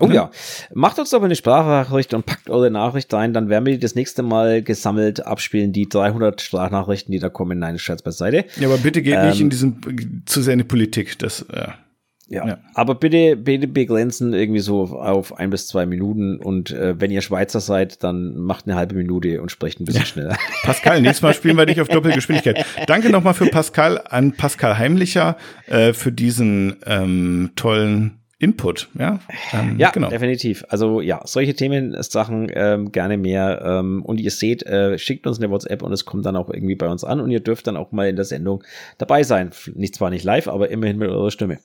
Oh 0.00 0.08
ja, 0.08 0.32
macht 0.72 0.98
uns 0.98 1.10
doch 1.10 1.22
eine 1.22 1.36
Sprachnachricht 1.36 2.14
und 2.14 2.26
packt 2.26 2.50
eure 2.50 2.68
Nachricht 2.68 3.14
rein, 3.14 3.32
dann 3.32 3.48
werden 3.48 3.64
wir 3.64 3.74
die 3.74 3.78
das 3.78 3.94
nächste 3.94 4.24
Mal 4.24 4.60
gesammelt 4.60 5.24
abspielen, 5.24 5.72
die 5.72 5.88
300 5.88 6.40
Sprachnachrichten, 6.40 7.12
die 7.12 7.20
da 7.20 7.28
kommen. 7.28 7.60
Nein, 7.60 7.78
Scherz 7.78 8.02
beiseite. 8.02 8.44
Ja, 8.58 8.66
aber 8.66 8.78
bitte 8.78 9.02
geht 9.02 9.14
ähm, 9.14 9.28
nicht 9.28 9.40
in 9.40 9.50
diesen, 9.50 10.24
zu 10.26 10.42
sehr 10.42 10.54
in 10.54 10.58
die 10.58 10.64
Politik, 10.64 11.16
das, 11.20 11.42
äh. 11.42 11.68
Ja. 12.28 12.46
ja. 12.46 12.58
aber 12.72 12.94
bitte, 12.94 13.36
bitte 13.36 13.68
begrenzen 13.68 14.32
irgendwie 14.32 14.60
so 14.60 14.84
auf 14.84 15.38
ein 15.38 15.50
bis 15.50 15.66
zwei 15.66 15.84
Minuten 15.84 16.38
und 16.38 16.70
äh, 16.70 16.98
wenn 16.98 17.10
ihr 17.10 17.20
Schweizer 17.20 17.60
seid, 17.60 18.02
dann 18.02 18.36
macht 18.36 18.66
eine 18.66 18.76
halbe 18.76 18.94
Minute 18.94 19.42
und 19.42 19.50
sprecht 19.50 19.78
ein 19.78 19.84
bisschen 19.84 20.02
ja. 20.02 20.06
schneller. 20.06 20.36
Pascal, 20.62 21.02
nächstes 21.02 21.22
Mal 21.22 21.34
spielen 21.34 21.56
wir 21.56 21.66
dich 21.66 21.82
auf 21.82 21.88
Doppelgeschwindigkeit. 21.88 22.64
Danke 22.86 23.10
nochmal 23.10 23.34
für 23.34 23.46
Pascal, 23.46 24.00
an 24.08 24.32
Pascal 24.32 24.78
Heimlicher, 24.78 25.36
äh, 25.66 25.92
für 25.92 26.12
diesen 26.12 26.76
ähm, 26.86 27.50
tollen 27.56 28.20
Input, 28.38 28.88
ja? 28.98 29.20
Ähm, 29.52 29.78
ja, 29.78 29.90
genau. 29.90 30.10
definitiv. 30.10 30.64
Also 30.68 31.00
ja, 31.00 31.22
solche 31.24 31.54
Themen, 31.54 31.96
Sachen 32.02 32.50
ähm, 32.52 32.92
gerne 32.92 33.16
mehr. 33.16 33.62
Ähm, 33.64 34.02
und 34.02 34.20
ihr 34.20 34.30
seht, 34.30 34.64
äh, 34.66 34.98
schickt 34.98 35.26
uns 35.26 35.38
eine 35.38 35.50
WhatsApp 35.50 35.82
und 35.82 35.92
es 35.92 36.04
kommt 36.04 36.26
dann 36.26 36.36
auch 36.36 36.50
irgendwie 36.50 36.74
bei 36.74 36.88
uns 36.88 37.04
an 37.04 37.20
und 37.20 37.30
ihr 37.30 37.40
dürft 37.40 37.66
dann 37.66 37.76
auch 37.76 37.92
mal 37.92 38.08
in 38.08 38.16
der 38.16 38.24
Sendung 38.24 38.62
dabei 38.98 39.22
sein. 39.22 39.50
Nicht 39.74 39.94
zwar 39.94 40.10
nicht 40.10 40.24
live, 40.24 40.48
aber 40.48 40.68
immerhin 40.68 40.98
mit 40.98 41.08
eurer 41.08 41.30
Stimme. 41.30 41.58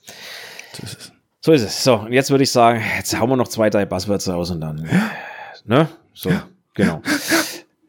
So 0.74 0.84
ist 0.84 1.00
es. 1.00 1.12
So 1.42 1.52
ist 1.54 1.62
es. 1.64 1.84
So, 1.84 1.96
und 1.96 2.14
jetzt 2.14 2.32
würde 2.32 2.44
ich 2.44 2.52
sagen, 2.52 2.82
jetzt 2.98 3.18
hauen 3.20 3.30
wir 3.30 3.38
noch 3.38 3.48
zwei, 3.48 3.70
drei 3.70 3.86
Buzzwords 3.86 4.28
raus 4.30 4.52
und 4.52 4.62
dann, 4.62 4.88
ne? 5.66 5.90
So, 6.14 6.30
ja. 6.30 6.48
genau. 6.74 7.02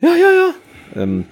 Ja, 0.03 0.17
ja, 0.17 0.31
ja. 0.33 0.55
Ähm, 1.03 1.27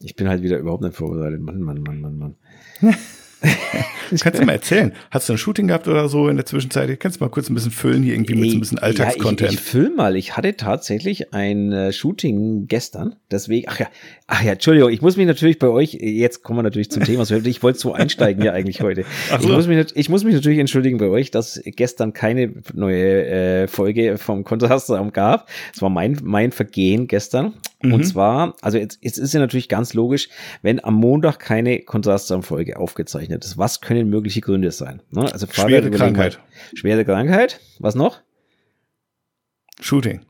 ich 0.00 0.16
bin 0.16 0.30
halt 0.30 0.42
wieder 0.42 0.56
überhaupt 0.56 0.82
nicht 0.82 0.96
vorbereitet. 0.96 1.42
Mann, 1.42 1.60
Mann, 1.60 1.82
Mann, 1.82 2.00
Mann, 2.00 2.16
Mann. 2.18 2.36
Kannst 4.18 4.40
du 4.40 4.44
mal 4.44 4.52
erzählen? 4.52 4.92
Hast 5.10 5.28
du 5.28 5.34
ein 5.34 5.38
Shooting 5.38 5.68
gehabt 5.68 5.86
oder 5.86 6.08
so 6.08 6.28
in 6.28 6.36
der 6.36 6.46
Zwischenzeit? 6.46 6.98
Kannst 6.98 7.20
du 7.20 7.24
mal 7.24 7.30
kurz 7.30 7.48
ein 7.48 7.54
bisschen 7.54 7.70
füllen 7.70 8.02
hier 8.02 8.14
irgendwie 8.14 8.34
mit 8.34 8.50
so 8.50 8.56
ein 8.56 8.60
bisschen 8.60 8.78
Alltagscontent? 8.78 9.40
Ja, 9.40 9.46
ich, 9.48 9.54
ich 9.54 9.60
füll 9.60 9.90
mal. 9.94 10.16
Ich 10.16 10.36
hatte 10.36 10.56
tatsächlich 10.56 11.32
ein 11.32 11.72
äh, 11.72 11.92
Shooting 11.92 12.66
gestern. 12.66 13.16
Deswegen, 13.30 13.68
ach 13.68 13.78
ja, 13.78 13.86
ach 14.26 14.42
ja, 14.42 14.52
Entschuldigung, 14.52 14.90
ich 14.90 15.00
muss 15.00 15.16
mich 15.16 15.26
natürlich 15.26 15.58
bei 15.58 15.68
euch, 15.68 15.94
jetzt 15.94 16.42
kommen 16.42 16.58
wir 16.58 16.62
natürlich 16.62 16.90
zum 16.90 17.04
Thema. 17.04 17.22
Ich 17.30 17.62
wollte 17.62 17.78
so 17.78 17.92
einsteigen 17.92 18.44
ja 18.44 18.52
eigentlich 18.52 18.80
heute. 18.82 19.04
Ach 19.30 19.40
so. 19.40 19.48
ich, 19.48 19.54
muss 19.54 19.66
mich, 19.68 19.86
ich 19.94 20.08
muss 20.08 20.24
mich 20.24 20.34
natürlich 20.34 20.58
entschuldigen 20.58 20.98
bei 20.98 21.08
euch, 21.08 21.30
dass 21.30 21.60
gestern 21.64 22.12
keine 22.12 22.52
neue 22.74 23.26
äh, 23.26 23.68
Folge 23.68 24.18
vom 24.18 24.44
Kontrastraum 24.44 25.12
gab. 25.12 25.48
Es 25.74 25.82
war 25.82 25.90
mein, 25.90 26.18
mein 26.22 26.52
Vergehen 26.52 27.06
gestern. 27.06 27.54
Mhm. 27.82 27.94
Und 27.94 28.04
zwar, 28.04 28.56
also 28.60 28.76
jetzt, 28.76 28.98
jetzt 29.00 29.18
ist 29.18 29.32
ja 29.32 29.40
natürlich 29.40 29.68
ganz 29.68 29.94
logisch, 29.94 30.28
wenn 30.62 30.84
am 30.84 30.94
Montag 30.94 31.38
keine 31.38 31.80
Kontrastraum-Folge 31.80 32.76
aufgezeichnet 32.76 33.29
ist, 33.30 33.58
was 33.58 33.80
können 33.80 34.10
mögliche 34.10 34.40
Gründe 34.40 34.70
sein? 34.70 35.02
Ne? 35.10 35.32
Also 35.32 35.46
schwere 35.50 35.90
Krankheit. 35.90 36.38
Mal, 36.38 36.76
schwere 36.78 37.04
Krankheit. 37.04 37.60
Was 37.78 37.94
noch? 37.94 38.20
Shooting. 39.80 40.20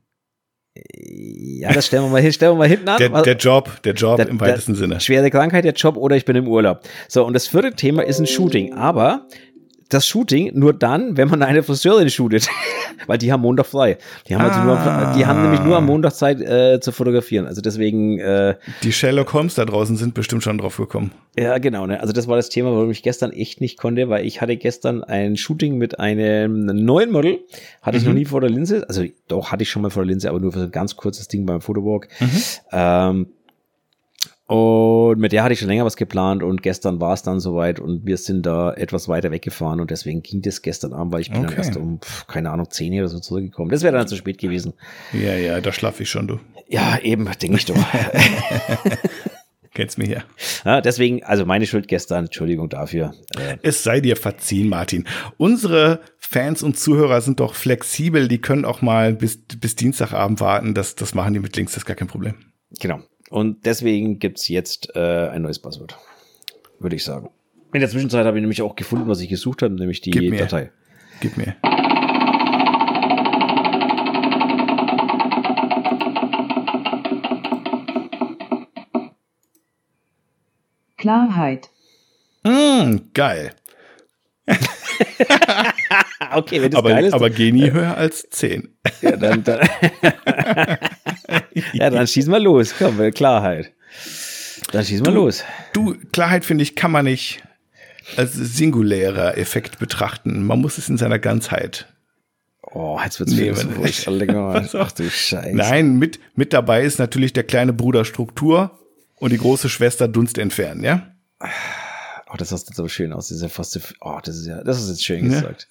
Ja, 0.75 1.73
das 1.73 1.87
stellen 1.87 2.05
wir 2.05 2.09
mal 2.09 2.33
stellen 2.33 2.53
wir 2.53 2.59
mal 2.59 2.69
hinten 2.69 2.89
an. 2.89 2.99
Der, 2.99 3.23
der 3.23 3.37
Job, 3.37 3.83
der 3.83 3.95
Job 3.95 4.17
der, 4.17 4.29
im 4.29 4.41
weitesten 4.41 4.73
der, 4.73 4.79
Sinne. 4.79 5.01
Schwere 5.01 5.31
Krankheit, 5.31 5.65
der 5.65 5.73
Job 5.73 5.97
oder 5.97 6.17
ich 6.17 6.25
bin 6.25 6.37
im 6.37 6.47
Urlaub. 6.47 6.83
So, 7.09 7.27
und 7.27 7.35
das 7.35 7.49
vierte 7.49 7.73
Thema 7.73 8.03
ist 8.03 8.21
ein 8.21 8.27
Shooting. 8.27 8.75
Aber 8.75 9.27
das 9.91 10.07
Shooting 10.07 10.53
nur 10.55 10.73
dann, 10.73 11.17
wenn 11.17 11.29
man 11.29 11.43
eine 11.43 11.63
Friseurin 11.63 12.11
shootet. 12.11 12.49
Weil 13.07 13.19
die 13.19 13.33
haben 13.33 13.41
Montag 13.41 13.67
frei. 13.67 13.99
Die 14.29 14.35
haben, 14.35 14.45
ah. 14.45 14.49
also 14.49 14.63
nur, 14.63 15.15
die 15.17 15.27
haben 15.27 15.43
nämlich 15.43 15.63
nur 15.63 15.77
am 15.77 15.87
Montag 15.87 16.15
Zeit 16.15 16.41
äh, 16.41 16.81
zu 16.81 16.93
fotografieren. 16.93 17.47
Also 17.47 17.61
deswegen. 17.61 18.19
Äh, 18.19 18.57
die 18.83 18.93
Sherlock 18.93 19.33
Holmes 19.33 19.55
da 19.55 19.65
draußen 19.65 19.97
sind 19.97 20.15
bestimmt 20.15 20.43
schon 20.43 20.59
drauf 20.59 20.77
gekommen. 20.77 21.13
Ja, 21.39 21.59
genau. 21.59 21.87
Ne? 21.87 22.01
Also 22.01 22.13
das 22.13 22.29
war 22.29 22.37
das 22.37 22.49
Thema, 22.49 22.73
warum 22.73 22.91
ich 22.91 23.03
gestern 23.03 23.33
echt 23.33 23.61
nicht 23.61 23.79
konnte, 23.79 24.09
weil 24.09 24.27
ich 24.27 24.41
hatte 24.41 24.57
gestern 24.57 25.03
ein 25.03 25.37
Shooting 25.37 25.79
mit 25.79 25.99
einem 25.99 26.67
neuen 26.67 27.11
Model. 27.11 27.39
Hatte 27.83 27.97
ich 27.97 28.05
noch 28.05 28.13
mhm. 28.13 28.19
nie 28.19 28.25
vor 28.27 28.41
der 28.41 28.51
Linse. 28.51 28.87
Also 28.89 29.05
doch, 29.29 29.51
hatte 29.51 29.63
ich 29.63 29.71
schon 29.71 29.83
mal 29.83 29.91
vor 29.91 30.03
der 30.03 30.11
Linse, 30.11 30.29
aber 30.29 30.41
nur 30.41 30.53
für 30.53 30.61
ein 30.61 30.71
ganz 30.71 30.97
kurzes 30.97 31.29
Ding 31.29 31.47
beim 31.47 31.61
Fotowalk. 31.61 32.09
Mhm. 32.21 32.43
Ähm, 32.73 33.27
und 34.51 35.21
mit 35.21 35.31
der 35.31 35.45
hatte 35.45 35.53
ich 35.53 35.61
schon 35.61 35.69
länger 35.69 35.85
was 35.85 35.95
geplant 35.95 36.43
und 36.43 36.61
gestern 36.61 37.01
war 37.01 37.15
es 37.15 37.23
dann 37.23 37.39
soweit 37.39 37.79
und 37.79 38.05
wir 38.05 38.17
sind 38.17 38.45
da 38.45 38.73
etwas 38.73 39.07
weiter 39.07 39.31
weggefahren 39.31 39.79
und 39.79 39.93
deswegen 39.93 40.25
ging 40.25 40.43
das 40.43 40.61
gestern 40.61 40.93
Abend, 40.93 41.13
weil 41.13 41.21
ich 41.21 41.31
bin 41.31 41.45
okay. 41.45 41.55
dann 41.55 41.57
erst 41.57 41.77
um, 41.77 42.01
keine 42.27 42.51
Ahnung, 42.51 42.69
10 42.69 42.95
oder 42.95 43.07
so 43.07 43.21
zurückgekommen. 43.21 43.71
Das 43.71 43.85
wäre 43.85 43.97
dann 43.97 44.09
zu 44.09 44.17
spät 44.17 44.39
gewesen. 44.39 44.73
Ja, 45.13 45.37
ja, 45.37 45.61
da 45.61 45.71
schlafe 45.71 46.03
ich 46.03 46.11
schon, 46.11 46.27
du. 46.27 46.41
Ja, 46.67 46.99
eben, 46.99 47.31
denke 47.41 47.59
ich 47.59 47.65
doch. 47.65 47.77
Kennst 49.73 49.99
mich 49.99 50.09
ja. 50.09 50.25
ja. 50.65 50.81
Deswegen, 50.81 51.23
also 51.23 51.47
meine 51.47 51.65
Schuld 51.65 51.87
gestern, 51.87 52.25
Entschuldigung 52.25 52.69
dafür. 52.69 53.15
Äh, 53.39 53.59
es 53.63 53.85
sei 53.85 54.01
dir 54.01 54.17
verziehen, 54.17 54.69
Martin. 54.69 55.07
Unsere 55.37 56.01
Fans 56.19 56.65
und 56.65 56.77
Zuhörer 56.77 57.21
sind 57.21 57.39
doch 57.39 57.55
flexibel, 57.55 58.27
die 58.27 58.41
können 58.41 58.65
auch 58.65 58.83
mal 58.83 59.15
bis, 59.15 59.39
bis 59.47 59.77
Dienstagabend 59.77 60.41
warten. 60.41 60.75
Das, 60.75 60.97
das 60.97 61.15
machen 61.15 61.35
die 61.35 61.39
mit 61.39 61.55
Links, 61.55 61.75
das 61.75 61.85
ist 61.85 61.87
gar 61.87 61.95
kein 61.95 62.09
Problem. 62.09 62.35
Genau. 62.81 63.01
Und 63.31 63.65
deswegen 63.65 64.19
gibt's 64.19 64.49
jetzt 64.49 64.95
äh, 64.97 65.29
ein 65.29 65.43
neues 65.43 65.61
Passwort, 65.61 65.97
würde 66.81 66.97
ich 66.97 67.05
sagen. 67.05 67.31
In 67.73 67.81
der 67.81 67.89
Zwischenzeit 67.89 68.27
habe 68.27 68.37
ich 68.37 68.41
nämlich 68.41 68.61
auch 68.61 68.75
gefunden, 68.75 69.07
was 69.07 69.21
ich 69.21 69.29
gesucht 69.29 69.63
habe, 69.63 69.73
nämlich 69.73 70.01
die 70.01 70.11
Gib 70.11 70.31
mir. 70.31 70.41
Datei. 70.41 70.73
Gib 71.21 71.37
mir. 71.37 71.55
Klarheit. 80.97 81.71
Mm, 82.43 82.97
geil. 83.15 83.53
okay, 86.35 86.61
wenn 86.63 86.73
das 86.73 86.79
aber, 86.79 86.91
geil 86.91 87.05
ist. 87.05 87.13
Aber 87.13 87.31
geh 87.31 87.53
nie 87.53 87.71
höher 87.71 87.97
als 87.97 88.29
10. 88.29 88.77
ja, 89.03 89.17
dann, 89.17 89.45
dann 89.45 89.61
ja, 91.73 91.91
dann 91.91 92.07
schießen 92.07 92.33
wir 92.33 92.41
los. 92.41 92.75
Komm, 92.79 92.99
Klarheit. 93.13 93.73
Dann 94.73 94.85
schießen 94.85 95.05
wir 95.05 95.13
los. 95.13 95.45
Du, 95.73 95.97
Klarheit 96.13 96.45
finde 96.45 96.63
ich, 96.63 96.77
kann 96.77 96.91
man 96.91 97.05
nicht 97.05 97.43
als 98.17 98.35
singulärer 98.35 99.39
Effekt 99.39 99.79
betrachten. 99.79 100.45
Man 100.45 100.61
muss 100.61 100.79
es 100.79 100.89
in 100.89 100.97
seiner 100.97 101.19
Ganzheit 101.19 101.87
Oh, 102.73 102.99
jetzt 103.03 103.19
wird's 103.19 103.33
nee, 103.33 103.53
philosophisch. 103.55 104.75
Ach 104.75 104.93
du 104.93 105.11
Scheiße. 105.11 105.57
Nein, 105.57 105.99
mit, 105.99 106.21
mit 106.35 106.53
dabei 106.53 106.83
ist 106.83 106.99
natürlich 106.99 107.33
der 107.33 107.45
kleine 107.45 107.73
Bruder 107.73 108.05
Struktur 108.05 108.79
und 109.17 109.33
die 109.33 109.39
große 109.39 109.69
Schwester 109.69 110.09
Dunst 110.09 110.39
entfernen, 110.39 110.85
ja? 110.85 111.15
Oh, 112.33 112.37
das 112.37 112.51
du 112.51 112.73
so 112.73 112.87
schön 112.87 113.13
aus. 113.13 113.29
Das 113.29 113.39
ist 113.39 113.43
ja 113.43 113.49
fast, 113.49 113.79
oh, 114.01 114.19
das 114.23 114.37
ist 114.37 114.47
ja, 114.47 114.63
das 114.63 114.81
ist 114.81 114.89
jetzt 114.89 115.05
schön 115.05 115.25
ja. 115.25 115.41
gesagt. 115.41 115.69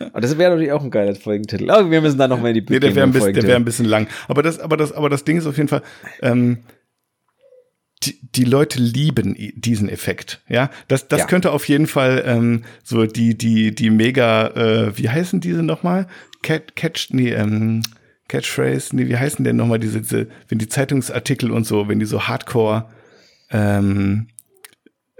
Aber 0.00 0.20
das 0.20 0.36
wäre 0.36 0.50
natürlich 0.50 0.72
auch 0.72 0.82
ein 0.82 0.90
geiler 0.90 1.14
Folgentitel. 1.14 1.70
Aber 1.70 1.90
wir 1.90 2.00
müssen 2.00 2.18
da 2.18 2.26
noch 2.26 2.40
mal 2.40 2.48
in 2.48 2.54
die 2.54 2.60
Bücher. 2.60 2.80
Nee, 2.80 2.86
der 2.88 2.96
wäre 2.96 3.06
ein, 3.06 3.12
bisschen, 3.12 3.34
der 3.34 3.42
wär 3.44 3.56
ein 3.56 3.64
bisschen 3.64 3.86
lang. 3.86 4.08
Aber 4.26 4.42
das, 4.42 4.58
aber 4.58 4.76
das, 4.76 4.92
aber 4.92 5.08
das 5.08 5.24
Ding 5.24 5.38
ist 5.38 5.46
auf 5.46 5.56
jeden 5.56 5.68
Fall, 5.68 5.82
ähm, 6.20 6.58
die, 8.02 8.18
die 8.20 8.44
Leute 8.44 8.80
lieben 8.80 9.36
diesen 9.54 9.88
Effekt. 9.88 10.40
Ja, 10.48 10.70
das, 10.88 11.06
das 11.06 11.20
ja. 11.20 11.26
könnte 11.26 11.52
auf 11.52 11.68
jeden 11.68 11.86
Fall 11.86 12.24
ähm, 12.26 12.64
so 12.82 13.06
die, 13.06 13.38
die, 13.38 13.72
die 13.72 13.90
mega, 13.90 14.48
äh, 14.48 14.98
wie 14.98 15.08
heißen 15.08 15.40
diese 15.40 15.62
nochmal? 15.62 16.08
Cat, 16.42 16.74
Catch, 16.74 17.10
nee, 17.10 17.30
ähm, 17.30 17.82
Catchphrase, 18.26 18.96
nee, 18.96 19.06
wie 19.06 19.16
heißen 19.16 19.44
denn 19.44 19.56
nochmal 19.56 19.78
diese, 19.78 20.00
diese, 20.00 20.26
wenn 20.48 20.58
die 20.58 20.68
Zeitungsartikel 20.68 21.52
und 21.52 21.64
so, 21.64 21.86
wenn 21.86 22.00
die 22.00 22.06
so 22.06 22.26
Hardcore 22.26 22.88
ähm, 23.50 24.26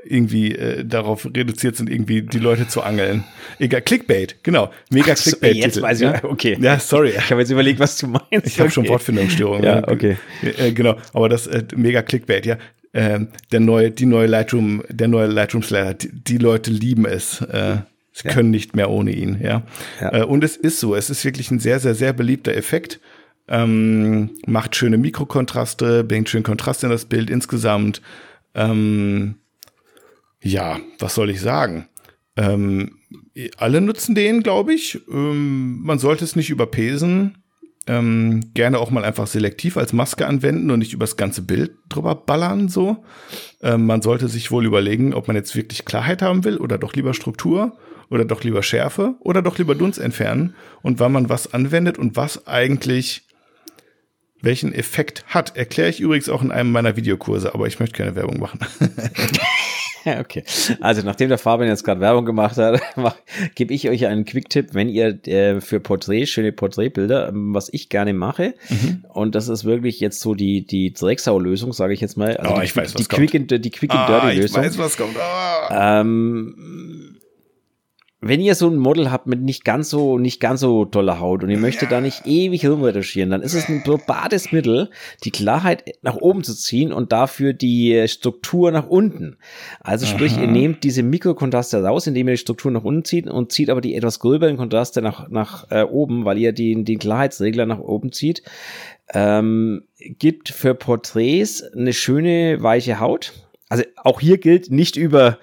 irgendwie 0.05 0.55
äh, 0.55 0.85
darauf 0.85 1.25
reduziert 1.27 1.77
sind, 1.77 1.89
irgendwie 1.91 2.23
die 2.23 2.39
Leute 2.39 2.67
zu 2.69 2.83
angeln. 2.83 3.25
Egal, 3.59 3.83
Clickbait, 3.83 4.37
genau. 4.43 4.71
Mega 4.91 5.15
so, 5.17 5.31
Clickbait. 5.31 5.57
jetzt 5.57 5.81
weiß 5.81 6.01
ich, 6.01 6.07
ja? 6.11 6.25
okay. 6.25 6.57
Ja, 6.61 6.79
sorry. 6.79 7.11
Ich 7.17 7.31
habe 7.31 7.41
jetzt 7.41 7.51
überlegt, 7.51 7.79
was 7.79 7.97
du 7.99 8.09
meinst. 8.09 8.47
Ich 8.47 8.59
habe 8.59 8.65
Okay. 8.67 8.71
schon 8.71 8.89
Wortfindungsstörungen. 8.89 9.65
Ja, 9.65 9.87
okay. 9.89 10.17
Äh, 10.59 10.73
genau, 10.73 10.97
aber 11.13 11.29
das 11.29 11.47
äh, 11.47 11.63
mega 11.77 12.03
Clickbait, 12.03 12.47
ja. 12.47 12.59
Ähm, 12.95 13.29
der 13.53 13.61
neue, 13.61 13.91
die 13.91 14.05
neue 14.07 14.27
Lightroom, 14.27 14.83
der 14.89 15.09
neue 15.09 15.27
Lightroom 15.27 15.63
Slayer, 15.63 15.95
die, 15.95 16.11
die 16.13 16.39
Leute 16.39 16.71
lieben 16.71 17.07
es. 17.07 17.41
Äh, 17.41 17.79
sie 18.13 18.29
Ja. 18.29 18.35
können 18.35 18.51
nicht 18.51 18.77
mehr 18.77 18.91
ohne 18.91 19.13
ihn, 19.13 19.41
ja. 19.43 19.63
Ja. 20.01 20.13
Äh, 20.21 20.25
und 20.25 20.45
es 20.45 20.57
ist 20.57 20.79
so, 20.81 20.95
es 20.95 21.09
ist 21.09 21.25
wirklich 21.25 21.51
ein 21.51 21.59
sehr, 21.61 21.81
sehr, 21.81 21.95
sehr 21.95 22.13
beliebter 22.13 22.55
Effekt. 22.55 23.01
Ähm, 23.49 24.31
macht 24.47 24.77
schöne 24.77 24.99
Mikrokontraste, 24.99 26.05
bringt 26.05 26.29
schön 26.29 26.43
Kontrast 26.43 26.85
in 26.85 26.91
das 26.91 27.07
Bild 27.07 27.29
insgesamt. 27.31 28.01
Ähm, 28.55 29.37
ja, 30.43 30.81
was 30.99 31.15
soll 31.15 31.31
ich 31.31 31.41
sagen? 31.41 31.89
Ähm, 32.37 32.99
alle 33.57 33.81
nutzen 33.81 34.15
den, 34.15 34.43
glaube 34.43 34.75
ich. 34.75 35.01
Ähm, 35.11 35.81
man 35.83 35.99
sollte 35.99 36.25
es 36.25 36.37
nicht 36.37 36.51
überpesen. 36.51 37.39
Ähm, 37.87 38.53
gerne 38.55 38.79
auch 38.79 38.91
mal 38.91 39.05
einfach 39.05 39.27
selektiv 39.27 39.77
als 39.77 39.93
Maske 39.93 40.27
anwenden 40.27 40.71
und 40.71 40.79
nicht 40.79 40.93
übers 40.93 41.17
ganze 41.17 41.43
Bild 41.43 41.73
drüber 41.89 42.15
ballern 42.15 42.69
so. 42.69 43.05
Ähm, 43.61 43.87
man 43.87 44.03
sollte 44.03 44.29
sich 44.29 44.53
wohl 44.53 44.65
überlegen, 44.65 45.15
ob 45.15 45.27
man 45.27 45.35
jetzt 45.35 45.57
wirklich 45.57 45.85
Klarheit 45.85 46.23
haben 46.23 46.45
will 46.45 46.59
oder 46.59 46.79
doch 46.79 46.95
lieber 46.95 47.13
Struktur 47.13 47.77
oder 48.09 48.25
doch 48.25 48.45
lieber 48.45 48.63
Schärfe 48.63 49.17
oder 49.19 49.43
doch 49.43 49.59
lieber 49.59 49.75
Dunst 49.75 49.99
entfernen 49.99 50.55
und 50.83 51.01
wann 51.01 51.11
man 51.11 51.29
was 51.29 51.53
anwendet 51.53 51.99
und 51.99 52.15
was 52.15 52.47
eigentlich 52.47 53.27
welchen 54.43 54.73
Effekt 54.73 55.25
hat. 55.27 55.57
Erkläre 55.57 55.89
ich 55.89 56.01
übrigens 56.01 56.29
auch 56.29 56.43
in 56.43 56.53
einem 56.53 56.71
meiner 56.71 56.97
Videokurse, 56.97 57.53
aber 57.53 57.67
ich 57.67 57.81
möchte 57.81 57.97
keine 57.97 58.15
Werbung 58.15 58.39
machen. 58.39 58.61
Okay. 60.21 60.43
Also 60.81 61.03
nachdem 61.03 61.29
der 61.29 61.39
Fabian 61.39 61.69
jetzt 61.69 61.85
gerade 61.85 62.01
Werbung 62.01 62.25
gemacht 62.25 62.57
hat, 62.57 62.81
gebe 63.55 63.73
ich 63.75 63.89
euch 63.89 64.07
einen 64.07 64.25
Quick-Tipp, 64.25 64.71
wenn 64.73 64.89
ihr 64.89 65.19
äh, 65.27 65.61
für 65.61 65.81
Porträts, 65.81 66.31
schöne 66.31 66.53
Porträtbilder, 66.53 67.29
ähm, 67.29 67.55
was 67.55 67.69
ich 67.73 67.89
gerne 67.89 68.13
mache, 68.15 68.55
Mhm. 68.69 69.05
und 69.09 69.35
das 69.35 69.49
ist 69.49 69.65
wirklich 69.65 70.01
jetzt 70.01 70.21
so 70.21 70.35
die, 70.35 70.67
die 70.67 70.93
Drecksau-Lösung, 70.93 71.73
sage 71.73 71.95
ich 71.95 72.01
jetzt 72.01 72.17
mal. 72.17 72.37
Also 72.37 72.53
Oh, 72.55 72.59
die, 72.59 72.65
ich 72.65 72.77
weiß, 72.77 72.95
was 72.95 73.03
die 73.03 73.09
kommt. 73.09 73.31
Quick 73.31 73.53
and, 73.53 73.65
die 73.65 73.71
Quick 73.71 73.95
and 73.95 74.09
Dirty 74.09 74.31
ich 74.33 74.39
Lösung. 74.39 74.63
weiß, 74.63 74.79
was 74.79 74.97
kommt. 74.97 75.17
Ah. 75.19 76.01
Ähm, 76.01 77.12
wenn 78.25 78.41
ihr 78.41 78.55
so 78.55 78.69
ein 78.69 78.77
Model 78.77 79.11
habt 79.11 79.27
mit 79.27 79.43
nicht 79.43 79.65
ganz 79.65 79.91
so, 79.91 80.17
nicht 80.17 80.41
ganz 80.41 80.61
so 80.61 80.85
toller 80.85 81.19
Haut 81.19 81.43
und 81.43 81.51
ihr 81.51 81.59
möchtet 81.59 81.91
da 81.91 82.01
nicht 82.01 82.25
ewig 82.25 82.65
rumretuschieren, 82.65 83.31
dann 83.31 83.43
ist 83.43 83.55
es 83.55 83.69
ein 83.69 83.83
probates 83.83 84.53
Mittel, 84.53 84.91
die 85.25 85.33
Klarheit 85.33 85.97
nach 86.03 86.15
oben 86.15 86.45
zu 86.45 86.55
ziehen 86.55 86.93
und 86.93 87.11
dafür 87.11 87.53
die 87.53 88.07
Struktur 88.07 88.71
nach 88.71 88.87
unten. 88.87 89.39
Also 89.81 90.07
sprich, 90.07 90.39
ihr 90.39 90.47
nehmt 90.47 90.85
diese 90.85 91.03
Mikrokontraste 91.03 91.83
raus, 91.83 92.07
indem 92.07 92.29
ihr 92.29 92.35
die 92.35 92.39
Struktur 92.39 92.71
nach 92.71 92.85
unten 92.85 93.05
zieht 93.05 93.27
und 93.27 93.51
zieht 93.51 93.71
aber 93.71 93.81
die 93.81 93.97
etwas 93.97 94.21
gröberen 94.21 94.57
Kontraste 94.57 95.03
nach, 95.03 95.29
nach 95.29 95.69
äh, 95.73 95.83
oben, 95.83 96.25
weil 96.25 96.39
ihr 96.39 96.53
den, 96.53 96.85
den 96.85 97.01
Klarheitsregler 97.01 97.67
nach 97.67 97.81
oben 97.81 98.13
zieht. 98.13 98.45
Ähm, 99.13 99.83
gibt 99.99 100.49
für 100.49 100.77
Porträts 100.77 101.65
eine 101.65 101.93
schöne 101.93 102.63
weiche 102.63 103.01
Haut. 103.01 103.33
Also 103.69 103.83
auch 103.97 104.21
hier 104.21 104.39
gilt 104.39 104.71
nicht 104.71 104.97
über 104.97 105.39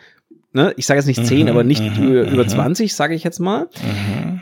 ne, 0.53 0.73
ich 0.77 0.85
sage 0.85 0.99
jetzt 0.99 1.07
nicht 1.07 1.25
10, 1.25 1.49
aber 1.49 1.63
nicht 1.63 1.81
über, 1.97 2.29
über 2.29 2.47
20, 2.47 2.93
sage 2.93 3.15
ich 3.15 3.23
jetzt 3.23 3.39
mal. 3.39 3.69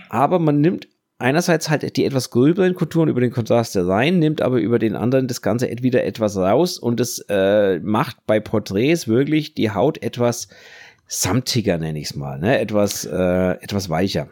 Aber 0.09 0.39
man 0.39 0.61
nimmt 0.61 0.87
einerseits 1.19 1.69
halt 1.69 1.97
die 1.97 2.05
etwas 2.05 2.29
gröberen 2.29 2.75
Konturen 2.75 3.09
über 3.09 3.21
den 3.21 3.31
Kontrast 3.31 3.75
rein, 3.75 4.19
nimmt 4.19 4.41
aber 4.41 4.57
über 4.59 4.79
den 4.79 4.95
anderen 4.95 5.27
das 5.27 5.41
Ganze 5.41 5.69
wieder 5.81 6.03
etwas 6.03 6.37
raus 6.37 6.77
und 6.77 6.99
es 6.99 7.25
äh, 7.29 7.79
macht 7.79 8.17
bei 8.27 8.39
Porträts 8.39 9.07
wirklich 9.07 9.55
die 9.55 9.71
Haut 9.71 10.01
etwas 10.03 10.47
samtiger, 11.07 11.77
nenne 11.77 11.99
ich 11.99 12.09
es 12.11 12.15
mal, 12.15 12.37
ne? 12.39 12.59
etwas, 12.59 13.05
äh, 13.05 13.51
etwas 13.61 13.89
weicher. 13.89 14.27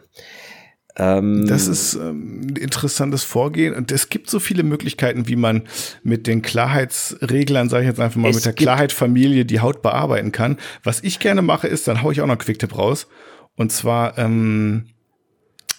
Ähm, 0.98 1.46
Das 1.46 1.66
ist 1.68 1.94
ähm, 1.94 2.46
ein 2.48 2.56
interessantes 2.56 3.22
Vorgehen 3.22 3.74
und 3.74 3.92
es 3.92 4.08
gibt 4.08 4.30
so 4.30 4.40
viele 4.40 4.62
Möglichkeiten, 4.62 5.28
wie 5.28 5.36
man 5.36 5.62
mit 6.02 6.26
den 6.26 6.42
Klarheitsreglern, 6.42 7.68
sage 7.68 7.84
ich 7.84 7.88
jetzt 7.88 8.00
einfach 8.00 8.20
mal, 8.20 8.32
mit 8.32 8.44
der 8.44 8.54
Klarheitfamilie 8.54 9.44
die 9.44 9.60
Haut 9.60 9.82
bearbeiten 9.82 10.32
kann. 10.32 10.56
Was 10.82 11.02
ich 11.02 11.18
gerne 11.18 11.42
mache, 11.42 11.68
ist, 11.68 11.86
dann 11.86 12.02
hau 12.02 12.10
ich 12.10 12.20
auch 12.20 12.26
noch 12.26 12.32
einen 12.32 12.40
Quicktip 12.40 12.76
raus. 12.76 13.08
Und 13.56 13.72
zwar 13.72 14.16
ähm, 14.18 14.86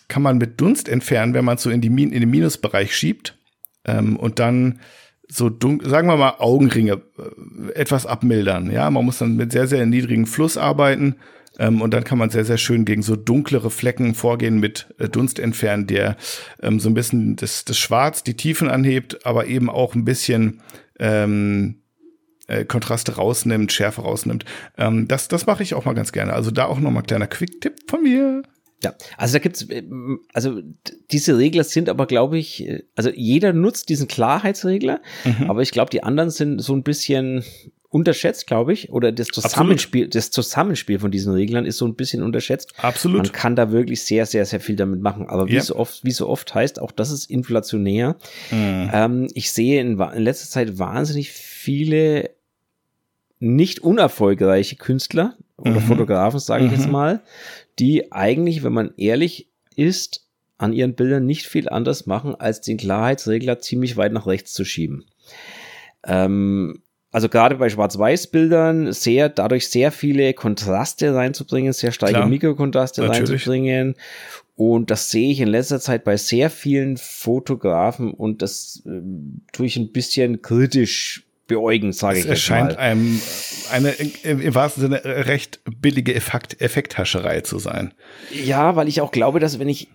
kann 0.07 0.22
man 0.22 0.38
mit 0.38 0.61
Dunst 0.61 0.88
entfernen, 0.88 1.34
wenn 1.34 1.45
man 1.45 1.56
es 1.56 1.64
so 1.64 1.69
in, 1.69 1.81
die 1.81 1.89
Min 1.89 2.11
in 2.11 2.22
den 2.22 2.30
Minusbereich 2.30 2.95
schiebt 2.95 3.38
ähm, 3.85 4.18
und 4.18 4.39
dann 4.39 4.80
so 5.30 5.49
dunkel, 5.49 5.89
sagen 5.89 6.07
wir 6.07 6.15
mal 6.15 6.35
Augenringe 6.39 7.02
äh, 7.18 7.72
etwas 7.73 8.06
abmildern. 8.06 8.72
Ja, 8.72 8.89
man 8.89 9.03
muss 9.03 9.18
dann 9.18 9.35
mit 9.35 9.52
sehr, 9.52 9.68
sehr 9.68 9.85
niedrigem 9.85 10.26
Fluss 10.26 10.57
arbeiten. 10.57 11.15
Ähm, 11.59 11.81
und 11.81 11.93
dann 11.93 12.03
kann 12.03 12.17
man 12.17 12.29
sehr, 12.29 12.45
sehr 12.45 12.57
schön 12.57 12.85
gegen 12.85 13.01
so 13.01 13.15
dunklere 13.15 13.71
Flecken 13.71 14.13
vorgehen 14.15 14.59
mit 14.59 14.93
äh, 14.99 15.09
Dunst 15.09 15.39
entfernen, 15.39 15.88
der 15.88 16.17
ähm, 16.61 16.79
so 16.79 16.89
ein 16.89 16.93
bisschen 16.93 17.35
das, 17.35 17.65
das 17.65 17.77
Schwarz, 17.77 18.23
die 18.23 18.35
Tiefen 18.35 18.69
anhebt, 18.69 19.25
aber 19.25 19.47
eben 19.47 19.69
auch 19.69 19.95
ein 19.95 20.05
bisschen 20.05 20.61
ähm, 20.99 21.81
äh, 22.47 22.63
Kontraste 22.65 23.15
rausnimmt, 23.15 23.71
Schärfe 23.71 24.01
rausnimmt. 24.01 24.45
Ähm, 24.77 25.07
das 25.07 25.27
das 25.27 25.45
mache 25.45 25.63
ich 25.63 25.73
auch 25.73 25.85
mal 25.85 25.93
ganz 25.93 26.11
gerne. 26.11 26.34
Also 26.34 26.51
da 26.51 26.65
auch 26.65 26.79
noch 26.79 26.91
mal 26.91 27.01
kleiner 27.01 27.27
Quick-Tipp 27.27 27.75
von 27.89 28.03
mir. 28.03 28.43
Ja, 28.84 28.93
also 29.17 29.34
da 29.34 29.39
gibt's, 29.39 29.65
ähm, 29.71 30.19
also 30.34 30.61
diese 31.09 31.38
Regler 31.38 31.63
sind 31.63 31.89
aber, 31.89 32.05
glaube 32.05 32.38
ich, 32.38 32.67
äh, 32.67 32.84
also 32.95 33.09
jeder 33.09 33.51
nutzt 33.51 33.89
diesen 33.89 34.07
Klarheitsregler, 34.07 35.01
Mhm. 35.25 35.49
aber 35.49 35.63
ich 35.63 35.71
glaube, 35.71 35.89
die 35.89 36.03
anderen 36.03 36.29
sind 36.29 36.59
so 36.61 36.73
ein 36.75 36.84
bisschen 36.84 37.43
unterschätzt, 37.89 38.47
glaube 38.47 38.73
ich, 38.73 38.91
oder 38.91 39.11
das 39.11 39.27
Zusammenspiel, 39.27 40.07
das 40.09 40.30
Zusammenspiel 40.31 40.99
von 40.99 41.09
diesen 41.11 41.34
Reglern 41.34 41.65
ist 41.65 41.77
so 41.77 41.85
ein 41.88 41.95
bisschen 41.95 42.22
unterschätzt. 42.22 42.73
Absolut. 42.81 43.18
Man 43.23 43.31
kann 43.31 43.55
da 43.55 43.72
wirklich 43.72 44.03
sehr, 44.03 44.26
sehr, 44.26 44.45
sehr 44.45 44.59
viel 44.59 44.76
damit 44.76 45.01
machen. 45.01 45.27
Aber 45.30 45.47
wie 45.47 45.53
Ja. 45.55 45.61
so 45.61 45.76
oft, 45.77 46.03
wie 46.03 46.11
so 46.11 46.27
oft 46.27 46.53
heißt, 46.53 46.80
auch 46.81 46.91
das 46.91 47.11
ist 47.11 47.30
inflationär. 47.30 48.18
Mhm. 48.51 48.89
Ähm, 48.93 49.27
ich 49.34 49.51
sehe 49.51 49.80
in, 49.80 49.99
in 49.99 50.22
letzter 50.23 50.49
Zeit 50.49 50.77
wahnsinnig 50.80 51.31
viele 51.31 52.31
nicht 53.39 53.80
unerfolgreiche 53.80 54.76
Künstler 54.76 55.38
oder 55.57 55.80
Mhm. 55.80 55.81
Fotografen, 55.81 56.39
sage 56.39 56.65
ich 56.65 56.72
jetzt 56.72 56.88
Mhm. 56.88 56.91
mal, 56.91 57.23
die 57.80 58.11
eigentlich, 58.11 58.64
wenn 58.64 58.73
man 58.73 58.93
ehrlich 58.97 59.49
ist, 59.76 60.26
an 60.57 60.73
ihren 60.73 60.95
Bildern 60.95 61.26
nicht 61.26 61.45
viel 61.45 61.69
anders 61.69 62.07
machen, 62.07 62.34
als 62.35 62.61
den 62.61 62.77
Klarheitsregler 62.77 63.59
ziemlich 63.59 63.95
weit 63.95 64.11
nach 64.11 64.26
rechts 64.26 64.53
zu 64.53 64.65
schieben. 64.65 65.05
Ähm, 66.03 66.81
also 67.18 67.30
gerade 67.30 67.56
bei 67.56 67.68
Schwarz-Weiß-Bildern 67.68 68.94
sehr, 68.94 69.27
dadurch 69.27 69.69
sehr 69.69 69.91
viele 69.91 70.35
Kontraste 70.35 71.15
reinzubringen, 71.15 71.73
sehr 71.73 71.91
starke 71.91 72.14
Klar. 72.14 72.27
Mikrokontraste 72.27 73.02
Natürlich. 73.02 73.31
reinzubringen. 73.31 73.95
Und 74.56 74.91
das 74.91 75.10
sehe 75.10 75.31
ich 75.31 75.41
in 75.41 75.48
letzter 75.48 75.80
Zeit 75.80 76.03
bei 76.03 76.15
sehr 76.15 76.52
vielen 76.52 76.95
Fotografen 76.95 78.11
und 78.11 78.44
das 78.44 78.84
ähm, 78.85 79.41
tue 79.52 79.65
ich 79.65 79.77
ein 79.77 79.91
bisschen 79.91 80.44
kritisch 80.44 81.23
beäugen, 81.48 81.91
sage 81.91 82.19
ich 82.19 82.26
jetzt 82.26 82.30
erscheint 82.30 82.73
mal. 82.73 82.77
einem 82.77 83.19
eine 83.72 83.89
im, 84.23 84.39
im 84.39 84.53
wahrsten 84.53 84.81
Sinne 84.81 85.03
recht 85.03 85.60
billige 85.80 86.14
Effekt, 86.14 86.61
Effekthascherei 86.61 87.41
zu 87.41 87.57
sein. 87.57 87.95
Ja, 88.31 88.76
weil 88.76 88.88
ich 88.88 89.02
auch 89.02 89.11
glaube, 89.11 89.39
dass 89.39 89.57
wenn 89.57 89.69
ich, 89.69 89.88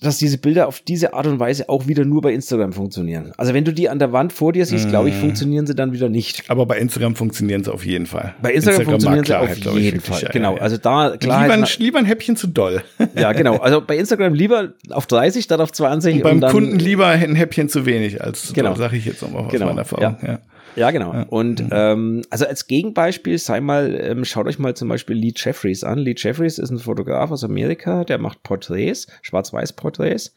dass 0.00 0.18
diese 0.18 0.36
Bilder 0.36 0.68
auf 0.68 0.80
diese 0.80 1.14
Art 1.14 1.26
und 1.26 1.40
Weise 1.40 1.68
auch 1.70 1.86
wieder 1.86 2.04
nur 2.04 2.20
bei 2.20 2.32
Instagram 2.34 2.72
funktionieren. 2.74 3.32
Also 3.38 3.54
wenn 3.54 3.64
du 3.64 3.72
die 3.72 3.88
an 3.88 3.98
der 3.98 4.12
Wand 4.12 4.32
vor 4.32 4.52
dir 4.52 4.66
siehst, 4.66 4.88
glaube 4.90 5.08
ich, 5.08 5.14
Mm. 5.16 5.20
funktionieren 5.20 5.66
sie 5.66 5.74
dann 5.74 5.92
wieder 5.92 6.08
nicht. 6.10 6.44
Aber 6.50 6.66
bei 6.66 6.78
Instagram 6.78 7.16
funktionieren 7.16 7.64
sie 7.64 7.72
auf 7.72 7.84
jeden 7.86 8.04
Fall. 8.06 8.34
Bei 8.42 8.52
Instagram, 8.52 8.78
mag 8.82 8.86
funktionieren 8.90 9.24
sie 9.24 9.38
auf 9.38 9.56
jeden 9.56 9.94
wirklich, 9.96 10.02
Fall. 10.02 10.22
ja, 10.22 10.28
genau. 10.30 10.50
ja, 10.52 10.56
ja. 10.58 10.62
Also 10.62 10.76
da 10.76 11.06
lieber, 11.06 11.18
Klarheit. 11.18 11.50
ein, 11.50 11.66
lieber 11.78 11.98
ein 11.98 12.04
Häppchen 12.04 12.36
zu 12.36 12.46
doll. 12.46 12.82
ja, 13.16 13.32
genau. 13.32 13.56
Also 13.56 13.80
bei 13.80 13.96
Instagram 13.96 14.34
lieber 14.34 14.74
auf 14.90 15.06
30 15.06 15.42
statt 15.44 15.60
auf 15.60 15.72
20. 15.72 16.16
Und 16.16 16.22
beim 16.22 16.40
dann, 16.40 16.52
Kunden 16.52 16.78
lieber 16.78 17.06
ein 17.06 17.34
Häppchen 17.34 17.68
zu 17.70 17.86
wenig, 17.86 18.22
als 18.22 18.52
Genau. 18.52 18.74
sage 18.74 18.96
ich 18.98 19.06
jetzt 19.06 19.22
nochmal 19.22 19.44
aus 19.44 19.52
Genau, 19.52 19.66
meiner 19.66 19.78
Erfahrung. 19.78 20.16
Ja. 20.22 20.38
Ja, 20.76 20.90
genau. 20.90 21.24
Und 21.30 21.64
ähm, 21.70 22.22
also 22.30 22.46
als 22.46 22.66
Gegenbeispiel, 22.66 23.38
sei 23.38 23.60
mal, 23.60 23.98
ähm, 24.00 24.24
schaut 24.24 24.46
euch 24.46 24.58
mal 24.58 24.74
zum 24.74 24.88
Beispiel 24.88 25.16
Lee 25.16 25.32
Jeffries 25.34 25.82
an. 25.82 25.98
Lee 25.98 26.14
Jeffries 26.16 26.58
ist 26.58 26.70
ein 26.70 26.78
Fotograf 26.78 27.30
aus 27.30 27.44
Amerika, 27.44 28.04
der 28.04 28.18
macht 28.18 28.42
Porträts, 28.42 29.06
Schwarz-Weiß-Porträts. 29.22 30.34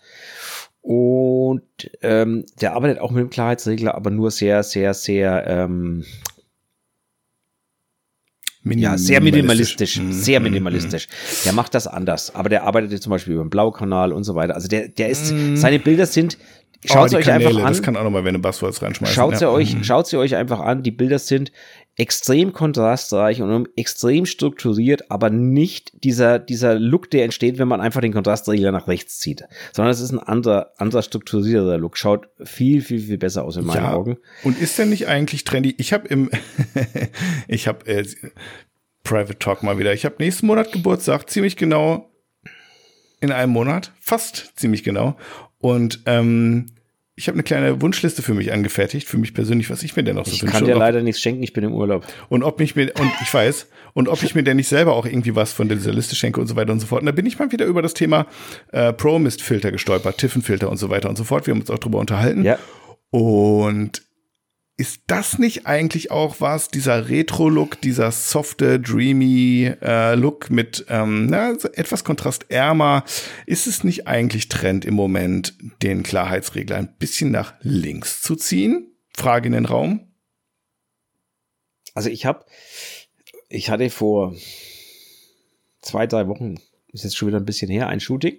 Und 0.81 1.61
ähm, 2.01 2.45
der 2.61 2.73
arbeitet 2.73 2.99
auch 2.99 3.11
mit 3.11 3.21
dem 3.21 3.29
Klarheitsregler, 3.29 3.95
aber 3.95 4.11
nur 4.11 4.31
sehr, 4.31 4.63
sehr, 4.63 4.93
sehr, 4.93 5.45
ähm, 5.45 6.05
ja, 8.63 8.97
sehr 8.97 9.21
minimalistisch. 9.21 9.99
Mhm, 9.99 10.11
Sehr 10.11 10.39
mhm, 10.39 10.45
minimalistisch. 10.47 11.07
Der 11.45 11.53
macht 11.53 11.73
das 11.73 11.87
anders. 11.87 12.35
Aber 12.35 12.49
der 12.49 12.63
arbeitet 12.63 12.91
jetzt 12.91 13.03
zum 13.03 13.11
Beispiel 13.11 13.33
über 13.33 13.43
den 13.43 13.49
Blaukanal 13.49 14.11
und 14.11 14.23
so 14.23 14.35
weiter. 14.35 14.55
Also 14.55 14.67
der, 14.67 14.89
der 14.89 15.09
ist, 15.09 15.31
Mhm. 15.31 15.55
seine 15.55 15.79
Bilder 15.79 16.05
sind 16.05 16.37
Schaut 16.85 17.13
oh, 17.13 17.17
euch 17.17 17.25
Kanäle, 17.25 17.49
einfach 17.49 17.63
an. 17.63 17.73
Das 17.73 17.81
kann 17.81 17.97
auch 17.97 18.03
nochmal, 18.03 18.23
wenn 18.23 18.35
ihr 18.35 18.41
Buzzwords 18.41 18.81
reinschmeißen. 18.81 19.13
Schaut 19.13 19.37
sie 19.37 19.43
ja. 19.43 19.49
euch, 19.51 19.75
mhm. 19.75 19.83
schaut 19.83 20.07
sie 20.07 20.15
euch 20.15 20.35
einfach 20.35 20.61
an. 20.61 20.81
Die 20.81 20.91
Bilder 20.91 21.19
sind 21.19 21.51
extrem 21.99 22.53
kontrastreich 22.53 23.41
und 23.41 23.69
extrem 23.75 24.25
strukturiert, 24.25 25.11
aber 25.11 25.29
nicht 25.29 26.03
dieser, 26.05 26.39
dieser 26.39 26.79
Look, 26.79 27.11
der 27.11 27.25
entsteht, 27.25 27.57
wenn 27.59 27.67
man 27.67 27.81
einfach 27.81 27.99
den 27.99 28.13
Kontrastregler 28.13 28.71
nach 28.71 28.87
rechts 28.87 29.19
zieht, 29.19 29.43
sondern 29.73 29.91
es 29.91 29.99
ist 29.99 30.11
ein 30.11 30.19
anderer, 30.19 30.71
anderer 30.77 31.01
strukturierter 31.01 31.77
Look. 31.77 31.97
Schaut 31.97 32.29
viel, 32.41 32.81
viel, 32.81 33.01
viel 33.01 33.17
besser 33.17 33.43
aus 33.43 33.57
in 33.57 33.65
meinen 33.65 33.83
ja. 33.83 33.93
Augen. 33.93 34.17
Und 34.45 34.57
ist 34.61 34.79
der 34.79 34.85
nicht 34.85 35.07
eigentlich 35.07 35.43
trendy? 35.43 35.75
Ich 35.77 35.91
habe 35.91 36.07
im, 36.07 36.29
ich 37.49 37.67
habe 37.67 37.85
äh, 37.85 38.05
Private 39.03 39.37
Talk 39.37 39.61
mal 39.61 39.77
wieder. 39.77 39.93
Ich 39.93 40.05
habe 40.05 40.15
nächsten 40.19 40.47
Monat 40.47 40.71
Geburtstag, 40.71 41.29
ziemlich 41.29 41.57
genau 41.57 42.09
in 43.19 43.33
einem 43.33 43.51
Monat, 43.51 43.91
fast 43.99 44.53
ziemlich 44.55 44.85
genau. 44.85 45.17
Und 45.57 45.99
ähm, 46.05 46.67
ich 47.19 47.27
habe 47.27 47.35
eine 47.35 47.43
kleine 47.43 47.81
Wunschliste 47.81 48.21
für 48.21 48.33
mich 48.33 48.53
angefertigt, 48.53 49.05
für 49.05 49.17
mich 49.17 49.33
persönlich, 49.33 49.69
was 49.69 49.83
ich 49.83 49.93
mir 49.93 50.03
denn 50.03 50.15
noch 50.15 50.25
so 50.25 50.31
ich 50.31 50.41
wünsche. 50.41 50.55
Ich 50.55 50.59
kann 50.59 50.65
dir 50.65 50.77
leider 50.77 51.01
nichts 51.01 51.19
schenken, 51.19 51.43
ich 51.43 51.51
bin 51.51 51.65
im 51.65 51.73
Urlaub. 51.73 52.05
Und 52.29 52.43
ob 52.43 52.59
mich 52.59 52.77
mir, 52.77 52.93
und 52.97 53.11
ich 53.21 53.33
weiß, 53.33 53.67
und 53.93 54.07
ob 54.07 54.23
ich 54.23 54.35
mir 54.35 54.43
denn 54.43 54.55
nicht 54.55 54.69
selber 54.69 54.93
auch 54.93 55.05
irgendwie 55.05 55.35
was 55.35 55.51
von 55.51 55.67
dieser 55.67 55.91
Liste 55.91 56.15
schenke 56.15 56.39
und 56.39 56.47
so 56.47 56.55
weiter 56.55 56.71
und 56.71 56.79
so 56.79 56.87
fort. 56.87 57.01
Und 57.01 57.07
da 57.07 57.11
bin 57.11 57.25
ich 57.25 57.37
mal 57.37 57.51
wieder 57.51 57.65
über 57.65 57.81
das 57.81 57.93
Thema 57.93 58.25
äh, 58.71 58.93
Pro-Mist-Filter 58.93 59.73
gestolpert, 59.73 60.17
Tiffen-Filter 60.17 60.69
und 60.69 60.77
so 60.77 60.89
weiter 60.89 61.09
und 61.09 61.17
so 61.17 61.25
fort. 61.25 61.45
Wir 61.45 61.53
haben 61.53 61.59
uns 61.59 61.69
auch 61.69 61.79
drüber 61.79 61.99
unterhalten. 61.99 62.45
Ja. 62.45 62.57
Und 63.09 64.01
ist 64.79 65.01
das 65.07 65.37
nicht 65.39 65.67
eigentlich 65.67 66.09
auch 66.09 66.37
was, 66.39 66.69
dieser 66.69 67.09
Retro-Look, 67.09 67.81
dieser 67.81 68.13
softe, 68.13 68.79
dreamy 68.79 69.73
äh, 69.81 70.15
Look 70.15 70.49
mit 70.49 70.85
ähm, 70.87 71.25
na, 71.25 71.51
etwas 71.73 72.05
kontrastärmer, 72.05 73.03
ist 73.45 73.67
es 73.67 73.83
nicht 73.83 74.07
eigentlich 74.07 74.47
Trend 74.47 74.85
im 74.85 74.93
Moment, 74.93 75.53
den 75.83 76.01
Klarheitsregler 76.03 76.77
ein 76.77 76.95
bisschen 76.97 77.29
nach 77.29 77.55
links 77.59 78.21
zu 78.21 78.37
ziehen? 78.37 78.95
Frage 79.17 79.47
in 79.47 79.51
den 79.51 79.65
Raum. 79.65 80.13
Also 81.93 82.09
ich 82.09 82.25
habe, 82.25 82.45
ich 83.49 83.69
hatte 83.69 83.89
vor 83.89 84.33
zwei, 85.81 86.07
drei 86.07 86.29
Wochen 86.29 86.55
ist 86.91 87.03
jetzt 87.03 87.17
schon 87.17 87.27
wieder 87.27 87.37
ein 87.37 87.45
bisschen 87.45 87.69
her, 87.69 87.87
ein 87.87 87.99
Shooting. 87.99 88.37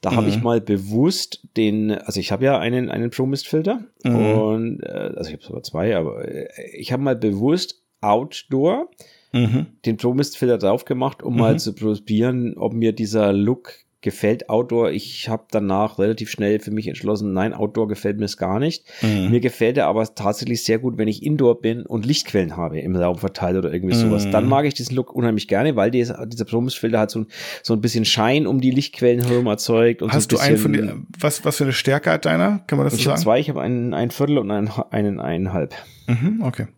Da 0.00 0.10
mhm. 0.10 0.16
habe 0.16 0.28
ich 0.28 0.42
mal 0.42 0.60
bewusst 0.60 1.46
den, 1.56 1.92
also 1.92 2.20
ich 2.20 2.32
habe 2.32 2.44
ja 2.44 2.58
einen, 2.58 2.90
einen 2.90 3.10
Pro-Mist-Filter 3.10 3.84
mhm. 4.04 4.14
und, 4.14 4.82
äh, 4.82 5.12
also 5.16 5.28
ich 5.28 5.34
habe 5.34 5.44
sogar 5.44 5.62
zwei, 5.62 5.96
aber 5.96 6.26
äh, 6.26 6.48
ich 6.76 6.92
habe 6.92 7.02
mal 7.02 7.16
bewusst 7.16 7.82
Outdoor 8.00 8.90
mhm. 9.32 9.66
den 9.84 9.96
Pro-Mist-Filter 9.96 10.58
drauf 10.58 10.84
gemacht, 10.84 11.22
um 11.22 11.36
mal 11.36 11.54
mhm. 11.54 11.58
zu 11.58 11.74
probieren, 11.74 12.54
ob 12.56 12.72
mir 12.72 12.92
dieser 12.92 13.32
Look 13.32 13.85
gefällt 14.06 14.48
Outdoor. 14.48 14.92
Ich 14.92 15.28
habe 15.28 15.46
danach 15.50 15.98
relativ 15.98 16.30
schnell 16.30 16.60
für 16.60 16.70
mich 16.70 16.86
entschlossen, 16.86 17.32
nein, 17.32 17.52
Outdoor 17.52 17.88
gefällt 17.88 18.18
mir 18.18 18.26
es 18.26 18.36
gar 18.36 18.60
nicht. 18.60 18.84
Mhm. 19.02 19.30
Mir 19.32 19.40
gefällt 19.40 19.76
er 19.76 19.88
aber 19.88 20.14
tatsächlich 20.14 20.62
sehr 20.62 20.78
gut, 20.78 20.96
wenn 20.96 21.08
ich 21.08 21.24
Indoor 21.24 21.60
bin 21.60 21.84
und 21.84 22.06
Lichtquellen 22.06 22.56
habe 22.56 22.78
im 22.78 22.94
Raum 22.94 23.18
verteilt 23.18 23.56
oder 23.56 23.72
irgendwie 23.72 23.96
mhm. 23.96 24.00
sowas. 24.00 24.30
Dann 24.30 24.48
mag 24.48 24.64
ich 24.64 24.74
diesen 24.74 24.94
Look 24.94 25.12
unheimlich 25.12 25.48
gerne, 25.48 25.74
weil 25.74 25.90
dieser, 25.90 26.24
dieser 26.24 26.44
Promisfilter 26.44 27.00
hat 27.00 27.10
so 27.10 27.20
ein, 27.20 27.26
so 27.64 27.74
ein 27.74 27.80
bisschen 27.80 28.04
Schein 28.04 28.46
um 28.46 28.60
die 28.60 28.70
Lichtquellen 28.70 29.26
herum 29.26 29.46
erzeugt. 29.46 30.02
Und 30.02 30.12
Hast 30.12 30.30
so 30.30 30.38
ein 30.38 30.40
du 30.40 30.44
einen 30.46 30.58
von 30.58 30.72
den, 30.72 31.06
was, 31.18 31.44
was 31.44 31.56
für 31.56 31.64
eine 31.64 31.72
Stärke 31.72 32.12
hat 32.12 32.26
deiner? 32.26 32.60
Kann 32.68 32.78
man 32.78 32.86
das 32.86 32.96
so 32.96 33.02
sagen? 33.02 33.20
zwei, 33.20 33.40
ich 33.40 33.48
habe 33.48 33.60
einen, 33.60 33.92
ein 33.92 34.12
Viertel 34.12 34.38
und 34.38 34.52
einen, 34.52 34.70
einen 34.90 35.18
eineinhalb. 35.18 35.74
Mhm, 36.06 36.42
okay. 36.44 36.68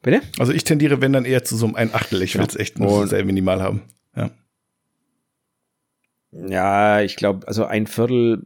Bitte? 0.00 0.22
Also 0.38 0.52
ich 0.52 0.64
tendiere, 0.64 1.02
wenn 1.02 1.12
dann 1.12 1.26
eher 1.26 1.44
zu 1.44 1.56
so 1.56 1.66
einem 1.66 1.74
ein 1.74 1.94
Achtel. 1.94 2.22
Ich 2.22 2.34
will 2.34 2.46
es 2.46 2.56
echt 2.56 2.78
nur 2.78 3.06
sehr 3.06 3.24
minimal 3.26 3.60
haben. 3.60 3.82
Ja. 4.16 4.30
Ja, 6.48 7.00
ich 7.00 7.16
glaube, 7.16 7.46
also 7.46 7.64
ein 7.64 7.86
Viertel. 7.86 8.42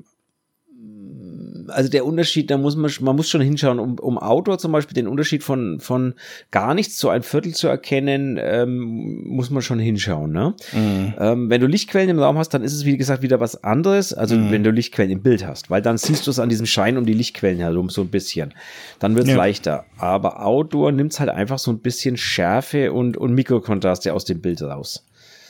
Also 1.69 1.91
der 1.91 2.07
Unterschied, 2.07 2.51
da 2.51 2.57
muss 2.57 2.77
man, 2.77 2.91
man 3.03 3.15
muss 3.15 3.29
schon 3.29 3.43
hinschauen, 3.43 3.79
um, 3.79 3.99
um 3.99 4.17
Outdoor 4.17 4.59
zum 4.59 4.73
Beispiel 4.73 4.95
den 4.95 5.07
Unterschied 5.07 5.45
von, 5.45 5.81
von 5.81 6.15
gar 6.51 6.73
nichts 6.73 6.97
zu 6.97 7.11
ein 7.11 7.23
Viertel 7.23 7.53
zu 7.53 7.69
erkennen, 7.69 8.39
ähm, 8.41 9.25
muss 9.27 9.51
man 9.51 9.61
schon 9.61 9.79
hinschauen. 9.79 10.33
Ne? 10.33 10.55
Mhm. 10.73 11.15
Ähm, 11.19 11.51
wenn 11.51 11.61
du 11.61 11.67
Lichtquellen 11.67 12.09
im 12.09 12.19
Raum 12.21 12.39
hast, 12.39 12.55
dann 12.55 12.65
ist 12.65 12.73
es 12.73 12.87
wie 12.87 12.97
gesagt 12.97 13.21
wieder 13.21 13.39
was 13.39 13.65
anderes, 13.65 14.15
also 14.15 14.35
mhm. 14.35 14.51
wenn 14.51 14.65
du 14.65 14.71
Lichtquellen 14.71 15.11
im 15.11 15.21
Bild 15.21 15.47
hast, 15.47 15.69
weil 15.69 15.83
dann 15.83 15.99
siehst 15.99 16.27
du 16.27 16.31
es 16.31 16.39
an 16.39 16.49
diesem 16.49 16.65
Schein 16.65 16.97
um 16.97 17.05
die 17.05 17.13
Lichtquellen 17.13 17.59
herum 17.59 17.91
so 17.91 18.01
ein 18.01 18.09
bisschen. 18.09 18.55
Dann 18.99 19.15
wird 19.15 19.27
es 19.27 19.33
ja. 19.33 19.37
leichter. 19.37 19.85
Aber 19.99 20.47
Outdoor 20.47 20.91
nimmt 20.91 21.13
es 21.13 21.21
halt 21.21 21.29
einfach 21.29 21.59
so 21.59 21.71
ein 21.71 21.81
bisschen 21.81 22.17
Schärfe 22.17 22.95
und, 22.95 23.19
und 23.19 23.35
Mikrokontraste 23.35 24.15
aus 24.15 24.25
dem 24.25 24.41
Bild 24.41 24.63
raus. 24.63 25.05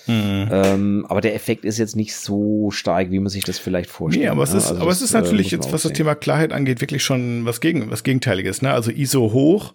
Mhm. 0.09 0.49
Ähm, 0.51 1.07
aber 1.09 1.21
der 1.21 1.35
Effekt 1.35 1.65
ist 1.65 1.79
jetzt 1.79 1.95
nicht 1.95 2.17
so 2.17 2.71
stark, 2.71 3.11
wie 3.11 3.19
man 3.21 3.29
sich 3.29 3.45
das 3.45 3.59
vielleicht 3.59 3.91
vorstellt. 3.91 4.25
Nee, 4.25 4.31
aber 4.31 4.43
es 4.43 4.53
ne? 4.53 4.59
ist, 4.59 4.69
also 4.69 4.83
aber 4.83 4.91
es 4.91 5.03
ist 5.03 5.13
natürlich 5.13 5.53
äh, 5.53 5.57
jetzt, 5.57 5.73
was 5.73 5.83
das 5.83 5.93
Thema 5.93 6.15
Klarheit 6.15 6.53
angeht, 6.53 6.81
wirklich 6.81 7.05
schon 7.05 7.45
was 7.45 7.61
gegen, 7.61 7.91
was 7.91 8.03
Gegenteiliges, 8.03 8.63
ne? 8.63 8.73
Also 8.73 8.91
ISO 8.91 9.33
hoch, 9.33 9.75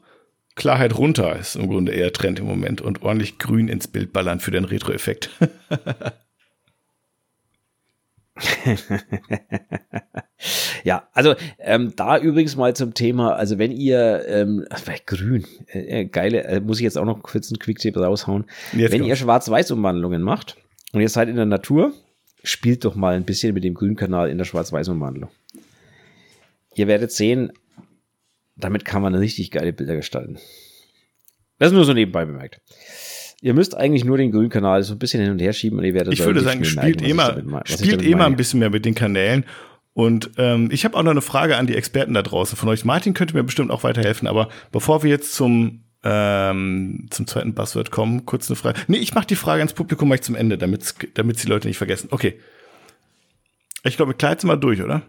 Klarheit 0.56 0.98
runter 0.98 1.38
ist 1.38 1.56
im 1.56 1.68
Grunde 1.68 1.92
eher 1.92 2.12
Trend 2.14 2.40
im 2.40 2.46
Moment 2.46 2.82
und 2.82 3.04
ordentlich 3.04 3.38
grün 3.38 3.68
ins 3.68 3.88
Bild 3.88 4.12
ballern 4.12 4.40
für 4.40 4.52
den 4.52 4.66
Retro-Effekt. 4.66 5.30
ja, 10.84 11.08
also 11.14 11.36
ähm, 11.60 11.94
da 11.96 12.18
übrigens 12.18 12.56
mal 12.56 12.76
zum 12.76 12.94
Thema, 12.94 13.36
also 13.36 13.60
wenn 13.60 13.72
ihr, 13.72 14.26
ähm, 14.28 14.66
bei 14.86 15.00
grün, 15.06 15.46
äh, 15.68 16.02
äh, 16.02 16.06
geile, 16.06 16.44
äh, 16.46 16.60
muss 16.60 16.80
ich 16.80 16.84
jetzt 16.84 16.98
auch 16.98 17.06
noch 17.06 17.22
kurz 17.22 17.52
einen 17.52 17.60
Quicktipp 17.60 17.98
raushauen. 17.98 18.46
Jetzt 18.74 18.92
wenn 18.92 19.04
ihr 19.04 19.16
Schwarz-Weiß-Umwandlungen 19.16 20.24
macht 20.24 20.58
und 20.94 21.02
ihr 21.02 21.10
seid 21.10 21.30
in 21.30 21.36
der 21.36 21.46
Natur, 21.46 21.94
spielt 22.44 22.86
doch 22.86 22.96
mal 22.96 23.16
ein 23.16 23.26
bisschen 23.26 23.54
mit 23.54 23.64
dem 23.64 23.76
Grünkanal 23.76 24.30
in 24.30 24.38
der 24.38 24.46
Schwarz-Weiß-Umwandlung. 24.46 25.30
Ihr 26.76 26.88
werdet 26.88 27.12
sehen, 27.12 27.54
damit 28.56 28.84
kann 28.84 29.04
man 29.04 29.14
richtig 29.14 29.52
geile 29.52 29.74
Bilder 29.74 29.96
gestalten. 29.96 30.40
Das 31.60 31.68
ist 31.68 31.76
nur 31.76 31.86
so 31.86 31.94
nebenbei 31.94 32.26
bemerkt. 32.26 32.62
Ihr 33.44 33.54
müsst 33.54 33.76
eigentlich 33.76 34.06
nur 34.06 34.16
den 34.16 34.32
Grünkanal 34.32 34.84
so 34.84 34.94
ein 34.94 35.00
bisschen 35.00 35.22
hin 35.22 35.30
und 35.30 35.40
her 35.40 35.52
schieben 35.52 35.78
und 35.78 35.84
ihr 35.84 35.94
werdet 35.94 36.14
Ich 36.14 36.24
würde 36.24 36.40
sagen, 36.40 36.64
spielt 36.64 37.02
immer, 37.02 37.36
spielt 37.66 38.02
immer 38.02 38.26
ein 38.26 38.38
bisschen 38.38 38.62
mehr 38.62 38.70
mit 38.70 38.86
den 38.86 38.96
Kanälen. 38.96 39.44
Und 39.92 40.32
ähm, 40.38 40.70
ich 40.72 40.86
habe 40.86 40.96
auch 40.96 41.04
noch 41.04 41.12
eine 41.12 41.22
Frage 41.22 41.58
an 41.58 41.68
die 41.68 41.76
Experten 41.76 42.14
da 42.14 42.22
draußen 42.22 42.58
von 42.58 42.70
euch. 42.70 42.86
Martin 42.86 43.14
könnte 43.14 43.36
mir 43.36 43.44
bestimmt 43.44 43.70
auch 43.70 43.84
weiterhelfen, 43.84 44.30
aber 44.30 44.48
bevor 44.72 45.04
wir 45.04 45.10
jetzt 45.10 45.34
zum 45.34 45.84
ähm, 46.06 47.08
zum 47.10 47.28
zweiten 47.28 47.54
Buzzword 47.54 47.92
kommen, 47.92 48.26
kurz 48.26 48.50
eine 48.50 48.56
Frage. 48.56 48.80
Nee, 48.88 49.00
ich 49.00 49.14
mache 49.14 49.28
die 49.28 49.36
Frage 49.36 49.60
ans 49.60 49.74
Publikum 49.74 50.08
mal 50.08 50.22
zum 50.22 50.36
Ende, 50.36 50.58
damit 50.58 50.96
damit 51.16 51.44
die 51.44 51.48
Leute 51.48 51.68
nicht 51.68 51.78
vergessen. 51.78 52.08
Okay. 52.12 52.40
Ich 53.84 53.98
glaube, 53.98 54.16
wir 54.18 54.30
jetzt 54.30 54.46
mal 54.46 54.56
durch, 54.56 54.82
oder? 54.82 55.02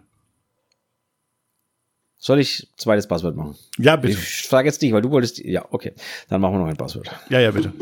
Soll 2.19 2.41
ich 2.41 2.67
zweites 2.79 3.07
Passwort 3.07 3.37
machen? 3.37 3.55
Ja, 3.79 3.95
bitte. 3.95 4.15
Ich 4.15 4.49
frage 4.49 4.67
jetzt 4.67 4.83
dich, 4.83 4.93
weil 4.93 5.03
du 5.03 5.11
wolltest. 5.13 5.39
Ja, 5.39 5.65
okay. 5.71 5.93
Dann 6.29 6.41
machen 6.41 6.55
wir 6.55 6.59
noch 6.59 6.67
ein 6.67 6.77
Passwort. 6.77 7.09
Ja, 7.29 7.39
ja, 7.39 7.53
bitte. 7.53 7.73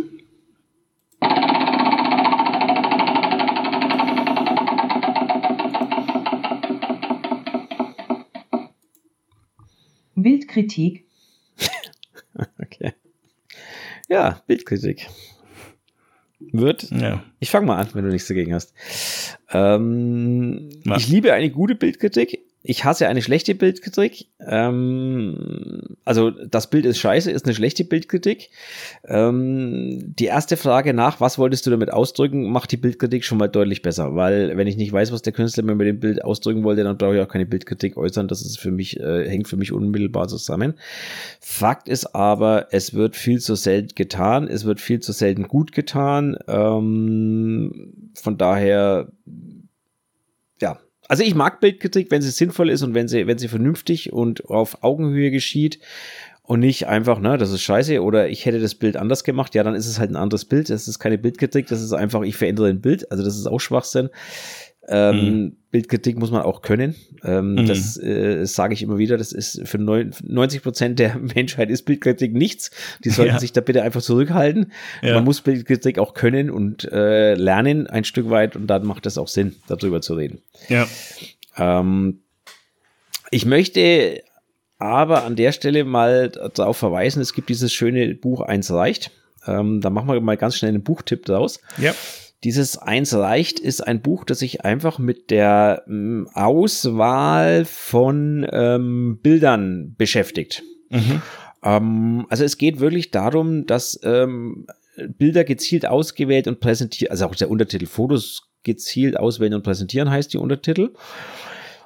Bildkritik. 10.14 11.06
okay. 12.60 12.92
Ja, 14.08 14.42
Bildkritik. 14.46 15.08
Wird. 16.50 16.90
Ja. 16.90 17.24
Ich 17.38 17.50
fange 17.50 17.66
mal 17.66 17.76
an, 17.76 17.88
wenn 17.92 18.04
du 18.04 18.10
nichts 18.10 18.28
dagegen 18.28 18.52
hast. 18.52 18.74
Ähm, 19.50 20.70
ich 20.96 21.08
liebe 21.08 21.32
eine 21.32 21.50
gute 21.50 21.74
Bildkritik 21.74 22.40
ich 22.64 22.84
hasse 22.84 23.08
eine 23.08 23.22
schlechte 23.22 23.54
Bildkritik. 23.54 24.26
Ähm, 24.38 25.96
also 26.04 26.30
das 26.30 26.70
Bild 26.70 26.86
ist 26.86 26.98
scheiße, 26.98 27.30
ist 27.30 27.44
eine 27.44 27.54
schlechte 27.54 27.84
Bildkritik. 27.84 28.50
Ähm, 29.04 30.14
die 30.16 30.26
erste 30.26 30.56
Frage 30.56 30.94
nach, 30.94 31.20
was 31.20 31.38
wolltest 31.38 31.66
du 31.66 31.70
damit 31.70 31.92
ausdrücken, 31.92 32.50
macht 32.50 32.70
die 32.70 32.76
Bildkritik 32.76 33.24
schon 33.24 33.38
mal 33.38 33.48
deutlich 33.48 33.82
besser, 33.82 34.14
weil 34.14 34.56
wenn 34.56 34.68
ich 34.68 34.76
nicht 34.76 34.92
weiß, 34.92 35.10
was 35.12 35.22
der 35.22 35.32
Künstler 35.32 35.64
mir 35.64 35.74
mit 35.74 35.88
dem 35.88 35.98
Bild 35.98 36.24
ausdrücken 36.24 36.62
wollte, 36.62 36.84
dann 36.84 36.98
brauche 36.98 37.16
ich 37.16 37.20
auch 37.20 37.28
keine 37.28 37.46
Bildkritik 37.46 37.96
äußern. 37.96 38.28
Das 38.28 38.42
ist 38.42 38.60
für 38.60 38.70
mich 38.70 39.00
äh, 39.00 39.28
hängt 39.28 39.48
für 39.48 39.56
mich 39.56 39.72
unmittelbar 39.72 40.28
zusammen. 40.28 40.74
Fakt 41.40 41.88
ist 41.88 42.14
aber, 42.14 42.68
es 42.70 42.94
wird 42.94 43.16
viel 43.16 43.40
zu 43.40 43.56
selten 43.56 43.94
getan, 43.96 44.46
es 44.46 44.64
wird 44.64 44.80
viel 44.80 45.00
zu 45.00 45.12
selten 45.12 45.48
gut 45.48 45.72
getan. 45.72 46.36
Ähm, 46.46 48.10
von 48.14 48.38
daher 48.38 49.08
also 51.12 51.24
ich 51.24 51.34
mag 51.34 51.60
Bildkritik, 51.60 52.10
wenn 52.10 52.22
sie 52.22 52.30
sinnvoll 52.30 52.70
ist 52.70 52.80
und 52.80 52.94
wenn 52.94 53.06
sie, 53.06 53.26
wenn 53.26 53.36
sie 53.36 53.48
vernünftig 53.48 54.14
und 54.14 54.48
auf 54.48 54.82
Augenhöhe 54.82 55.30
geschieht 55.30 55.78
und 56.42 56.60
nicht 56.60 56.86
einfach, 56.86 57.20
ne, 57.20 57.36
das 57.36 57.50
ist 57.50 57.60
scheiße 57.60 58.00
oder 58.00 58.30
ich 58.30 58.46
hätte 58.46 58.60
das 58.60 58.74
Bild 58.74 58.96
anders 58.96 59.22
gemacht, 59.22 59.54
ja, 59.54 59.62
dann 59.62 59.74
ist 59.74 59.86
es 59.86 59.98
halt 59.98 60.10
ein 60.10 60.16
anderes 60.16 60.46
Bild. 60.46 60.70
Das 60.70 60.88
ist 60.88 60.98
keine 60.98 61.18
Bildkritik, 61.18 61.66
das 61.66 61.82
ist 61.82 61.92
einfach, 61.92 62.22
ich 62.22 62.36
verändere 62.36 62.68
ein 62.68 62.80
Bild. 62.80 63.12
Also 63.12 63.22
das 63.22 63.36
ist 63.36 63.46
auch 63.46 63.58
Schwachsinn. 63.58 64.08
Ähm, 64.88 65.16
mhm. 65.16 65.56
Bildkritik 65.70 66.18
muss 66.18 66.30
man 66.30 66.42
auch 66.42 66.60
können. 66.60 66.94
Ähm, 67.24 67.54
mhm. 67.54 67.66
Das 67.66 67.96
äh, 67.96 68.44
sage 68.44 68.74
ich 68.74 68.82
immer 68.82 68.98
wieder. 68.98 69.16
Das 69.16 69.32
ist 69.32 69.66
für 69.66 69.78
90 69.78 70.62
Prozent 70.62 70.98
der 70.98 71.16
Menschheit 71.34 71.70
ist 71.70 71.84
Bildkritik 71.84 72.34
nichts. 72.34 72.70
Die 73.04 73.10
sollten 73.10 73.34
ja. 73.34 73.38
sich 73.38 73.52
da 73.52 73.60
bitte 73.60 73.82
einfach 73.82 74.02
zurückhalten. 74.02 74.72
Ja. 75.02 75.14
Man 75.14 75.24
muss 75.24 75.40
Bildkritik 75.40 75.98
auch 75.98 76.14
können 76.14 76.50
und 76.50 76.90
äh, 76.92 77.34
lernen 77.34 77.86
ein 77.86 78.04
Stück 78.04 78.28
weit 78.28 78.56
und 78.56 78.66
dann 78.66 78.84
macht 78.86 79.06
es 79.06 79.18
auch 79.18 79.28
Sinn, 79.28 79.56
darüber 79.68 80.00
zu 80.00 80.14
reden. 80.14 80.42
Ja. 80.68 80.86
Ähm, 81.56 82.20
Ich 83.30 83.46
möchte 83.46 84.22
aber 84.78 85.24
an 85.24 85.36
der 85.36 85.52
Stelle 85.52 85.84
mal 85.84 86.28
darauf 86.28 86.76
verweisen, 86.76 87.22
es 87.22 87.34
gibt 87.34 87.48
dieses 87.48 87.72
schöne 87.72 88.14
Buch 88.14 88.40
Eins 88.40 88.70
reicht. 88.70 89.12
Ähm, 89.46 89.80
da 89.80 89.90
machen 89.90 90.08
wir 90.08 90.20
mal 90.20 90.36
ganz 90.36 90.56
schnell 90.56 90.70
einen 90.70 90.82
Buchtipp 90.82 91.24
draus. 91.24 91.60
Ja. 91.78 91.94
Dieses 92.44 92.76
Eins 92.76 93.14
reicht 93.14 93.60
ist 93.60 93.80
ein 93.82 94.02
Buch, 94.02 94.24
das 94.24 94.40
sich 94.40 94.64
einfach 94.64 94.98
mit 94.98 95.30
der 95.30 95.84
ähm, 95.86 96.28
Auswahl 96.34 97.64
von 97.64 98.46
ähm, 98.50 99.20
Bildern 99.22 99.94
beschäftigt. 99.96 100.64
Mhm. 100.90 101.22
Ähm, 101.62 102.26
also 102.28 102.44
es 102.44 102.58
geht 102.58 102.80
wirklich 102.80 103.12
darum, 103.12 103.66
dass 103.66 104.00
ähm, 104.02 104.66
Bilder 104.96 105.44
gezielt 105.44 105.86
ausgewählt 105.86 106.48
und 106.48 106.60
präsentiert, 106.60 107.10
also 107.10 107.26
auch 107.26 107.34
der 107.34 107.50
Untertitel 107.50 107.86
Fotos 107.86 108.50
gezielt 108.64 109.16
auswählen 109.16 109.54
und 109.54 109.62
präsentieren 109.62 110.10
heißt 110.10 110.32
die 110.32 110.38
Untertitel. 110.38 110.90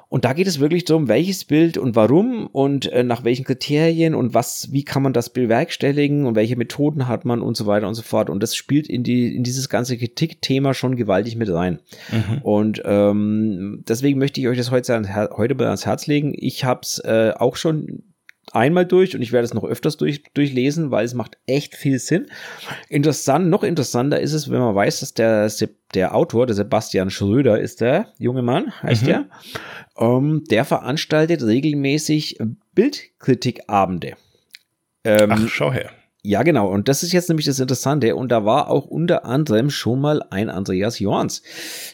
Und 0.09 0.25
da 0.25 0.35
geht 0.35 0.47
es 0.47 0.61
wirklich 0.61 0.85
darum, 0.85 1.09
welches 1.09 1.45
Bild 1.45 1.77
und 1.77 1.97
warum 1.97 2.47
und 2.47 2.87
äh, 2.93 3.03
nach 3.03 3.25
welchen 3.25 3.45
Kriterien 3.45 4.15
und 4.15 4.35
was, 4.35 4.71
wie 4.71 4.85
kann 4.85 5.03
man 5.03 5.13
das 5.13 5.31
bewerkstelligen 5.31 6.27
und 6.27 6.37
welche 6.37 6.57
Methoden 6.57 7.09
hat 7.09 7.25
man 7.25 7.41
und 7.41 7.57
so 7.57 7.67
weiter 7.67 7.89
und 7.89 7.95
so 7.95 8.03
fort. 8.03 8.31
Und 8.31 8.43
das 8.43 8.55
spielt 8.55 8.89
in 8.89 9.03
die 9.03 9.35
in 9.35 9.43
dieses 9.43 9.69
ganze 9.69 9.99
Kritikthema 9.99 10.75
schon 10.75 10.95
gewaltig 10.95 11.35
mit 11.37 11.53
rein. 11.53 11.81
Mhm. 12.13 12.43
Und 12.43 12.83
ähm, 12.85 13.83
deswegen 13.89 14.19
möchte 14.19 14.41
ich 14.41 14.47
euch 14.47 14.59
das 14.59 14.71
heute, 14.71 15.31
heute 15.37 15.55
mal 15.57 15.67
ans 15.67 15.87
Herz 15.87 16.07
legen. 16.07 16.33
Ich 16.37 16.65
habe 16.65 16.81
es 16.83 17.01
äh, 17.01 17.33
auch 17.37 17.57
schon 17.57 18.03
einmal 18.53 18.87
durch 18.87 19.15
und 19.15 19.23
ich 19.23 19.33
werde 19.33 19.45
es 19.45 19.55
noch 19.55 19.65
öfters 19.65 19.97
durch, 19.97 20.23
durchlesen, 20.35 20.91
weil 20.91 21.05
es 21.05 21.15
macht 21.15 21.37
echt 21.47 21.75
viel 21.75 21.99
Sinn. 21.99 22.27
Interessant, 22.89 23.49
noch 23.49 23.63
interessanter 23.63 24.21
ist 24.21 24.33
es, 24.33 24.51
wenn 24.51 24.61
man 24.61 24.75
weiß, 24.75 25.01
dass 25.01 25.15
der, 25.15 25.51
der 25.95 26.15
Autor, 26.15 26.47
der 26.47 26.55
Sebastian 26.55 27.11
Schröder 27.11 27.61
ist 27.61 27.81
der 27.81 28.13
junge 28.19 28.43
Mann, 28.43 28.73
heißt 28.83 29.03
Mhm. 29.03 29.07
der, 29.07 29.25
ähm, 29.99 30.45
der 30.51 30.65
veranstaltet 30.65 31.43
regelmäßig 31.43 32.39
Bildkritikabende. 32.75 34.15
Ähm, 35.05 35.31
Ach, 35.33 35.49
schau 35.49 35.73
her. 35.73 35.91
Ja, 36.27 36.43
genau. 36.43 36.69
Und 36.69 36.89
das 36.89 37.05
ist 37.05 37.13
jetzt 37.13 37.29
nämlich 37.29 37.47
das 37.47 37.61
Interessante. 37.61 38.17
Und 38.17 38.33
da 38.33 38.45
war 38.45 38.69
auch 38.69 38.87
unter 38.87 39.25
anderem 39.25 39.71
schon 39.71 40.01
mal 40.01 40.25
ein 40.31 40.51
Andreas 40.51 40.99
Jorns, 40.99 41.43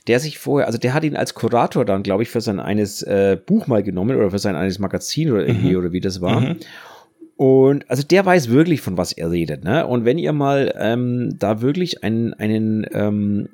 der 0.07 0.21
sich 0.21 0.39
vorher, 0.39 0.67
also 0.67 0.79
der 0.79 0.95
hat 0.95 1.05
ihn 1.05 1.17
als 1.17 1.35
Kurator 1.35 1.85
dann, 1.85 2.03
glaube 2.03 2.23
ich, 2.23 2.31
für 2.31 2.41
sein 2.41 2.59
eines 2.59 3.03
äh, 3.03 3.37
Buch 3.45 3.67
mal 3.67 3.83
genommen 3.83 4.17
oder 4.17 4.31
für 4.31 4.39
sein 4.39 4.57
eines 4.57 4.79
Magazin 4.79 5.31
oder 5.31 5.47
irgendwie 5.47 5.77
oder 5.77 5.93
wie 5.93 6.01
das 6.01 6.23
war. 6.23 6.41
Mhm. 6.41 6.57
Und 7.37 7.91
also 7.91 8.03
der 8.03 8.25
weiß 8.25 8.49
wirklich, 8.49 8.81
von 8.81 8.97
was 8.97 9.13
er 9.13 9.31
redet. 9.31 9.65
Ne? 9.65 9.87
Und 9.87 10.07
wenn 10.07 10.17
ihr 10.17 10.33
mal 10.33 10.75
ähm, 10.79 11.37
da 11.39 11.61
wirklich 11.61 12.03
einen, 12.03 12.33
einen, 12.33 12.87
ähm, 12.95 13.49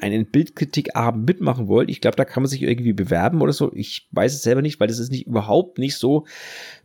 einen 0.00 0.26
Bildkritikabend 0.26 1.24
mitmachen 1.24 1.68
wollt, 1.68 1.88
ich 1.88 2.00
glaube, 2.00 2.16
da 2.16 2.24
kann 2.24 2.42
man 2.42 2.50
sich 2.50 2.62
irgendwie 2.62 2.94
bewerben 2.94 3.42
oder 3.42 3.52
so. 3.52 3.70
Ich 3.74 4.08
weiß 4.10 4.34
es 4.34 4.42
selber 4.42 4.60
nicht, 4.60 4.80
weil 4.80 4.88
das 4.88 4.98
ist 4.98 5.12
nicht 5.12 5.28
überhaupt 5.28 5.78
nicht 5.78 5.96
so 5.98 6.24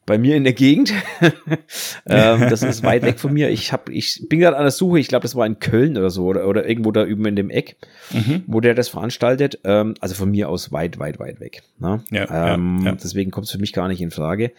bei 0.10 0.18
mir 0.18 0.36
in 0.36 0.44
der 0.44 0.53
Gegend. 0.53 0.91
ähm, 2.07 2.48
das 2.49 2.64
ist 2.64 2.84
weit 2.84 3.03
weg 3.03 3.19
von 3.19 3.31
mir. 3.31 3.49
Ich 3.49 3.72
hab, 3.72 3.90
ich 3.90 4.26
bin 4.27 4.40
gerade 4.40 4.57
an 4.57 4.64
der 4.64 4.72
Suche. 4.72 4.99
Ich 4.99 5.07
glaube, 5.07 5.22
das 5.22 5.36
war 5.36 5.45
in 5.45 5.60
Köln 5.60 5.98
oder 5.98 6.10
so 6.10 6.26
oder, 6.26 6.48
oder 6.48 6.68
irgendwo 6.68 6.91
da 6.91 7.06
üben 7.06 7.26
in 7.26 7.36
dem 7.36 7.49
Eck, 7.52 7.77
Mhm. 8.11 8.44
wo 8.48 8.60
der 8.60 8.73
das 8.73 8.90
veranstaltet. 8.90 9.60
Ähm, 9.64 9.94
also 9.99 10.15
von 10.15 10.31
mir 10.31 10.49
aus 10.49 10.72
weit, 10.72 10.98
weit, 10.98 11.19
weit 11.19 11.40
weg. 11.40 11.61
Ne? 11.77 12.03
Ja, 12.10 12.26
ja, 12.26 12.53
ähm, 12.56 12.81
ja. 12.84 12.91
Deswegen 12.94 13.30
kommt 13.30 13.45
es 13.45 13.52
für 13.52 13.60
mich 13.60 13.72
gar 13.72 13.88
nicht 13.88 14.02
in 14.02 14.10
Frage. 14.10 14.52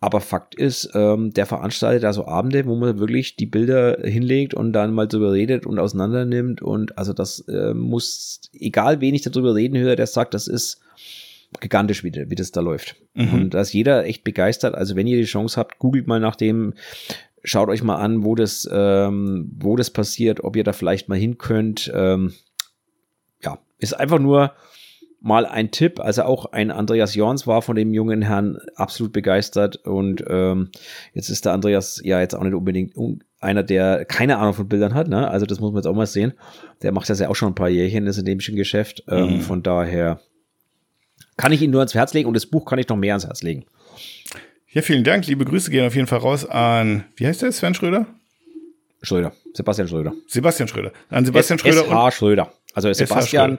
Aber 0.00 0.20
Fakt 0.20 0.56
ist, 0.56 0.90
ähm, 0.94 1.32
der 1.32 1.46
veranstaltet 1.46 2.02
da 2.02 2.12
so 2.12 2.26
Abende, 2.26 2.66
wo 2.66 2.74
man 2.74 2.98
wirklich 2.98 3.36
die 3.36 3.46
Bilder 3.46 3.98
hinlegt 4.02 4.52
und 4.52 4.72
dann 4.72 4.92
mal 4.92 5.06
drüber 5.06 5.32
redet 5.32 5.64
und 5.64 5.78
auseinander 5.78 6.24
nimmt. 6.24 6.60
Und 6.60 6.98
also 6.98 7.12
das 7.12 7.38
äh, 7.48 7.72
muss, 7.72 8.40
egal 8.52 9.00
wen 9.00 9.14
ich 9.14 9.22
darüber 9.22 9.54
reden 9.54 9.78
höre, 9.78 9.94
der 9.94 10.08
sagt, 10.08 10.34
das 10.34 10.48
ist 10.48 10.80
gigantisch, 11.60 12.04
wie, 12.04 12.12
wie 12.12 12.34
das 12.34 12.52
da 12.52 12.60
läuft. 12.60 12.96
Mhm. 13.14 13.32
Und 13.34 13.54
da 13.54 13.60
ist 13.60 13.72
jeder 13.72 14.04
echt 14.04 14.24
begeistert. 14.24 14.74
Also 14.74 14.96
wenn 14.96 15.06
ihr 15.06 15.16
die 15.18 15.24
Chance 15.24 15.58
habt, 15.58 15.78
googelt 15.78 16.06
mal 16.06 16.20
nach 16.20 16.36
dem, 16.36 16.74
schaut 17.44 17.68
euch 17.68 17.82
mal 17.82 17.96
an, 17.96 18.24
wo 18.24 18.34
das, 18.34 18.68
ähm, 18.72 19.52
wo 19.58 19.76
das 19.76 19.90
passiert, 19.90 20.42
ob 20.44 20.56
ihr 20.56 20.64
da 20.64 20.72
vielleicht 20.72 21.08
mal 21.08 21.18
hin 21.18 21.38
könnt. 21.38 21.90
Ähm, 21.94 22.32
ja, 23.42 23.58
ist 23.78 23.92
einfach 23.98 24.18
nur 24.18 24.52
mal 25.20 25.46
ein 25.46 25.70
Tipp. 25.70 25.98
Also 26.00 26.22
auch 26.22 26.46
ein 26.52 26.70
Andreas 26.70 27.14
Jorns 27.14 27.46
war 27.46 27.62
von 27.62 27.74
dem 27.76 27.92
jungen 27.92 28.22
Herrn 28.22 28.58
absolut 28.76 29.12
begeistert 29.12 29.76
und 29.76 30.22
ähm, 30.28 30.70
jetzt 31.14 31.30
ist 31.30 31.44
der 31.44 31.52
Andreas 31.52 32.00
ja 32.04 32.20
jetzt 32.20 32.34
auch 32.34 32.42
nicht 32.44 32.54
unbedingt 32.54 32.96
un- 32.96 33.24
einer, 33.40 33.62
der 33.62 34.04
keine 34.04 34.38
Ahnung 34.38 34.54
von 34.54 34.68
Bildern 34.68 34.94
hat. 34.94 35.08
Ne? 35.08 35.28
Also 35.28 35.44
das 35.46 35.60
muss 35.60 35.70
man 35.72 35.80
jetzt 35.80 35.86
auch 35.86 35.94
mal 35.94 36.06
sehen. 36.06 36.32
Der 36.82 36.92
macht 36.92 37.08
das 37.10 37.20
ja 37.20 37.28
auch 37.28 37.34
schon 37.36 37.48
ein 37.50 37.54
paar 37.54 37.68
Jährchen, 37.68 38.06
ist 38.06 38.18
in 38.18 38.24
dem 38.24 38.40
schon 38.40 38.56
Geschäft. 38.56 39.04
Ähm, 39.08 39.36
Mhm. 39.36 39.40
Von 39.40 39.62
daher 39.62 40.20
kann 41.36 41.52
ich 41.52 41.62
ihn 41.62 41.70
nur 41.70 41.80
ans 41.80 41.94
Herz 41.94 42.14
legen 42.14 42.28
und 42.28 42.34
das 42.34 42.46
Buch 42.46 42.64
kann 42.64 42.78
ich 42.78 42.88
noch 42.88 42.96
mehr 42.96 43.14
ans 43.14 43.26
Herz 43.26 43.42
legen. 43.42 43.66
Ja, 44.68 44.82
vielen 44.82 45.04
Dank. 45.04 45.26
Liebe 45.26 45.44
Grüße 45.44 45.70
gehen 45.70 45.86
auf 45.86 45.94
jeden 45.94 46.06
Fall 46.06 46.18
raus 46.18 46.44
an, 46.44 47.04
wie 47.16 47.26
heißt 47.26 47.42
der, 47.42 47.52
Sven 47.52 47.74
Schröder? 47.74 48.06
Schröder, 49.02 49.32
Sebastian 49.52 49.88
Schröder. 49.88 50.12
Sebastian 50.26 50.68
Schröder. 50.68 50.92
An 51.10 51.24
Sebastian 51.24 51.58
Schröder 51.58 51.84
SH 51.84 52.16
Schröder. 52.16 52.52
Also 52.74 52.92
Sebastian, 52.92 53.58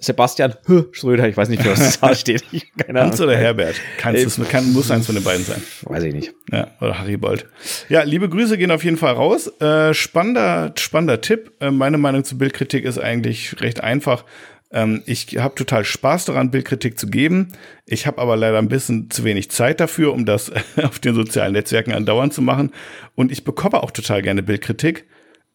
Sebastian 0.00 0.54
H. 0.68 0.84
Schröder, 0.92 1.28
ich 1.28 1.36
weiß 1.36 1.48
nicht, 1.48 1.66
was 1.66 1.78
das 1.80 2.02
H 2.02 2.14
steht. 2.14 2.44
Keine 2.78 3.00
Hans 3.00 3.20
oder 3.20 3.36
Herbert. 3.36 3.74
Kannst 3.98 4.24
es, 4.24 4.48
kann, 4.48 4.72
muss 4.72 4.90
eins 4.90 5.06
von 5.06 5.16
den 5.16 5.24
beiden 5.24 5.44
sein. 5.44 5.60
Weiß 5.82 6.04
ich 6.04 6.14
nicht. 6.14 6.32
Ja, 6.52 6.68
oder 6.80 7.00
Haribold. 7.00 7.46
Ja, 7.88 8.04
liebe 8.04 8.28
Grüße 8.28 8.56
gehen 8.56 8.70
auf 8.70 8.84
jeden 8.84 8.96
Fall 8.96 9.14
raus. 9.14 9.48
Äh, 9.60 9.92
spannender, 9.94 10.72
spannender 10.78 11.20
Tipp. 11.20 11.52
Äh, 11.60 11.72
meine 11.72 11.98
Meinung 11.98 12.22
zu 12.22 12.38
Bildkritik 12.38 12.84
ist 12.84 12.98
eigentlich 12.98 13.60
recht 13.60 13.82
einfach. 13.82 14.24
Ähm, 14.70 15.02
ich 15.06 15.38
habe 15.38 15.54
total 15.54 15.84
Spaß 15.84 16.26
daran, 16.26 16.50
Bildkritik 16.50 16.98
zu 16.98 17.08
geben. 17.08 17.52
Ich 17.86 18.06
habe 18.06 18.20
aber 18.20 18.36
leider 18.36 18.58
ein 18.58 18.68
bisschen 18.68 19.10
zu 19.10 19.24
wenig 19.24 19.50
Zeit 19.50 19.80
dafür, 19.80 20.12
um 20.12 20.26
das 20.26 20.52
auf 20.82 20.98
den 20.98 21.14
sozialen 21.14 21.52
Netzwerken 21.52 21.92
andauernd 21.92 22.34
zu 22.34 22.42
machen. 22.42 22.72
Und 23.14 23.32
ich 23.32 23.44
bekomme 23.44 23.82
auch 23.82 23.90
total 23.90 24.22
gerne 24.22 24.42
Bildkritik. 24.42 25.06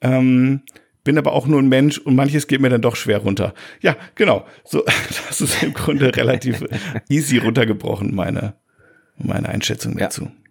Ähm, 0.02 0.62
bin 1.04 1.18
aber 1.18 1.34
auch 1.34 1.48
nur 1.48 1.62
ein 1.62 1.68
Mensch 1.68 1.98
und 1.98 2.16
manches 2.16 2.48
geht 2.48 2.62
mir 2.62 2.70
dann 2.70 2.82
doch 2.82 2.96
schwer 2.96 3.20
runter. 3.20 3.54
Ja, 3.82 3.98
genau. 4.16 4.46
So, 4.64 4.84
das 5.28 5.42
ist 5.42 5.62
im 5.62 5.74
Grunde 5.74 6.16
relativ 6.16 6.64
easy 7.10 7.38
runtergebrochen, 7.38 8.16
meine, 8.16 8.56
meine 9.18 9.50
Einschätzung 9.50 9.98
Ja. 10.28 10.43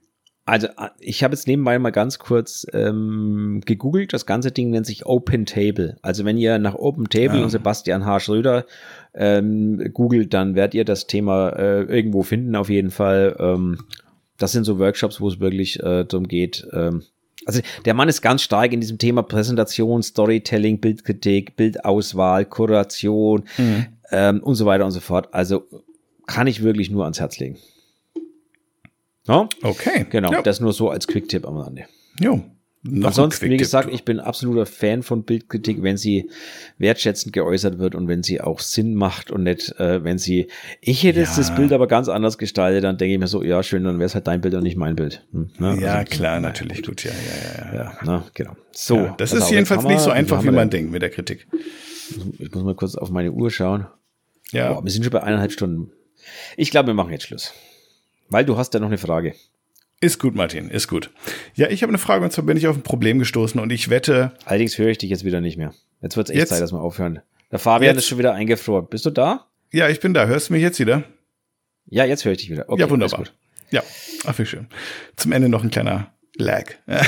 Also 0.45 0.67
äh, 0.67 0.89
ich 0.99 1.23
habe 1.23 1.35
jetzt 1.35 1.47
nebenbei 1.47 1.79
mal 1.79 1.91
ganz 1.91 2.19
kurz 2.19 2.67
ähm, 2.73 3.61
gegoogelt. 3.65 4.13
Das 4.13 4.27
ganze 4.27 4.51
Ding 4.51 4.71
nennt 4.71 4.87
sich 4.87 5.07
Open 5.07 5.47
Table. 5.47 5.97
Also 6.03 6.25
wenn 6.25 6.37
ihr 6.37 6.59
nach 6.59 6.75
Open 6.75 7.09
Table 7.09 7.39
Ah. 7.41 7.43
und 7.45 7.51
Sebastian 7.51 8.05
H. 8.05 8.21
Schröder 8.21 8.65
ähm, 9.15 9.91
googelt, 9.93 10.35
dann 10.35 10.55
werdet 10.55 10.75
ihr 10.75 10.85
das 10.85 11.07
Thema 11.07 11.51
äh, 11.51 11.83
irgendwo 11.83 12.23
finden 12.23 12.57
auf 12.57 12.69
jeden 12.71 12.91
Fall. 12.91 13.37
Ähm, 13.39 13.79
das 14.39 14.53
sind 14.53 14.65
so 14.65 14.79
Workshops, 14.81 15.21
wo 15.21 15.29
es 15.29 15.39
wirklich 15.39 15.79
äh, 15.81 16.05
darum 16.05 16.27
geht. 16.27 16.67
Ähm, 16.73 17.03
also 17.47 17.61
der 17.85 17.95
Mann 17.95 18.09
ist 18.09 18.23
ganz 18.23 18.43
stark 18.43 18.73
in 18.73 18.81
diesem 18.81 18.99
Thema 18.99 19.23
Präsentation, 19.23 20.03
Storytelling, 20.03 20.81
Bildkritik, 20.81 21.55
Bildauswahl, 21.57 22.45
Kuration 22.47 23.45
Mhm. 23.59 23.87
ähm, 24.11 24.43
und 24.43 24.55
so 24.57 24.67
weiter 24.67 24.85
und 24.85 24.91
so 24.93 25.01
fort. 25.01 25.29
Also 25.33 25.65
kann 26.27 26.47
ich 26.47 26.63
wirklich 26.63 26.91
nur 26.91 27.05
ans 27.05 27.21
Herz 27.21 27.39
legen. 27.39 27.59
Ja? 29.27 29.49
Okay. 29.63 30.07
Genau, 30.11 30.33
Ja. 30.33 30.43
das 30.43 30.61
nur 30.61 30.73
so 30.73 30.91
als 30.91 31.07
Quick-Tipp 31.07 31.47
am 31.47 31.57
Rande. 31.57 31.85
Jo. 32.21 32.43
Noch 32.85 33.07
Ansonsten, 33.09 33.49
wie 33.49 33.57
gesagt, 33.59 33.89
ich 33.93 34.05
bin 34.05 34.19
absoluter 34.19 34.67
Fan 34.67 35.05
von 35.05 35.23
Bildkritik, 35.23 35.85
wenn 35.85 35.97
sie 35.97 36.29
wertschätzend 36.79 37.33
geäußert 37.33 37.79
wird 37.79 37.95
und 37.95 38.09
wenn 38.09 38.25
sie 38.25 38.41
auch 38.41 38.59
Sinn 38.59 38.97
macht 38.97 39.31
und 39.31 39.45
nicht, 39.45 39.79
äh, 39.79 40.03
wenn 40.03 40.19
sie, 40.19 40.49
ich 40.81 41.05
hätte 41.05 41.21
jetzt 41.21 41.37
Ja. 41.37 41.45
das 41.45 41.55
Bild 41.55 41.73
aber 41.73 41.87
ganz 41.87 42.09
anders 42.09 42.39
gestaltet, 42.39 42.83
dann 42.83 42.99
denke 42.99 43.15
ich 43.15 43.21
mir 43.21 43.29
so, 43.29 43.45
ja, 43.45 43.63
schön, 43.63 43.85
dann 43.85 44.01
wäre 44.01 44.07
es 44.07 44.17
halt 44.17 44.27
dein 44.27 44.41
Bild 44.41 44.55
und 44.55 44.65
nicht 44.65 44.77
mein 44.77 44.97
Bild. 44.97 45.25
Hm, 45.31 45.51
ne? 45.61 45.79
Ja, 45.81 45.95
Also, 45.99 46.11
klar, 46.11 46.41
natürlich. 46.41 46.83
Gut, 46.83 47.05
ja, 47.05 47.13
ja, 47.13 47.63
ja. 47.67 47.73
ja. 47.73 47.85
Ja, 47.85 47.99
na, 48.05 48.25
genau. 48.35 48.57
So. 48.73 48.97
ja 48.97 49.15
das 49.17 49.33
ist 49.33 49.49
jedenfalls 49.53 49.83
jetzt 49.85 49.91
nicht 49.93 50.01
so 50.01 50.11
einfach, 50.11 50.43
wie 50.43 50.51
man 50.51 50.69
denkt 50.69 50.91
mit 50.91 51.03
der 51.03 51.11
Kritik. 51.11 51.47
Ich 52.41 52.53
muss 52.53 52.65
mal 52.65 52.75
kurz 52.75 52.97
auf 52.97 53.11
meine 53.11 53.31
Uhr 53.31 53.53
schauen. 53.53 53.87
Ja. 54.51 54.73
Boah, 54.73 54.83
wir 54.85 54.91
sind 54.91 55.05
schon 55.05 55.13
bei 55.13 55.23
eineinhalb 55.23 55.53
Stunden. 55.53 55.93
Ich 56.57 56.73
glaube, 56.73 56.89
wir 56.89 56.95
machen 56.95 57.13
jetzt 57.13 57.27
Schluss. 57.29 57.55
Weil 58.33 58.45
du 58.45 58.57
hast 58.57 58.75
ja 58.75 58.81
noch 58.81 58.89
eine 58.89 58.99
Frage. 58.99 59.35
Ist 60.01 60.19
gut, 60.19 60.35
Martin, 60.35 60.69
ist 60.69 60.89
gut. 60.89 61.11
Ja, 61.55 61.69
ich 61.69 61.83
habe 61.83 61.91
eine 61.91 61.99
Frage 61.99 62.25
und 62.25 62.33
zwar 62.33 62.45
bin 62.45 62.57
ich 62.57 62.67
auf 62.67 62.77
ein 62.77 62.83
Problem 62.83 63.21
gestoßen 63.21 63.61
und 63.61 63.71
ich 63.71 63.89
wette, 63.89 64.33
Allerdings 64.47 64.77
höre 64.79 64.89
ich 64.89 64.99
dich 64.99 65.11
jetzt 65.11 65.25
wieder 65.25 65.41
nicht 65.41 65.59
mehr. 65.59 65.73
Jetzt 66.01 66.17
wird 66.17 66.27
es 66.29 66.31
echt 66.31 66.39
Jetzt- 66.41 66.49
Zeit, 66.49 66.61
dass 66.63 66.73
wir 66.73 66.81
aufhören. 66.81 67.21
Der 67.53 67.59
Fabian 67.61 67.95
Jetzt- 67.95 68.05
ist 68.05 68.09
schon 68.09 68.19
wieder 68.19 68.35
eingefroren. 68.35 68.87
Bist 68.91 69.07
du 69.07 69.11
da? 69.11 69.47
ja, 69.71 69.89
ich 69.89 70.01
bin 70.01 70.13
da. 70.15 70.27
Hörst 70.27 70.49
du 70.49 70.55
mich 70.55 70.63
jetzt 70.63 70.81
wieder? 70.81 71.05
Ja, 71.87 72.05
jetzt 72.05 72.25
höre 72.25 72.33
ich 72.33 72.39
dich 72.39 72.51
wieder. 72.51 72.65
Okay, 72.69 72.81
ja, 72.81 72.91
wunderbar. 72.91 73.25
Ja, 73.71 73.83
ach, 74.27 74.39
wie 74.39 74.47
schön. 74.47 74.67
Zum 75.17 75.31
Ende 75.33 75.49
noch 75.49 75.63
ein 75.63 75.71
kleiner 75.71 76.13
Lag. 76.37 76.65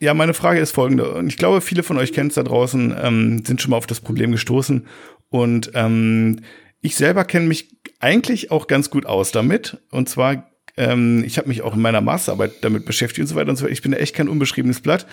ja, 0.00 0.14
meine 0.14 0.34
Frage 0.34 0.60
ist 0.60 0.72
folgende. 0.72 1.12
Und 1.14 1.28
ich 1.28 1.36
glaube, 1.36 1.60
viele 1.60 1.82
von 1.82 1.98
euch 1.98 2.12
kennen 2.12 2.28
es 2.28 2.34
da 2.34 2.42
draußen, 2.42 2.94
ähm, 3.02 3.44
sind 3.44 3.60
schon 3.62 3.70
mal 3.70 3.76
auf 3.76 3.86
das 3.86 4.00
Problem 4.00 4.32
gestoßen. 4.32 4.86
Und 5.28 5.70
ähm, 5.74 6.40
ich 6.80 6.96
selber 6.96 7.24
kenne 7.24 7.46
mich 7.46 7.76
eigentlich 7.98 8.50
auch 8.50 8.66
ganz 8.66 8.90
gut 8.90 9.06
aus 9.06 9.32
damit. 9.32 9.78
Und 9.90 10.08
zwar, 10.08 10.50
ähm, 10.76 11.22
ich 11.24 11.38
habe 11.38 11.48
mich 11.48 11.62
auch 11.62 11.74
in 11.74 11.82
meiner 11.82 12.00
Masterarbeit 12.00 12.62
damit 12.62 12.86
beschäftigt 12.86 13.20
und 13.20 13.26
so 13.26 13.34
weiter 13.34 13.50
und 13.50 13.56
so 13.56 13.64
weiter. 13.64 13.72
Ich 13.72 13.82
bin 13.82 13.92
da 13.92 13.98
echt 13.98 14.14
kein 14.14 14.28
unbeschriebenes 14.28 14.80
Blatt. 14.80 15.06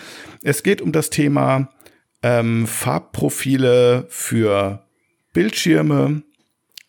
Es 0.44 0.64
geht 0.64 0.82
um 0.82 0.92
das 0.92 1.10
Thema 1.10 1.70
ähm, 2.24 2.68
Farbprofile 2.68 4.06
für 4.10 4.86
Bildschirme, 5.34 6.24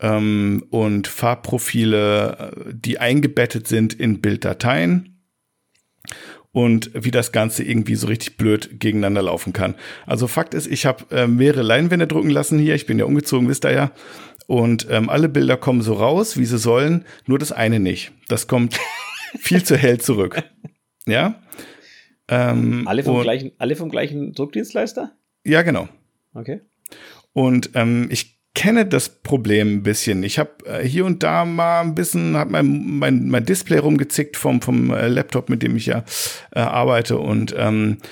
ähm, 0.01 0.65
und 0.71 1.09
Farbprofile, 1.09 2.53
äh, 2.57 2.73
die 2.73 2.99
eingebettet 2.99 3.67
sind 3.67 3.95
in 3.95 4.21
Bilddateien 4.21 5.21
und 6.53 6.91
wie 6.95 7.11
das 7.11 7.33
Ganze 7.33 7.63
irgendwie 7.63 7.95
so 7.95 8.07
richtig 8.07 8.37
blöd 8.37 8.81
gegeneinander 8.81 9.23
laufen 9.23 9.53
kann. 9.53 9.75
Also 10.07 10.27
Fakt 10.27 10.55
ist, 10.55 10.67
ich 10.67 10.87
habe 10.87 11.05
äh, 11.15 11.27
mehrere 11.27 11.63
Leinwände 11.63 12.07
drucken 12.07 12.31
lassen 12.31 12.59
hier. 12.59 12.75
Ich 12.75 12.87
bin 12.87 12.99
ja 12.99 13.05
umgezogen, 13.05 13.49
wisst 13.49 13.65
ihr 13.65 13.73
ja. 13.73 13.91
Und 14.49 14.87
ähm, 14.89 15.11
alle 15.11 15.29
Bilder 15.29 15.59
kommen 15.59 15.83
so 15.83 15.93
raus, 15.93 16.39
wie 16.39 16.47
sie 16.47 16.57
sollen, 16.57 17.05
nur 17.27 17.39
das 17.39 17.53
eine 17.53 17.81
nicht. 17.81 18.13
Das 18.29 18.47
kommt 18.49 18.81
viel 19.39 19.63
zu 19.63 19.77
hell 19.77 20.01
zurück. 20.01 20.43
Ja. 21.07 21.43
Ähm, 22.29 22.89
alle, 22.89 23.05
vom 23.05 23.21
gleichen, 23.21 23.53
alle 23.59 23.77
vom 23.77 23.91
gleichen 23.91 24.33
Druckdienstleister? 24.33 25.13
Ja, 25.45 25.61
genau. 25.61 25.87
Okay. 26.33 26.63
Und 27.35 27.73
ähm, 27.75 28.09
ich 28.11 28.39
kenne 28.55 28.87
das 28.87 29.11
Problem 29.11 29.77
ein 29.77 29.83
bisschen. 29.83 30.23
Ich 30.23 30.39
habe 30.39 30.51
äh, 30.65 30.83
hier 30.83 31.05
und 31.05 31.23
da 31.23 31.45
mal 31.45 31.83
ein 31.83 31.95
bisschen, 31.95 32.35
hat 32.35 32.49
mein, 32.49 32.99
mein, 32.99 33.29
mein 33.29 33.45
Display 33.45 33.77
rumgezickt 33.77 34.39
vom, 34.39 34.63
vom 34.63 34.95
äh, 34.95 35.09
Laptop, 35.09 35.51
mit 35.51 35.63
dem 35.63 35.77
ich 35.77 35.85
ja 35.85 36.05
äh, 36.53 36.61
arbeite. 36.61 37.19
Und 37.19 37.55
ähm, 37.59 37.99
äh, 38.01 38.07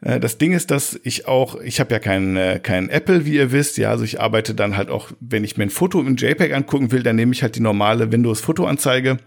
das 0.00 0.38
Ding 0.38 0.52
ist, 0.52 0.70
dass 0.70 0.98
ich 1.04 1.26
auch, 1.26 1.60
ich 1.60 1.80
habe 1.80 1.92
ja 1.94 1.98
kein, 1.98 2.36
äh, 2.36 2.60
kein 2.62 2.90
Apple, 2.90 3.24
wie 3.24 3.36
ihr 3.36 3.50
wisst, 3.50 3.78
ja, 3.78 3.90
also 3.90 4.04
ich 4.04 4.20
arbeite 4.20 4.54
dann 4.54 4.76
halt 4.76 4.90
auch, 4.90 5.10
wenn 5.20 5.42
ich 5.42 5.56
mir 5.56 5.64
ein 5.64 5.70
Foto 5.70 6.00
im 6.00 6.16
JPEG 6.16 6.52
angucken 6.52 6.92
will, 6.92 7.02
dann 7.02 7.16
nehme 7.16 7.32
ich 7.32 7.42
halt 7.42 7.56
die 7.56 7.60
normale 7.60 8.12
Windows-Fotoanzeige 8.12 9.18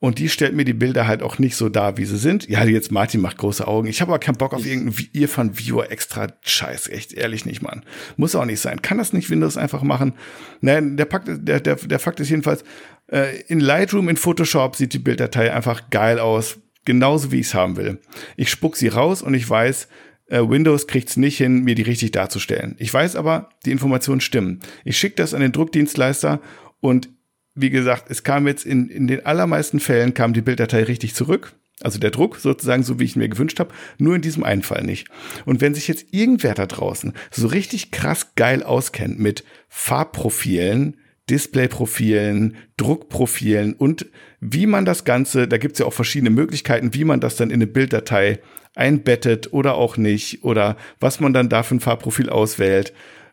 und 0.00 0.18
die 0.18 0.30
stellt 0.30 0.54
mir 0.54 0.64
die 0.64 0.72
Bilder 0.72 1.06
halt 1.06 1.22
auch 1.22 1.38
nicht 1.38 1.54
so 1.54 1.68
dar, 1.68 1.98
wie 1.98 2.06
sie 2.06 2.16
sind. 2.16 2.48
Ja, 2.48 2.64
jetzt 2.64 2.90
Martin 2.90 3.20
macht 3.20 3.36
große 3.36 3.68
Augen. 3.68 3.86
Ich 3.86 4.00
habe 4.00 4.12
aber 4.12 4.18
keinen 4.18 4.38
Bock 4.38 4.54
auf 4.54 4.64
irgendeinen 4.64 5.08
ihr 5.12 5.28
von 5.28 5.58
Viewer 5.58 5.92
extra 5.92 6.28
Scheiß. 6.40 6.88
Echt, 6.88 7.12
ehrlich 7.12 7.44
nicht, 7.44 7.60
Mann. 7.60 7.84
Muss 8.16 8.34
auch 8.34 8.46
nicht 8.46 8.60
sein. 8.60 8.80
Kann 8.80 8.96
das 8.96 9.12
nicht 9.12 9.28
Windows 9.28 9.58
einfach 9.58 9.82
machen? 9.82 10.14
Nein, 10.62 10.96
der, 10.96 11.04
Pakt, 11.04 11.28
der, 11.28 11.60
der, 11.60 11.76
der 11.76 11.98
Fakt 11.98 12.18
ist 12.18 12.30
jedenfalls, 12.30 12.64
äh, 13.12 13.42
in 13.48 13.60
Lightroom, 13.60 14.08
in 14.08 14.16
Photoshop 14.16 14.74
sieht 14.74 14.94
die 14.94 14.98
Bilddatei 14.98 15.52
einfach 15.52 15.90
geil 15.90 16.18
aus. 16.18 16.58
Genauso 16.84 17.30
wie 17.30 17.40
ich 17.40 17.46
es 17.46 17.54
haben 17.54 17.76
will. 17.76 18.00
Ich 18.36 18.50
spuck 18.50 18.76
sie 18.76 18.88
raus 18.88 19.22
und 19.22 19.34
ich 19.34 19.48
weiß, 19.48 19.88
äh, 20.26 20.40
Windows 20.40 20.86
kriegt 20.86 21.08
es 21.10 21.16
nicht 21.16 21.36
hin, 21.36 21.62
mir 21.62 21.74
die 21.74 21.82
richtig 21.82 22.12
darzustellen. 22.12 22.76
Ich 22.78 22.92
weiß 22.92 23.16
aber, 23.16 23.50
die 23.66 23.72
Informationen 23.72 24.20
stimmen. 24.20 24.60
Ich 24.84 24.96
schicke 24.96 25.16
das 25.16 25.34
an 25.34 25.40
den 25.40 25.52
Druckdienstleister 25.52 26.40
und 26.80 27.08
wie 27.54 27.70
gesagt, 27.70 28.06
es 28.08 28.22
kam 28.22 28.46
jetzt 28.46 28.64
in, 28.64 28.88
in 28.88 29.06
den 29.06 29.26
allermeisten 29.26 29.80
Fällen 29.80 30.14
kam 30.14 30.32
die 30.32 30.40
Bilddatei 30.40 30.84
richtig 30.84 31.14
zurück. 31.14 31.52
Also 31.82 31.98
der 31.98 32.10
Druck 32.10 32.36
sozusagen 32.36 32.82
so, 32.82 33.00
wie 33.00 33.04
ich 33.04 33.16
mir 33.16 33.28
gewünscht 33.28 33.58
habe, 33.58 33.74
nur 33.98 34.14
in 34.14 34.22
diesem 34.22 34.44
einen 34.44 34.62
Fall 34.62 34.84
nicht. 34.84 35.08
Und 35.46 35.60
wenn 35.60 35.74
sich 35.74 35.88
jetzt 35.88 36.06
irgendwer 36.12 36.54
da 36.54 36.66
draußen 36.66 37.14
so 37.30 37.46
richtig 37.48 37.90
krass 37.90 38.34
geil 38.36 38.62
auskennt 38.62 39.18
mit 39.18 39.44
Farbprofilen, 39.68 40.98
Displayprofilen, 41.30 42.56
Druckprofilen 42.76 43.74
und 43.74 44.06
wie 44.40 44.66
man 44.66 44.84
das 44.84 45.04
Ganze, 45.04 45.46
da 45.46 45.58
gibt's 45.58 45.78
ja 45.78 45.86
auch 45.86 45.92
verschiedene 45.92 46.30
Möglichkeiten, 46.30 46.94
wie 46.94 47.04
man 47.04 47.20
das 47.20 47.36
dann 47.36 47.50
in 47.50 47.56
eine 47.56 47.66
Bilddatei 47.66 48.40
einbettet 48.74 49.52
oder 49.52 49.74
auch 49.74 49.96
nicht 49.96 50.44
oder 50.44 50.76
was 50.98 51.20
man 51.20 51.32
dann 51.32 51.48
da 51.48 51.62
für 51.62 51.76
ein 51.76 51.80
Farbprofil 51.80 52.30
auswählt 52.30 52.92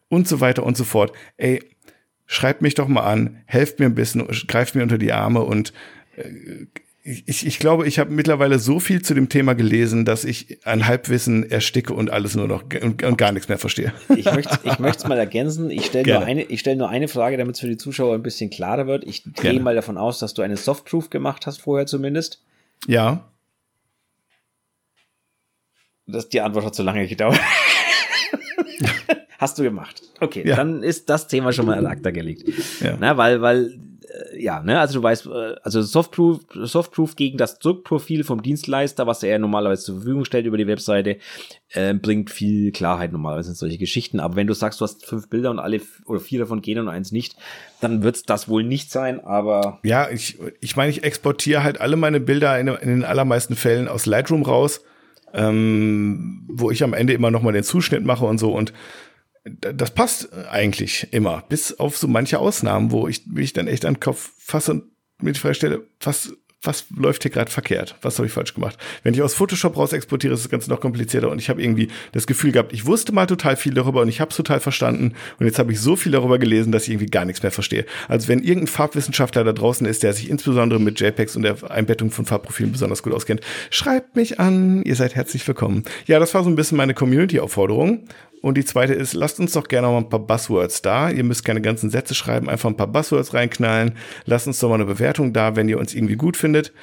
und 0.10 0.28
so 0.28 0.42
weiter 0.42 0.64
und 0.64 0.76
so 0.76 0.84
fort. 0.84 1.14
Ey, 1.38 1.64
schreibt 2.26 2.62
mich 2.62 2.76
doch 2.76 2.88
mal 2.88 3.04
an, 3.04 3.42
helft 3.46 3.80
mir 3.80 3.86
ein 3.86 3.96
bisschen, 3.96 4.28
greift 4.48 4.76
mir 4.76 4.84
unter 4.84 4.98
die 4.98 5.14
Arme 5.14 5.42
und 5.42 5.74
äh, 6.18 6.66
ich, 7.08 7.46
ich 7.46 7.60
glaube, 7.60 7.88
ich 7.88 8.00
habe 8.00 8.12
mittlerweile 8.12 8.60
so 8.60 8.82
viel 8.82 9.02
zu 9.02 9.14
dem 9.14 9.30
Thema 9.30 9.56
gelesen, 9.56 10.04
dass 10.04 10.26
ich 10.26 10.60
ein 10.66 10.88
Halbwissen 10.88 11.50
ersticke 11.50 11.94
und 11.94 12.10
alles 12.10 12.36
nur 12.36 12.48
noch 12.48 12.64
und, 12.82 13.02
und 13.02 13.18
gar 13.18 13.32
nichts 13.32 13.48
mehr 13.48 13.58
verstehe. 13.58 13.94
Ich 14.16 14.26
möchte 14.26 14.60
ich 14.64 14.78
möchte 14.80 15.04
es 15.04 15.08
mal 15.08 15.18
ergänzen. 15.18 15.72
Ich 15.72 15.86
stelle 15.86 16.14
nur 16.14 16.26
eine 16.26 16.44
ich 16.44 16.60
stelle 16.60 16.76
nur 16.76 16.90
eine 16.90 17.08
Frage, 17.08 17.38
damit 17.38 17.56
es 17.56 17.62
für 17.62 17.68
die 17.68 17.78
Zuschauer 17.78 18.14
ein 18.14 18.24
bisschen 18.24 18.50
klarer 18.50 18.88
wird. 18.88 19.06
Ich 19.06 19.24
gehe 19.24 19.60
mal 19.62 19.74
davon 19.74 19.98
aus, 19.98 20.20
dass 20.20 20.34
du 20.34 20.42
eine 20.42 20.58
Softproof 20.58 21.10
gemacht 21.10 21.48
hast 21.48 21.62
vorher 21.62 21.86
zumindest. 21.86 22.44
Ja. 22.88 23.32
Das, 26.08 26.28
die 26.28 26.42
Antwort 26.42 26.66
hat 26.66 26.76
zu 26.76 26.84
lange 26.84 27.08
gedauert. 27.08 27.40
Hast 29.38 29.60
du 29.60 29.64
gemacht. 29.64 30.02
Okay, 30.20 30.48
ja. 30.48 30.56
dann 30.56 30.82
ist 30.82 31.10
das 31.10 31.28
Thema 31.28 31.54
schon 31.54 31.68
mal 31.68 31.78
ad 31.78 31.86
acta 31.86 32.10
gelegt. 32.10 32.50
Ja. 32.82 32.98
Na, 33.00 33.18
weil, 33.18 33.42
weil, 33.42 33.78
ja, 34.38 34.62
ne, 34.62 34.80
also 34.80 35.00
du 35.00 35.04
weißt, 35.04 35.28
äh, 35.28 35.56
also 35.62 35.82
Softproof, 35.82 36.40
Softproof 36.54 37.16
gegen 37.16 37.38
das 37.38 37.60
Druckprofil 37.60 38.24
vom 38.24 38.42
Dienstleister, 38.42 39.08
was 39.08 39.24
er 39.24 39.40
normalerweise 39.40 39.84
zur 39.84 39.96
Verfügung 39.96 40.26
stellt 40.26 40.46
über 40.46 40.58
die 40.58 40.68
Webseite, 40.68 41.18
äh, 41.72 41.94
bringt 41.94 42.30
viel 42.30 42.72
Klarheit 42.72 43.12
normalerweise 43.12 43.50
in 43.50 43.56
solche 43.56 43.78
Geschichten. 43.78 44.20
Aber 44.20 44.36
wenn 44.36 44.48
du 44.48 44.54
sagst, 44.54 44.80
du 44.80 44.86
hast 44.86 45.06
fünf 45.06 45.30
Bilder 45.30 45.52
und 45.52 45.60
alle 45.60 45.82
oder 46.06 46.20
vier 46.20 46.40
davon 46.40 46.62
gehen 46.62 46.80
und 46.80 46.90
eins 46.90 47.12
nicht, 47.12 47.36
dann 47.82 48.04
wird's 48.04 48.24
das 48.24 48.48
wohl 48.48 48.64
nicht 48.64 48.92
sein, 48.92 49.20
aber. 49.20 49.80
Ja, 49.84 50.10
ich, 50.10 50.38
ich 50.62 50.76
meine, 50.76 50.92
ich 50.92 51.04
exportiere 51.04 51.64
halt 51.64 51.82
alle 51.82 51.96
meine 51.96 52.20
Bilder 52.20 52.60
in, 52.60 52.68
in 52.68 52.90
den 52.90 53.04
allermeisten 53.04 53.56
Fällen 53.56 53.88
aus 53.88 54.06
Lightroom 54.06 54.44
raus. 54.44 54.82
Ähm, 55.34 56.46
wo 56.48 56.72
ich 56.72 56.86
am 56.86 56.94
Ende 56.94 57.12
immer 57.12 57.32
noch 57.32 57.42
mal 57.42 57.52
den 57.52 57.64
Zuschnitt 57.64 58.06
mache 58.06 58.26
und 58.26 58.38
so 58.38 58.54
und 58.54 58.72
das 59.60 59.92
passt 59.92 60.34
eigentlich 60.50 61.08
immer, 61.12 61.44
bis 61.50 61.80
auf 61.80 61.98
so 61.98 62.08
manche 62.08 62.40
Ausnahmen, 62.40 62.92
wo 62.92 63.08
ich 63.08 63.26
mich 63.28 63.54
dann 63.54 63.68
echt 63.68 63.86
an 63.86 63.96
den 63.96 64.00
Kopf 64.00 64.32
fasse 64.38 64.72
und 64.72 64.84
mir 65.22 65.34
die 65.34 65.40
Frage 65.40 65.56
stelle, 65.56 65.84
was, 66.02 66.34
was 66.62 66.86
läuft 66.96 67.24
hier 67.24 67.32
gerade 67.32 67.52
verkehrt? 67.52 67.96
Was 68.02 68.18
habe 68.18 68.28
ich 68.28 68.34
falsch 68.34 68.54
gemacht? 68.54 68.78
Wenn 69.04 69.14
ich 69.14 69.22
aus 69.22 69.34
Photoshop 69.34 69.78
raus 69.78 69.94
exportiere, 69.94 70.34
ist 70.34 70.44
das 70.44 70.50
Ganze 70.50 70.70
noch 70.70 70.80
komplizierter 70.80 71.30
und 71.30 71.40
ich 71.40 71.50
habe 71.50 71.62
irgendwie 71.62 71.90
das 72.12 72.28
Gefühl 72.28 72.52
gehabt, 72.52 72.74
ich 72.74 72.86
wusste 72.86 73.12
mal 73.12 73.26
total 73.26 73.56
viel 73.56 73.74
darüber 73.74 74.02
und 74.02 74.10
ich 74.10 74.20
habe 74.20 74.32
es 74.32 74.38
total 74.38 74.60
verstanden 74.60 75.14
und 75.40 75.46
jetzt 75.46 75.60
habe 75.60 75.72
ich 75.72 75.80
so 75.80 75.96
viel 75.96 76.12
darüber 76.12 76.40
gelesen, 76.40 76.72
dass 76.72 76.84
ich 76.84 76.90
irgendwie 76.90 77.08
gar 77.08 77.26
nichts 77.26 77.42
mehr 77.42 77.52
verstehe. 77.52 77.86
Also 78.08 78.28
wenn 78.28 78.40
irgendein 78.40 78.68
Farbwissenschaftler 78.68 79.44
da 79.44 79.54
draußen 79.54 79.88
ist, 79.88 80.04
der 80.04 80.14
sich 80.14 80.30
insbesondere 80.30 80.80
mit 80.80 81.00
JPEGs 81.00 81.36
und 81.36 81.44
der 81.44 81.72
Einbettung 81.72 82.12
von 82.12 82.26
Farbprofilen 82.26 82.72
besonders 82.72 83.04
gut 83.04 83.14
auskennt, 83.14 83.42
schreibt 83.70 84.16
mich 84.16 84.40
an. 84.40 84.84
Ihr 84.84 84.96
seid 84.96 85.16
herzlich 85.16 85.48
willkommen. 85.48 85.84
Ja, 86.06 86.20
das 86.20 86.34
war 86.34 86.44
so 86.44 86.50
ein 86.50 86.56
bisschen 86.56 86.78
meine 86.78 86.94
Community-Aufforderung. 86.94 88.08
Und 88.42 88.58
die 88.58 88.66
zweite 88.66 88.94
ist, 88.94 89.14
lasst 89.14 89.40
uns 89.40 89.54
doch 89.54 89.68
gerne 89.68 89.88
mal 89.88 89.98
ein 89.98 90.10
paar 90.10 90.26
Buzzwords 90.26 90.82
da. 90.82 91.10
Ihr 91.10 91.24
müsst 91.24 91.44
keine 91.44 91.62
ganzen 91.62 91.90
Sätze 91.90 92.16
schreiben, 92.16 92.50
einfach 92.50 92.70
ein 92.70 92.78
paar 92.78 92.88
Buzzwords 92.88 93.34
reinknallen. 93.34 93.96
Lasst 94.26 94.48
uns 94.48 94.60
doch 94.60 94.70
mal 94.70 94.76
eine 94.76 94.86
Bewertung 94.86 95.34
da, 95.34 95.56
wenn 95.56 95.70
ihr 95.70 95.80
uns 95.80 95.94
irgendwie 95.94 96.16
gut 96.16 96.38
findet. 96.38 96.74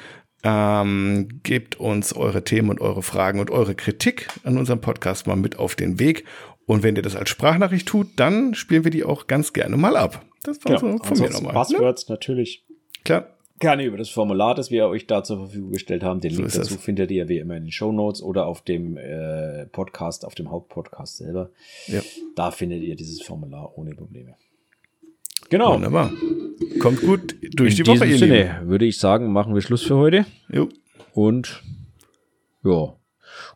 Ähm, 0.43 1.41
gebt 1.43 1.79
uns 1.79 2.13
eure 2.13 2.43
Themen 2.43 2.69
und 2.69 2.81
eure 2.81 3.01
Fragen 3.01 3.39
und 3.39 3.49
eure 3.49 3.73
Kritik 3.73 4.27
an 4.43 4.57
unserem 4.57 4.81
Podcast 4.81 5.27
mal 5.27 5.35
mit 5.35 5.57
auf 5.57 5.75
den 5.75 5.99
Weg. 5.99 6.25
Und 6.65 6.83
wenn 6.83 6.95
ihr 6.95 7.01
das 7.01 7.15
als 7.15 7.29
Sprachnachricht 7.29 7.87
tut, 7.87 8.07
dann 8.15 8.53
spielen 8.53 8.83
wir 8.83 8.91
die 8.91 9.03
auch 9.03 9.27
ganz 9.27 9.53
gerne 9.53 9.77
mal 9.77 9.95
ab. 9.97 10.23
Das 10.43 10.63
war 10.63 10.73
ja, 10.73 10.79
so 10.79 10.97
von 10.97 11.17
mir 11.17 11.29
nochmal. 11.29 11.53
Ne? 11.53 11.59
Buzzwords 11.59 12.09
ne? 12.09 12.13
natürlich. 12.13 12.65
Klar 13.03 13.34
gerne 13.59 13.85
über 13.85 13.97
das 13.97 14.09
Formular, 14.09 14.55
das 14.55 14.71
wir 14.71 14.87
euch 14.87 15.07
da 15.07 15.23
zur 15.23 15.37
Verfügung 15.37 15.71
gestellt 15.71 16.03
haben. 16.03 16.19
Den 16.19 16.33
so 16.33 16.41
Link 16.41 16.53
dazu 16.53 16.77
findet 16.77 17.11
ihr 17.11 17.27
wie 17.29 17.39
immer 17.39 17.55
in 17.55 17.63
den 17.63 17.71
Show 17.71 17.91
Notes 17.91 18.21
oder 18.21 18.45
auf 18.47 18.61
dem 18.61 18.97
äh, 18.97 19.65
Podcast, 19.67 20.25
auf 20.25 20.35
dem 20.35 20.51
Hauptpodcast 20.51 21.17
selber. 21.17 21.49
Ja. 21.87 22.01
Da 22.35 22.51
findet 22.51 22.83
ihr 22.83 22.95
dieses 22.95 23.21
Formular 23.21 23.77
ohne 23.77 23.95
Probleme. 23.95 24.35
Genau. 25.49 25.75
Wunderbar. 25.75 26.11
Kommt 26.79 27.01
gut 27.01 27.35
durch 27.55 27.77
in 27.77 27.85
die 27.85 27.91
Woche, 27.91 28.05
ihr 28.05 28.17
Sinne 28.17 28.43
Lieben. 28.43 28.69
würde 28.69 28.85
ich 28.85 28.97
sagen, 28.97 29.31
machen 29.31 29.53
wir 29.53 29.61
Schluss 29.61 29.83
für 29.83 29.95
heute. 29.95 30.25
Jo. 30.51 30.69
Und 31.13 31.61
ja, 32.63 32.95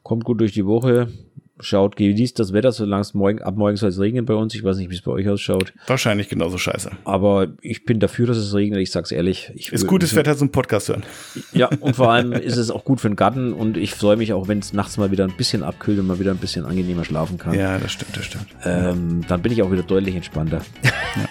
kommt 0.03 0.23
gut 0.23 0.39
durch 0.39 0.53
die 0.53 0.65
Woche 0.65 1.11
schaut, 1.59 1.95
genießt 1.95 2.39
das 2.39 2.53
Wetter, 2.53 2.71
solange 2.71 3.01
es 3.01 3.13
morgen, 3.13 3.41
ab 3.41 3.55
morgen 3.55 3.77
soll 3.77 3.89
es 3.89 3.99
regnen 3.99 4.25
bei 4.25 4.33
uns. 4.33 4.55
Ich 4.55 4.63
weiß 4.63 4.77
nicht, 4.77 4.89
wie 4.89 4.95
es 4.95 5.01
bei 5.01 5.11
euch 5.11 5.27
ausschaut. 5.27 5.73
Wahrscheinlich 5.87 6.29
genauso 6.29 6.57
scheiße. 6.57 6.91
Aber 7.05 7.47
ich 7.61 7.85
bin 7.85 7.99
dafür, 7.99 8.27
dass 8.27 8.37
es 8.37 8.53
regnet. 8.53 8.79
Ich 8.81 8.91
sag's 8.91 9.11
ehrlich. 9.11 9.51
Ich 9.55 9.71
ist 9.71 9.87
gutes 9.87 10.15
Wetter 10.15 10.35
zum 10.37 10.51
Podcast 10.51 10.89
hören. 10.89 11.03
Ja, 11.51 11.69
und 11.79 11.95
vor 11.95 12.11
allem 12.11 12.33
ist 12.33 12.57
es 12.57 12.71
auch 12.71 12.83
gut 12.83 13.01
für 13.01 13.09
den 13.09 13.15
Garten 13.15 13.53
und 13.53 13.77
ich 13.77 13.93
freue 13.93 14.17
mich 14.17 14.33
auch, 14.33 14.47
wenn 14.47 14.59
es 14.59 14.73
nachts 14.73 14.97
mal 14.97 15.11
wieder 15.11 15.25
ein 15.25 15.35
bisschen 15.35 15.63
abkühlt 15.63 15.99
und 15.99 16.07
mal 16.07 16.19
wieder 16.19 16.31
ein 16.31 16.37
bisschen 16.37 16.65
angenehmer 16.65 17.05
schlafen 17.05 17.37
kann. 17.37 17.53
Ja, 17.53 17.77
das 17.77 17.91
stimmt, 17.91 18.15
das 18.15 18.25
stimmt. 18.25 18.47
Ähm, 18.63 19.21
dann 19.27 19.41
bin 19.41 19.51
ich 19.51 19.61
auch 19.61 19.71
wieder 19.71 19.83
deutlich 19.83 20.15
entspannter. 20.15 20.61
Ja. 21.15 21.27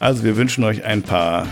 Also 0.00 0.24
wir 0.24 0.36
wünschen 0.36 0.64
euch 0.64 0.84
ein 0.84 1.02
paar 1.02 1.46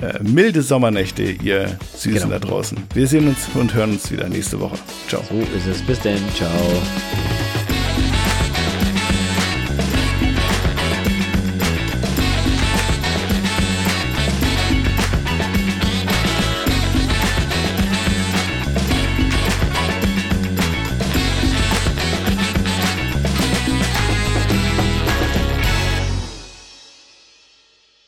äh, 0.00 0.22
milde 0.22 0.62
Sommernächte, 0.62 1.22
ihr 1.22 1.78
Süßen 1.94 2.28
genau. 2.28 2.28
da 2.28 2.38
draußen. 2.38 2.78
Wir 2.94 3.06
sehen 3.06 3.28
uns 3.28 3.48
und 3.54 3.74
hören 3.74 3.92
uns 3.92 4.10
wieder 4.10 4.28
nächste 4.28 4.60
Woche. 4.60 4.78
Ciao. 5.08 5.22
So 5.28 5.38
ist 5.56 5.66
es. 5.66 5.82
Bis 5.82 6.00
dann. 6.00 6.18
Ciao. 6.34 6.50